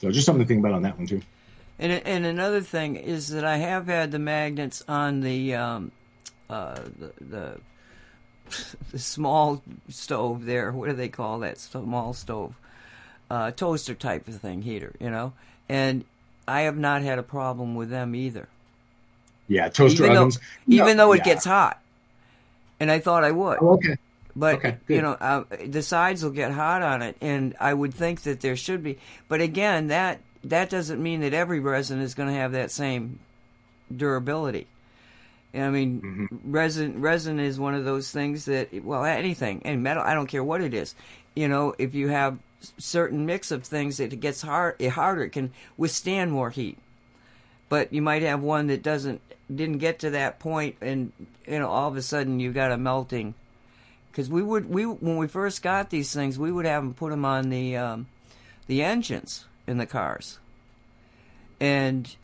so 0.00 0.10
just 0.10 0.26
something 0.26 0.42
to 0.42 0.48
think 0.48 0.60
about 0.60 0.72
on 0.72 0.82
that 0.82 0.96
one 0.96 1.06
too 1.06 1.22
and, 1.78 1.92
and 1.92 2.26
another 2.26 2.60
thing 2.60 2.96
is 2.96 3.28
that 3.28 3.44
i 3.44 3.58
have 3.58 3.86
had 3.86 4.10
the 4.10 4.18
magnets 4.18 4.82
on 4.88 5.20
the 5.20 5.54
um, 5.54 5.92
uh, 6.50 6.80
the, 6.98 7.12
the 7.20 7.60
the 8.92 8.98
small 8.98 9.62
stove 9.88 10.44
there. 10.44 10.72
What 10.72 10.88
do 10.88 10.94
they 10.94 11.08
call 11.08 11.40
that 11.40 11.58
small 11.58 12.12
stove? 12.12 12.54
Uh, 13.30 13.50
toaster 13.50 13.94
type 13.94 14.28
of 14.28 14.36
thing, 14.36 14.62
heater, 14.62 14.92
you 15.00 15.10
know. 15.10 15.32
And 15.68 16.04
I 16.46 16.62
have 16.62 16.76
not 16.76 17.02
had 17.02 17.18
a 17.18 17.22
problem 17.22 17.74
with 17.74 17.90
them 17.90 18.14
either. 18.14 18.48
Yeah, 19.48 19.68
toaster 19.68 20.04
even 20.04 20.16
ovens. 20.16 20.38
Though, 20.38 20.74
even 20.74 20.96
though 20.96 21.12
it 21.12 21.18
yeah. 21.18 21.24
gets 21.24 21.44
hot, 21.44 21.80
and 22.84 22.90
I 22.90 22.98
thought 23.00 23.24
I 23.24 23.30
would. 23.30 23.58
Oh, 23.62 23.74
okay. 23.74 23.96
But 24.36 24.56
Okay, 24.56 24.76
you 24.88 25.00
know, 25.00 25.12
uh, 25.12 25.44
the 25.64 25.80
sides 25.82 26.22
will 26.22 26.32
get 26.32 26.52
hot 26.52 26.82
on 26.82 27.00
it, 27.00 27.16
and 27.22 27.54
I 27.58 27.72
would 27.72 27.94
think 27.94 28.22
that 28.22 28.40
there 28.42 28.56
should 28.56 28.82
be. 28.82 28.98
But 29.26 29.40
again, 29.40 29.86
that 29.88 30.20
that 30.44 30.68
doesn't 30.68 31.02
mean 31.02 31.20
that 31.22 31.32
every 31.32 31.60
resin 31.60 32.00
is 32.00 32.14
going 32.14 32.28
to 32.28 32.34
have 32.34 32.52
that 32.52 32.70
same 32.70 33.20
durability. 33.94 34.66
I 35.54 35.70
mean, 35.70 36.02
Mm-hmm. 36.02 36.52
resin 36.52 37.00
resin 37.00 37.40
is 37.40 37.58
one 37.58 37.74
of 37.74 37.84
those 37.84 38.10
things 38.10 38.44
that 38.46 38.68
well, 38.84 39.04
anything 39.04 39.62
and 39.64 39.82
metal. 39.82 40.02
I 40.02 40.12
don't 40.14 40.26
care 40.26 40.44
what 40.44 40.60
it 40.60 40.74
is. 40.74 40.94
You 41.34 41.48
know, 41.48 41.74
if 41.78 41.94
you 41.94 42.08
have 42.08 42.38
certain 42.76 43.24
mix 43.24 43.50
of 43.50 43.64
things 43.64 44.00
it 44.00 44.18
gets 44.20 44.42
hard, 44.42 44.76
it 44.78 44.90
harder, 44.90 45.22
it 45.24 45.30
can 45.30 45.52
withstand 45.76 46.32
more 46.32 46.50
heat. 46.50 46.76
But 47.68 47.92
you 47.92 48.02
might 48.02 48.22
have 48.22 48.40
one 48.40 48.68
that 48.68 48.82
doesn't 48.82 49.20
didn't 49.54 49.78
get 49.78 50.00
to 50.00 50.10
that 50.10 50.38
point, 50.38 50.76
and 50.80 51.12
you 51.46 51.58
know, 51.58 51.68
all 51.68 51.88
of 51.88 51.96
a 51.96 52.02
sudden 52.02 52.40
you 52.40 52.52
got 52.52 52.72
a 52.72 52.76
melting. 52.76 53.34
Because 54.10 54.30
we 54.30 54.42
would 54.42 54.68
we 54.70 54.84
when 54.84 55.16
we 55.16 55.26
first 55.26 55.62
got 55.62 55.90
these 55.90 56.12
things, 56.12 56.38
we 56.38 56.52
would 56.52 56.66
have 56.66 56.82
them 56.82 56.94
put 56.94 57.10
them 57.10 57.24
on 57.24 57.50
the 57.50 57.76
um, 57.76 58.06
the 58.66 58.82
engines 58.82 59.46
in 59.66 59.78
the 59.78 59.86
cars, 59.86 60.38
and 61.60 62.14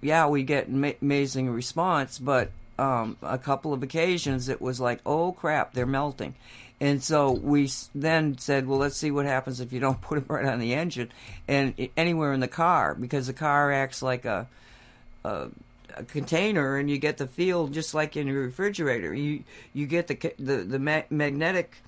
yeah, 0.00 0.26
we 0.28 0.42
get 0.42 0.70
ma- 0.70 0.92
amazing 1.02 1.50
response, 1.50 2.18
but 2.18 2.50
um, 2.78 3.16
a 3.22 3.38
couple 3.38 3.72
of 3.72 3.82
occasions 3.82 4.48
it 4.48 4.60
was 4.60 4.80
like, 4.80 5.00
oh 5.06 5.32
crap, 5.32 5.72
they're 5.72 5.86
melting. 5.86 6.34
And 6.80 7.02
so 7.02 7.32
we 7.32 7.70
then 7.94 8.36
said, 8.38 8.66
well, 8.66 8.78
let's 8.78 8.96
see 8.96 9.10
what 9.10 9.24
happens 9.24 9.60
if 9.60 9.72
you 9.72 9.80
don't 9.80 10.00
put 10.02 10.16
them 10.16 10.26
right 10.28 10.44
on 10.44 10.60
the 10.60 10.74
engine 10.74 11.10
and 11.48 11.74
anywhere 11.96 12.32
in 12.32 12.40
the 12.40 12.48
car, 12.48 12.94
because 12.94 13.26
the 13.26 13.32
car 13.32 13.72
acts 13.72 14.02
like 14.02 14.24
a, 14.24 14.46
a, 15.26 15.50
a 15.96 16.04
container, 16.04 16.76
and 16.76 16.90
you 16.90 16.98
get 16.98 17.18
the 17.18 17.26
feel 17.26 17.68
just 17.68 17.94
like 17.94 18.16
in 18.16 18.26
your 18.26 18.42
refrigerator. 18.42 19.12
You 19.14 19.44
you 19.72 19.86
get 19.86 20.06
the 20.06 20.32
the 20.38 20.56
the 20.58 20.78
ma- 20.78 21.02
magnetic 21.10 21.82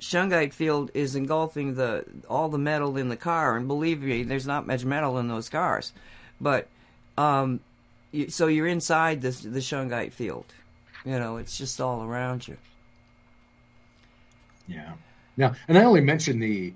shungite 0.00 0.52
field 0.52 0.90
is 0.94 1.16
engulfing 1.16 1.74
the 1.74 2.04
all 2.28 2.48
the 2.48 2.58
metal 2.58 2.96
in 2.96 3.08
the 3.08 3.16
car, 3.16 3.56
and 3.56 3.66
believe 3.66 4.02
me, 4.02 4.22
there's 4.22 4.46
not 4.46 4.66
much 4.66 4.84
metal 4.84 5.18
in 5.18 5.28
those 5.28 5.48
cars, 5.48 5.92
but 6.40 6.68
um, 7.16 7.60
you, 8.12 8.28
so 8.30 8.46
you're 8.46 8.66
inside 8.66 9.22
the 9.22 9.30
the 9.30 9.60
shungite 9.60 10.12
field. 10.12 10.46
You 11.04 11.18
know, 11.18 11.36
it's 11.36 11.56
just 11.56 11.80
all 11.80 12.02
around 12.02 12.46
you. 12.46 12.56
Yeah. 14.66 14.92
Now, 15.36 15.54
and 15.68 15.78
I 15.78 15.84
only 15.84 16.00
mentioned 16.00 16.42
the 16.42 16.72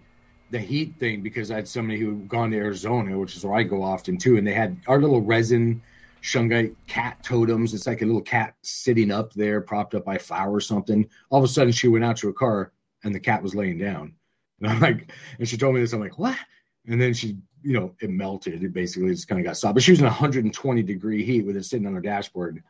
the 0.50 0.58
heat 0.58 0.94
thing 0.98 1.22
because 1.22 1.50
I 1.50 1.56
had 1.56 1.68
somebody 1.68 1.98
who 1.98 2.10
had 2.10 2.28
gone 2.28 2.50
to 2.50 2.56
Arizona, 2.58 3.18
which 3.18 3.36
is 3.36 3.44
where 3.44 3.58
I 3.58 3.62
go 3.62 3.82
often 3.82 4.18
too, 4.18 4.36
and 4.36 4.46
they 4.46 4.52
had 4.52 4.76
our 4.86 5.00
little 5.00 5.20
resin 5.20 5.82
shungite 6.22 6.74
cat 6.86 7.22
totems. 7.22 7.74
It's 7.74 7.86
like 7.86 8.02
a 8.02 8.06
little 8.06 8.22
cat 8.22 8.54
sitting 8.62 9.10
up 9.10 9.32
there, 9.32 9.60
propped 9.60 9.94
up 9.94 10.04
by 10.04 10.18
flower 10.18 10.54
or 10.54 10.60
something. 10.60 11.08
All 11.30 11.38
of 11.38 11.44
a 11.44 11.48
sudden, 11.48 11.72
she 11.72 11.88
went 11.88 12.04
out 12.04 12.16
to 12.18 12.28
her 12.28 12.32
car, 12.32 12.72
and 13.04 13.14
the 13.14 13.20
cat 13.20 13.42
was 13.42 13.54
laying 13.54 13.78
down. 13.78 14.14
And 14.60 14.70
I'm 14.70 14.80
like, 14.80 15.10
and 15.38 15.48
she 15.48 15.56
told 15.56 15.74
me 15.74 15.80
this. 15.80 15.92
I'm 15.92 16.00
like, 16.00 16.18
what? 16.18 16.38
And 16.86 17.00
then 17.00 17.14
she, 17.14 17.36
you 17.62 17.72
know, 17.72 17.94
it 18.00 18.10
melted. 18.10 18.62
It 18.62 18.72
basically 18.72 19.10
just 19.10 19.26
kind 19.26 19.40
of 19.40 19.44
got 19.44 19.56
soft. 19.56 19.74
But 19.74 19.82
she 19.82 19.90
was 19.90 19.98
in 19.98 20.06
120 20.06 20.82
degree 20.82 21.24
heat 21.24 21.44
with 21.44 21.56
it 21.56 21.64
sitting 21.64 21.86
on 21.86 21.94
her 21.94 22.00
dashboard 22.00 22.62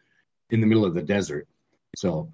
in 0.50 0.60
the 0.60 0.66
middle 0.66 0.84
of 0.84 0.94
the 0.94 1.02
desert. 1.02 1.46
So 1.96 2.32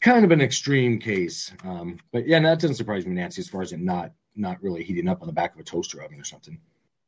kind 0.00 0.24
of 0.24 0.32
an 0.32 0.40
extreme 0.40 0.98
case. 0.98 1.52
Um, 1.64 1.98
but 2.12 2.26
yeah, 2.26 2.40
that 2.40 2.60
doesn't 2.60 2.76
surprise 2.76 3.06
me, 3.06 3.14
Nancy, 3.14 3.40
as 3.40 3.48
far 3.48 3.62
as 3.62 3.72
it 3.72 3.80
not 3.80 4.12
not 4.36 4.62
really 4.62 4.82
heating 4.82 5.08
up 5.08 5.20
on 5.20 5.26
the 5.26 5.32
back 5.32 5.54
of 5.54 5.60
a 5.60 5.64
toaster 5.64 6.02
oven 6.02 6.20
or 6.20 6.24
something. 6.24 6.58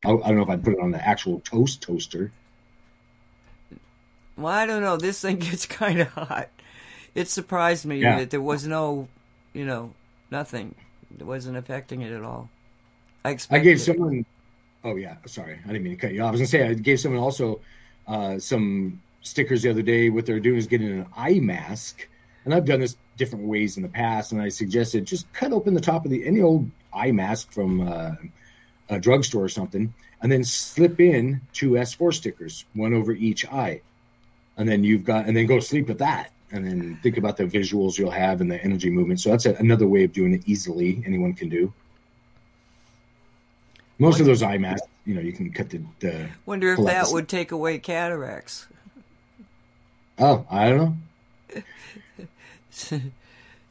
I, 0.04 0.10
I 0.10 0.28
don't 0.28 0.36
know 0.36 0.42
if 0.42 0.50
I'd 0.50 0.64
put 0.64 0.74
it 0.74 0.80
on 0.80 0.90
the 0.90 1.04
actual 1.04 1.40
toast 1.40 1.80
toaster. 1.80 2.32
Well, 4.36 4.52
I 4.52 4.66
don't 4.66 4.82
know. 4.82 4.96
This 4.96 5.20
thing 5.20 5.36
gets 5.38 5.66
kind 5.66 6.00
of 6.00 6.08
hot. 6.08 6.48
It 7.14 7.28
surprised 7.28 7.84
me 7.84 7.98
Yeah. 7.98 8.18
that 8.20 8.30
there 8.30 8.40
was 8.40 8.66
no, 8.66 9.08
you 9.52 9.64
know, 9.64 9.92
nothing. 10.30 10.74
It 11.18 11.24
wasn't 11.24 11.56
affecting 11.56 12.00
it 12.02 12.12
at 12.12 12.22
all. 12.22 12.48
I 13.24 13.36
I 13.50 13.58
gave 13.58 13.80
someone. 13.80 14.24
Oh 14.84 14.96
yeah, 14.96 15.16
sorry, 15.26 15.58
I 15.64 15.66
didn't 15.68 15.84
mean 15.84 15.94
to 15.94 16.00
cut 16.00 16.12
you 16.12 16.22
off. 16.22 16.28
I 16.28 16.30
was 16.32 16.40
gonna 16.40 16.48
say 16.48 16.66
I 16.66 16.74
gave 16.74 16.98
someone 16.98 17.20
also 17.22 17.60
uh, 18.08 18.38
some 18.38 19.00
stickers 19.20 19.62
the 19.62 19.70
other 19.70 19.82
day. 19.82 20.10
What 20.10 20.26
they're 20.26 20.40
doing 20.40 20.56
is 20.58 20.66
getting 20.66 20.90
an 20.90 21.06
eye 21.16 21.38
mask, 21.38 22.08
and 22.44 22.52
I've 22.52 22.64
done 22.64 22.80
this 22.80 22.96
different 23.16 23.44
ways 23.44 23.76
in 23.76 23.82
the 23.84 23.88
past. 23.88 24.32
And 24.32 24.40
I 24.42 24.48
suggested 24.48 25.04
just 25.04 25.30
cut 25.34 25.52
open 25.52 25.74
the 25.74 25.80
top 25.80 26.04
of 26.04 26.10
the 26.10 26.26
any 26.26 26.40
old 26.40 26.68
eye 26.92 27.12
mask 27.12 27.52
from 27.52 27.86
uh, 27.86 28.12
a 28.88 28.98
drugstore 28.98 29.44
or 29.44 29.48
something, 29.48 29.92
and 30.20 30.32
then 30.32 30.42
slip 30.42 30.98
in 30.98 31.40
two 31.52 31.72
S4 31.72 32.12
stickers, 32.12 32.64
one 32.74 32.92
over 32.94 33.12
each 33.12 33.46
eye, 33.46 33.82
and 34.56 34.68
then 34.68 34.84
you've 34.84 35.04
got 35.04 35.26
and 35.26 35.36
then 35.36 35.46
go 35.46 35.56
to 35.56 35.62
sleep 35.62 35.88
with 35.88 35.98
that. 35.98 36.30
And 36.50 36.66
then 36.66 36.98
think 37.02 37.16
about 37.16 37.38
the 37.38 37.44
visuals 37.44 37.96
you'll 37.96 38.10
have 38.10 38.42
and 38.42 38.50
the 38.50 38.62
energy 38.62 38.90
movement. 38.90 39.20
So 39.20 39.30
that's 39.30 39.46
a, 39.46 39.54
another 39.54 39.86
way 39.86 40.04
of 40.04 40.12
doing 40.12 40.34
it 40.34 40.42
easily. 40.44 41.02
Anyone 41.06 41.32
can 41.32 41.48
do. 41.48 41.72
Most 43.98 44.20
of 44.20 44.26
those 44.26 44.42
eye 44.42 44.58
masks, 44.58 44.86
you 45.06 45.14
know, 45.14 45.22
you 45.22 45.32
can 45.32 45.50
cut 45.50 45.70
the. 45.70 45.80
the 46.00 46.28
Wonder 46.44 46.74
if 46.74 46.84
that 46.84 47.08
would 47.10 47.28
take 47.28 47.52
away 47.52 47.78
cataracts. 47.78 48.66
Oh, 50.18 50.46
I 50.50 50.68
don't 50.68 50.78
know. 50.78 50.96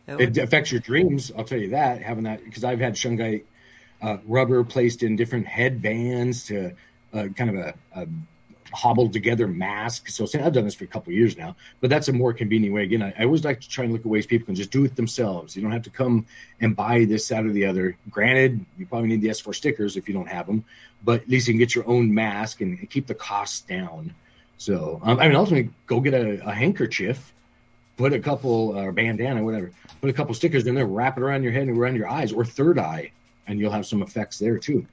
It 0.08 0.38
affects 0.38 0.72
your 0.72 0.82
dreams. 0.82 1.32
I'll 1.38 1.45
tell 1.45 1.60
you 1.60 1.70
that. 1.70 2.02
Having 2.02 2.24
that 2.26 2.44
because 2.44 2.64
I've 2.64 2.80
had 2.80 2.95
shungite 2.95 3.44
uh, 4.02 4.18
rubber 4.26 4.64
placed 4.64 5.03
in 5.03 5.16
different 5.16 5.48
headbands 5.48 6.48
to 6.48 6.74
uh, 7.14 7.28
kind 7.36 7.52
of 7.52 7.56
a, 7.56 7.74
a 7.95 8.08
hobbled 8.73 9.14
together 9.14 9.48
mask. 9.48 10.10
So 10.10 10.26
I've 10.39 10.53
done 10.53 10.65
this 10.65 10.76
for 10.76 10.84
a 10.84 10.88
couple 10.88 11.11
of 11.11 11.18
years 11.18 11.38
now, 11.38 11.56
but 11.80 11.89
that's 11.89 12.07
a 12.07 12.14
more 12.14 12.34
convenient 12.34 12.73
way. 12.73 12.84
Again, 12.84 13.02
I, 13.02 13.14
I 13.18 13.26
always 13.26 13.43
like 13.43 13.61
to 13.61 13.69
try 13.69 13.84
and 13.84 13.93
look 13.93 14.02
at 14.02 14.07
ways 14.07 14.26
people 14.26 14.45
can 14.45 14.56
just 14.56 14.72
do 14.72 14.85
it 14.85 14.95
themselves. 14.95 15.56
You 15.56 15.61
don't 15.61 15.72
have 15.72 15.84
to 15.84 15.89
come 15.89 16.26
and 16.60 16.76
buy 16.76 17.06
this, 17.06 17.27
that, 17.30 17.45
or 17.45 17.52
the 17.52 17.65
other. 17.65 17.98
Granted, 18.10 18.65
you 18.77 18.85
probably 18.85 19.10
need 19.10 19.22
the 19.22 19.30
S4 19.30 19.53
stickers 19.56 19.98
if 19.98 20.07
you 20.07 20.14
don't 20.14 20.30
have 20.30 20.48
them, 20.48 20.64
but 21.03 21.22
at 21.22 21.30
least 21.30 21.48
you 21.48 21.53
can 21.53 21.60
get 21.60 21.76
your 21.76 21.88
own 21.88 22.14
mask 22.14 22.61
and, 22.61 22.89
keep 22.89 23.07
the 23.07 23.15
costs 23.15 23.61
down. 23.61 24.14
So, 24.57 24.99
um, 25.03 25.19
I 25.19 25.27
mean, 25.27 25.35
ultimately, 25.35 25.72
go 25.88 25.99
get 25.99 26.14
a, 26.14 26.45
a 26.48 26.53
handkerchief, 26.53 27.34
put 27.98 28.14
a 28.14 28.19
couple 28.19 28.77
or 28.77 28.91
bandana, 28.91 29.43
whatever, 29.43 29.72
put 30.02 30.10
a 30.10 30.14
couple 30.14 30.34
stickers 30.34 30.68
in 30.68 30.76
there, 30.76 30.85
wrap 30.85 31.18
it 31.18 31.23
around 31.23 31.43
your 31.43 31.52
head 31.52 31.68
and 31.68 31.77
around 31.77 31.95
your 31.95 32.10
eyes 32.10 32.31
or 32.31 32.43
third 32.45 32.77
eye, 32.77 33.11
and 33.48 33.60
you'll 33.60 33.72
have 33.72 33.85
some 33.85 34.02
effects 34.02 34.39
there 34.39 34.57
too. 34.57 34.85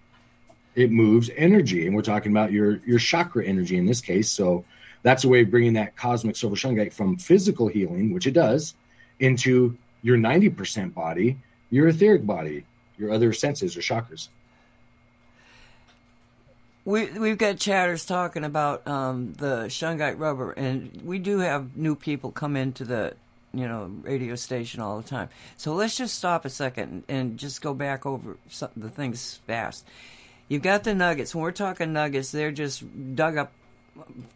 It 0.78 0.92
moves 0.92 1.28
energy, 1.36 1.86
and 1.88 1.96
we're 1.96 2.02
talking 2.02 2.30
about 2.30 2.52
your 2.52 2.76
your 2.86 3.00
chakra 3.00 3.44
energy 3.44 3.76
in 3.76 3.84
this 3.84 4.00
case. 4.00 4.30
So 4.30 4.64
that's 5.02 5.24
a 5.24 5.28
way 5.28 5.42
of 5.42 5.50
bringing 5.50 5.72
that 5.72 5.96
cosmic 5.96 6.36
silver 6.36 6.54
shungite 6.54 6.92
from 6.92 7.16
physical 7.16 7.66
healing, 7.66 8.14
which 8.14 8.28
it 8.28 8.30
does, 8.30 8.74
into 9.18 9.76
your 10.02 10.16
ninety 10.16 10.48
percent 10.48 10.94
body, 10.94 11.36
your 11.70 11.88
etheric 11.88 12.24
body, 12.24 12.64
your 12.96 13.12
other 13.12 13.32
senses 13.32 13.76
or 13.76 13.80
chakras. 13.80 14.28
We 16.84 17.06
we've 17.06 17.38
got 17.38 17.58
chatters 17.58 18.06
talking 18.06 18.44
about 18.44 18.86
um, 18.86 19.32
the 19.32 19.64
shungite 19.66 20.20
rubber, 20.20 20.52
and 20.52 21.02
we 21.04 21.18
do 21.18 21.40
have 21.40 21.76
new 21.76 21.96
people 21.96 22.30
come 22.30 22.54
into 22.54 22.84
the 22.84 23.14
you 23.52 23.66
know 23.66 23.90
radio 24.02 24.36
station 24.36 24.80
all 24.80 25.00
the 25.00 25.08
time. 25.08 25.28
So 25.56 25.74
let's 25.74 25.96
just 25.96 26.14
stop 26.14 26.44
a 26.44 26.50
second 26.50 27.02
and 27.08 27.36
just 27.36 27.62
go 27.62 27.74
back 27.74 28.06
over 28.06 28.36
some, 28.48 28.70
the 28.76 28.88
things 28.88 29.40
fast. 29.44 29.84
You've 30.48 30.62
got 30.62 30.84
the 30.84 30.94
nuggets. 30.94 31.34
When 31.34 31.42
we're 31.42 31.52
talking 31.52 31.92
nuggets, 31.92 32.32
they're 32.32 32.52
just 32.52 32.84
dug 33.14 33.36
up. 33.36 33.52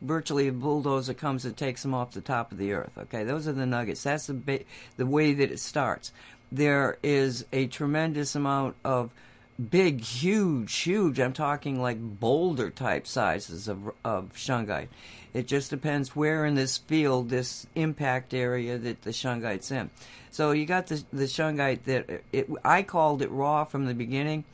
Virtually, 0.00 0.48
a 0.48 0.52
bulldozer 0.52 1.14
comes 1.14 1.44
and 1.44 1.56
takes 1.56 1.82
them 1.82 1.94
off 1.94 2.12
the 2.12 2.20
top 2.20 2.52
of 2.52 2.58
the 2.58 2.72
earth. 2.72 2.90
Okay, 2.98 3.24
those 3.24 3.46
are 3.48 3.52
the 3.52 3.64
nuggets. 3.64 4.02
That's 4.02 4.26
the 4.26 4.34
ba- 4.34 4.64
the 4.96 5.06
way 5.06 5.32
that 5.32 5.50
it 5.50 5.60
starts. 5.60 6.12
There 6.50 6.98
is 7.02 7.46
a 7.52 7.66
tremendous 7.68 8.34
amount 8.34 8.76
of 8.84 9.10
big, 9.70 10.00
huge, 10.00 10.74
huge. 10.74 11.20
I'm 11.20 11.32
talking 11.32 11.80
like 11.80 11.98
boulder 12.00 12.70
type 12.70 13.06
sizes 13.06 13.68
of 13.68 13.92
of 14.04 14.32
shungite. 14.34 14.88
It 15.32 15.46
just 15.46 15.70
depends 15.70 16.14
where 16.14 16.44
in 16.44 16.56
this 16.56 16.76
field, 16.76 17.30
this 17.30 17.66
impact 17.74 18.34
area 18.34 18.76
that 18.76 19.02
the 19.02 19.10
shungite's 19.10 19.70
in. 19.70 19.90
So 20.30 20.50
you 20.50 20.66
got 20.66 20.88
the 20.88 21.04
the 21.12 21.24
shungite 21.24 21.84
that 21.84 22.22
it. 22.32 22.50
I 22.64 22.82
called 22.82 23.22
it 23.22 23.30
raw 23.30 23.64
from 23.64 23.86
the 23.86 23.94
beginning 23.94 24.44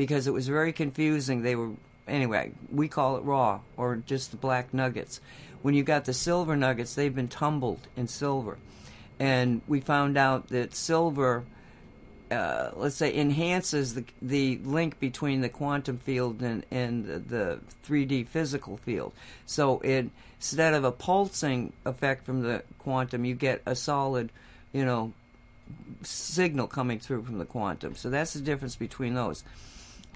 because 0.00 0.26
it 0.26 0.32
was 0.32 0.48
very 0.48 0.72
confusing. 0.72 1.42
They 1.42 1.54
were 1.54 1.72
anyway. 2.08 2.52
We 2.72 2.88
call 2.88 3.18
it 3.18 3.22
raw 3.22 3.60
or 3.76 3.96
just 3.96 4.30
the 4.30 4.38
black 4.38 4.72
nuggets. 4.72 5.20
When 5.60 5.74
you 5.74 5.82
got 5.82 6.06
the 6.06 6.14
silver 6.14 6.56
nuggets, 6.56 6.94
they've 6.94 7.14
been 7.14 7.28
tumbled 7.28 7.86
in 7.98 8.08
silver, 8.08 8.56
and 9.18 9.60
we 9.68 9.80
found 9.80 10.16
out 10.16 10.48
that 10.48 10.74
silver 10.74 11.44
uh, 12.30 12.70
let's 12.76 12.96
say 12.96 13.14
enhances 13.14 13.92
the 13.92 14.04
the 14.22 14.56
link 14.64 14.98
between 15.00 15.42
the 15.42 15.50
quantum 15.50 15.98
field 15.98 16.40
and 16.40 16.64
and 16.70 17.04
the 17.04 17.60
3D 17.86 18.26
physical 18.26 18.78
field. 18.78 19.12
So 19.44 19.80
it 19.80 20.08
instead 20.38 20.72
of 20.72 20.84
a 20.84 20.92
pulsing 20.92 21.74
effect 21.84 22.24
from 22.24 22.40
the 22.40 22.62
quantum, 22.78 23.26
you 23.26 23.34
get 23.34 23.60
a 23.66 23.76
solid, 23.76 24.32
you 24.72 24.86
know, 24.86 25.12
signal 26.00 26.68
coming 26.68 26.98
through 26.98 27.24
from 27.24 27.36
the 27.36 27.44
quantum. 27.44 27.96
So 27.96 28.08
that's 28.08 28.32
the 28.32 28.40
difference 28.40 28.76
between 28.76 29.12
those. 29.12 29.44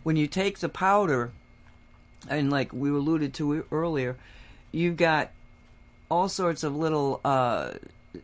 When 0.04 0.16
you 0.16 0.28
take 0.28 0.60
the 0.60 0.68
powder, 0.68 1.32
and 2.28 2.50
like 2.50 2.72
we 2.72 2.90
alluded 2.90 3.34
to 3.34 3.64
earlier, 3.72 4.16
you've 4.70 4.96
got 4.96 5.30
all 6.10 6.28
sorts 6.28 6.62
of 6.62 6.76
little 6.76 7.20
uh, 7.24 7.72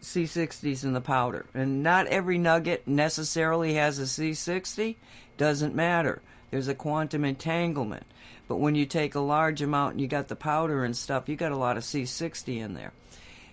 C60s 0.03 0.85
in 0.85 0.93
the 0.93 1.01
powder. 1.01 1.47
And 1.55 1.83
not 1.83 2.07
every 2.07 2.39
nugget 2.39 2.87
necessarily 2.87 3.75
has 3.75 3.99
a 3.99 4.03
C60. 4.03 4.97
Doesn't 5.37 5.75
matter. 5.75 6.23
There's 6.51 6.69
a 6.69 6.75
quantum 6.75 7.25
entanglement. 7.25 8.05
But 8.47 8.57
when 8.57 8.75
you 8.75 8.85
take 8.85 9.15
a 9.15 9.21
large 9.21 9.63
amount 9.63 9.93
and 9.93 10.01
you 10.01 10.07
got 10.07 10.29
the 10.29 10.37
powder 10.37 10.85
and 10.85 10.97
stuff, 10.97 11.29
you 11.29 11.37
got 11.37 11.53
a 11.53 11.57
lot 11.57 11.77
of 11.77 11.83
C60 11.83 12.59
in 12.59 12.75
there. 12.75 12.93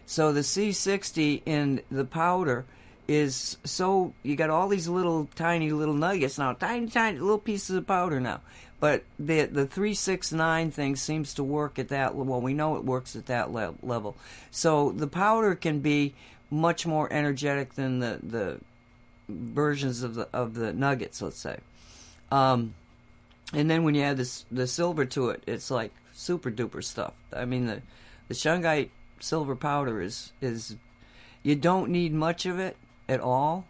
So 0.06 0.32
the 0.32 0.42
C60 0.42 1.44
in 1.46 1.82
the 1.92 2.06
powder 2.06 2.66
is 3.08 3.58
so 3.64 4.14
you 4.24 4.36
got 4.36 4.50
all 4.50 4.68
these 4.68 4.88
little 4.88 5.30
tiny 5.36 5.72
little 5.72 5.94
nuggets 5.94 6.38
now, 6.38 6.54
tiny 6.54 6.88
tiny 6.88 7.20
little 7.20 7.40
pieces 7.40 7.76
of 7.76 7.88
powder 7.88 8.20
now. 8.20 8.42
But 8.80 9.04
the 9.18 9.46
the 9.46 9.66
three 9.66 9.94
six 9.94 10.32
nine 10.32 10.72
thing 10.72 10.96
seems 10.96 11.34
to 11.36 11.44
work 11.44 11.80
at 11.80 11.88
that. 11.90 12.16
Well, 12.16 12.42
we 12.42 12.54
know 12.54 12.76
it 12.76 12.84
works 12.84 13.16
at 13.16 13.26
that 13.28 13.52
le- 13.52 13.76
level. 13.82 14.16
So 14.52 14.92
the 14.92 15.08
powder 15.08 15.56
can 15.56 15.80
be 15.80 16.14
much 16.52 16.86
more 16.86 17.12
energetic 17.12 17.74
than 17.74 18.00
the 18.00 18.20
the 18.22 18.60
versions 19.30 20.04
of 20.04 20.16
the 20.16 20.28
of 20.34 20.54
the 20.54 20.74
nuggets. 20.74 21.22
Let's 21.22 21.40
say, 21.40 21.60
um, 22.32 22.76
and 23.54 23.70
then 23.70 23.84
when 23.84 23.96
you 23.96 24.04
add 24.04 24.18
this 24.18 24.46
the 24.52 24.68
silver 24.68 25.06
to 25.06 25.30
it, 25.30 25.44
it's 25.48 25.72
like 25.72 25.92
super 26.14 26.52
duper 26.52 26.84
stuff. 26.84 27.14
I 27.34 27.46
mean 27.46 27.66
the 27.66 27.82
the 28.28 28.36
shungite 28.36 28.90
silver 29.20 29.56
powder 29.56 30.02
is 30.02 30.34
is 30.42 30.76
you 31.42 31.56
don't 31.56 31.90
need 31.90 32.14
much 32.14 32.46
of 32.46 32.60
it 32.60 32.76
at 33.08 33.20
all. 33.20 33.66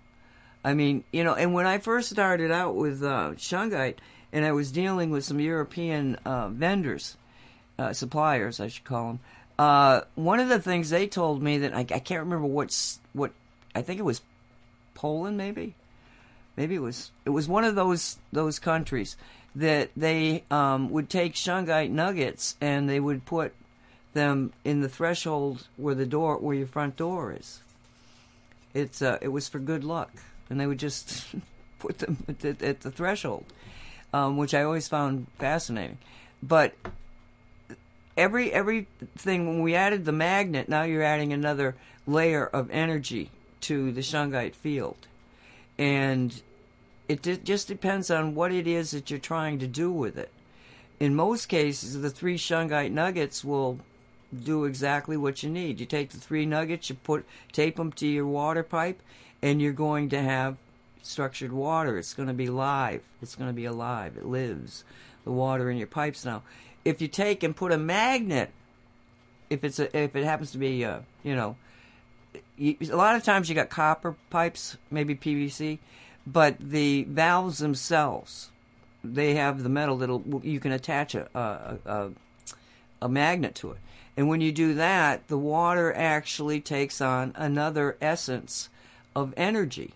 I 0.63 0.73
mean, 0.73 1.03
you 1.11 1.23
know, 1.23 1.33
and 1.33 1.53
when 1.53 1.65
I 1.65 1.77
first 1.77 2.09
started 2.09 2.51
out 2.51 2.75
with 2.75 3.03
uh, 3.03 3.31
shungite 3.35 3.95
and 4.33 4.43
I 4.43 4.51
was 4.51 4.71
dealing 4.71 5.11
with 5.11 5.23
some 5.23 5.39
European 5.39 6.15
uh, 6.25 6.49
vendors, 6.49 7.15
uh, 7.79 7.93
suppliers, 7.93 8.59
I 8.59 8.67
should 8.67 8.83
call 8.83 9.07
them. 9.07 9.19
Uh, 9.57 10.01
one 10.15 10.39
of 10.39 10.49
the 10.49 10.59
things 10.59 10.89
they 10.89 11.07
told 11.07 11.41
me 11.41 11.59
that 11.59 11.73
I, 11.73 11.79
I 11.79 11.99
can't 11.99 12.23
remember 12.23 12.47
what's 12.47 12.99
what 13.13 13.31
I 13.73 13.81
think 13.81 13.99
it 13.99 14.03
was 14.03 14.21
Poland, 14.93 15.37
maybe, 15.37 15.75
maybe 16.55 16.75
it 16.75 16.81
was 16.81 17.11
it 17.25 17.31
was 17.31 17.47
one 17.47 17.63
of 17.63 17.75
those 17.75 18.17
those 18.31 18.59
countries 18.59 19.15
that 19.55 19.89
they 19.97 20.43
um, 20.51 20.89
would 20.91 21.09
take 21.09 21.33
shungite 21.33 21.89
nuggets 21.89 22.55
and 22.61 22.87
they 22.87 22.99
would 22.99 23.25
put 23.25 23.53
them 24.13 24.53
in 24.63 24.81
the 24.81 24.89
threshold 24.89 25.67
where 25.77 25.95
the 25.95 26.05
door 26.05 26.37
where 26.37 26.55
your 26.55 26.67
front 26.67 26.95
door 26.95 27.33
is. 27.33 27.61
It's 28.77 29.01
uh, 29.01 29.17
it 29.21 29.29
was 29.29 29.47
for 29.47 29.59
good 29.59 29.83
luck, 29.83 30.11
and 30.49 30.59
they 30.59 30.67
would 30.67 30.79
just 30.79 31.27
put 31.79 31.99
them 31.99 32.17
at 32.27 32.39
the, 32.39 32.55
at 32.61 32.81
the 32.81 32.91
threshold 32.91 33.45
um, 34.13 34.37
which 34.37 34.53
I 34.53 34.63
always 34.63 34.87
found 34.87 35.27
fascinating. 35.37 35.97
But 36.41 36.73
every 38.15 38.51
everything 38.51 39.47
when 39.47 39.61
we 39.61 39.75
added 39.75 40.05
the 40.05 40.11
magnet, 40.11 40.69
now 40.69 40.83
you're 40.83 41.03
adding 41.03 41.33
another 41.33 41.75
layer 42.05 42.45
of 42.45 42.69
energy 42.71 43.31
to 43.61 43.91
the 43.91 44.01
shungite 44.01 44.55
field, 44.55 45.07
and 45.77 46.41
it 47.07 47.21
d- 47.21 47.39
just 47.43 47.67
depends 47.67 48.09
on 48.11 48.35
what 48.35 48.51
it 48.51 48.67
is 48.67 48.91
that 48.91 49.09
you're 49.09 49.19
trying 49.19 49.59
to 49.59 49.67
do 49.67 49.91
with 49.91 50.17
it. 50.17 50.31
In 50.99 51.15
most 51.15 51.47
cases, 51.47 52.01
the 52.01 52.09
three 52.09 52.37
shungite 52.37 52.91
nuggets 52.91 53.43
will 53.43 53.79
do 54.43 54.65
exactly 54.65 55.17
what 55.17 55.43
you 55.43 55.49
need. 55.49 55.79
You 55.79 55.85
take 55.85 56.09
the 56.09 56.17
three 56.17 56.45
nuggets, 56.45 56.89
you 56.89 56.95
put 56.95 57.25
tape 57.51 57.77
them 57.77 57.91
to 57.93 58.07
your 58.07 58.27
water 58.27 58.63
pipe, 58.63 59.01
and 59.41 59.61
you're 59.61 59.73
going 59.73 60.09
to 60.09 60.21
have 60.21 60.57
structured 61.01 61.51
water. 61.51 61.97
It's 61.97 62.13
going 62.13 62.27
to 62.27 62.33
be 62.33 62.47
live. 62.47 63.01
It's 63.21 63.35
going 63.35 63.49
to 63.49 63.53
be 63.53 63.65
alive. 63.65 64.17
It 64.17 64.25
lives. 64.25 64.83
The 65.23 65.31
water 65.31 65.69
in 65.69 65.77
your 65.77 65.87
pipes 65.87 66.25
now. 66.25 66.43
If 66.85 67.01
you 67.01 67.07
take 67.07 67.43
and 67.43 67.55
put 67.55 67.71
a 67.71 67.77
magnet, 67.77 68.51
if 69.49 69.63
it's 69.63 69.79
a, 69.79 69.97
if 69.97 70.15
it 70.15 70.23
happens 70.23 70.51
to 70.51 70.57
be, 70.57 70.83
uh, 70.85 70.99
you 71.23 71.35
know, 71.35 71.55
a 72.59 72.95
lot 72.95 73.15
of 73.15 73.23
times 73.23 73.49
you 73.49 73.55
got 73.55 73.69
copper 73.69 74.15
pipes, 74.29 74.77
maybe 74.91 75.15
PVC, 75.15 75.79
but 76.25 76.55
the 76.59 77.03
valves 77.03 77.59
themselves, 77.59 78.49
they 79.03 79.35
have 79.35 79.63
the 79.63 79.69
metal 79.69 79.97
that'll 79.97 80.41
you 80.43 80.59
can 80.59 80.71
attach 80.71 81.15
a 81.15 81.27
a, 81.33 81.77
a, 81.89 82.11
a 83.01 83.09
magnet 83.09 83.55
to 83.55 83.71
it. 83.71 83.77
And 84.17 84.27
when 84.27 84.41
you 84.41 84.51
do 84.51 84.73
that, 84.73 85.27
the 85.27 85.37
water 85.37 85.93
actually 85.93 86.59
takes 86.59 86.99
on 86.99 87.33
another 87.35 87.95
essence 88.01 88.69
of 89.15 89.33
energy 89.37 89.93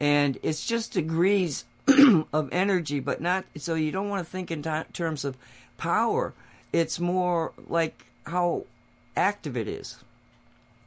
and 0.00 0.38
it's 0.42 0.64
just 0.64 0.94
degrees 0.94 1.64
of 2.32 2.48
energy, 2.50 3.00
but 3.00 3.20
not 3.20 3.44
so 3.56 3.74
you 3.74 3.92
don't 3.92 4.08
want 4.08 4.24
to 4.24 4.30
think 4.30 4.50
in 4.50 4.62
t- 4.62 4.82
terms 4.94 5.24
of 5.24 5.36
power. 5.76 6.32
It's 6.72 6.98
more 6.98 7.52
like 7.68 8.06
how 8.24 8.64
active 9.16 9.56
it 9.56 9.68
is, 9.68 9.98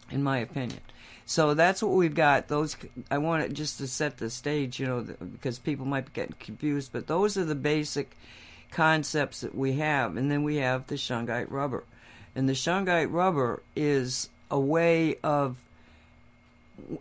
in 0.09 0.23
my 0.23 0.39
opinion. 0.39 0.79
So 1.25 1.53
that's 1.53 1.83
what 1.83 1.93
we've 1.93 2.15
got. 2.15 2.47
Those 2.47 2.75
I 3.11 3.19
want 3.19 3.53
just 3.53 3.77
to 3.77 3.87
set 3.87 4.17
the 4.17 4.29
stage, 4.29 4.79
you 4.79 4.87
know, 4.87 5.01
because 5.01 5.59
people 5.59 5.85
might 5.85 6.05
be 6.05 6.11
getting 6.13 6.35
confused. 6.39 6.91
But 6.91 7.07
those 7.07 7.37
are 7.37 7.45
the 7.45 7.55
basic 7.55 8.17
concepts 8.71 9.41
that 9.41 9.55
we 9.55 9.73
have, 9.73 10.17
and 10.17 10.31
then 10.31 10.43
we 10.43 10.57
have 10.57 10.87
the 10.87 10.95
shungite 10.95 11.51
rubber, 11.51 11.83
and 12.35 12.49
the 12.49 12.53
shungite 12.53 13.11
rubber 13.11 13.61
is 13.75 14.29
a 14.49 14.59
way 14.59 15.17
of 15.23 15.57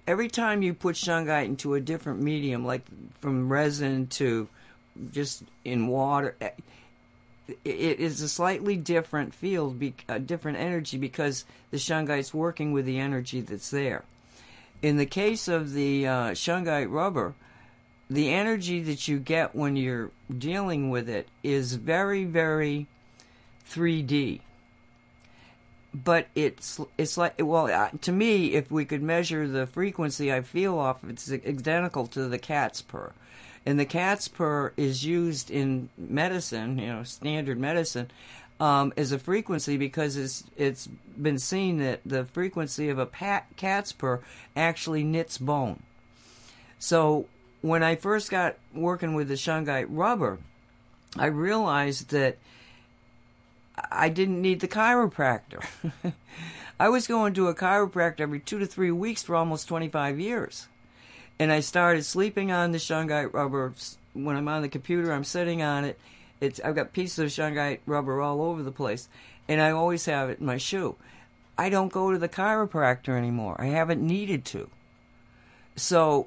every 0.06 0.28
time 0.28 0.62
you 0.62 0.74
put 0.74 0.96
shungite 0.96 1.46
into 1.46 1.74
a 1.74 1.80
different 1.80 2.20
medium, 2.20 2.64
like 2.64 2.82
from 3.20 3.50
resin 3.50 4.06
to 4.06 4.48
just 5.10 5.42
in 5.64 5.86
water, 5.88 6.36
it 7.48 8.00
is 8.00 8.20
a 8.20 8.28
slightly 8.28 8.76
different 8.76 9.34
field, 9.34 9.82
a 10.08 10.18
different 10.18 10.58
energy 10.58 10.98
because 10.98 11.44
the 11.70 11.78
shungite's 11.78 12.34
working 12.34 12.72
with 12.72 12.84
the 12.84 12.98
energy 12.98 13.40
that's 13.40 13.70
there. 13.70 14.04
In 14.82 14.96
the 14.96 15.06
case 15.06 15.48
of 15.48 15.72
the 15.72 16.06
uh, 16.06 16.30
shungite 16.32 16.90
rubber, 16.90 17.34
the 18.10 18.30
energy 18.30 18.82
that 18.82 19.08
you 19.08 19.18
get 19.18 19.54
when 19.54 19.76
you're 19.76 20.10
dealing 20.36 20.90
with 20.90 21.08
it 21.08 21.28
is 21.42 21.74
very, 21.76 22.24
very 22.24 22.86
3D 23.70 24.40
but 25.94 26.26
it's 26.34 26.80
it's 26.96 27.16
like 27.16 27.34
well 27.38 27.90
to 28.00 28.12
me 28.12 28.54
if 28.54 28.70
we 28.70 28.84
could 28.84 29.02
measure 29.02 29.46
the 29.46 29.66
frequency 29.66 30.32
I 30.32 30.40
feel 30.40 30.78
off 30.78 30.98
it's 31.08 31.30
identical 31.30 32.06
to 32.08 32.28
the 32.28 32.38
cat's 32.38 32.82
purr. 32.82 33.12
And 33.64 33.78
the 33.78 33.84
cat's 33.84 34.26
purr 34.26 34.72
is 34.76 35.04
used 35.04 35.50
in 35.50 35.88
medicine 35.96 36.78
you 36.78 36.86
know 36.86 37.02
standard 37.04 37.58
medicine 37.58 38.10
um, 38.58 38.92
as 38.96 39.12
a 39.12 39.18
frequency 39.18 39.76
because 39.76 40.16
it's 40.16 40.44
it's 40.56 40.86
been 40.86 41.38
seen 41.38 41.78
that 41.78 42.00
the 42.06 42.24
frequency 42.24 42.88
of 42.88 42.98
a 42.98 43.06
pat, 43.06 43.46
cat's 43.56 43.92
purr 43.92 44.20
actually 44.56 45.04
knits 45.04 45.38
bone. 45.38 45.82
So 46.78 47.26
when 47.60 47.82
I 47.82 47.96
first 47.96 48.30
got 48.30 48.56
working 48.74 49.14
with 49.14 49.28
the 49.28 49.34
shungite 49.34 49.86
rubber 49.88 50.38
I 51.18 51.26
realized 51.26 52.10
that 52.10 52.38
I 53.90 54.08
didn't 54.08 54.42
need 54.42 54.60
the 54.60 54.68
chiropractor. 54.68 55.64
I 56.80 56.88
was 56.88 57.06
going 57.06 57.34
to 57.34 57.48
a 57.48 57.54
chiropractor 57.54 58.20
every 58.20 58.40
two 58.40 58.58
to 58.58 58.66
three 58.66 58.90
weeks 58.90 59.22
for 59.22 59.36
almost 59.36 59.68
25 59.68 60.18
years. 60.18 60.68
And 61.38 61.52
I 61.52 61.60
started 61.60 62.04
sleeping 62.04 62.52
on 62.52 62.72
the 62.72 62.78
shungite 62.78 63.32
rubber. 63.32 63.72
When 64.12 64.36
I'm 64.36 64.48
on 64.48 64.62
the 64.62 64.68
computer, 64.68 65.12
I'm 65.12 65.24
sitting 65.24 65.62
on 65.62 65.84
it. 65.84 65.98
It's 66.40 66.60
I've 66.60 66.74
got 66.74 66.92
pieces 66.92 67.18
of 67.18 67.28
shungite 67.28 67.80
rubber 67.86 68.20
all 68.20 68.42
over 68.42 68.62
the 68.62 68.72
place, 68.72 69.08
and 69.48 69.60
I 69.60 69.70
always 69.70 70.04
have 70.06 70.28
it 70.28 70.40
in 70.40 70.46
my 70.46 70.56
shoe. 70.56 70.96
I 71.56 71.68
don't 71.68 71.92
go 71.92 72.10
to 72.10 72.18
the 72.18 72.28
chiropractor 72.28 73.16
anymore. 73.16 73.56
I 73.60 73.66
haven't 73.66 74.02
needed 74.02 74.44
to. 74.46 74.68
So 75.76 76.26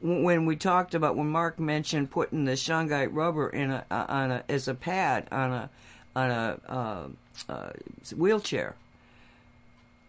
when 0.00 0.46
we 0.46 0.56
talked 0.56 0.94
about 0.94 1.16
when 1.16 1.28
Mark 1.28 1.58
mentioned 1.58 2.10
putting 2.10 2.44
the 2.44 2.52
shungite 2.52 3.08
rubber 3.12 3.48
in 3.48 3.70
a 3.70 3.84
on 3.90 4.30
a 4.30 4.44
as 4.48 4.68
a 4.68 4.74
pad 4.74 5.26
on 5.32 5.52
a 5.52 5.70
on 6.16 6.30
a 6.30 6.60
uh, 6.68 7.52
uh, 7.52 7.70
wheelchair. 8.16 8.74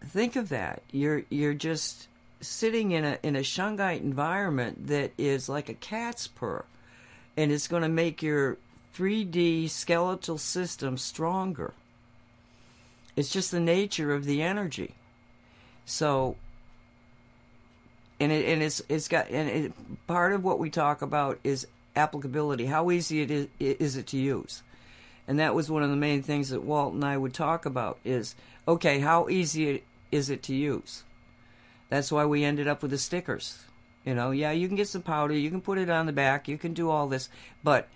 Think 0.04 0.36
of 0.36 0.48
that. 0.48 0.82
You're 0.90 1.22
you're 1.28 1.54
just 1.54 2.08
sitting 2.40 2.92
in 2.92 3.04
a 3.04 3.18
in 3.22 3.36
a 3.36 3.40
shungite 3.40 4.00
environment 4.00 4.86
that 4.88 5.12
is 5.18 5.48
like 5.48 5.68
a 5.68 5.74
cat's 5.74 6.26
purr, 6.26 6.64
and 7.36 7.52
it's 7.52 7.68
going 7.68 7.82
to 7.82 7.88
make 7.88 8.22
your 8.22 8.56
3D 8.96 9.68
skeletal 9.68 10.38
system 10.38 10.96
stronger. 10.96 11.74
It's 13.14 13.30
just 13.30 13.50
the 13.50 13.60
nature 13.60 14.14
of 14.14 14.24
the 14.24 14.42
energy. 14.42 14.94
So 15.84 16.36
and 18.18 18.32
it 18.32 18.46
and 18.46 18.62
it's 18.62 18.80
it's 18.88 19.08
got 19.08 19.28
and 19.28 19.48
it, 19.48 20.06
part 20.06 20.32
of 20.32 20.42
what 20.42 20.58
we 20.58 20.70
talk 20.70 21.02
about 21.02 21.38
is 21.44 21.66
applicability. 21.96 22.64
How 22.64 22.90
easy 22.90 23.20
it 23.20 23.30
is 23.30 23.48
is 23.58 23.96
it 23.96 24.06
to 24.08 24.16
use? 24.16 24.62
And 25.28 25.38
that 25.38 25.54
was 25.54 25.70
one 25.70 25.82
of 25.82 25.90
the 25.90 25.96
main 25.96 26.22
things 26.22 26.48
that 26.48 26.64
Walt 26.64 26.94
and 26.94 27.04
I 27.04 27.16
would 27.16 27.34
talk 27.34 27.66
about 27.66 27.98
is 28.04 28.34
okay, 28.66 28.98
how 28.98 29.28
easy 29.28 29.84
is 30.10 30.30
it 30.30 30.42
to 30.44 30.54
use? 30.54 31.04
That's 31.90 32.10
why 32.10 32.24
we 32.24 32.44
ended 32.44 32.66
up 32.66 32.82
with 32.82 32.90
the 32.90 32.98
stickers. 32.98 33.64
You 34.04 34.14
know, 34.14 34.30
yeah, 34.30 34.52
you 34.52 34.66
can 34.68 34.76
get 34.76 34.88
some 34.88 35.02
powder, 35.02 35.34
you 35.34 35.50
can 35.50 35.60
put 35.60 35.78
it 35.78 35.90
on 35.90 36.06
the 36.06 36.12
back, 36.12 36.48
you 36.48 36.56
can 36.56 36.72
do 36.72 36.90
all 36.90 37.08
this, 37.08 37.28
but 37.62 37.88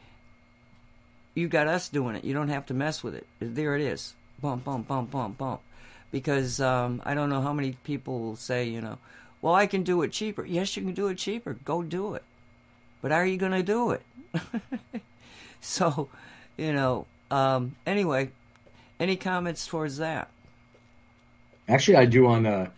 you 1.34 1.48
got 1.48 1.66
us 1.66 1.88
doing 1.88 2.16
it. 2.16 2.24
You 2.24 2.34
don't 2.34 2.48
have 2.48 2.66
to 2.66 2.74
mess 2.74 3.02
with 3.02 3.14
it. 3.14 3.26
There 3.40 3.74
it 3.76 3.82
is. 3.82 4.14
Bump, 4.40 4.64
bump, 4.64 4.86
bump, 4.88 5.10
bump, 5.10 5.38
bump. 5.38 5.60
because 6.10 6.60
um, 6.60 7.00
I 7.06 7.14
don't 7.14 7.30
know 7.30 7.40
how 7.40 7.54
many 7.54 7.78
people 7.84 8.20
will 8.20 8.36
say, 8.36 8.64
you 8.64 8.82
know, 8.82 8.98
well, 9.40 9.54
I 9.54 9.66
can 9.66 9.82
do 9.82 10.02
it 10.02 10.12
cheaper. 10.12 10.44
Yes, 10.44 10.76
you 10.76 10.82
can 10.82 10.92
do 10.92 11.09
it 11.09 11.16
cheaper. 11.16 11.54
Go 11.64 11.82
do 11.82 12.14
it. 12.14 12.24
But 13.00 13.10
are 13.10 13.26
you 13.26 13.38
going 13.38 13.52
to 13.52 13.62
do 13.62 13.90
it? 13.92 14.02
so, 15.60 16.09
you 16.56 16.72
know, 16.72 17.06
um, 17.32 17.74
anyway, 17.86 18.30
any 19.00 19.16
comments 19.16 19.66
towards 19.66 19.96
that? 19.96 20.30
Actually, 21.66 21.96
I 21.96 22.04
do 22.04 22.26
on 22.26 22.44
uh, 22.44 22.70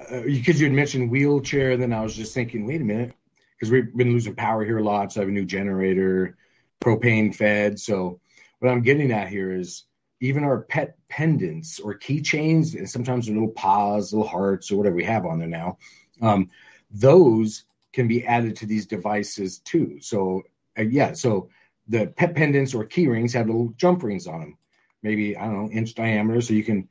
uh, 0.00 0.20
because 0.22 0.60
you 0.60 0.66
had 0.66 0.74
mentioned 0.74 1.10
wheelchair, 1.10 1.76
then 1.76 1.92
I 1.92 2.02
was 2.02 2.14
just 2.14 2.34
thinking, 2.34 2.66
wait 2.66 2.80
a 2.80 2.84
minute, 2.84 3.14
because 3.58 3.72
we've 3.72 3.94
been 3.96 4.12
losing 4.12 4.36
power 4.36 4.64
here 4.64 4.78
a 4.78 4.82
lot. 4.82 5.12
So 5.12 5.20
I 5.20 5.22
have 5.22 5.28
a 5.28 5.32
new 5.32 5.44
generator, 5.44 6.36
propane 6.80 7.34
fed. 7.34 7.80
So 7.80 8.20
what 8.60 8.70
I'm 8.70 8.82
getting 8.82 9.10
at 9.10 9.28
here 9.28 9.52
is 9.52 9.84
even 10.20 10.44
our 10.44 10.62
pet 10.62 10.96
pendants 11.08 11.80
or 11.80 11.98
keychains, 11.98 12.76
and 12.76 12.88
sometimes 12.88 13.28
little 13.28 13.48
paws, 13.48 14.12
little 14.12 14.28
hearts, 14.28 14.70
or 14.70 14.76
whatever 14.76 14.96
we 14.96 15.04
have 15.04 15.26
on 15.26 15.40
there 15.40 15.48
now, 15.48 15.78
um, 16.22 16.48
those 16.90 17.64
can 17.92 18.06
be 18.06 18.24
added 18.24 18.56
to 18.56 18.66
these 18.66 18.86
devices 18.86 19.58
too. 19.58 19.98
So 20.00 20.42
uh, 20.78 20.82
yeah, 20.82 21.12
so 21.12 21.48
the 21.88 22.06
pet 22.06 22.34
pendants 22.34 22.74
or 22.74 22.84
key 22.84 23.08
rings 23.08 23.34
have 23.34 23.46
little 23.46 23.74
jump 23.76 24.02
rings 24.02 24.26
on 24.26 24.40
them, 24.40 24.58
maybe 25.02 25.36
I 25.36 25.44
don't 25.44 25.66
know 25.66 25.70
inch 25.70 25.94
diameter, 25.94 26.40
so 26.40 26.54
you 26.54 26.64
can 26.64 26.88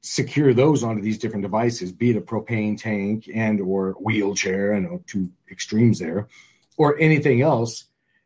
secure 0.00 0.54
those 0.54 0.84
onto 0.84 1.02
these 1.02 1.18
different 1.18 1.42
devices, 1.42 1.92
be 1.92 2.10
it 2.10 2.16
a 2.16 2.20
propane 2.20 2.80
tank 2.80 3.28
and 3.32 3.60
or 3.60 3.92
wheelchair, 3.92 4.74
I 4.74 4.78
know 4.78 5.02
two 5.06 5.30
extremes 5.50 5.98
there, 5.98 6.28
or 6.76 6.98
anything 6.98 7.42
else 7.42 7.84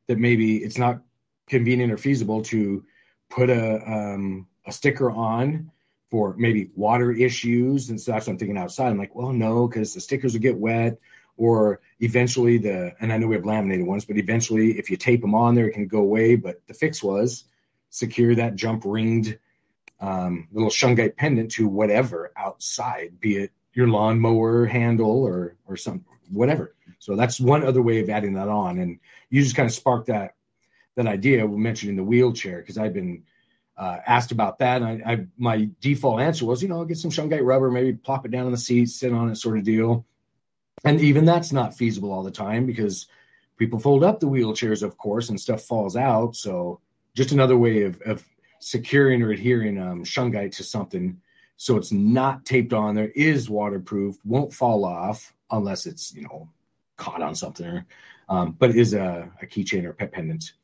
that 0.09 0.19
maybe 0.19 0.59
it's 0.59 0.79
not 0.79 1.03
convenient 1.49 1.93
or 1.93 1.97
feasible 1.97 2.43
to 2.43 2.85
put 3.31 3.51
a 3.51 3.77
um, 3.91 4.47
a 4.67 4.73
sticker 4.73 5.11
on 5.11 5.71
for 6.11 6.35
maybe 6.37 6.71
water 6.77 7.11
issues 7.11 7.89
and 7.89 8.01
stuff. 8.01 8.25
So 8.25 8.33
I'm 8.33 8.39
thinking 8.39 8.59
outside. 8.59 8.91
I'm 8.91 8.99
like, 8.99 9.15
well, 9.15 9.33
no, 9.33 9.67
because 9.67 9.95
the 9.95 10.01
stickers 10.01 10.35
will 10.35 10.41
get 10.41 10.59
wet, 10.59 10.99
or 11.37 11.81
eventually 12.01 12.59
the 12.59 12.95
and 13.01 13.13
I 13.13 13.19
know 13.19 13.27
we 13.27 13.37
have 13.37 13.45
laminated 13.45 13.87
ones, 13.87 14.05
but 14.05 14.17
eventually 14.17 14.79
if 14.79 14.91
you 14.91 14.97
tape 14.97 15.21
them 15.21 15.35
on 15.35 15.55
there, 15.55 15.69
it 15.69 15.73
can 15.73 15.87
go 15.87 16.01
away. 16.01 16.37
But 16.37 16.67
the 16.67 16.75
fix 16.75 17.03
was 17.03 17.45
secure 17.91 18.35
that 18.35 18.55
jump 18.55 18.83
ringed 18.85 19.39
um, 20.01 20.49
little 20.53 20.71
shungite 20.71 21.17
pendant 21.17 21.53
to 21.53 21.69
whatever 21.69 22.33
outside, 22.37 23.21
be 23.21 23.37
it 23.37 23.53
your 23.73 23.89
lawnmower 23.89 24.67
handle 24.67 25.23
or 25.23 25.57
or 25.67 25.77
some 25.77 26.05
whatever. 26.31 26.75
So 26.99 27.17
that's 27.17 27.41
one 27.41 27.65
other 27.65 27.83
way 27.83 28.01
of 28.01 28.11
adding 28.11 28.35
that 28.35 28.49
on, 28.49 28.79
and 28.79 28.99
you 29.31 29.43
just 29.43 29.57
kind 29.57 29.67
of 29.67 29.75
sparked 29.75 30.09
that 30.09 30.35
that 30.97 31.07
idea 31.07 31.47
mentioning 31.47 31.97
the 31.97 32.05
wheelchair 32.05 32.59
because 32.59 32.79
I've 32.79 32.93
been 32.93 33.23
uh, 33.77 33.99
asked 34.07 34.33
about 34.33 34.59
that. 34.59 34.83
And 34.83 35.03
I, 35.05 35.13
I, 35.13 35.27
my 35.39 35.69
default 35.81 36.21
answer 36.21 36.45
was, 36.45 36.63
you 36.63 36.69
know, 36.69 36.85
get 36.85 36.99
some 36.99 37.11
shungite 37.11 37.45
rubber, 37.45 37.71
maybe 37.71 37.95
plop 37.95 38.27
it 38.27 38.31
down 38.31 38.47
on 38.47 38.53
the 38.53 38.59
seat, 38.59 38.91
sit 38.91 39.13
on 39.13 39.31
it, 39.31 39.37
sort 39.37 39.59
of 39.59 39.65
deal. 39.65 40.05
And 40.85 41.01
even 41.01 41.25
that's 41.25 41.53
not 41.53 41.77
feasible 41.77 42.13
all 42.13 42.23
the 42.23 42.31
time 42.31 42.67
because 42.67 43.07
people 43.57 43.79
fold 43.79 44.03
up 44.03 44.21
the 44.21 44.29
wheelchairs, 44.29 44.83
of 44.83 44.99
course, 44.99 45.29
and 45.29 45.41
stuff 45.41 45.63
falls 45.63 45.97
out. 45.97 46.35
So 46.35 46.81
just 47.15 47.33
another 47.33 47.57
way 47.57 47.83
of, 47.83 48.01
of 48.03 48.25
securing 48.59 49.23
or 49.23 49.31
adhering 49.31 49.79
um, 49.81 50.05
shungite 50.05 50.57
to 50.57 50.65
something 50.65 51.21
so 51.63 51.77
it's 51.77 51.93
not 51.93 52.45
taped 52.45 52.73
on 52.73 52.97
there, 52.97 53.13
is 53.15 53.49
waterproof, 53.49 54.17
won't 54.25 54.53
fall 54.53 54.85
off 54.85 55.33
unless 55.49 55.87
it's 55.87 56.13
you 56.13 56.23
know 56.23 56.49
caught 56.97 57.23
on 57.23 57.37
something, 57.37 57.85
um, 58.29 58.57
but 58.59 58.75
is 58.75 58.95
a, 58.95 59.31
a 59.41 59.47
keychain 59.47 59.85
or 59.85 59.93
pet 59.93 60.11
pendant. 60.11 60.55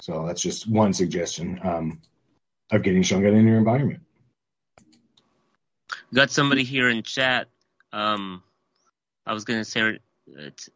So 0.00 0.24
that's 0.26 0.40
just 0.40 0.66
one 0.66 0.94
suggestion 0.94 1.60
um, 1.62 2.00
of 2.72 2.82
getting 2.82 3.02
shungite 3.02 3.36
in 3.36 3.46
your 3.46 3.58
environment. 3.58 4.00
Got 6.14 6.30
somebody 6.30 6.64
here 6.64 6.88
in 6.88 7.02
chat. 7.02 7.48
Um, 7.92 8.42
I 9.26 9.32
was 9.32 9.44
gonna 9.44 9.64
say 9.64 9.98
it's 10.26 10.70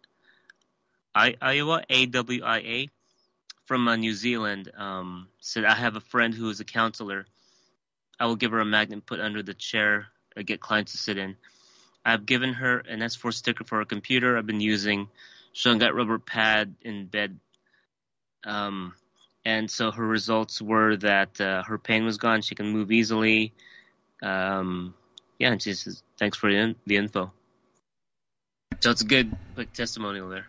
I, 1.14 1.36
Iowa 1.40 1.82
A 1.88 2.06
W 2.06 2.42
I 2.44 2.58
A 2.58 2.88
from 3.66 3.88
uh, 3.88 3.96
New 3.96 4.14
Zealand. 4.14 4.70
Um, 4.76 5.28
said 5.40 5.64
I 5.64 5.74
have 5.74 5.96
a 5.96 6.00
friend 6.00 6.34
who 6.34 6.50
is 6.50 6.60
a 6.60 6.64
counselor. 6.64 7.26
I 8.18 8.26
will 8.26 8.36
give 8.36 8.52
her 8.52 8.60
a 8.60 8.64
magnet 8.64 9.06
put 9.06 9.20
under 9.20 9.42
the 9.42 9.54
chair 9.54 10.08
to 10.36 10.42
get 10.42 10.60
clients 10.60 10.92
to 10.92 10.98
sit 10.98 11.18
in. 11.18 11.36
I've 12.04 12.26
given 12.26 12.52
her 12.52 12.78
an 12.78 13.00
S4 13.00 13.32
sticker 13.32 13.64
for 13.64 13.78
her 13.78 13.84
computer. 13.84 14.36
I've 14.36 14.46
been 14.46 14.60
using 14.60 15.08
shungite 15.54 15.94
rubber 15.94 16.18
pad 16.18 16.74
in 16.82 17.06
bed. 17.06 17.38
Um, 18.44 18.94
and 19.44 19.70
so 19.70 19.90
her 19.90 20.06
results 20.06 20.60
were 20.60 20.96
that 20.96 21.40
uh, 21.40 21.62
her 21.62 21.78
pain 21.78 22.04
was 22.04 22.18
gone. 22.18 22.42
She 22.42 22.54
can 22.54 22.68
move 22.68 22.92
easily. 22.92 23.52
Um, 24.22 24.94
yeah, 25.38 25.52
and 25.52 25.62
she 25.62 25.74
says, 25.74 26.02
"Thanks 26.18 26.38
for 26.38 26.50
the, 26.50 26.56
in- 26.56 26.76
the 26.86 26.96
info." 26.96 27.32
So 28.80 28.90
it's 28.90 29.02
a 29.02 29.06
good 29.06 29.34
like 29.56 29.72
testimonial 29.72 30.28
there. 30.28 30.46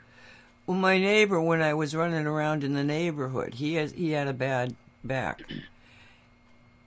Well, 0.67 0.77
my 0.77 0.97
neighbor, 0.97 1.39
when 1.39 1.61
I 1.61 1.73
was 1.73 1.95
running 1.95 2.25
around 2.25 2.63
in 2.63 2.73
the 2.73 2.83
neighborhood, 2.83 3.53
he 3.55 3.75
has 3.75 3.91
he 3.91 4.11
had 4.11 4.27
a 4.27 4.33
bad 4.33 4.75
back, 5.03 5.43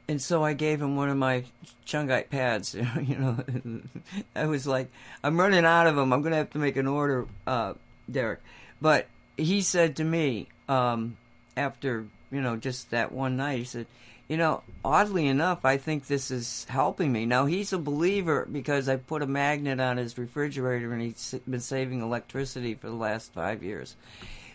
and 0.08 0.20
so 0.20 0.42
I 0.42 0.52
gave 0.54 0.82
him 0.82 0.96
one 0.96 1.08
of 1.08 1.16
my 1.16 1.44
shungite 1.86 2.28
pads. 2.28 2.74
you 3.00 3.16
know, 3.16 3.38
I 4.34 4.46
was 4.46 4.66
like, 4.66 4.90
I'm 5.22 5.38
running 5.38 5.64
out 5.64 5.86
of 5.86 5.96
them. 5.96 6.12
I'm 6.12 6.22
going 6.22 6.32
to 6.32 6.38
have 6.38 6.50
to 6.50 6.58
make 6.58 6.76
an 6.76 6.88
order, 6.88 7.26
uh, 7.46 7.74
Derek. 8.10 8.40
But 8.80 9.06
he 9.36 9.60
said 9.62 9.96
to 9.96 10.04
me 10.04 10.48
um, 10.68 11.16
after 11.56 12.06
you 12.30 12.40
know 12.40 12.56
just 12.56 12.90
that 12.90 13.12
one 13.12 13.36
night, 13.36 13.58
he 13.58 13.64
said, 13.64 13.86
you 14.28 14.36
know, 14.36 14.62
oddly 14.84 15.26
enough, 15.26 15.64
I 15.64 15.78
think 15.78 16.06
this 16.06 16.30
is 16.30 16.66
helping 16.68 17.10
me. 17.10 17.24
Now, 17.24 17.46
he's 17.46 17.72
a 17.72 17.78
believer 17.78 18.46
because 18.50 18.88
I 18.88 18.96
put 18.96 19.22
a 19.22 19.26
magnet 19.26 19.80
on 19.80 19.96
his 19.96 20.18
refrigerator 20.18 20.92
and 20.92 21.00
he's 21.00 21.34
been 21.48 21.60
saving 21.60 22.02
electricity 22.02 22.74
for 22.74 22.88
the 22.88 22.94
last 22.94 23.32
five 23.32 23.62
years. 23.62 23.96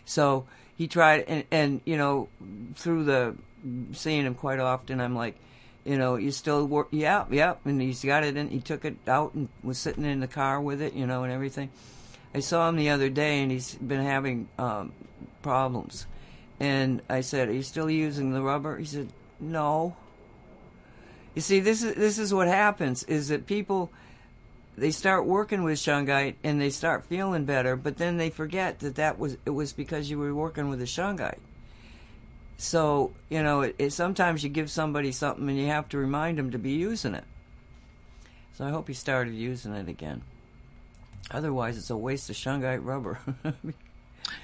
So 0.06 0.46
he 0.78 0.88
tried, 0.88 1.22
and, 1.28 1.44
and 1.50 1.82
you 1.86 1.98
know, 1.98 2.30
through 2.76 3.06
the 3.06 3.36
seeing 3.94 4.26
him 4.26 4.36
quite 4.36 4.60
often, 4.60 5.02
I'm 5.02 5.16
like, 5.16 5.36
you 5.86 5.98
know, 5.98 6.16
you 6.16 6.32
still 6.32 6.66
work, 6.66 6.90
yeah, 6.92 7.26
yeah, 7.32 7.56
and 7.66 7.82
he's 7.82 8.04
got 8.04 8.24
it 8.24 8.38
in, 8.38 8.50
he 8.50 8.60
took 8.60 8.86
it 8.86 8.98
out 9.08 9.34
and 9.34 9.50
was 9.64 9.80
sitting 9.80 10.06
in 10.06 10.20
the 10.20 10.28
car 10.28 10.62
with 10.62 10.82
it, 10.82 10.94
you 10.94 11.08
know, 11.08 11.24
and 11.24 11.34
everything. 11.34 11.72
I 12.36 12.40
saw 12.40 12.70
him 12.70 12.76
the 12.76 12.90
other 12.90 13.10
day 13.10 13.42
and 13.42 13.52
he's 13.52 13.76
been 13.76 14.02
having 14.02 14.48
um, 14.58 14.94
problems. 15.42 16.06
And 16.60 17.02
I 17.10 17.22
said, 17.22 17.50
Are 17.50 17.54
you 17.54 17.64
still 17.64 17.90
using 17.90 18.34
the 18.34 18.42
rubber? 18.42 18.78
He 18.78 18.86
said, 18.86 19.10
no. 19.44 19.96
You 21.36 21.42
see, 21.42 21.60
this 21.60 21.84
is 21.84 21.96
this 21.96 22.20
is 22.20 22.34
what 22.34 22.48
happens: 22.48 23.04
is 23.04 23.30
that 23.30 23.46
people 23.46 23.92
they 24.76 24.92
start 24.92 25.26
working 25.26 25.64
with 25.64 25.78
shungite 25.78 26.36
and 26.44 26.60
they 26.60 26.70
start 26.70 27.06
feeling 27.06 27.46
better, 27.46 27.76
but 27.76 27.98
then 27.98 28.18
they 28.18 28.30
forget 28.30 28.80
that 28.80 28.96
that 28.96 29.20
was 29.20 29.38
it 29.46 29.52
was 29.52 29.74
because 29.74 30.10
you 30.10 30.18
were 30.18 30.34
working 30.34 30.70
with 30.70 30.80
the 30.80 30.86
shungite. 30.86 31.40
So 32.58 33.14
you 33.30 33.44
know, 33.44 33.62
it, 33.62 33.76
it, 33.78 33.94
sometimes 33.94 34.44
you 34.44 34.50
give 34.50 34.72
somebody 34.72 35.12
something 35.12 35.48
and 35.48 35.58
you 35.58 35.68
have 35.68 35.90
to 35.90 35.98
remind 35.98 36.38
them 36.38 36.52
to 36.52 36.60
be 36.60 36.72
using 36.72 37.14
it. 37.14 37.26
So 38.54 38.66
I 38.66 38.70
hope 38.70 38.88
he 38.88 38.94
started 38.94 39.34
using 39.34 39.74
it 39.74 39.90
again. 39.90 40.22
Otherwise, 41.32 41.78
it's 41.78 41.90
a 41.90 41.98
waste 41.98 42.30
of 42.30 42.36
shungite 42.36 42.84
rubber. 42.84 43.20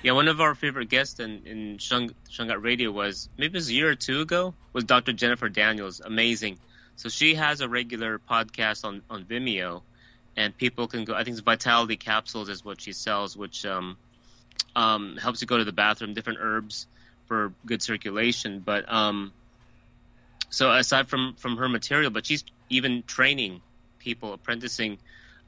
Yeah, 0.02 0.14
one 0.14 0.28
of 0.28 0.40
our 0.40 0.56
favorite 0.56 0.90
guests 0.90 1.20
in, 1.20 1.46
in 1.46 1.78
Shung, 1.78 2.12
Shungite 2.30 2.62
Radio 2.62 2.92
was 2.92 3.30
maybe 3.38 3.54
it 3.54 3.56
was 3.56 3.70
a 3.70 3.74
year 3.74 3.90
or 3.90 3.96
two 3.96 4.22
ago 4.22 4.54
was 4.74 4.86
Dr. 4.86 5.14
Jennifer 5.14 5.50
Daniels. 5.50 6.00
Amazing. 6.00 6.58
So 6.96 7.10
she 7.10 7.36
has 7.36 7.62
a 7.62 7.70
regular 7.70 8.20
podcast 8.20 8.84
on, 8.86 9.02
on 9.10 9.26
Vimeo, 9.26 9.82
and 10.36 10.56
people 10.56 10.88
can 10.88 11.06
go. 11.06 11.14
I 11.14 11.24
think 11.24 11.36
it's 11.36 11.42
Vitality 11.42 11.98
Capsules 11.98 12.50
is 12.50 12.64
what 12.64 12.82
she 12.82 12.94
sells, 12.94 13.38
which 13.38 13.66
um, 13.66 13.98
um, 14.76 15.18
helps 15.18 15.42
you 15.42 15.48
go 15.48 15.58
to 15.58 15.64
the 15.64 15.72
bathroom, 15.72 16.14
different 16.14 16.40
herbs 16.42 16.88
for 17.28 17.54
good 17.66 17.82
circulation. 17.82 18.60
But 18.60 18.92
um, 18.92 19.34
so 20.50 20.72
aside 20.72 21.08
from 21.10 21.36
from 21.38 21.58
her 21.58 21.70
material, 21.70 22.12
but 22.12 22.26
she's 22.26 22.44
even 22.70 23.04
training 23.04 23.62
people, 24.00 24.34
apprenticing 24.34 24.98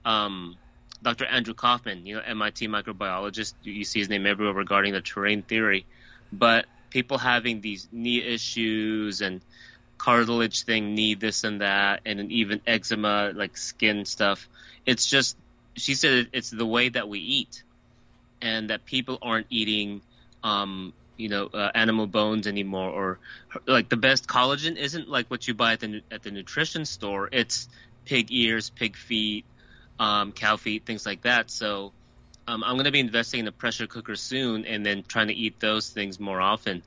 um, 0.05 0.55
Dr. 1.03 1.25
Andrew 1.25 1.53
Kaufman, 1.53 2.05
you 2.05 2.15
know, 2.15 2.21
MIT 2.21 2.67
microbiologist. 2.67 3.53
You 3.63 3.83
see 3.83 3.99
his 3.99 4.09
name 4.09 4.25
everywhere 4.25 4.53
regarding 4.53 4.93
the 4.93 5.01
terrain 5.01 5.41
theory. 5.41 5.85
But 6.31 6.65
people 6.89 7.17
having 7.17 7.61
these 7.61 7.87
knee 7.91 8.21
issues 8.21 9.21
and 9.21 9.41
cartilage 9.97 10.63
thing, 10.63 10.95
knee 10.95 11.15
this 11.15 11.43
and 11.43 11.61
that, 11.61 12.01
and 12.05 12.31
even 12.31 12.61
eczema, 12.67 13.31
like 13.35 13.57
skin 13.57 14.05
stuff. 14.05 14.47
It's 14.85 15.07
just, 15.07 15.37
she 15.75 15.95
said 15.95 16.29
it's 16.33 16.49
the 16.49 16.65
way 16.65 16.89
that 16.89 17.07
we 17.07 17.19
eat, 17.19 17.63
and 18.41 18.69
that 18.69 18.85
people 18.85 19.19
aren't 19.21 19.47
eating, 19.49 20.01
um, 20.43 20.93
you 21.17 21.29
know, 21.29 21.47
uh, 21.47 21.71
animal 21.75 22.07
bones 22.07 22.47
anymore, 22.47 22.89
or 22.89 23.19
like 23.67 23.89
the 23.89 23.97
best 23.97 24.27
collagen 24.27 24.75
isn't 24.75 25.07
like 25.07 25.29
what 25.29 25.47
you 25.47 25.53
buy 25.53 25.73
at 25.73 25.79
the 25.79 26.01
at 26.11 26.23
the 26.23 26.31
nutrition 26.31 26.85
store. 26.85 27.29
It's 27.31 27.69
pig 28.05 28.31
ears, 28.31 28.71
pig 28.71 28.95
feet, 28.95 29.45
um, 30.01 30.31
cow 30.31 30.57
feet, 30.57 30.83
things 30.83 31.05
like 31.05 31.21
that. 31.21 31.51
So 31.51 31.93
um, 32.47 32.63
I'm 32.63 32.73
going 32.73 32.85
to 32.85 32.91
be 32.91 32.99
investing 32.99 33.41
in 33.41 33.47
a 33.47 33.51
pressure 33.51 33.85
cooker 33.85 34.15
soon, 34.15 34.65
and 34.65 34.83
then 34.83 35.03
trying 35.07 35.27
to 35.27 35.35
eat 35.35 35.59
those 35.59 35.89
things 35.89 36.19
more 36.19 36.41
often. 36.41 36.81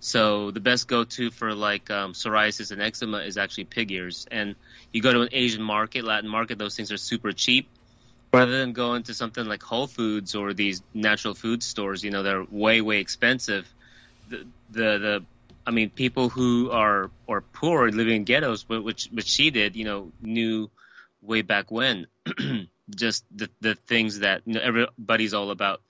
So 0.00 0.50
the 0.50 0.60
best 0.60 0.88
go-to 0.88 1.30
for 1.30 1.54
like 1.54 1.90
um, 1.90 2.12
psoriasis 2.12 2.72
and 2.72 2.82
eczema 2.82 3.18
is 3.18 3.38
actually 3.38 3.64
pig 3.64 3.92
ears. 3.92 4.26
And 4.30 4.56
you 4.92 5.00
go 5.00 5.12
to 5.12 5.20
an 5.20 5.28
Asian 5.30 5.62
market, 5.62 6.04
Latin 6.04 6.28
market, 6.28 6.58
those 6.58 6.74
things 6.76 6.90
are 6.90 6.98
super 6.98 7.32
cheap. 7.32 7.68
Rather 8.32 8.58
than 8.58 8.72
going 8.72 9.04
to 9.04 9.14
something 9.14 9.46
like 9.46 9.62
Whole 9.62 9.86
Foods 9.86 10.34
or 10.34 10.52
these 10.52 10.82
natural 10.92 11.34
food 11.34 11.62
stores, 11.62 12.02
you 12.02 12.10
know, 12.10 12.24
they're 12.24 12.44
way 12.50 12.80
way 12.80 12.98
expensive. 12.98 13.64
The 14.28 14.44
the, 14.70 14.98
the 14.98 15.24
I 15.66 15.70
mean, 15.70 15.90
people 15.90 16.28
who 16.28 16.70
are 16.72 17.10
or 17.26 17.40
poor 17.40 17.90
living 17.90 18.16
in 18.16 18.24
ghettos, 18.24 18.68
which 18.68 19.08
which 19.12 19.28
she 19.28 19.50
did, 19.50 19.76
you 19.76 19.84
know, 19.84 20.10
knew 20.20 20.68
way 21.22 21.42
back 21.42 21.70
when, 21.70 22.06
just 22.90 23.24
the 23.34 23.48
the 23.60 23.74
things 23.74 24.20
that 24.20 24.42
you 24.46 24.54
know, 24.54 24.60
everybody's 24.60 25.34
all 25.34 25.50
about 25.50 25.80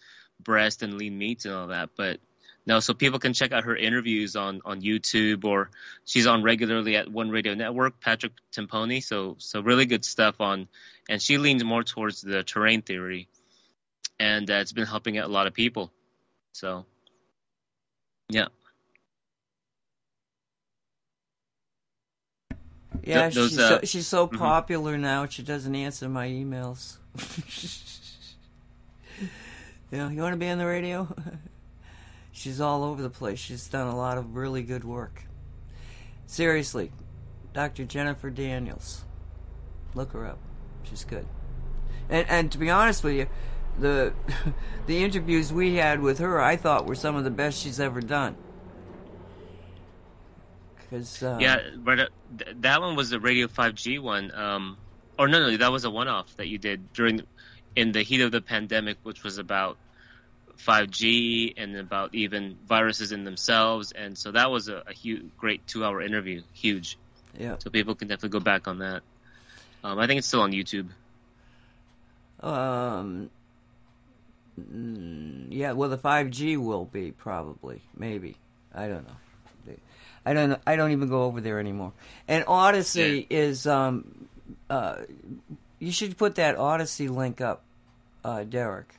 breast 0.41 0.83
and 0.83 0.95
lean 0.95 1.17
meats 1.17 1.45
and 1.45 1.55
all 1.55 1.69
that, 1.69 1.91
but 1.97 2.21
no, 2.67 2.81
so 2.81 2.95
people 2.95 3.21
can 3.21 3.33
check 3.33 3.53
out 3.53 3.65
her 3.65 3.77
interviews 3.77 4.35
on, 4.35 4.61
on 4.65 4.83
YouTube 4.83 5.45
or 5.45 5.71
she's 6.05 6.27
on 6.27 6.43
regularly 6.43 6.97
at 6.97 7.09
One 7.09 7.31
Radio 7.31 7.55
Network, 7.55 8.01
Patrick 8.01 8.33
Timpone. 8.53 9.01
So 9.03 9.37
so 9.39 9.61
really 9.61 9.87
good 9.87 10.05
stuff 10.05 10.41
on, 10.41 10.67
and 11.09 11.23
she 11.23 11.39
leans 11.39 11.63
more 11.63 11.85
towards 11.85 12.23
the 12.23 12.43
terrain 12.43 12.83
theory, 12.83 13.29
and 14.19 14.51
uh, 14.51 14.55
it's 14.55 14.73
been 14.73 14.87
helping 14.87 15.17
a 15.19 15.29
lot 15.29 15.47
of 15.47 15.55
people. 15.55 15.93
So, 16.53 16.87
yeah. 18.29 18.47
Yeah, 23.07 23.29
Those, 23.29 23.51
she's, 23.51 23.59
uh, 23.59 23.69
so, 23.69 23.81
she's 23.85 24.07
so 24.07 24.27
mm-hmm. 24.27 24.37
popular 24.37 24.99
now. 24.99 25.27
She 25.27 25.45
doesn't 25.45 25.75
answer 25.75 26.09
my 26.09 26.27
emails. 26.27 26.97
yeah, 29.93 30.11
you 30.11 30.21
want 30.21 30.33
to 30.33 30.39
be 30.39 30.49
on 30.49 30.59
the 30.59 30.67
radio? 30.67 31.09
She's 32.33 32.61
all 32.61 32.85
over 32.85 33.01
the 33.01 33.09
place. 33.09 33.39
She's 33.39 33.67
done 33.69 33.87
a 33.87 33.97
lot 33.97 34.19
of 34.19 34.37
really 34.37 34.63
good 34.63 34.85
work. 34.85 35.23
Seriously, 36.27 36.93
Dr. 37.55 37.85
Jennifer 37.87 38.29
Daniels. 38.29 39.05
Look 39.95 40.13
her 40.13 40.27
up. 40.27 40.39
She's 40.83 41.05
good. 41.05 41.27
And 42.11 42.29
and 42.29 42.53
to 42.53 42.59
be 42.59 42.69
honest 42.69 43.03
with 43.03 43.15
you, 43.15 43.27
the 43.79 44.13
the 44.87 45.03
interviews 45.03 45.53
we 45.53 45.77
had 45.77 46.01
with 46.01 46.19
her, 46.19 46.39
I 46.41 46.57
thought 46.57 46.87
were 46.87 46.95
some 46.95 47.17
of 47.17 47.25
the 47.25 47.31
best 47.31 47.59
she's 47.59 47.81
ever 47.81 48.01
done. 48.01 48.37
Cause, 50.91 51.23
uh, 51.23 51.39
yeah, 51.41 51.61
but 51.77 52.01
uh, 52.01 52.07
that 52.61 52.81
one 52.81 52.97
was 52.97 53.11
the 53.11 53.21
Radio 53.21 53.49
5G 53.49 54.01
one. 54.01 54.33
Um, 54.33 54.77
or 55.19 55.29
no, 55.29 55.41
no, 55.41 55.57
that 55.57 55.73
was 55.73 55.85
a 55.85 55.91
one-off 55.91 56.37
that 56.37 56.49
you 56.49 56.59
did 56.59 56.93
during 56.93 57.23
in 57.75 57.93
the 57.93 58.03
heat 58.03 58.21
of 58.21 58.33
the 58.33 58.41
pandemic, 58.41 58.99
which 59.03 59.23
was 59.23 59.39
about 59.39 59.77
5G 60.59 61.55
and 61.57 61.77
about 61.77 62.15
even 62.15 62.57
viruses 62.67 63.13
in 63.13 63.25
themselves. 63.25 63.93
And 63.93 64.17
so 64.17 64.33
that 64.33 64.51
was 64.51 64.69
a, 64.69 64.83
a 64.87 64.93
huge, 64.93 65.25
great 65.37 65.67
two 65.67 65.85
hour 65.85 66.01
interview. 66.01 66.43
Huge. 66.53 66.99
Yeah. 67.39 67.57
So 67.59 67.71
people 67.71 67.95
can 67.95 68.09
definitely 68.09 68.39
go 68.39 68.41
back 68.41 68.67
on 68.69 68.79
that. 68.79 69.03
Um, 69.85 69.99
I 69.99 70.07
think 70.07 70.19
it's 70.19 70.27
still 70.27 70.43
on 70.43 70.53
YouTube. 70.53 70.89
Um, 72.41 73.31
yeah, 75.51 75.73
well, 75.73 75.89
the 75.89 75.99
5G 75.99 76.57
will 76.57 76.87
be 76.87 77.13
probably, 77.13 77.83
maybe. 77.97 78.37
I 78.75 78.89
don't 78.89 79.07
know. 79.07 79.17
I 80.27 80.35
don't. 80.35 80.61
I 80.67 80.75
don't 80.75 80.91
even 80.91 81.09
go 81.09 81.23
over 81.23 81.41
there 81.41 81.61
anymore. 81.61 81.93
And 82.27 82.45
Odysee 82.47 83.27
yeah. 83.31 83.39
is. 83.39 83.67
Um, 83.67 84.27
uh, 84.69 84.97
you 85.79 85.93
should 85.93 86.19
put 86.19 86.35
that 86.35 86.57
Odysee 86.57 87.09
link 87.09 87.41
up, 87.41 87.63
uh, 88.25 88.43
Derek. 88.43 88.93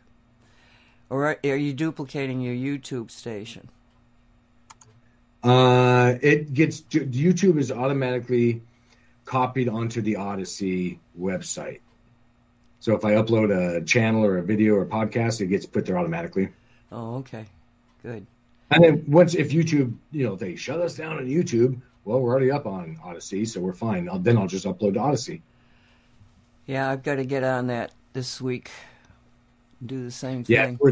Or 1.09 1.37
are 1.43 1.55
you 1.55 1.73
duplicating 1.73 2.41
your 2.41 2.55
YouTube 2.55 3.11
station? 3.11 3.69
Uh, 5.43 6.15
it 6.21 6.53
gets 6.53 6.81
YouTube 6.81 7.57
is 7.57 7.71
automatically 7.71 8.61
copied 9.25 9.69
onto 9.69 10.01
the 10.01 10.15
Odysee 10.15 10.99
website. 11.19 11.79
So 12.79 12.95
if 12.95 13.03
I 13.03 13.13
upload 13.13 13.51
a 13.51 13.83
channel 13.83 14.23
or 14.23 14.37
a 14.37 14.43
video 14.43 14.75
or 14.75 14.83
a 14.83 14.85
podcast, 14.85 15.41
it 15.41 15.47
gets 15.47 15.65
put 15.65 15.85
there 15.85 15.97
automatically. 15.97 16.49
Oh, 16.91 17.17
okay, 17.17 17.45
good. 18.01 18.25
And 18.71 18.83
then 18.83 19.03
once 19.07 19.35
if 19.35 19.51
YouTube, 19.51 19.95
you 20.11 20.25
know, 20.25 20.35
they 20.35 20.55
shut 20.55 20.81
us 20.81 20.95
down 20.95 21.17
on 21.17 21.25
YouTube, 21.25 21.79
well, 22.03 22.19
we're 22.19 22.31
already 22.31 22.51
up 22.51 22.65
on 22.65 22.97
Odysee, 23.03 23.45
so 23.45 23.59
we're 23.59 23.73
fine. 23.73 24.09
I'll, 24.09 24.19
then 24.19 24.37
I'll 24.37 24.47
just 24.47 24.65
upload 24.65 24.93
to 24.93 24.99
Odysee. 24.99 25.41
Yeah, 26.65 26.89
I've 26.89 27.03
got 27.03 27.15
to 27.15 27.25
get 27.25 27.43
on 27.43 27.67
that 27.67 27.91
this 28.13 28.41
week 28.41 28.71
do 29.85 30.03
the 30.03 30.11
same 30.11 30.43
thing. 30.43 30.79
Yeah, 30.81 30.91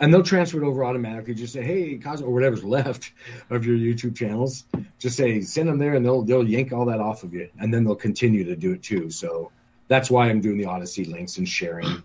and 0.00 0.12
they'll 0.12 0.22
transfer 0.22 0.62
it 0.62 0.66
over 0.66 0.84
automatically. 0.84 1.34
Just 1.34 1.52
say, 1.52 1.62
"Hey, 1.62 1.96
Cosmo," 1.96 2.28
or 2.28 2.32
whatever's 2.32 2.64
left 2.78 3.12
of 3.50 3.64
your 3.64 3.76
YouTube 3.76 4.16
channels. 4.16 4.64
Just 4.98 5.16
say, 5.16 5.40
send 5.40 5.68
them 5.68 5.78
there, 5.78 5.94
and 5.94 6.04
they'll 6.04 6.22
they'll 6.22 6.48
yank 6.48 6.72
all 6.72 6.86
that 6.86 7.00
off 7.00 7.22
of 7.22 7.34
you, 7.34 7.48
and 7.58 7.72
then 7.72 7.84
they'll 7.84 7.94
continue 7.94 8.44
to 8.44 8.56
do 8.56 8.72
it 8.72 8.82
too. 8.82 9.10
So 9.10 9.50
that's 9.88 10.10
why 10.10 10.28
I'm 10.28 10.40
doing 10.40 10.58
the 10.58 10.66
Odysee 10.66 11.04
links 11.04 11.38
and 11.38 11.48
sharing. 11.48 12.02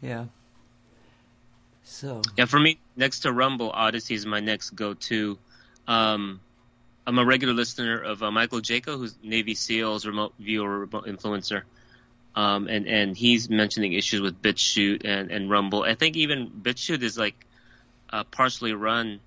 yeah. 0.00 0.26
So 1.84 2.22
yeah, 2.36 2.46
for 2.46 2.58
me, 2.58 2.78
next 2.96 3.20
to 3.20 3.32
Rumble, 3.32 3.72
Odysee 3.74 4.14
is 4.14 4.26
my 4.26 4.40
next 4.40 4.70
go-to. 4.70 5.38
Um, 5.86 6.40
I'm 7.06 7.18
a 7.18 7.24
regular 7.24 7.54
listener 7.54 8.00
of 8.00 8.22
uh, 8.22 8.30
Michael 8.30 8.60
Jaco, 8.60 8.96
who's 8.96 9.16
Navy 9.22 9.54
SEALs 9.54 10.06
remote 10.06 10.34
viewer, 10.38 10.80
remote 10.80 11.06
influencer. 11.06 11.62
Um, 12.34 12.68
and 12.68 12.86
and 12.86 13.16
he's 13.16 13.50
mentioning 13.50 13.92
issues 13.92 14.20
with 14.20 14.40
BitChute 14.40 15.04
and, 15.04 15.30
and 15.30 15.50
Rumble. 15.50 15.82
I 15.82 15.94
think 15.94 16.16
even 16.16 16.48
BitChute 16.48 17.02
is 17.02 17.18
like 17.18 17.46
uh, 18.10 18.24
partially 18.24 18.72
run 18.72 19.20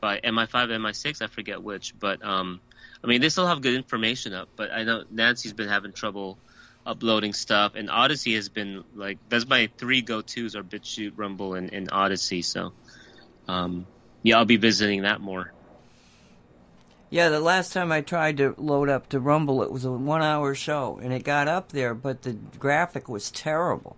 by 0.00 0.20
MI5, 0.20 0.70
MI6. 0.70 1.20
I 1.20 1.26
forget 1.26 1.62
which, 1.62 1.98
but 1.98 2.24
um, 2.24 2.60
I 3.04 3.08
mean 3.08 3.20
they 3.20 3.28
still 3.28 3.46
have 3.46 3.60
good 3.60 3.74
information 3.74 4.32
up. 4.32 4.48
But 4.56 4.72
I 4.72 4.84
know 4.84 5.04
Nancy's 5.10 5.52
been 5.52 5.68
having 5.68 5.92
trouble 5.92 6.38
uploading 6.86 7.32
stuff, 7.32 7.74
and 7.74 7.90
Odysee 7.90 8.34
has 8.34 8.48
been 8.48 8.84
like 8.94 9.18
that's 9.28 9.46
my 9.46 9.68
three 9.76 10.02
go 10.02 10.22
tos 10.22 10.56
are 10.56 10.62
BitChute, 10.62 11.12
Rumble, 11.16 11.54
and, 11.54 11.72
and 11.72 11.88
Odysee. 11.92 12.42
So 12.42 12.72
um, 13.48 13.86
yeah, 14.22 14.38
I'll 14.38 14.44
be 14.44 14.56
visiting 14.56 15.02
that 15.02 15.20
more. 15.20 15.52
Yeah, 17.08 17.28
the 17.28 17.40
last 17.40 17.72
time 17.72 17.92
I 17.92 18.00
tried 18.00 18.38
to 18.38 18.54
load 18.58 18.88
up 18.88 19.08
to 19.10 19.20
Rumble, 19.20 19.62
it 19.62 19.70
was 19.70 19.84
a 19.84 19.92
one 19.92 20.22
hour 20.22 20.54
show, 20.54 20.98
and 21.00 21.12
it 21.12 21.22
got 21.22 21.46
up 21.46 21.70
there, 21.70 21.94
but 21.94 22.22
the 22.22 22.32
graphic 22.58 23.08
was 23.08 23.30
terrible. 23.30 23.96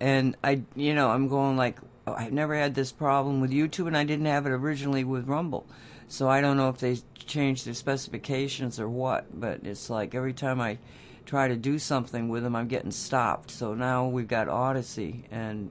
And 0.00 0.36
I, 0.42 0.62
you 0.74 0.94
know, 0.94 1.10
I'm 1.10 1.28
going 1.28 1.56
like, 1.56 1.78
oh, 2.08 2.14
I've 2.14 2.32
never 2.32 2.56
had 2.56 2.74
this 2.74 2.90
problem 2.90 3.40
with 3.40 3.52
YouTube, 3.52 3.86
and 3.86 3.96
I 3.96 4.02
didn't 4.02 4.26
have 4.26 4.46
it 4.46 4.50
originally 4.50 5.04
with 5.04 5.28
Rumble. 5.28 5.64
So 6.08 6.28
I 6.28 6.40
don't 6.40 6.56
know 6.56 6.68
if 6.70 6.78
they 6.78 6.98
changed 7.24 7.66
their 7.66 7.74
specifications 7.74 8.80
or 8.80 8.88
what, 8.88 9.38
but 9.38 9.60
it's 9.62 9.88
like 9.88 10.14
every 10.14 10.32
time 10.32 10.60
I 10.60 10.78
try 11.26 11.48
to 11.48 11.56
do 11.56 11.78
something 11.78 12.28
with 12.28 12.42
them, 12.42 12.56
I'm 12.56 12.68
getting 12.68 12.90
stopped. 12.90 13.50
So 13.50 13.74
now 13.74 14.08
we've 14.08 14.28
got 14.28 14.48
Odysee, 14.48 15.24
and 15.30 15.70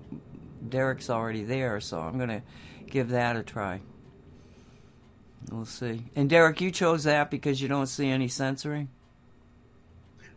Derek's 0.68 1.10
already 1.10 1.44
there, 1.44 1.80
so 1.80 2.00
I'm 2.00 2.18
going 2.18 2.30
to 2.30 2.42
give 2.88 3.10
that 3.10 3.36
a 3.36 3.44
try. 3.44 3.82
We'll 5.52 5.66
see. 5.66 6.06
And 6.16 6.30
Derek, 6.30 6.62
you 6.62 6.72
chose 6.72 7.04
that 7.06 7.32
because 7.32 7.62
you 7.62 7.68
don't 7.68 7.88
see 7.88 8.08
any 8.10 8.28
censoring. 8.28 8.90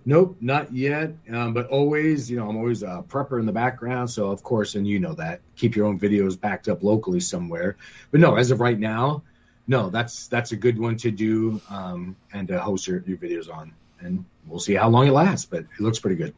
Nope, 0.06 0.36
not 0.40 0.72
yet. 0.72 1.14
Um, 1.30 1.54
but 1.54 1.68
always, 1.68 2.30
you 2.30 2.36
know, 2.36 2.48
I'm 2.48 2.56
always 2.56 2.82
a 2.82 3.04
prepper 3.08 3.40
in 3.40 3.46
the 3.46 3.52
background. 3.52 4.10
So 4.10 4.30
of 4.30 4.42
course, 4.42 4.74
and 4.74 4.86
you 4.86 4.98
know 4.98 5.14
that, 5.14 5.40
keep 5.56 5.76
your 5.76 5.86
own 5.86 5.98
videos 5.98 6.38
backed 6.38 6.68
up 6.68 6.82
locally 6.82 7.20
somewhere. 7.20 7.76
But 8.10 8.20
no, 8.20 8.34
as 8.36 8.50
of 8.50 8.60
right 8.60 8.78
now, 8.78 9.22
no, 9.66 9.88
that's 9.88 10.26
that's 10.28 10.52
a 10.52 10.56
good 10.56 10.78
one 10.78 10.96
to 10.98 11.10
do 11.10 11.60
um, 11.70 12.16
and 12.32 12.48
to 12.48 12.60
host 12.60 12.86
your, 12.86 13.02
your 13.06 13.16
videos 13.16 13.52
on. 13.52 13.72
And 14.00 14.24
we'll 14.46 14.60
see 14.60 14.74
how 14.74 14.88
long 14.88 15.06
it 15.06 15.12
lasts, 15.12 15.46
but 15.46 15.60
it 15.60 15.80
looks 15.80 15.98
pretty 15.98 16.16
good. 16.16 16.34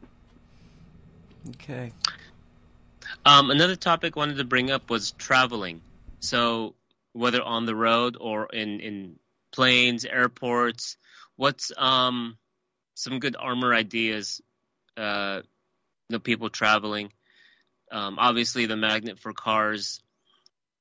Okay. 1.51 1.93
Um, 3.25 3.51
another 3.51 3.77
topic 3.77 4.17
I 4.17 4.21
wanted 4.21 4.39
to 4.39 4.45
bring 4.45 4.71
up 4.71 4.91
was 4.91 5.13
traveling. 5.13 5.83
So 6.21 6.75
whether 7.13 7.43
on 7.43 7.67
the 7.67 7.75
road 7.75 8.17
or 8.21 8.47
in 8.47 8.81
in 8.81 9.19
planes, 9.53 10.05
airports. 10.05 10.97
What's 11.37 11.73
um 11.77 12.37
some 12.95 13.19
good 13.19 13.37
armor 13.39 13.75
ideas? 13.75 14.41
Uh, 14.97 15.43
the 16.09 16.21
people 16.21 16.51
traveling. 16.51 17.13
Um, 17.91 18.19
obviously, 18.19 18.67
the 18.67 18.77
magnet 18.77 19.19
for 19.19 19.33
cars. 19.33 20.01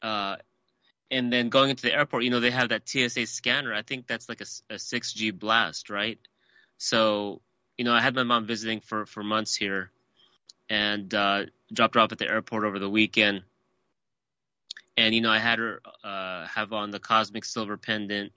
Uh, 0.01 0.37
and 1.11 1.31
then 1.31 1.49
going 1.49 1.69
into 1.69 1.83
the 1.83 1.93
airport, 1.93 2.23
you 2.23 2.29
know, 2.29 2.39
they 2.39 2.51
have 2.51 2.69
that 2.69 2.87
TSA 2.87 3.27
scanner. 3.27 3.73
I 3.73 3.81
think 3.81 4.07
that's 4.07 4.27
like 4.27 4.41
a, 4.41 4.73
a 4.73 4.75
6G 4.75 5.37
blast, 5.37 5.89
right? 5.89 6.19
So, 6.77 7.41
you 7.77 7.85
know, 7.85 7.93
I 7.93 8.01
had 8.01 8.15
my 8.15 8.23
mom 8.23 8.45
visiting 8.45 8.81
for, 8.81 9.05
for 9.05 9.23
months 9.23 9.55
here 9.55 9.91
and 10.69 11.13
uh, 11.13 11.43
dropped 11.71 11.95
her 11.95 12.01
off 12.01 12.11
at 12.11 12.17
the 12.17 12.29
airport 12.29 12.65
over 12.65 12.79
the 12.79 12.89
weekend 12.89 13.43
and 14.97 15.13
you 15.13 15.21
know 15.21 15.31
I 15.31 15.39
had 15.39 15.59
her 15.59 15.81
uh, 16.03 16.47
have 16.47 16.73
on 16.73 16.91
the 16.91 16.99
cosmic 16.99 17.45
silver 17.45 17.77
pendant, 17.77 18.31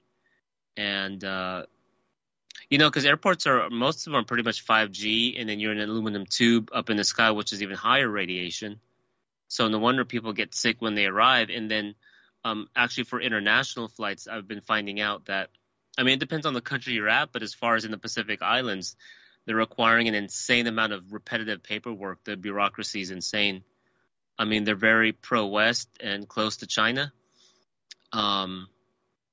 and 0.77 1.23
uh, 1.23 1.65
you 2.69 2.79
know 2.79 2.89
because 2.89 3.05
airports 3.05 3.47
are 3.47 3.71
most 3.71 4.07
of 4.07 4.13
them 4.13 4.21
are 4.21 4.25
pretty 4.25 4.43
much 4.43 4.67
5G, 4.67 5.41
and 5.41 5.49
then 5.49 5.61
you're 5.61 5.73
in 5.73 5.81
an 5.81 5.89
aluminum 5.89 6.27
tube 6.27 6.71
up 6.73 6.91
in 6.91 6.97
the 6.97 7.05
sky, 7.05 7.31
which 7.31 7.53
is 7.53 7.63
even 7.63 7.77
higher 7.77 8.09
radiation. 8.09 8.81
So 9.49 9.69
no 9.69 9.79
wonder 9.79 10.05
people 10.05 10.33
get 10.33 10.55
sick 10.55 10.77
when 10.81 10.95
they 10.95 11.07
arrive, 11.07 11.49
and 11.51 11.71
then 11.71 11.95
um, 12.45 12.69
actually 12.77 13.05
for 13.05 13.21
international 13.21 13.89
flights, 13.89 14.27
I've 14.27 14.49
been 14.49 14.61
finding 14.61 15.01
out 15.01 15.27
that 15.27 15.51
I 15.99 16.05
mean 16.05 16.15
it 16.15 16.21
depends 16.21 16.47
on 16.47 16.55
the 16.55 16.61
country 16.61 16.95
you're 16.95 17.09
at, 17.09 17.33
but 17.33 17.43
as 17.43 17.53
far 17.53 17.75
as 17.75 17.85
in 17.85 17.91
the 17.91 17.99
Pacific 17.99 18.41
Islands, 18.41 18.97
they're 19.45 19.57
requiring 19.57 20.09
an 20.09 20.15
insane 20.15 20.67
amount 20.67 20.93
of 20.93 21.13
repetitive 21.13 21.63
paperwork. 21.63 22.23
The 22.25 22.37
bureaucracy 22.37 23.01
is 23.01 23.11
insane. 23.11 23.65
I 24.39 24.45
mean, 24.45 24.65
they're 24.65 24.77
very 24.77 25.13
pro 25.13 25.47
West 25.47 25.89
and 26.01 26.29
close 26.29 26.59
to 26.59 26.67
China. 26.67 27.13
Um, 28.13 28.69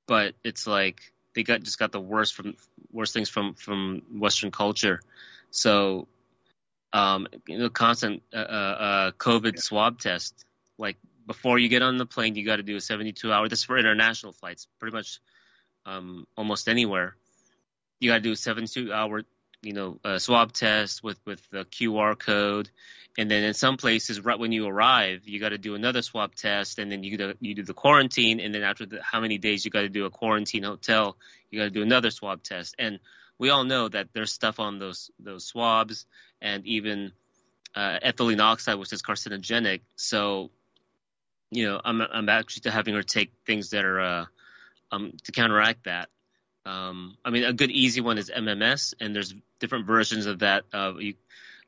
but 0.06 0.34
it's 0.42 0.66
like 0.66 1.00
they 1.34 1.44
got 1.44 1.62
just 1.62 1.78
got 1.78 1.92
the 1.92 2.00
worst 2.00 2.34
from 2.34 2.56
worst 2.90 3.12
things 3.14 3.28
from 3.28 3.54
from 3.54 4.02
Western 4.18 4.50
culture. 4.50 5.00
So, 5.50 6.08
um, 6.92 7.28
you 7.46 7.58
know, 7.58 7.68
constant 7.70 8.22
uh, 8.34 8.38
uh, 8.38 8.40
uh 8.40 9.10
COVID 9.12 9.58
swab 9.60 10.00
test. 10.00 10.44
Like 10.78 10.96
before 11.26 11.58
you 11.58 11.68
get 11.68 11.82
on 11.82 11.96
the 11.96 12.06
plane, 12.06 12.34
you 12.34 12.44
got 12.44 12.56
to 12.56 12.62
do 12.62 12.76
a 12.76 12.80
72 12.80 13.32
hour. 13.32 13.48
This 13.48 13.60
is 13.60 13.64
for 13.64 13.78
international 13.78 14.32
flights, 14.32 14.66
pretty 14.80 14.96
much 14.96 15.20
um, 15.86 16.26
almost 16.36 16.68
anywhere. 16.68 17.16
You 18.00 18.10
got 18.10 18.16
to 18.16 18.20
do 18.20 18.32
a 18.32 18.36
72 18.36 18.92
hour, 18.92 19.22
you 19.62 19.72
know, 19.72 19.98
uh, 20.04 20.18
swab 20.18 20.52
test 20.52 21.02
with 21.02 21.18
with 21.24 21.40
the 21.50 21.64
QR 21.64 22.18
code, 22.18 22.68
and 23.16 23.30
then 23.30 23.44
in 23.44 23.54
some 23.54 23.78
places, 23.78 24.22
right 24.22 24.38
when 24.38 24.52
you 24.52 24.66
arrive, 24.66 25.22
you 25.24 25.40
got 25.40 25.50
to 25.50 25.58
do 25.58 25.74
another 25.74 26.02
swab 26.02 26.34
test, 26.34 26.78
and 26.78 26.92
then 26.92 27.02
you 27.02 27.16
do, 27.16 27.34
you 27.40 27.54
do 27.54 27.62
the 27.62 27.72
quarantine, 27.72 28.40
and 28.40 28.54
then 28.54 28.62
after 28.62 28.84
the, 28.84 29.02
how 29.02 29.20
many 29.20 29.38
days 29.38 29.64
you 29.64 29.70
got 29.70 29.80
to 29.80 29.88
do 29.88 30.04
a 30.04 30.10
quarantine 30.10 30.64
hotel, 30.64 31.16
you 31.50 31.58
got 31.58 31.64
to 31.64 31.70
do 31.70 31.82
another 31.82 32.10
swab 32.10 32.42
test, 32.42 32.74
and 32.78 32.98
we 33.38 33.48
all 33.48 33.64
know 33.64 33.88
that 33.88 34.08
there's 34.12 34.32
stuff 34.32 34.60
on 34.60 34.78
those 34.78 35.10
those 35.18 35.46
swabs, 35.46 36.06
and 36.42 36.66
even 36.66 37.12
uh, 37.74 37.98
ethylene 38.04 38.40
oxide, 38.40 38.78
which 38.78 38.92
is 38.92 39.02
carcinogenic. 39.02 39.80
So, 39.96 40.50
you 41.50 41.66
know, 41.66 41.80
I'm 41.82 42.00
I'm 42.02 42.28
actually 42.28 42.70
having 42.70 42.94
her 42.94 43.02
take 43.02 43.32
things 43.46 43.70
that 43.70 43.84
are 43.84 44.00
uh, 44.00 44.24
um, 44.96 45.12
to 45.24 45.32
counteract 45.32 45.84
that. 45.84 46.08
Um, 46.64 47.16
I 47.24 47.30
mean, 47.30 47.44
a 47.44 47.52
good 47.52 47.70
easy 47.70 48.00
one 48.00 48.18
is 48.18 48.30
MMS, 48.30 48.94
and 49.00 49.14
there's 49.14 49.34
different 49.60 49.86
versions 49.86 50.26
of 50.26 50.40
that. 50.40 50.64
Uh, 50.72 50.94
you 50.98 51.14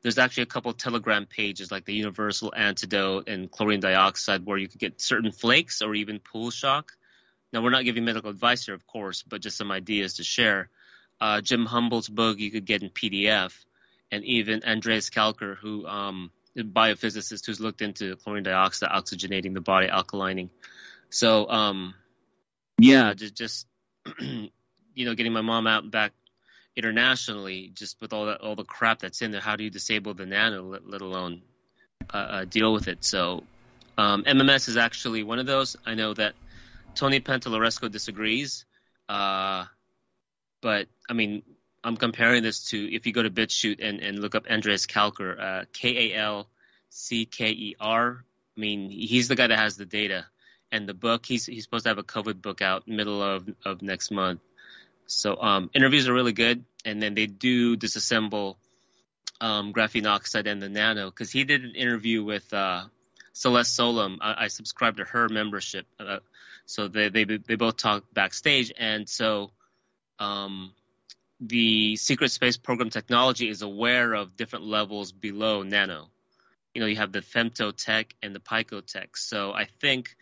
there's 0.01 0.17
actually 0.17 0.43
a 0.43 0.47
couple 0.47 0.71
telegram 0.73 1.25
pages 1.25 1.71
like 1.71 1.85
the 1.85 1.93
universal 1.93 2.53
antidote 2.55 3.27
and 3.27 3.51
chlorine 3.51 3.79
dioxide 3.79 4.45
where 4.45 4.57
you 4.57 4.67
could 4.67 4.79
get 4.79 5.01
certain 5.01 5.31
flakes 5.31 5.81
or 5.81 5.93
even 5.93 6.19
pool 6.19 6.51
shock 6.51 6.93
now 7.51 7.61
we're 7.61 7.69
not 7.69 7.83
giving 7.83 8.05
medical 8.05 8.29
advice 8.29 8.65
here 8.65 8.75
of 8.75 8.87
course 8.87 9.23
but 9.23 9.41
just 9.41 9.57
some 9.57 9.71
ideas 9.71 10.15
to 10.15 10.23
share 10.23 10.69
uh, 11.19 11.41
jim 11.41 11.65
Humble's 11.65 12.07
book 12.07 12.39
you 12.39 12.51
could 12.51 12.65
get 12.65 12.81
in 12.81 12.89
pdf 12.89 13.53
and 14.11 14.23
even 14.23 14.63
andreas 14.63 15.09
Kalcker, 15.09 15.57
who 15.57 15.85
um, 15.85 16.31
a 16.57 16.63
biophysicist 16.63 17.45
who's 17.45 17.59
looked 17.59 17.81
into 17.81 18.15
chlorine 18.15 18.43
dioxide 18.43 18.89
oxygenating 18.89 19.53
the 19.53 19.61
body 19.61 19.87
alkalining 19.87 20.49
so 21.09 21.49
um, 21.49 21.93
yeah 22.79 23.13
just, 23.13 23.35
just 23.35 23.67
you 24.19 25.05
know 25.05 25.15
getting 25.15 25.33
my 25.33 25.41
mom 25.41 25.67
out 25.67 25.83
and 25.83 25.91
back 25.91 26.13
internationally, 26.79 27.71
just 27.73 27.99
with 28.01 28.13
all 28.13 28.27
that 28.27 28.39
all 28.39 28.55
the 28.55 28.63
crap 28.63 28.99
that's 28.99 29.21
in 29.21 29.31
there, 29.31 29.41
how 29.41 29.57
do 29.57 29.65
you 29.65 29.69
disable 29.69 30.13
the 30.13 30.25
nano, 30.25 30.63
let, 30.63 30.89
let 30.89 31.01
alone 31.01 31.41
uh, 32.13 32.17
uh, 32.17 32.45
deal 32.45 32.71
with 32.71 32.87
it? 32.87 33.03
So 33.03 33.43
um, 33.97 34.23
MMS 34.23 34.69
is 34.69 34.77
actually 34.77 35.23
one 35.23 35.39
of 35.39 35.45
those. 35.45 35.75
I 35.85 35.95
know 35.95 36.13
that 36.13 36.33
Tony 36.95 37.19
Pantalleresco 37.19 37.89
disagrees, 37.91 38.65
uh, 39.09 39.65
but 40.61 40.87
I 41.09 41.13
mean, 41.13 41.43
I'm 41.83 41.97
comparing 41.97 42.43
this 42.43 42.69
to 42.69 42.95
if 42.95 43.05
you 43.05 43.11
go 43.11 43.23
to 43.23 43.29
BitChute 43.29 43.79
and, 43.81 43.99
and 43.99 44.19
look 44.19 44.35
up 44.35 44.47
Andreas 44.49 44.85
Kalcker, 44.85 45.39
uh, 45.39 45.65
K 45.73 46.13
A 46.13 46.17
L 46.17 46.47
C 46.89 47.25
K 47.25 47.49
E 47.49 47.75
R. 47.79 48.23
I 48.55 48.59
mean, 48.59 48.89
he's 48.89 49.27
the 49.27 49.35
guy 49.35 49.47
that 49.47 49.59
has 49.59 49.75
the 49.75 49.85
data 49.85 50.25
and 50.71 50.87
the 50.87 50.93
book. 50.93 51.25
He's 51.25 51.45
he's 51.45 51.63
supposed 51.63 51.85
to 51.85 51.89
have 51.89 51.97
a 51.97 52.03
COVID 52.03 52.41
book 52.41 52.61
out 52.61 52.87
middle 52.87 53.21
of 53.21 53.49
of 53.65 53.81
next 53.81 54.11
month. 54.11 54.41
So 55.07 55.41
um, 55.41 55.69
interviews 55.73 56.07
are 56.07 56.13
really 56.13 56.33
good, 56.33 56.63
and 56.85 57.01
then 57.01 57.15
they 57.15 57.25
do 57.25 57.75
disassemble 57.75 58.55
um, 59.41 59.73
graphene 59.73 60.07
oxide 60.07 60.47
and 60.47 60.61
the 60.61 60.69
nano 60.69 61.09
because 61.09 61.31
he 61.31 61.43
did 61.43 61.63
an 61.63 61.75
interview 61.75 62.23
with 62.23 62.53
uh, 62.53 62.85
Celeste 63.33 63.73
Solum. 63.73 64.19
I, 64.21 64.45
I 64.45 64.47
subscribed 64.47 64.97
to 64.97 65.05
her 65.05 65.29
membership, 65.29 65.85
uh, 65.99 66.19
so 66.65 66.87
they, 66.87 67.09
they 67.09 67.23
they 67.23 67.55
both 67.55 67.77
talk 67.77 68.03
backstage, 68.13 68.71
and 68.77 69.09
so 69.09 69.51
um, 70.19 70.73
the 71.39 71.95
secret 71.95 72.31
space 72.31 72.57
program 72.57 72.89
technology 72.89 73.49
is 73.49 73.61
aware 73.61 74.13
of 74.13 74.35
different 74.35 74.65
levels 74.65 75.11
below 75.11 75.63
nano. 75.63 76.09
You 76.75 76.81
know, 76.81 76.87
you 76.87 76.97
have 76.97 77.11
the 77.11 77.21
femtotech 77.21 78.11
and 78.21 78.35
the 78.35 78.39
picotech. 78.39 79.15
So 79.15 79.51
I 79.53 79.65
think 79.65 80.15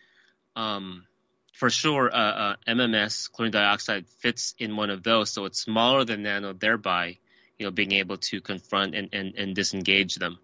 um, 0.58 1.06
for 1.52 1.70
sure, 1.70 2.10
uh, 2.12 2.18
uh, 2.18 2.56
MMS, 2.66 3.30
chlorine 3.30 3.52
dioxide, 3.52 4.06
fits 4.20 4.54
in 4.58 4.76
one 4.76 4.90
of 4.90 5.04
those. 5.04 5.30
So 5.30 5.44
it's 5.44 5.60
smaller 5.60 6.04
than 6.04 6.24
nano, 6.24 6.52
thereby, 6.52 7.18
you 7.58 7.66
know, 7.66 7.70
being 7.70 7.92
able 7.92 8.16
to 8.16 8.40
confront 8.40 8.94
and, 8.96 9.08
and, 9.12 9.34
and 9.36 9.54
disengage 9.54 10.16
them. 10.16 10.38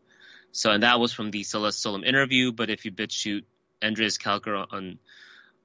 So, 0.53 0.71
and 0.71 0.85
that 0.85 1.01
was 1.01 1.13
from 1.13 1.33
the 1.33 1.43
Celeste 1.43 1.83
Solum 1.83 2.05
interview. 2.05 2.53
But 2.53 2.71
if 2.71 2.85
you 2.85 2.93
BitChute 2.93 3.45
Andreas 3.83 4.19
Kalcker 4.19 4.67
on 4.71 4.99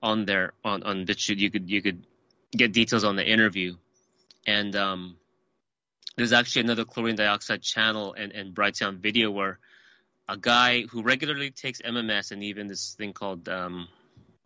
on 0.01 0.25
there 0.25 0.53
on 0.63 0.81
on 0.81 1.05
BitChute, 1.05 1.37
you 1.37 1.51
could 1.51 1.69
you 1.69 1.83
could 1.83 2.07
get 2.51 2.73
details 2.73 3.03
on 3.03 3.15
the 3.15 3.25
interview. 3.25 3.75
And 4.47 4.75
um, 4.75 5.17
there's 6.17 6.33
actually 6.33 6.63
another 6.63 6.85
chlorine 6.85 7.17
dioxide 7.17 7.61
channel 7.61 8.15
and 8.17 8.31
and 8.31 8.55
Brighteon 8.55 8.97
video 8.97 9.29
where 9.29 9.59
a 10.27 10.37
guy 10.37 10.83
who 10.83 11.03
regularly 11.03 11.51
takes 11.51 11.81
MMS 11.81 12.31
and 12.31 12.43
even 12.43 12.67
this 12.67 12.95
thing 12.95 13.13
called 13.13 13.47
um, 13.47 13.87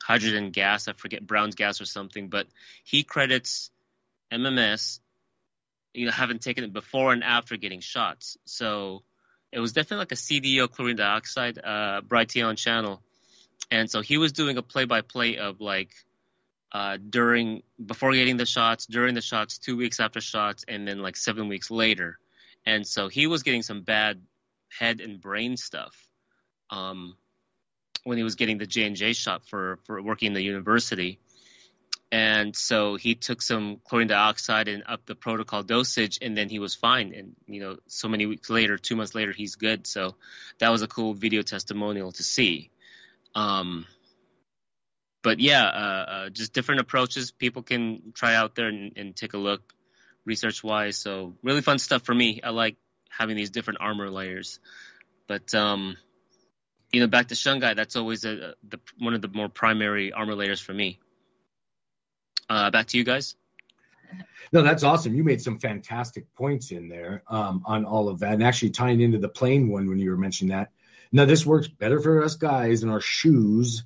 hydrogen 0.03 0.51
gas. 0.51 0.87
I 0.87 0.93
forget 0.93 1.25
Brown's 1.25 1.55
gas 1.55 1.79
or 1.79 1.85
something, 1.85 2.27
but 2.27 2.47
he 2.83 3.03
credits 3.03 3.71
MMS, 4.31 4.99
you 5.93 6.05
know, 6.05 6.11
having 6.11 6.39
taken 6.39 6.65
it 6.65 6.73
before 6.73 7.13
and 7.13 7.23
after 7.23 7.55
getting 7.55 7.79
shots. 7.79 8.37
So 8.45 9.03
it 9.51 9.59
was 9.59 9.71
definitely 9.71 9.99
like 9.99 10.11
a 10.11 10.15
CDO 10.15 10.69
chlorine 10.69 10.97
dioxide 10.97 11.57
uh, 11.57 12.01
Brighteon 12.01 12.57
channel, 12.57 13.01
and 13.71 13.89
so 13.89 14.01
he 14.01 14.17
was 14.17 14.33
doing 14.33 14.57
a 14.57 14.61
play-by-play 14.61 15.37
of 15.37 15.61
like 15.61 15.91
uh, 16.73 16.97
during 16.97 17.63
before 17.83 18.11
getting 18.13 18.37
the 18.37 18.45
shots, 18.45 18.85
during 18.87 19.15
the 19.15 19.21
shots, 19.21 19.57
two 19.57 19.77
weeks 19.77 19.99
after 19.99 20.19
shots, 20.19 20.65
and 20.67 20.87
then 20.87 21.01
like 21.01 21.15
seven 21.15 21.47
weeks 21.47 21.71
later. 21.71 22.19
And 22.65 22.85
so 22.85 23.07
he 23.07 23.27
was 23.27 23.43
getting 23.43 23.61
some 23.61 23.81
bad 23.81 24.21
head 24.79 24.99
and 24.99 25.21
brain 25.21 25.55
stuff. 25.55 25.95
Um, 26.69 27.15
when 28.03 28.17
he 28.17 28.23
was 28.23 28.35
getting 28.35 28.57
the 28.57 28.65
J 28.65 28.85
and 28.85 28.95
J 28.95 29.13
shot 29.13 29.45
for 29.47 29.79
for 29.85 30.01
working 30.01 30.27
in 30.27 30.33
the 30.33 30.43
university. 30.43 31.19
And 32.11 32.55
so 32.55 32.95
he 32.95 33.15
took 33.15 33.41
some 33.41 33.81
chlorine 33.83 34.07
dioxide 34.07 34.67
and 34.67 34.83
up 34.87 35.03
the 35.07 35.15
protocol 35.15 35.63
dosage, 35.63 36.19
and 36.21 36.37
then 36.37 36.47
he 36.47 36.59
was 36.59 36.75
fine. 36.75 37.13
And 37.15 37.35
you 37.47 37.59
know, 37.59 37.77
so 37.87 38.07
many 38.07 38.27
weeks 38.27 38.51
later, 38.51 38.77
two 38.77 38.95
months 38.95 39.15
later, 39.15 39.31
he's 39.31 39.55
good. 39.55 39.87
So 39.87 40.15
that 40.59 40.69
was 40.69 40.83
a 40.83 40.87
cool 40.87 41.15
video 41.15 41.41
testimonial 41.41 42.11
to 42.11 42.23
see. 42.23 42.69
Um, 43.33 43.87
but 45.23 45.39
yeah, 45.39 45.63
uh, 45.63 46.05
uh, 46.11 46.29
just 46.29 46.53
different 46.53 46.81
approaches 46.81 47.31
people 47.31 47.63
can 47.63 48.13
try 48.13 48.35
out 48.35 48.53
there 48.53 48.67
and, 48.67 48.91
and 48.95 49.15
take 49.15 49.33
a 49.33 49.39
look, 49.39 49.73
research 50.23 50.63
wise. 50.63 50.97
So 50.97 51.33
really 51.41 51.61
fun 51.61 51.79
stuff 51.79 52.03
for 52.03 52.13
me. 52.13 52.41
I 52.43 52.49
like 52.49 52.75
having 53.09 53.35
these 53.35 53.49
different 53.49 53.79
armor 53.81 54.11
layers. 54.11 54.59
But 55.27 55.55
um, 55.55 55.97
you 56.93 56.99
know, 56.99 57.07
back 57.07 57.29
to 57.29 57.35
Shungite, 57.35 57.75
that's 57.75 57.95
always 57.95 58.23
a, 58.23 58.53
the, 58.69 58.79
one 58.99 59.15
of 59.15 59.21
the 59.21 59.27
more 59.27 59.49
primary 59.49 60.13
armor 60.13 60.35
layers 60.35 60.61
for 60.61 60.73
me. 60.73 60.99
Uh, 62.47 62.69
back 62.69 62.87
to 62.87 62.97
you 62.97 63.03
guys. 63.03 63.35
No, 64.51 64.61
that's 64.61 64.83
awesome. 64.83 65.15
You 65.15 65.23
made 65.23 65.41
some 65.41 65.57
fantastic 65.57 66.31
points 66.35 66.69
in 66.69 66.87
there 66.87 67.23
um, 67.27 67.63
on 67.65 67.85
all 67.85 68.09
of 68.09 68.19
that, 68.19 68.33
and 68.33 68.43
actually 68.43 68.69
tying 68.69 69.01
into 69.01 69.17
the 69.17 69.27
plane 69.27 69.69
one 69.69 69.89
when 69.89 69.97
you 69.97 70.11
were 70.11 70.17
mentioning 70.17 70.55
that. 70.55 70.69
Now, 71.11 71.25
this 71.25 71.45
works 71.45 71.67
better 71.67 71.99
for 71.99 72.23
us 72.23 72.35
guys 72.35 72.83
in 72.83 72.89
our 72.89 73.01
shoes, 73.01 73.83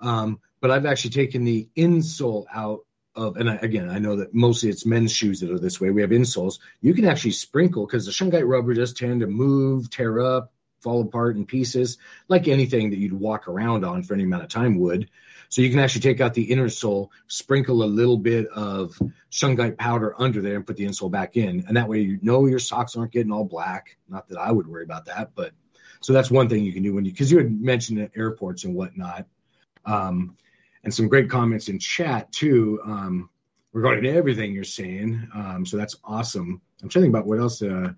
um, 0.00 0.38
but 0.60 0.70
I've 0.70 0.84
actually 0.84 1.10
taken 1.10 1.44
the 1.44 1.68
insole 1.74 2.44
out 2.52 2.80
of, 3.14 3.38
and 3.38 3.48
I, 3.48 3.56
again, 3.56 3.88
I 3.88 3.98
know 3.98 4.16
that 4.16 4.34
mostly 4.34 4.68
it's 4.68 4.84
men's 4.84 5.12
shoes 5.12 5.40
that 5.40 5.50
are 5.50 5.58
this 5.58 5.80
way. 5.80 5.90
We 5.90 6.02
have 6.02 6.10
insoles. 6.10 6.58
You 6.82 6.92
can 6.92 7.06
actually 7.06 7.32
sprinkle 7.32 7.86
because 7.86 8.04
the 8.04 8.12
shungite 8.12 8.46
rubber 8.46 8.74
does 8.74 8.92
tend 8.92 9.20
to 9.20 9.26
move, 9.26 9.88
tear 9.88 10.20
up, 10.20 10.52
fall 10.82 11.02
apart 11.02 11.36
in 11.36 11.46
pieces, 11.46 11.98
like 12.28 12.48
anything 12.48 12.90
that 12.90 12.98
you'd 12.98 13.12
walk 13.12 13.48
around 13.48 13.84
on 13.84 14.02
for 14.02 14.14
any 14.14 14.24
amount 14.24 14.42
of 14.42 14.48
time 14.48 14.78
would. 14.78 15.08
So 15.48 15.60
you 15.60 15.70
can 15.70 15.80
actually 15.80 16.00
take 16.00 16.20
out 16.20 16.32
the 16.32 16.50
inner 16.50 16.70
sole, 16.70 17.12
sprinkle 17.26 17.82
a 17.82 17.84
little 17.84 18.16
bit 18.16 18.46
of 18.48 18.98
shungite 19.30 19.76
powder 19.76 20.14
under 20.18 20.40
there, 20.40 20.56
and 20.56 20.66
put 20.66 20.76
the 20.76 20.86
insole 20.86 21.10
back 21.10 21.36
in. 21.36 21.64
And 21.68 21.76
that 21.76 21.88
way 21.88 22.00
you 22.00 22.18
know 22.22 22.46
your 22.46 22.58
socks 22.58 22.96
aren't 22.96 23.12
getting 23.12 23.32
all 23.32 23.44
black. 23.44 23.98
Not 24.08 24.28
that 24.28 24.38
I 24.38 24.50
would 24.50 24.66
worry 24.66 24.84
about 24.84 25.06
that, 25.06 25.32
but 25.34 25.52
so 26.00 26.12
that's 26.12 26.30
one 26.30 26.48
thing 26.48 26.64
you 26.64 26.72
can 26.72 26.82
do 26.82 26.94
when 26.94 27.04
you 27.04 27.12
because 27.12 27.30
you 27.30 27.38
had 27.38 27.52
mentioned 27.52 28.10
airports 28.16 28.64
and 28.64 28.74
whatnot. 28.74 29.26
Um, 29.84 30.36
and 30.84 30.92
some 30.92 31.08
great 31.08 31.30
comments 31.30 31.68
in 31.68 31.78
chat 31.78 32.32
too 32.32 32.80
um, 32.84 33.30
regarding 33.72 34.06
everything 34.06 34.52
you're 34.52 34.64
saying. 34.64 35.28
Um, 35.34 35.66
so 35.66 35.76
that's 35.76 35.96
awesome. 36.02 36.60
I'm 36.82 36.88
trying 36.88 37.02
to 37.02 37.06
think 37.06 37.14
about 37.14 37.26
what 37.26 37.38
else. 37.38 37.62
Uh, 37.62 37.92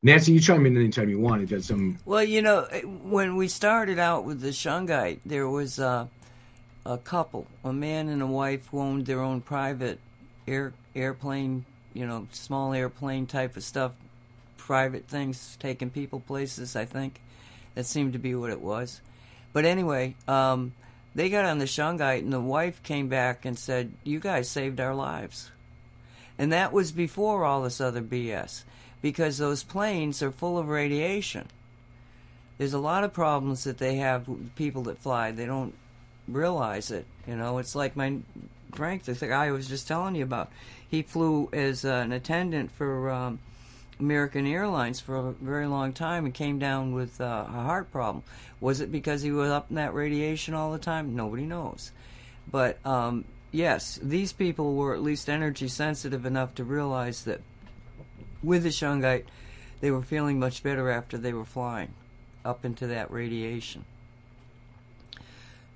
Nancy, 0.00 0.30
you 0.30 0.38
chime 0.38 0.64
in 0.64 0.76
anytime 0.76 1.08
you 1.08 1.18
want. 1.18 1.42
It 1.42 1.48
does 1.48 1.66
some. 1.66 1.98
Well, 2.04 2.22
you 2.22 2.40
know, 2.40 2.62
when 3.02 3.34
we 3.34 3.48
started 3.48 3.98
out 3.98 4.24
with 4.24 4.40
the 4.40 4.50
shungite, 4.50 5.18
there 5.26 5.48
was 5.48 5.80
uh, 5.80 6.06
a 6.86 6.98
couple, 6.98 7.48
a 7.64 7.72
man 7.72 8.08
and 8.08 8.22
a 8.22 8.26
wife 8.26 8.68
who 8.68 8.80
owned 8.80 9.06
their 9.06 9.20
own 9.20 9.40
private 9.40 9.98
air 10.46 10.72
airplane, 10.94 11.64
you 11.94 12.06
know, 12.06 12.28
small 12.30 12.72
airplane 12.74 13.26
type 13.26 13.56
of 13.56 13.64
stuff, 13.64 13.90
private 14.56 15.08
things, 15.08 15.56
taking 15.58 15.90
people 15.90 16.20
places. 16.20 16.76
I 16.76 16.84
think 16.84 17.20
that 17.74 17.84
seemed 17.84 18.12
to 18.12 18.20
be 18.20 18.36
what 18.36 18.50
it 18.50 18.60
was. 18.60 19.00
But 19.52 19.64
anyway, 19.64 20.14
um, 20.28 20.74
they 21.16 21.28
got 21.28 21.44
on 21.44 21.58
the 21.58 21.64
Shungite, 21.64 22.20
and 22.20 22.32
the 22.32 22.40
wife 22.40 22.84
came 22.84 23.08
back 23.08 23.44
and 23.44 23.58
said, 23.58 23.92
"You 24.04 24.20
guys 24.20 24.48
saved 24.48 24.78
our 24.78 24.94
lives," 24.94 25.50
and 26.38 26.52
that 26.52 26.72
was 26.72 26.92
before 26.92 27.44
all 27.44 27.62
this 27.62 27.80
other 27.80 28.02
BS, 28.02 28.62
because 29.02 29.38
those 29.38 29.62
planes 29.62 30.22
are 30.22 30.30
full 30.30 30.58
of 30.58 30.68
radiation. 30.68 31.46
There's 32.58 32.74
a 32.74 32.78
lot 32.78 33.04
of 33.04 33.12
problems 33.12 33.64
that 33.64 33.78
they 33.78 33.96
have 33.96 34.26
people 34.56 34.82
that 34.84 34.98
fly. 34.98 35.30
They 35.30 35.46
don't 35.46 35.74
realize 36.26 36.90
it. 36.90 37.06
You 37.26 37.36
know, 37.36 37.58
it's 37.58 37.74
like 37.74 37.96
my 37.96 38.18
Frank, 38.74 39.04
the 39.04 39.14
guy 39.14 39.46
I 39.46 39.50
was 39.50 39.68
just 39.68 39.88
telling 39.88 40.14
you 40.14 40.24
about. 40.24 40.50
He 40.88 41.02
flew 41.02 41.48
as 41.52 41.84
uh, 41.84 42.02
an 42.04 42.12
attendant 42.12 42.70
for 42.72 43.10
um, 43.10 43.38
American 44.00 44.46
Airlines 44.46 45.00
for 45.00 45.16
a 45.16 45.32
very 45.32 45.66
long 45.66 45.92
time 45.92 46.24
and 46.24 46.34
came 46.34 46.58
down 46.58 46.92
with 46.92 47.20
uh, 47.20 47.44
a 47.48 47.52
heart 47.52 47.90
problem. 47.90 48.24
Was 48.60 48.80
it 48.80 48.92
because 48.92 49.22
he 49.22 49.30
was 49.30 49.50
up 49.50 49.66
in 49.70 49.76
that 49.76 49.94
radiation 49.94 50.54
all 50.54 50.72
the 50.72 50.78
time? 50.78 51.14
Nobody 51.14 51.44
knows. 51.44 51.92
But 52.50 52.84
um, 52.86 53.24
yes, 53.52 53.98
these 54.02 54.32
people 54.32 54.74
were 54.74 54.94
at 54.94 55.02
least 55.02 55.28
energy 55.28 55.68
sensitive 55.68 56.26
enough 56.26 56.54
to 56.56 56.64
realize 56.64 57.24
that 57.24 57.40
with 58.42 58.62
the 58.62 58.70
shungite, 58.70 59.24
they 59.80 59.90
were 59.90 60.02
feeling 60.02 60.38
much 60.38 60.62
better 60.62 60.90
after 60.90 61.18
they 61.18 61.32
were 61.32 61.44
flying 61.44 61.94
up 62.44 62.64
into 62.64 62.86
that 62.88 63.10
radiation. 63.10 63.84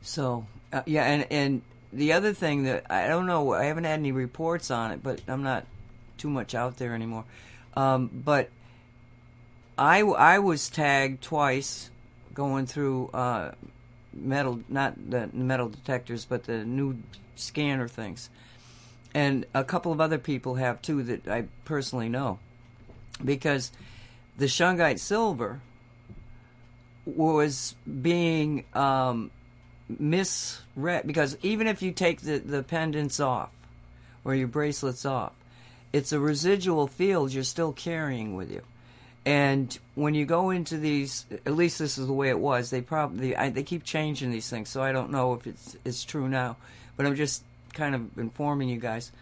So 0.03 0.47
uh, 0.73 0.83
yeah, 0.87 1.05
and 1.05 1.27
and 1.31 1.63
the 1.93 2.13
other 2.13 2.33
thing 2.33 2.65
that 2.65 2.91
I 2.91 3.09
don't 3.09 3.27
know, 3.27 3.53
I 3.53 3.65
haven't 3.65 3.85
had 3.85 3.99
any 3.99 4.13
reports 4.13 4.71
on 4.71 4.91
it, 4.91 5.03
but 5.03 5.21
I'm 5.29 5.43
not 5.43 5.67
too 6.19 6.31
much 6.31 6.55
out 6.55 6.79
there 6.79 6.95
anymore. 6.95 7.25
Um, 7.77 8.11
but 8.13 8.51
I 9.79 10.01
I 10.01 10.39
was 10.39 10.69
tagged 10.69 11.23
twice 11.23 11.91
going 12.35 12.67
through 12.67 13.09
uh, 13.13 13.53
metal, 14.13 14.61
not 14.69 14.95
the 15.11 15.29
metal 15.33 15.69
detectors, 15.69 16.25
but 16.25 16.45
the 16.45 16.65
new 16.65 16.99
scanner 17.37 17.89
things, 17.89 18.31
and 19.15 19.47
a 19.55 19.65
couple 19.65 19.93
of 19.93 20.01
other 20.01 20.19
people 20.19 20.57
have 20.57 20.83
too 20.83 21.03
that 21.05 21.29
I 21.29 21.45
personally 21.65 22.09
know, 22.09 22.39
because 23.25 23.73
the 24.39 24.47
shungite 24.47 24.99
silver 24.99 25.61
was 27.05 27.75
being 28.01 28.65
um, 28.75 29.31
misread 29.89 31.07
because 31.07 31.37
even 31.43 31.67
if 31.67 31.83
you 31.83 31.93
take 31.93 32.21
the, 32.23 32.39
the 32.39 32.63
pendants 32.63 33.21
off 33.21 33.51
or 34.25 34.35
your 34.35 34.49
bracelets 34.49 35.05
off, 35.05 35.33
it's 35.93 36.13
a 36.13 36.21
residual 36.21 36.87
field 36.87 37.33
you're 37.33 37.45
still 37.45 37.73
carrying 37.73 38.35
with 38.35 38.51
you. 38.51 38.63
And 39.25 39.77
when 39.95 40.15
you 40.15 40.25
go 40.25 40.51
into 40.51 40.79
these, 40.79 41.27
at 41.47 41.55
least 41.55 41.79
this 41.79 41.97
is 41.97 42.07
the 42.07 42.13
way 42.13 42.29
it 42.29 42.39
was. 42.39 42.71
They 42.71 42.81
probably 42.81 43.37
I, 43.37 43.51
they 43.51 43.63
keep 43.63 43.85
changing 43.85 44.33
these 44.33 44.49
things, 44.49 44.69
so 44.69 44.83
I 44.83 44.91
don't 44.91 45.11
know 45.11 45.35
if 45.35 45.47
it's 45.47 45.77
it's 45.85 46.05
true 46.05 46.29
now. 46.29 46.57
But 46.97 47.07
I'm 47.07 47.15
just 47.15 47.45
kind 47.73 47.95
of 47.95 48.19
informing 48.19 48.69
you 48.69 48.79
guys 48.79 49.13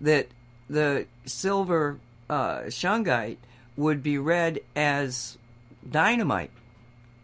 that 0.00 0.28
the 0.70 1.06
silver 1.26 1.98
uh, 2.28 2.62
shungite 2.62 3.36
would 3.76 4.02
be 4.02 4.18
read 4.18 4.60
as 4.76 5.38
dynamite, 5.88 6.50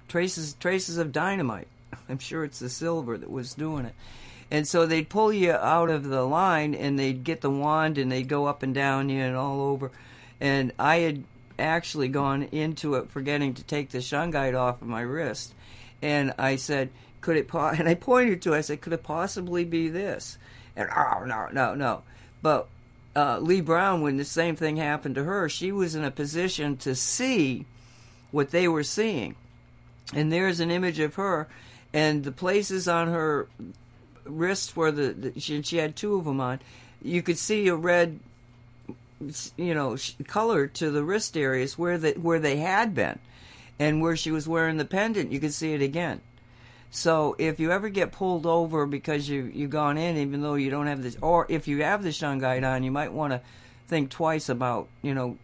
traces 0.09 0.55
traces 0.55 0.99
of 0.99 1.13
dynamite. 1.13 1.69
I'm 2.09 2.19
sure 2.19 2.45
it's 2.45 2.59
the 2.59 2.69
silver 2.69 3.17
that 3.17 3.31
was 3.31 3.55
doing 3.55 3.87
it. 3.87 3.95
And 4.51 4.67
so 4.67 4.85
they'd 4.85 5.09
pull 5.09 5.33
you 5.33 5.53
out 5.53 5.91
of 5.91 6.05
the 6.05 6.23
line 6.23 6.75
and 6.75 6.99
they'd 6.99 7.23
get 7.23 7.41
the 7.41 7.51
wand 7.51 7.99
and 7.99 8.11
they'd 8.11 8.29
go 8.29 8.47
up 8.47 8.63
and 8.63 8.75
down 8.75 9.09
you 9.09 9.23
and 9.23 9.37
all 9.37 9.61
over. 9.61 9.93
And 10.41 10.73
I 10.79 10.97
had 10.97 11.25
actually 11.59 12.09
gone 12.09 12.45
into 12.45 12.95
it 12.95 13.11
forgetting 13.11 13.55
to 13.55 13.63
take 13.63 13.91
the 13.91 13.99
shungite 13.99 14.59
off 14.59 14.83
of 14.83 14.89
my 14.89 15.03
wrist. 15.03 15.55
And 16.03 16.33
I 16.39 16.57
said, 16.57 16.91
could 17.21 17.37
it, 17.37 17.47
po-? 17.47 17.69
and 17.79 17.89
I 17.89 17.95
pointed 17.95 18.43
to 18.43 18.55
it, 18.55 18.59
I 18.59 18.61
said, 18.63 18.81
could 18.81 18.93
it 18.93 19.05
possibly 19.05 19.65
be 19.65 19.89
this? 19.89 20.37
And 20.75 20.89
oh, 20.97 21.25
no, 21.25 21.49
no, 21.53 21.75
no. 21.75 22.03
But 22.43 22.69
uh, 23.17 23.39
Lee 23.39 23.61
Brown, 23.61 24.03
when 24.03 24.17
the 24.17 24.25
same 24.25 24.57
thing 24.57 24.77
happened 24.77 25.15
to 25.17 25.25
her, 25.25 25.49
she 25.49 25.73
was 25.73 25.95
in 25.95 26.05
a 26.05 26.11
position 26.11 26.77
to 26.79 26.95
see 26.95 27.67
what 28.31 28.51
they 28.51 28.69
were 28.69 28.85
seeing. 28.85 29.35
And 30.15 30.33
there's 30.33 30.61
an 30.61 30.71
image 30.71 30.99
of 30.99 31.15
her 31.17 31.49
and 31.93 32.25
the 32.25 32.33
places 32.33 32.89
on 32.89 33.09
her 33.09 33.49
wrist 34.25 34.77
where 34.77 34.93
the, 34.93 35.13
the 35.13 35.41
she, 35.41 35.63
she 35.63 35.79
had 35.79 35.97
two 35.97 36.15
of 36.17 36.25
them 36.25 36.41
on, 36.41 36.61
you 37.03 37.23
could 37.23 37.39
see 37.39 37.69
a 37.69 37.75
red, 37.75 38.21
you 39.57 39.75
know, 39.75 39.97
color 40.27 40.67
to 40.67 40.91
the 40.91 41.03
wrist 41.03 41.37
areas 41.37 41.79
where 41.79 41.99
the 41.99 42.13
where 42.13 42.39
they 42.39 42.57
had 42.57 42.95
been, 42.95 43.19
and 43.79 44.01
where 44.01 44.17
she 44.17 44.31
was 44.31 44.47
wearing 44.47 44.77
the 44.77 44.85
pendant, 44.85 45.33
you 45.33 45.41
could 45.41 45.55
see 45.55 45.73
it 45.73 45.83
again. 45.83 46.21
So 46.91 47.37
if 47.39 47.61
you 47.61 47.71
ever 47.71 47.89
get 47.89 48.11
pulled 48.13 48.47
over 48.47 48.85
because 48.85 49.29
you 49.29 49.51
you've 49.55 49.71
gone 49.71 49.97
in, 49.97 50.17
even 50.17 50.43
though 50.43 50.55
you 50.55 50.71
don't 50.71 50.89
have 50.89 51.03
this, 51.03 51.17
or 51.23 51.47
if 51.49 51.69
you 51.69 51.83
have 51.83 52.03
the 52.03 52.09
shungite 52.11 52.69
on, 52.69 52.83
you 52.83 52.91
might 52.91 53.13
want 53.13 53.33
to 53.33 53.41
think 53.87 54.11
twice 54.11 54.49
about 54.49 54.89
you 55.03 55.15
know 55.15 55.39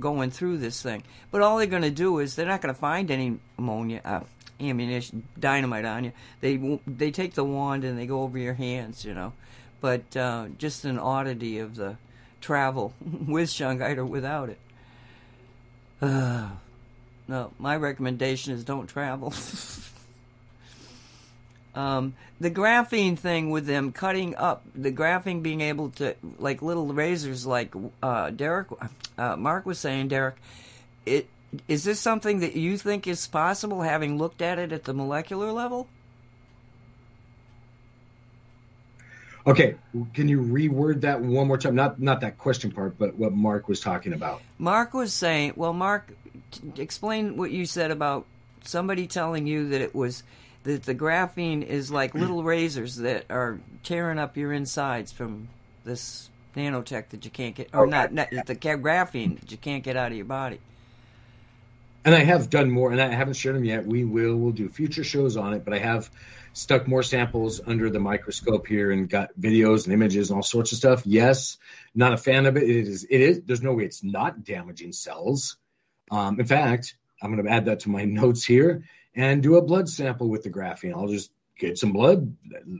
going 0.00 0.30
through 0.30 0.58
this 0.58 0.82
thing. 0.82 1.02
But 1.30 1.42
all 1.42 1.58
they're 1.58 1.66
going 1.66 1.82
to 1.82 1.90
do 1.90 2.18
is 2.18 2.34
they're 2.34 2.46
not 2.46 2.62
going 2.62 2.74
to 2.74 2.80
find 2.80 3.10
any 3.10 3.38
ammonia, 3.58 4.00
uh, 4.04 4.20
ammunition, 4.60 5.24
dynamite 5.38 5.84
on 5.84 6.04
you. 6.04 6.12
They 6.40 6.80
they 6.86 7.10
take 7.10 7.34
the 7.34 7.44
wand 7.44 7.84
and 7.84 7.98
they 7.98 8.06
go 8.06 8.22
over 8.22 8.38
your 8.38 8.54
hands, 8.54 9.04
you 9.04 9.12
know. 9.12 9.34
But 9.80 10.16
uh, 10.16 10.46
just 10.56 10.86
an 10.86 10.98
oddity 10.98 11.58
of 11.58 11.76
the 11.76 11.96
travel 12.40 12.94
with 13.26 13.50
shungite 13.50 13.98
or 13.98 14.06
without 14.06 14.48
it. 14.48 14.58
Uh, 16.00 16.48
no, 17.28 17.52
my 17.58 17.76
recommendation 17.76 18.54
is 18.54 18.64
don't 18.64 18.86
travel. 18.86 19.34
um, 21.78 22.14
the 22.40 22.50
graphene 22.50 23.16
thing 23.16 23.50
with 23.50 23.66
them 23.66 23.92
cutting 23.92 24.34
up 24.34 24.64
the 24.74 24.90
graphene 24.90 25.44
being 25.44 25.60
able 25.60 25.90
to 25.90 26.16
like 26.40 26.60
little 26.60 26.92
razors, 26.92 27.46
like 27.46 27.72
uh, 28.02 28.30
Derek, 28.30 28.66
uh, 29.16 29.36
Mark 29.36 29.64
was 29.64 29.78
saying, 29.78 30.08
Derek, 30.08 30.34
it 31.06 31.28
is 31.68 31.84
this 31.84 32.00
something 32.00 32.40
that 32.40 32.56
you 32.56 32.76
think 32.78 33.06
is 33.06 33.24
possible, 33.28 33.82
having 33.82 34.18
looked 34.18 34.42
at 34.42 34.58
it 34.58 34.72
at 34.72 34.84
the 34.84 34.92
molecular 34.92 35.52
level? 35.52 35.86
Okay, 39.46 39.76
can 40.14 40.28
you 40.28 40.40
reword 40.40 41.02
that 41.02 41.20
one 41.20 41.46
more 41.46 41.58
time? 41.58 41.76
Not 41.76 42.00
not 42.00 42.22
that 42.22 42.38
question 42.38 42.72
part, 42.72 42.98
but 42.98 43.14
what 43.14 43.32
Mark 43.32 43.68
was 43.68 43.78
talking 43.78 44.14
about. 44.14 44.42
Mark 44.58 44.94
was 44.94 45.12
saying, 45.12 45.52
well, 45.54 45.72
Mark, 45.72 46.10
explain 46.76 47.36
what 47.36 47.52
you 47.52 47.66
said 47.66 47.92
about 47.92 48.26
somebody 48.64 49.06
telling 49.06 49.46
you 49.46 49.68
that 49.68 49.80
it 49.80 49.94
was 49.94 50.24
that 50.68 50.84
the 50.84 50.94
graphene 50.94 51.62
is 51.64 51.90
like 51.90 52.14
little 52.14 52.42
razors 52.42 52.96
that 52.96 53.24
are 53.30 53.58
tearing 53.82 54.18
up 54.18 54.36
your 54.36 54.52
insides 54.52 55.12
from 55.12 55.48
this 55.84 56.28
nanotech 56.56 57.08
that 57.08 57.24
you 57.24 57.30
can't 57.30 57.54
get, 57.54 57.70
or 57.72 57.82
okay. 57.82 57.90
not, 57.90 58.12
not 58.12 58.46
the 58.46 58.54
graphene 58.54 59.40
that 59.40 59.50
you 59.50 59.56
can't 59.56 59.82
get 59.82 59.96
out 59.96 60.10
of 60.10 60.16
your 60.16 60.26
body 60.26 60.60
and 62.08 62.14
I 62.14 62.24
have 62.24 62.48
done 62.48 62.70
more, 62.70 62.90
and 62.90 63.00
I 63.02 63.12
haven't 63.12 63.34
shared 63.34 63.56
them 63.56 63.66
yet. 63.66 63.86
We 63.86 64.04
will. 64.04 64.34
We'll 64.34 64.52
do 64.52 64.70
future 64.70 65.04
shows 65.04 65.36
on 65.36 65.52
it, 65.52 65.64
but 65.64 65.74
I 65.74 65.78
have 65.78 66.10
stuck 66.54 66.88
more 66.88 67.02
samples 67.02 67.60
under 67.66 67.90
the 67.90 68.00
microscope 68.00 68.66
here 68.66 68.90
and 68.90 69.10
got 69.10 69.30
videos 69.38 69.84
and 69.84 69.92
images 69.92 70.30
and 70.30 70.36
all 70.36 70.42
sorts 70.42 70.72
of 70.72 70.78
stuff. 70.78 71.02
Yes, 71.04 71.58
not 71.94 72.14
a 72.14 72.16
fan 72.16 72.46
of 72.46 72.56
it. 72.56 72.62
It 72.62 72.88
is. 72.88 73.04
It 73.04 73.20
is. 73.20 73.42
There's 73.42 73.62
no 73.62 73.74
way 73.74 73.84
it's 73.84 74.02
not 74.02 74.42
damaging 74.42 74.92
cells. 74.92 75.58
Um, 76.10 76.40
in 76.40 76.46
fact, 76.46 76.96
I'm 77.20 77.30
going 77.30 77.44
to 77.44 77.52
add 77.52 77.66
that 77.66 77.80
to 77.80 77.90
my 77.90 78.04
notes 78.06 78.44
here 78.44 78.84
and 79.18 79.42
do 79.42 79.56
a 79.56 79.62
blood 79.62 79.88
sample 79.88 80.28
with 80.28 80.44
the 80.44 80.50
graphene. 80.50 80.94
I'll 80.94 81.08
just 81.08 81.32
get 81.58 81.76
some 81.76 81.92
blood, 81.92 82.36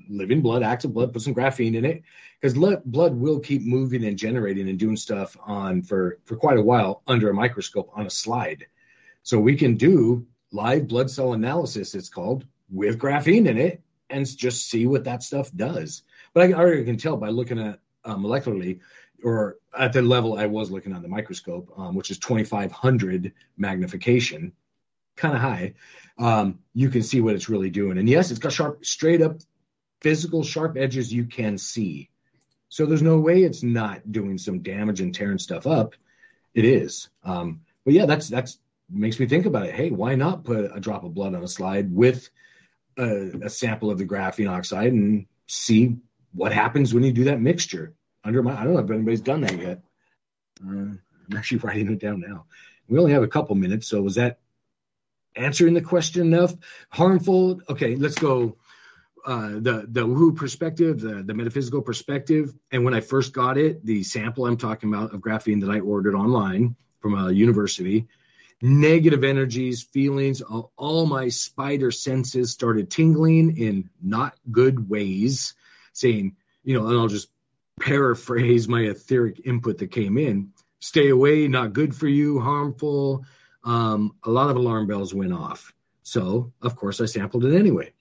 living 0.08 0.40
blood, 0.40 0.62
active 0.62 0.94
blood, 0.94 1.12
put 1.12 1.20
some 1.20 1.34
graphene 1.34 1.74
in 1.74 1.84
it 1.84 2.04
because 2.40 2.54
blood 2.54 3.14
will 3.16 3.40
keep 3.40 3.62
moving 3.62 4.04
and 4.04 4.16
generating 4.16 4.68
and 4.68 4.78
doing 4.78 4.96
stuff 4.96 5.36
on 5.44 5.82
for 5.82 6.20
for 6.24 6.36
quite 6.36 6.56
a 6.56 6.62
while 6.62 7.02
under 7.08 7.28
a 7.28 7.34
microscope 7.34 7.90
on 7.92 8.06
a 8.06 8.10
slide. 8.10 8.66
So 9.24 9.40
we 9.40 9.56
can 9.56 9.76
do 9.76 10.26
live 10.52 10.86
blood 10.86 11.10
cell 11.10 11.32
analysis, 11.32 11.96
it's 11.96 12.08
called, 12.08 12.46
with 12.70 13.00
graphene 13.00 13.48
in 13.48 13.58
it, 13.58 13.82
and 14.08 14.24
just 14.24 14.70
see 14.70 14.86
what 14.86 15.04
that 15.04 15.24
stuff 15.24 15.50
does. 15.54 16.04
But 16.32 16.44
I 16.44 16.52
already 16.52 16.84
can 16.84 16.98
tell 16.98 17.16
by 17.16 17.30
looking 17.30 17.58
at 17.58 17.80
uh, 18.04 18.14
molecularly, 18.14 18.78
or 19.24 19.56
at 19.76 19.92
the 19.92 20.02
level 20.02 20.38
I 20.38 20.46
was 20.46 20.70
looking 20.70 20.94
on 20.94 21.02
the 21.02 21.08
microscope, 21.08 21.72
um, 21.76 21.96
which 21.96 22.12
is 22.12 22.18
2500 22.20 23.32
magnification, 23.56 24.52
kind 25.16 25.34
of 25.34 25.40
high. 25.42 25.74
Um, 26.18 26.58
you 26.74 26.90
can 26.90 27.02
see 27.02 27.20
what 27.20 27.34
it's 27.34 27.48
really 27.48 27.70
doing. 27.70 27.98
And 27.98 28.08
yes, 28.08 28.30
it's 28.30 28.40
got 28.40 28.52
sharp, 28.52 28.84
straight 28.84 29.22
up 29.22 29.38
physical 30.00 30.42
sharp 30.42 30.76
edges 30.76 31.12
you 31.12 31.24
can 31.24 31.58
see. 31.58 32.10
So 32.68 32.86
there's 32.86 33.02
no 33.02 33.18
way 33.18 33.42
it's 33.42 33.62
not 33.62 34.10
doing 34.10 34.38
some 34.38 34.60
damage 34.60 35.00
and 35.00 35.14
tearing 35.14 35.38
stuff 35.38 35.66
up. 35.66 35.94
It 36.54 36.64
is. 36.64 37.08
Um, 37.24 37.60
but 37.84 37.94
yeah, 37.94 38.06
that's 38.06 38.28
that's 38.28 38.58
makes 38.90 39.18
me 39.18 39.26
think 39.26 39.46
about 39.46 39.66
it. 39.66 39.74
Hey, 39.74 39.90
why 39.90 40.14
not 40.14 40.44
put 40.44 40.70
a 40.74 40.80
drop 40.80 41.04
of 41.04 41.14
blood 41.14 41.34
on 41.34 41.42
a 41.42 41.48
slide 41.48 41.94
with 41.94 42.28
a, 42.98 43.30
a 43.42 43.50
sample 43.50 43.90
of 43.90 43.98
the 43.98 44.06
graphene 44.06 44.50
oxide 44.50 44.92
and 44.92 45.26
see 45.46 45.96
what 46.32 46.52
happens 46.52 46.92
when 46.92 47.04
you 47.04 47.12
do 47.12 47.24
that 47.24 47.40
mixture 47.40 47.94
under 48.24 48.42
my. 48.42 48.58
I 48.58 48.64
don't 48.64 48.74
know 48.74 48.80
if 48.80 48.90
anybody's 48.90 49.20
done 49.20 49.42
that 49.42 49.58
yet. 49.58 49.82
Uh, 50.62 50.70
I'm 50.70 51.36
actually 51.36 51.58
writing 51.64 51.92
it 51.92 52.00
down 52.00 52.20
now. 52.20 52.46
We 52.88 52.98
only 52.98 53.12
have 53.12 53.22
a 53.22 53.28
couple 53.28 53.54
minutes, 53.54 53.86
so 53.88 54.02
was 54.02 54.16
that 54.16 54.38
answering 55.34 55.74
the 55.74 55.80
question 55.80 56.22
enough? 56.22 56.54
Harmful? 56.90 57.60
Okay, 57.68 57.96
let's 57.96 58.18
go. 58.18 58.56
Uh, 59.24 59.58
the 59.60 59.86
the 59.88 60.06
woo 60.06 60.32
perspective, 60.32 61.00
the 61.00 61.22
the 61.22 61.34
metaphysical 61.34 61.82
perspective, 61.82 62.54
and 62.70 62.84
when 62.84 62.94
I 62.94 63.00
first 63.00 63.32
got 63.32 63.58
it, 63.58 63.84
the 63.84 64.02
sample 64.02 64.46
I'm 64.46 64.56
talking 64.56 64.92
about 64.92 65.14
of 65.14 65.20
graphene 65.20 65.60
that 65.62 65.70
I 65.70 65.80
ordered 65.80 66.14
online 66.14 66.76
from 67.00 67.14
a 67.14 67.30
university, 67.30 68.08
negative 68.62 69.24
energies, 69.24 69.82
feelings, 69.82 70.40
all, 70.40 70.72
all 70.76 71.06
my 71.06 71.28
spider 71.28 71.90
senses 71.90 72.50
started 72.52 72.90
tingling 72.90 73.58
in 73.58 73.90
not 74.02 74.34
good 74.50 74.88
ways, 74.88 75.54
saying, 75.92 76.36
you 76.64 76.74
know, 76.74 76.86
and 76.86 76.98
I'll 76.98 77.08
just 77.08 77.28
paraphrase 77.80 78.66
my 78.68 78.82
etheric 78.82 79.42
input 79.44 79.78
that 79.78 79.90
came 79.90 80.16
in 80.16 80.52
stay 80.80 81.08
away, 81.08 81.48
not 81.48 81.72
good 81.72 81.94
for 81.94 82.08
you, 82.08 82.40
harmful. 82.40 83.24
Um, 83.68 84.16
a 84.24 84.30
lot 84.30 84.48
of 84.48 84.56
alarm 84.56 84.86
bells 84.86 85.12
went 85.12 85.34
off. 85.34 85.74
So, 86.02 86.54
of 86.62 86.74
course, 86.74 87.02
I 87.02 87.04
sampled 87.04 87.44
it 87.44 87.54
anyway 87.54 87.92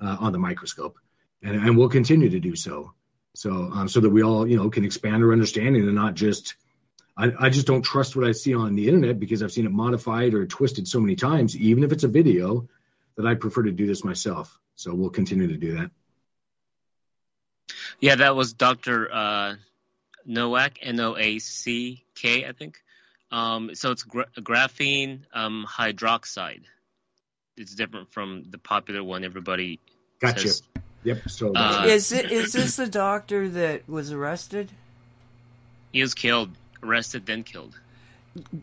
uh, 0.00 0.16
on 0.18 0.32
the 0.32 0.38
microscope, 0.38 0.96
and, 1.42 1.56
and 1.56 1.76
we'll 1.76 1.90
continue 1.90 2.30
to 2.30 2.40
do 2.40 2.56
so. 2.56 2.94
So, 3.34 3.50
um, 3.52 3.86
so 3.86 4.00
that 4.00 4.08
we 4.08 4.22
all, 4.22 4.48
you 4.48 4.56
know, 4.56 4.70
can 4.70 4.86
expand 4.86 5.22
our 5.22 5.32
understanding 5.32 5.82
and 5.82 5.94
not 5.94 6.14
just. 6.14 6.54
I, 7.18 7.32
I 7.38 7.50
just 7.50 7.66
don't 7.66 7.82
trust 7.82 8.16
what 8.16 8.26
I 8.26 8.32
see 8.32 8.54
on 8.54 8.74
the 8.76 8.88
internet 8.88 9.20
because 9.20 9.42
I've 9.42 9.52
seen 9.52 9.66
it 9.66 9.72
modified 9.72 10.32
or 10.32 10.46
twisted 10.46 10.88
so 10.88 11.00
many 11.00 11.16
times, 11.16 11.54
even 11.54 11.84
if 11.84 11.92
it's 11.92 12.04
a 12.04 12.08
video, 12.08 12.66
that 13.16 13.26
I 13.26 13.34
prefer 13.34 13.64
to 13.64 13.72
do 13.72 13.86
this 13.86 14.02
myself. 14.02 14.58
So 14.74 14.94
we'll 14.94 15.10
continue 15.10 15.48
to 15.48 15.56
do 15.58 15.76
that. 15.76 15.90
Yeah, 18.00 18.14
that 18.14 18.36
was 18.36 18.54
Dr. 18.54 19.12
Uh, 19.12 19.56
Noack, 20.26 20.78
N 20.80 20.98
O 21.00 21.14
A 21.18 21.38
C 21.40 22.06
K, 22.14 22.46
I 22.46 22.52
think. 22.52 22.80
Um, 23.30 23.74
so 23.74 23.92
it's 23.92 24.02
gra- 24.02 24.26
graphene 24.38 25.20
um, 25.32 25.66
hydroxide. 25.68 26.62
It's 27.56 27.74
different 27.74 28.10
from 28.12 28.44
the 28.50 28.58
popular 28.58 29.04
one 29.04 29.24
everybody 29.24 29.78
Gotcha. 30.20 30.40
says. 30.40 30.62
Yep. 31.04 31.18
So 31.28 31.52
Uh, 31.54 31.84
is 31.86 32.12
it 32.12 32.30
is 32.30 32.52
this 32.52 32.76
the 32.76 32.86
doctor 32.88 33.48
that 33.48 33.88
was 33.88 34.12
arrested? 34.12 34.70
He 35.92 36.02
was 36.02 36.14
killed, 36.14 36.50
arrested, 36.82 37.26
then 37.26 37.42
killed. 37.42 37.78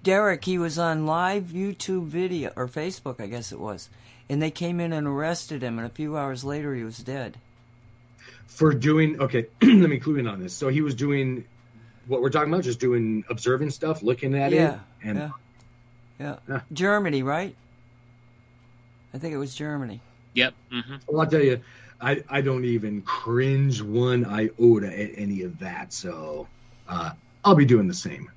Derek, 0.04 0.46
he 0.46 0.58
was 0.58 0.78
on 0.80 1.06
live 1.06 1.46
YouTube 1.46 2.06
video 2.08 2.52
or 2.56 2.68
Facebook, 2.68 3.20
I 3.20 3.28
guess 3.28 3.52
it 3.52 3.60
was, 3.60 3.90
and 4.30 4.42
they 4.42 4.52
came 4.52 4.80
in 4.80 4.94
and 4.94 5.06
arrested 5.08 5.62
him, 5.62 5.78
and 5.78 5.86
a 5.86 5.90
few 5.90 6.16
hours 6.18 6.44
later 6.46 6.74
he 6.74 6.84
was 6.84 6.98
dead. 7.00 7.38
for 8.48 8.74
doing 8.74 9.20
okay 9.22 9.46
let 9.62 9.90
me 9.90 10.00
clue 10.00 10.16
in 10.18 10.26
on 10.28 10.40
this 10.42 10.54
so 10.54 10.70
he 10.70 10.82
was 10.82 10.96
doing 10.96 11.44
what 12.08 12.22
we're 12.22 12.30
talking 12.30 12.52
about 12.54 12.64
just 12.64 12.80
doing 12.80 13.24
observing 13.30 13.70
stuff 13.70 14.02
looking 14.04 14.36
at 14.36 14.52
yeah, 14.52 14.76
it 14.76 14.80
and 15.04 15.18
yeah, 15.20 15.30
yeah, 16.20 16.36
Yeah. 16.48 16.62
Germany, 16.72 17.24
right? 17.24 17.56
I 19.14 19.18
think 19.18 19.34
it 19.34 19.38
was 19.38 19.56
Germany. 19.56 20.02
Yep. 20.34 20.54
hmm 20.72 20.96
well, 21.08 21.22
i'll 21.22 21.28
tell 21.30 21.42
you 21.44 21.60
I, 22.00 22.24
I 22.30 22.42
don't 22.42 22.64
even 22.66 23.02
cringe 23.02 23.82
one 23.82 24.24
iota 24.26 24.88
at 24.88 25.18
any 25.18 25.42
of 25.42 25.58
that 25.60 25.92
so 25.94 26.48
uh, 26.88 27.12
i'll 27.44 27.56
be 27.56 27.66
doing 27.66 27.88
the 27.88 27.94
same 27.94 28.30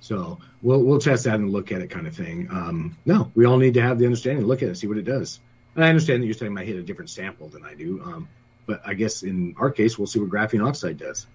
so 0.00 0.38
we'll 0.62 0.82
we'll 0.82 0.98
test 0.98 1.24
that 1.24 1.36
and 1.36 1.50
look 1.50 1.70
at 1.70 1.80
it 1.80 1.88
kind 1.88 2.06
of 2.08 2.16
thing 2.16 2.48
um, 2.50 2.96
no 3.04 3.30
we 3.36 3.44
all 3.44 3.58
need 3.58 3.74
to 3.74 3.82
have 3.82 3.98
the 4.00 4.04
understanding 4.06 4.44
look 4.44 4.62
at 4.62 4.68
it 4.68 4.76
see 4.76 4.88
what 4.88 4.96
it 4.98 5.04
does 5.04 5.38
and 5.76 5.84
i 5.84 5.88
understand 5.88 6.20
that 6.22 6.26
you're 6.26 6.34
saying 6.34 6.56
I 6.58 6.64
hit 6.64 6.76
a 6.76 6.82
different 6.82 7.10
sample 7.10 7.48
than 7.48 7.64
i 7.64 7.74
do 7.74 8.02
um, 8.02 8.28
but 8.66 8.80
i 8.84 8.94
guess 8.94 9.22
in 9.22 9.54
our 9.56 9.70
case 9.70 9.96
we'll 9.96 10.08
see 10.08 10.18
what 10.18 10.30
graphene 10.30 10.66
oxide 10.66 10.98
does 10.98 11.28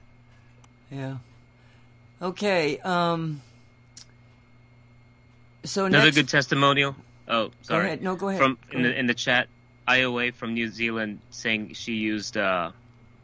Yeah. 0.91 1.17
Okay. 2.21 2.77
Um. 2.79 3.41
So 5.63 5.85
Another 5.85 6.05
next, 6.05 6.15
good 6.15 6.29
testimonial. 6.29 6.95
Oh, 7.27 7.51
sorry. 7.61 7.81
Go 7.81 7.85
ahead. 7.87 8.01
No, 8.03 8.15
go 8.15 8.29
ahead. 8.29 8.41
From 8.41 8.57
Go 8.69 8.77
in 8.77 8.83
the 8.83 8.99
in 8.99 9.07
the 9.07 9.13
chat, 9.13 9.47
IOA 9.87 10.33
from 10.33 10.53
New 10.53 10.69
Zealand 10.69 11.19
saying 11.29 11.73
she 11.73 11.93
used 11.93 12.37
uh, 12.37 12.71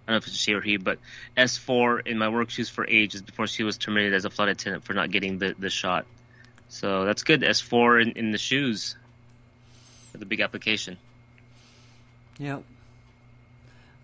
I 0.08 0.12
don't 0.12 0.14
know 0.14 0.18
if 0.18 0.28
it's 0.28 0.38
she 0.38 0.54
or 0.54 0.62
he, 0.62 0.78
but 0.78 1.00
S4 1.36 2.08
in 2.08 2.18
my 2.18 2.30
work 2.30 2.50
shoes 2.50 2.70
for 2.70 2.88
ages 2.88 3.22
before 3.22 3.46
she 3.48 3.64
was 3.64 3.78
terminated 3.78 4.16
as 4.16 4.24
a 4.24 4.30
flight 4.30 4.50
attendant 4.50 4.86
for 4.86 4.94
not 4.94 5.12
getting 5.12 5.38
the, 5.38 5.54
the 5.60 5.70
shot. 5.70 6.06
So 6.70 7.04
that's 7.06 7.24
good. 7.24 7.42
S4 7.42 8.02
in, 8.04 8.12
in 8.12 8.32
the 8.32 8.38
shoes. 8.38 8.96
For 10.12 10.18
the 10.18 10.26
big 10.26 10.40
application. 10.40 10.98
Yep. 12.40 12.64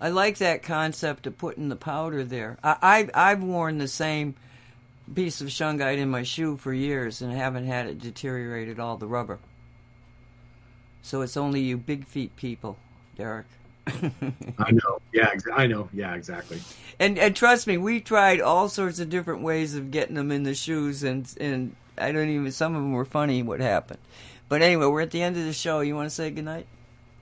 I 0.01 0.09
like 0.09 0.39
that 0.39 0.63
concept 0.63 1.25
of 1.27 1.37
putting 1.37 1.69
the 1.69 1.77
powder 1.77 2.25
there. 2.25 2.57
I, 2.61 2.75
I've 2.81 3.11
I've 3.13 3.43
worn 3.43 3.77
the 3.77 3.87
same 3.87 4.35
piece 5.13 5.41
of 5.41 5.47
shungite 5.47 5.97
in 5.97 6.09
my 6.09 6.23
shoe 6.23 6.57
for 6.57 6.73
years 6.73 7.21
and 7.21 7.31
haven't 7.33 7.65
had 7.65 7.87
it 7.87 7.99
deteriorated 7.99 8.79
all 8.79 8.97
the 8.97 9.07
rubber. 9.07 9.39
So 11.01 11.21
it's 11.21 11.37
only 11.37 11.61
you 11.61 11.77
big 11.77 12.05
feet 12.05 12.35
people, 12.35 12.77
Derek. 13.17 13.45
i 14.59 14.71
know 14.71 15.01
yeah 15.11 15.29
ex- 15.33 15.43
i 15.53 15.67
know 15.67 15.89
yeah 15.91 16.15
exactly 16.15 16.57
And 17.01 17.19
and 17.19 17.35
trust 17.35 17.67
me, 17.67 17.77
we 17.77 17.99
tried 17.99 18.39
all 18.39 18.69
sorts 18.69 18.99
of 18.99 19.09
different 19.09 19.41
ways 19.41 19.75
of 19.75 19.91
getting 19.91 20.15
them 20.15 20.31
in 20.31 20.43
the 20.43 20.53
shoes, 20.55 21.03
and 21.03 21.27
and 21.41 21.75
I 21.97 22.13
don't 22.13 22.29
even. 22.29 22.49
Some 22.51 22.75
of 22.75 22.81
them 22.81 22.93
were 22.93 23.03
funny. 23.03 23.43
What 23.43 23.59
happened? 23.59 23.99
But 24.47 24.61
anyway, 24.61 24.85
we're 24.85 25.01
at 25.01 25.11
the 25.11 25.21
end 25.21 25.35
of 25.35 25.43
the 25.43 25.51
show. 25.51 25.81
You 25.81 25.95
want 25.95 26.07
to 26.07 26.15
say 26.15 26.29
good 26.29 26.45
night 26.45 26.67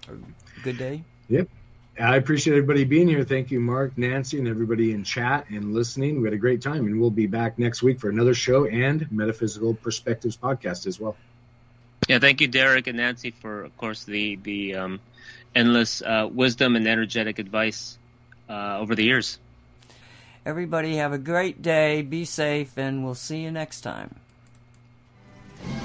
or 0.07 0.19
good 0.63 0.77
day? 0.77 1.03
I 2.02 2.15
appreciate 2.15 2.53
everybody 2.53 2.84
being 2.84 3.07
here. 3.07 3.23
Thank 3.23 3.52
you, 3.52 3.60
Mark, 3.60 3.95
Nancy, 3.98 4.40
and 4.40 4.48
everybody 4.48 4.91
in 4.91 5.03
chat 5.03 5.45
and 5.49 5.73
listening. 5.73 6.19
We 6.22 6.28
had 6.28 6.34
a 6.34 6.38
great 6.38 6.61
time, 6.61 6.88
and 6.88 6.99
we'll 6.99 7.11
be 7.11 7.28
back 7.28 7.60
next 7.60 7.84
week 7.84 7.99
for 7.99 8.10
another 8.10 8.34
show 8.34 8.65
and 8.65 9.10
Metaphysical 9.11 9.76
Perspectives 9.76 10.36
podcast 10.36 10.88
as 10.88 10.99
well. 10.99 11.15
Yeah, 12.07 12.18
thank 12.19 12.41
you, 12.41 12.48
Derek 12.48 12.88
and 12.88 12.98
Nancy, 12.98 13.32
for 13.32 13.64
of 13.64 13.78
course 13.78 14.03
the 14.03 14.36
the 14.38 14.76
um, 14.76 14.99
endless 15.53 16.02
uh, 16.02 16.28
wisdom 16.32 16.76
and 16.76 16.88
energetic 16.88 17.38
advice 17.38 17.98
uh, 18.49 18.80
over 18.80 18.95
the 18.95 19.03
years. 19.03 19.38
Everybody 20.44 20.95
have 20.95 21.14
a 21.14 21.19
great 21.19 21.61
day. 21.61 22.02
Be 22.02 22.26
safe, 22.26 22.78
and 22.78 23.03
we'll 23.03 23.14
see 23.14 23.41
you 23.41 23.52
next 23.52 23.82
time. 23.82 24.15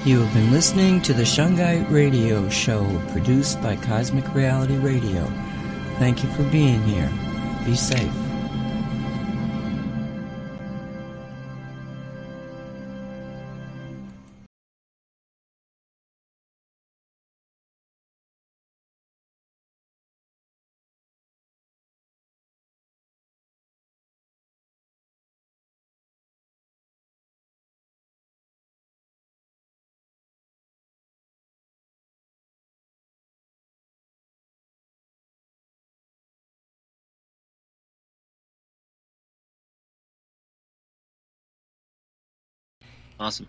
You 0.06 0.20
have 0.20 0.32
been 0.32 0.50
listening 0.50 1.02
to 1.02 1.12
the 1.12 1.24
Shungite 1.24 1.90
Radio 1.90 2.48
Show, 2.48 2.86
produced 3.08 3.60
by 3.60 3.76
Cosmic 3.76 4.34
Reality 4.34 4.78
Radio. 4.78 5.30
Thank 5.98 6.22
you 6.22 6.28
for 6.30 6.42
being 6.44 6.82
here. 6.82 7.10
Be 7.64 7.74
safe. 7.74 8.25
Awesome. 43.18 43.48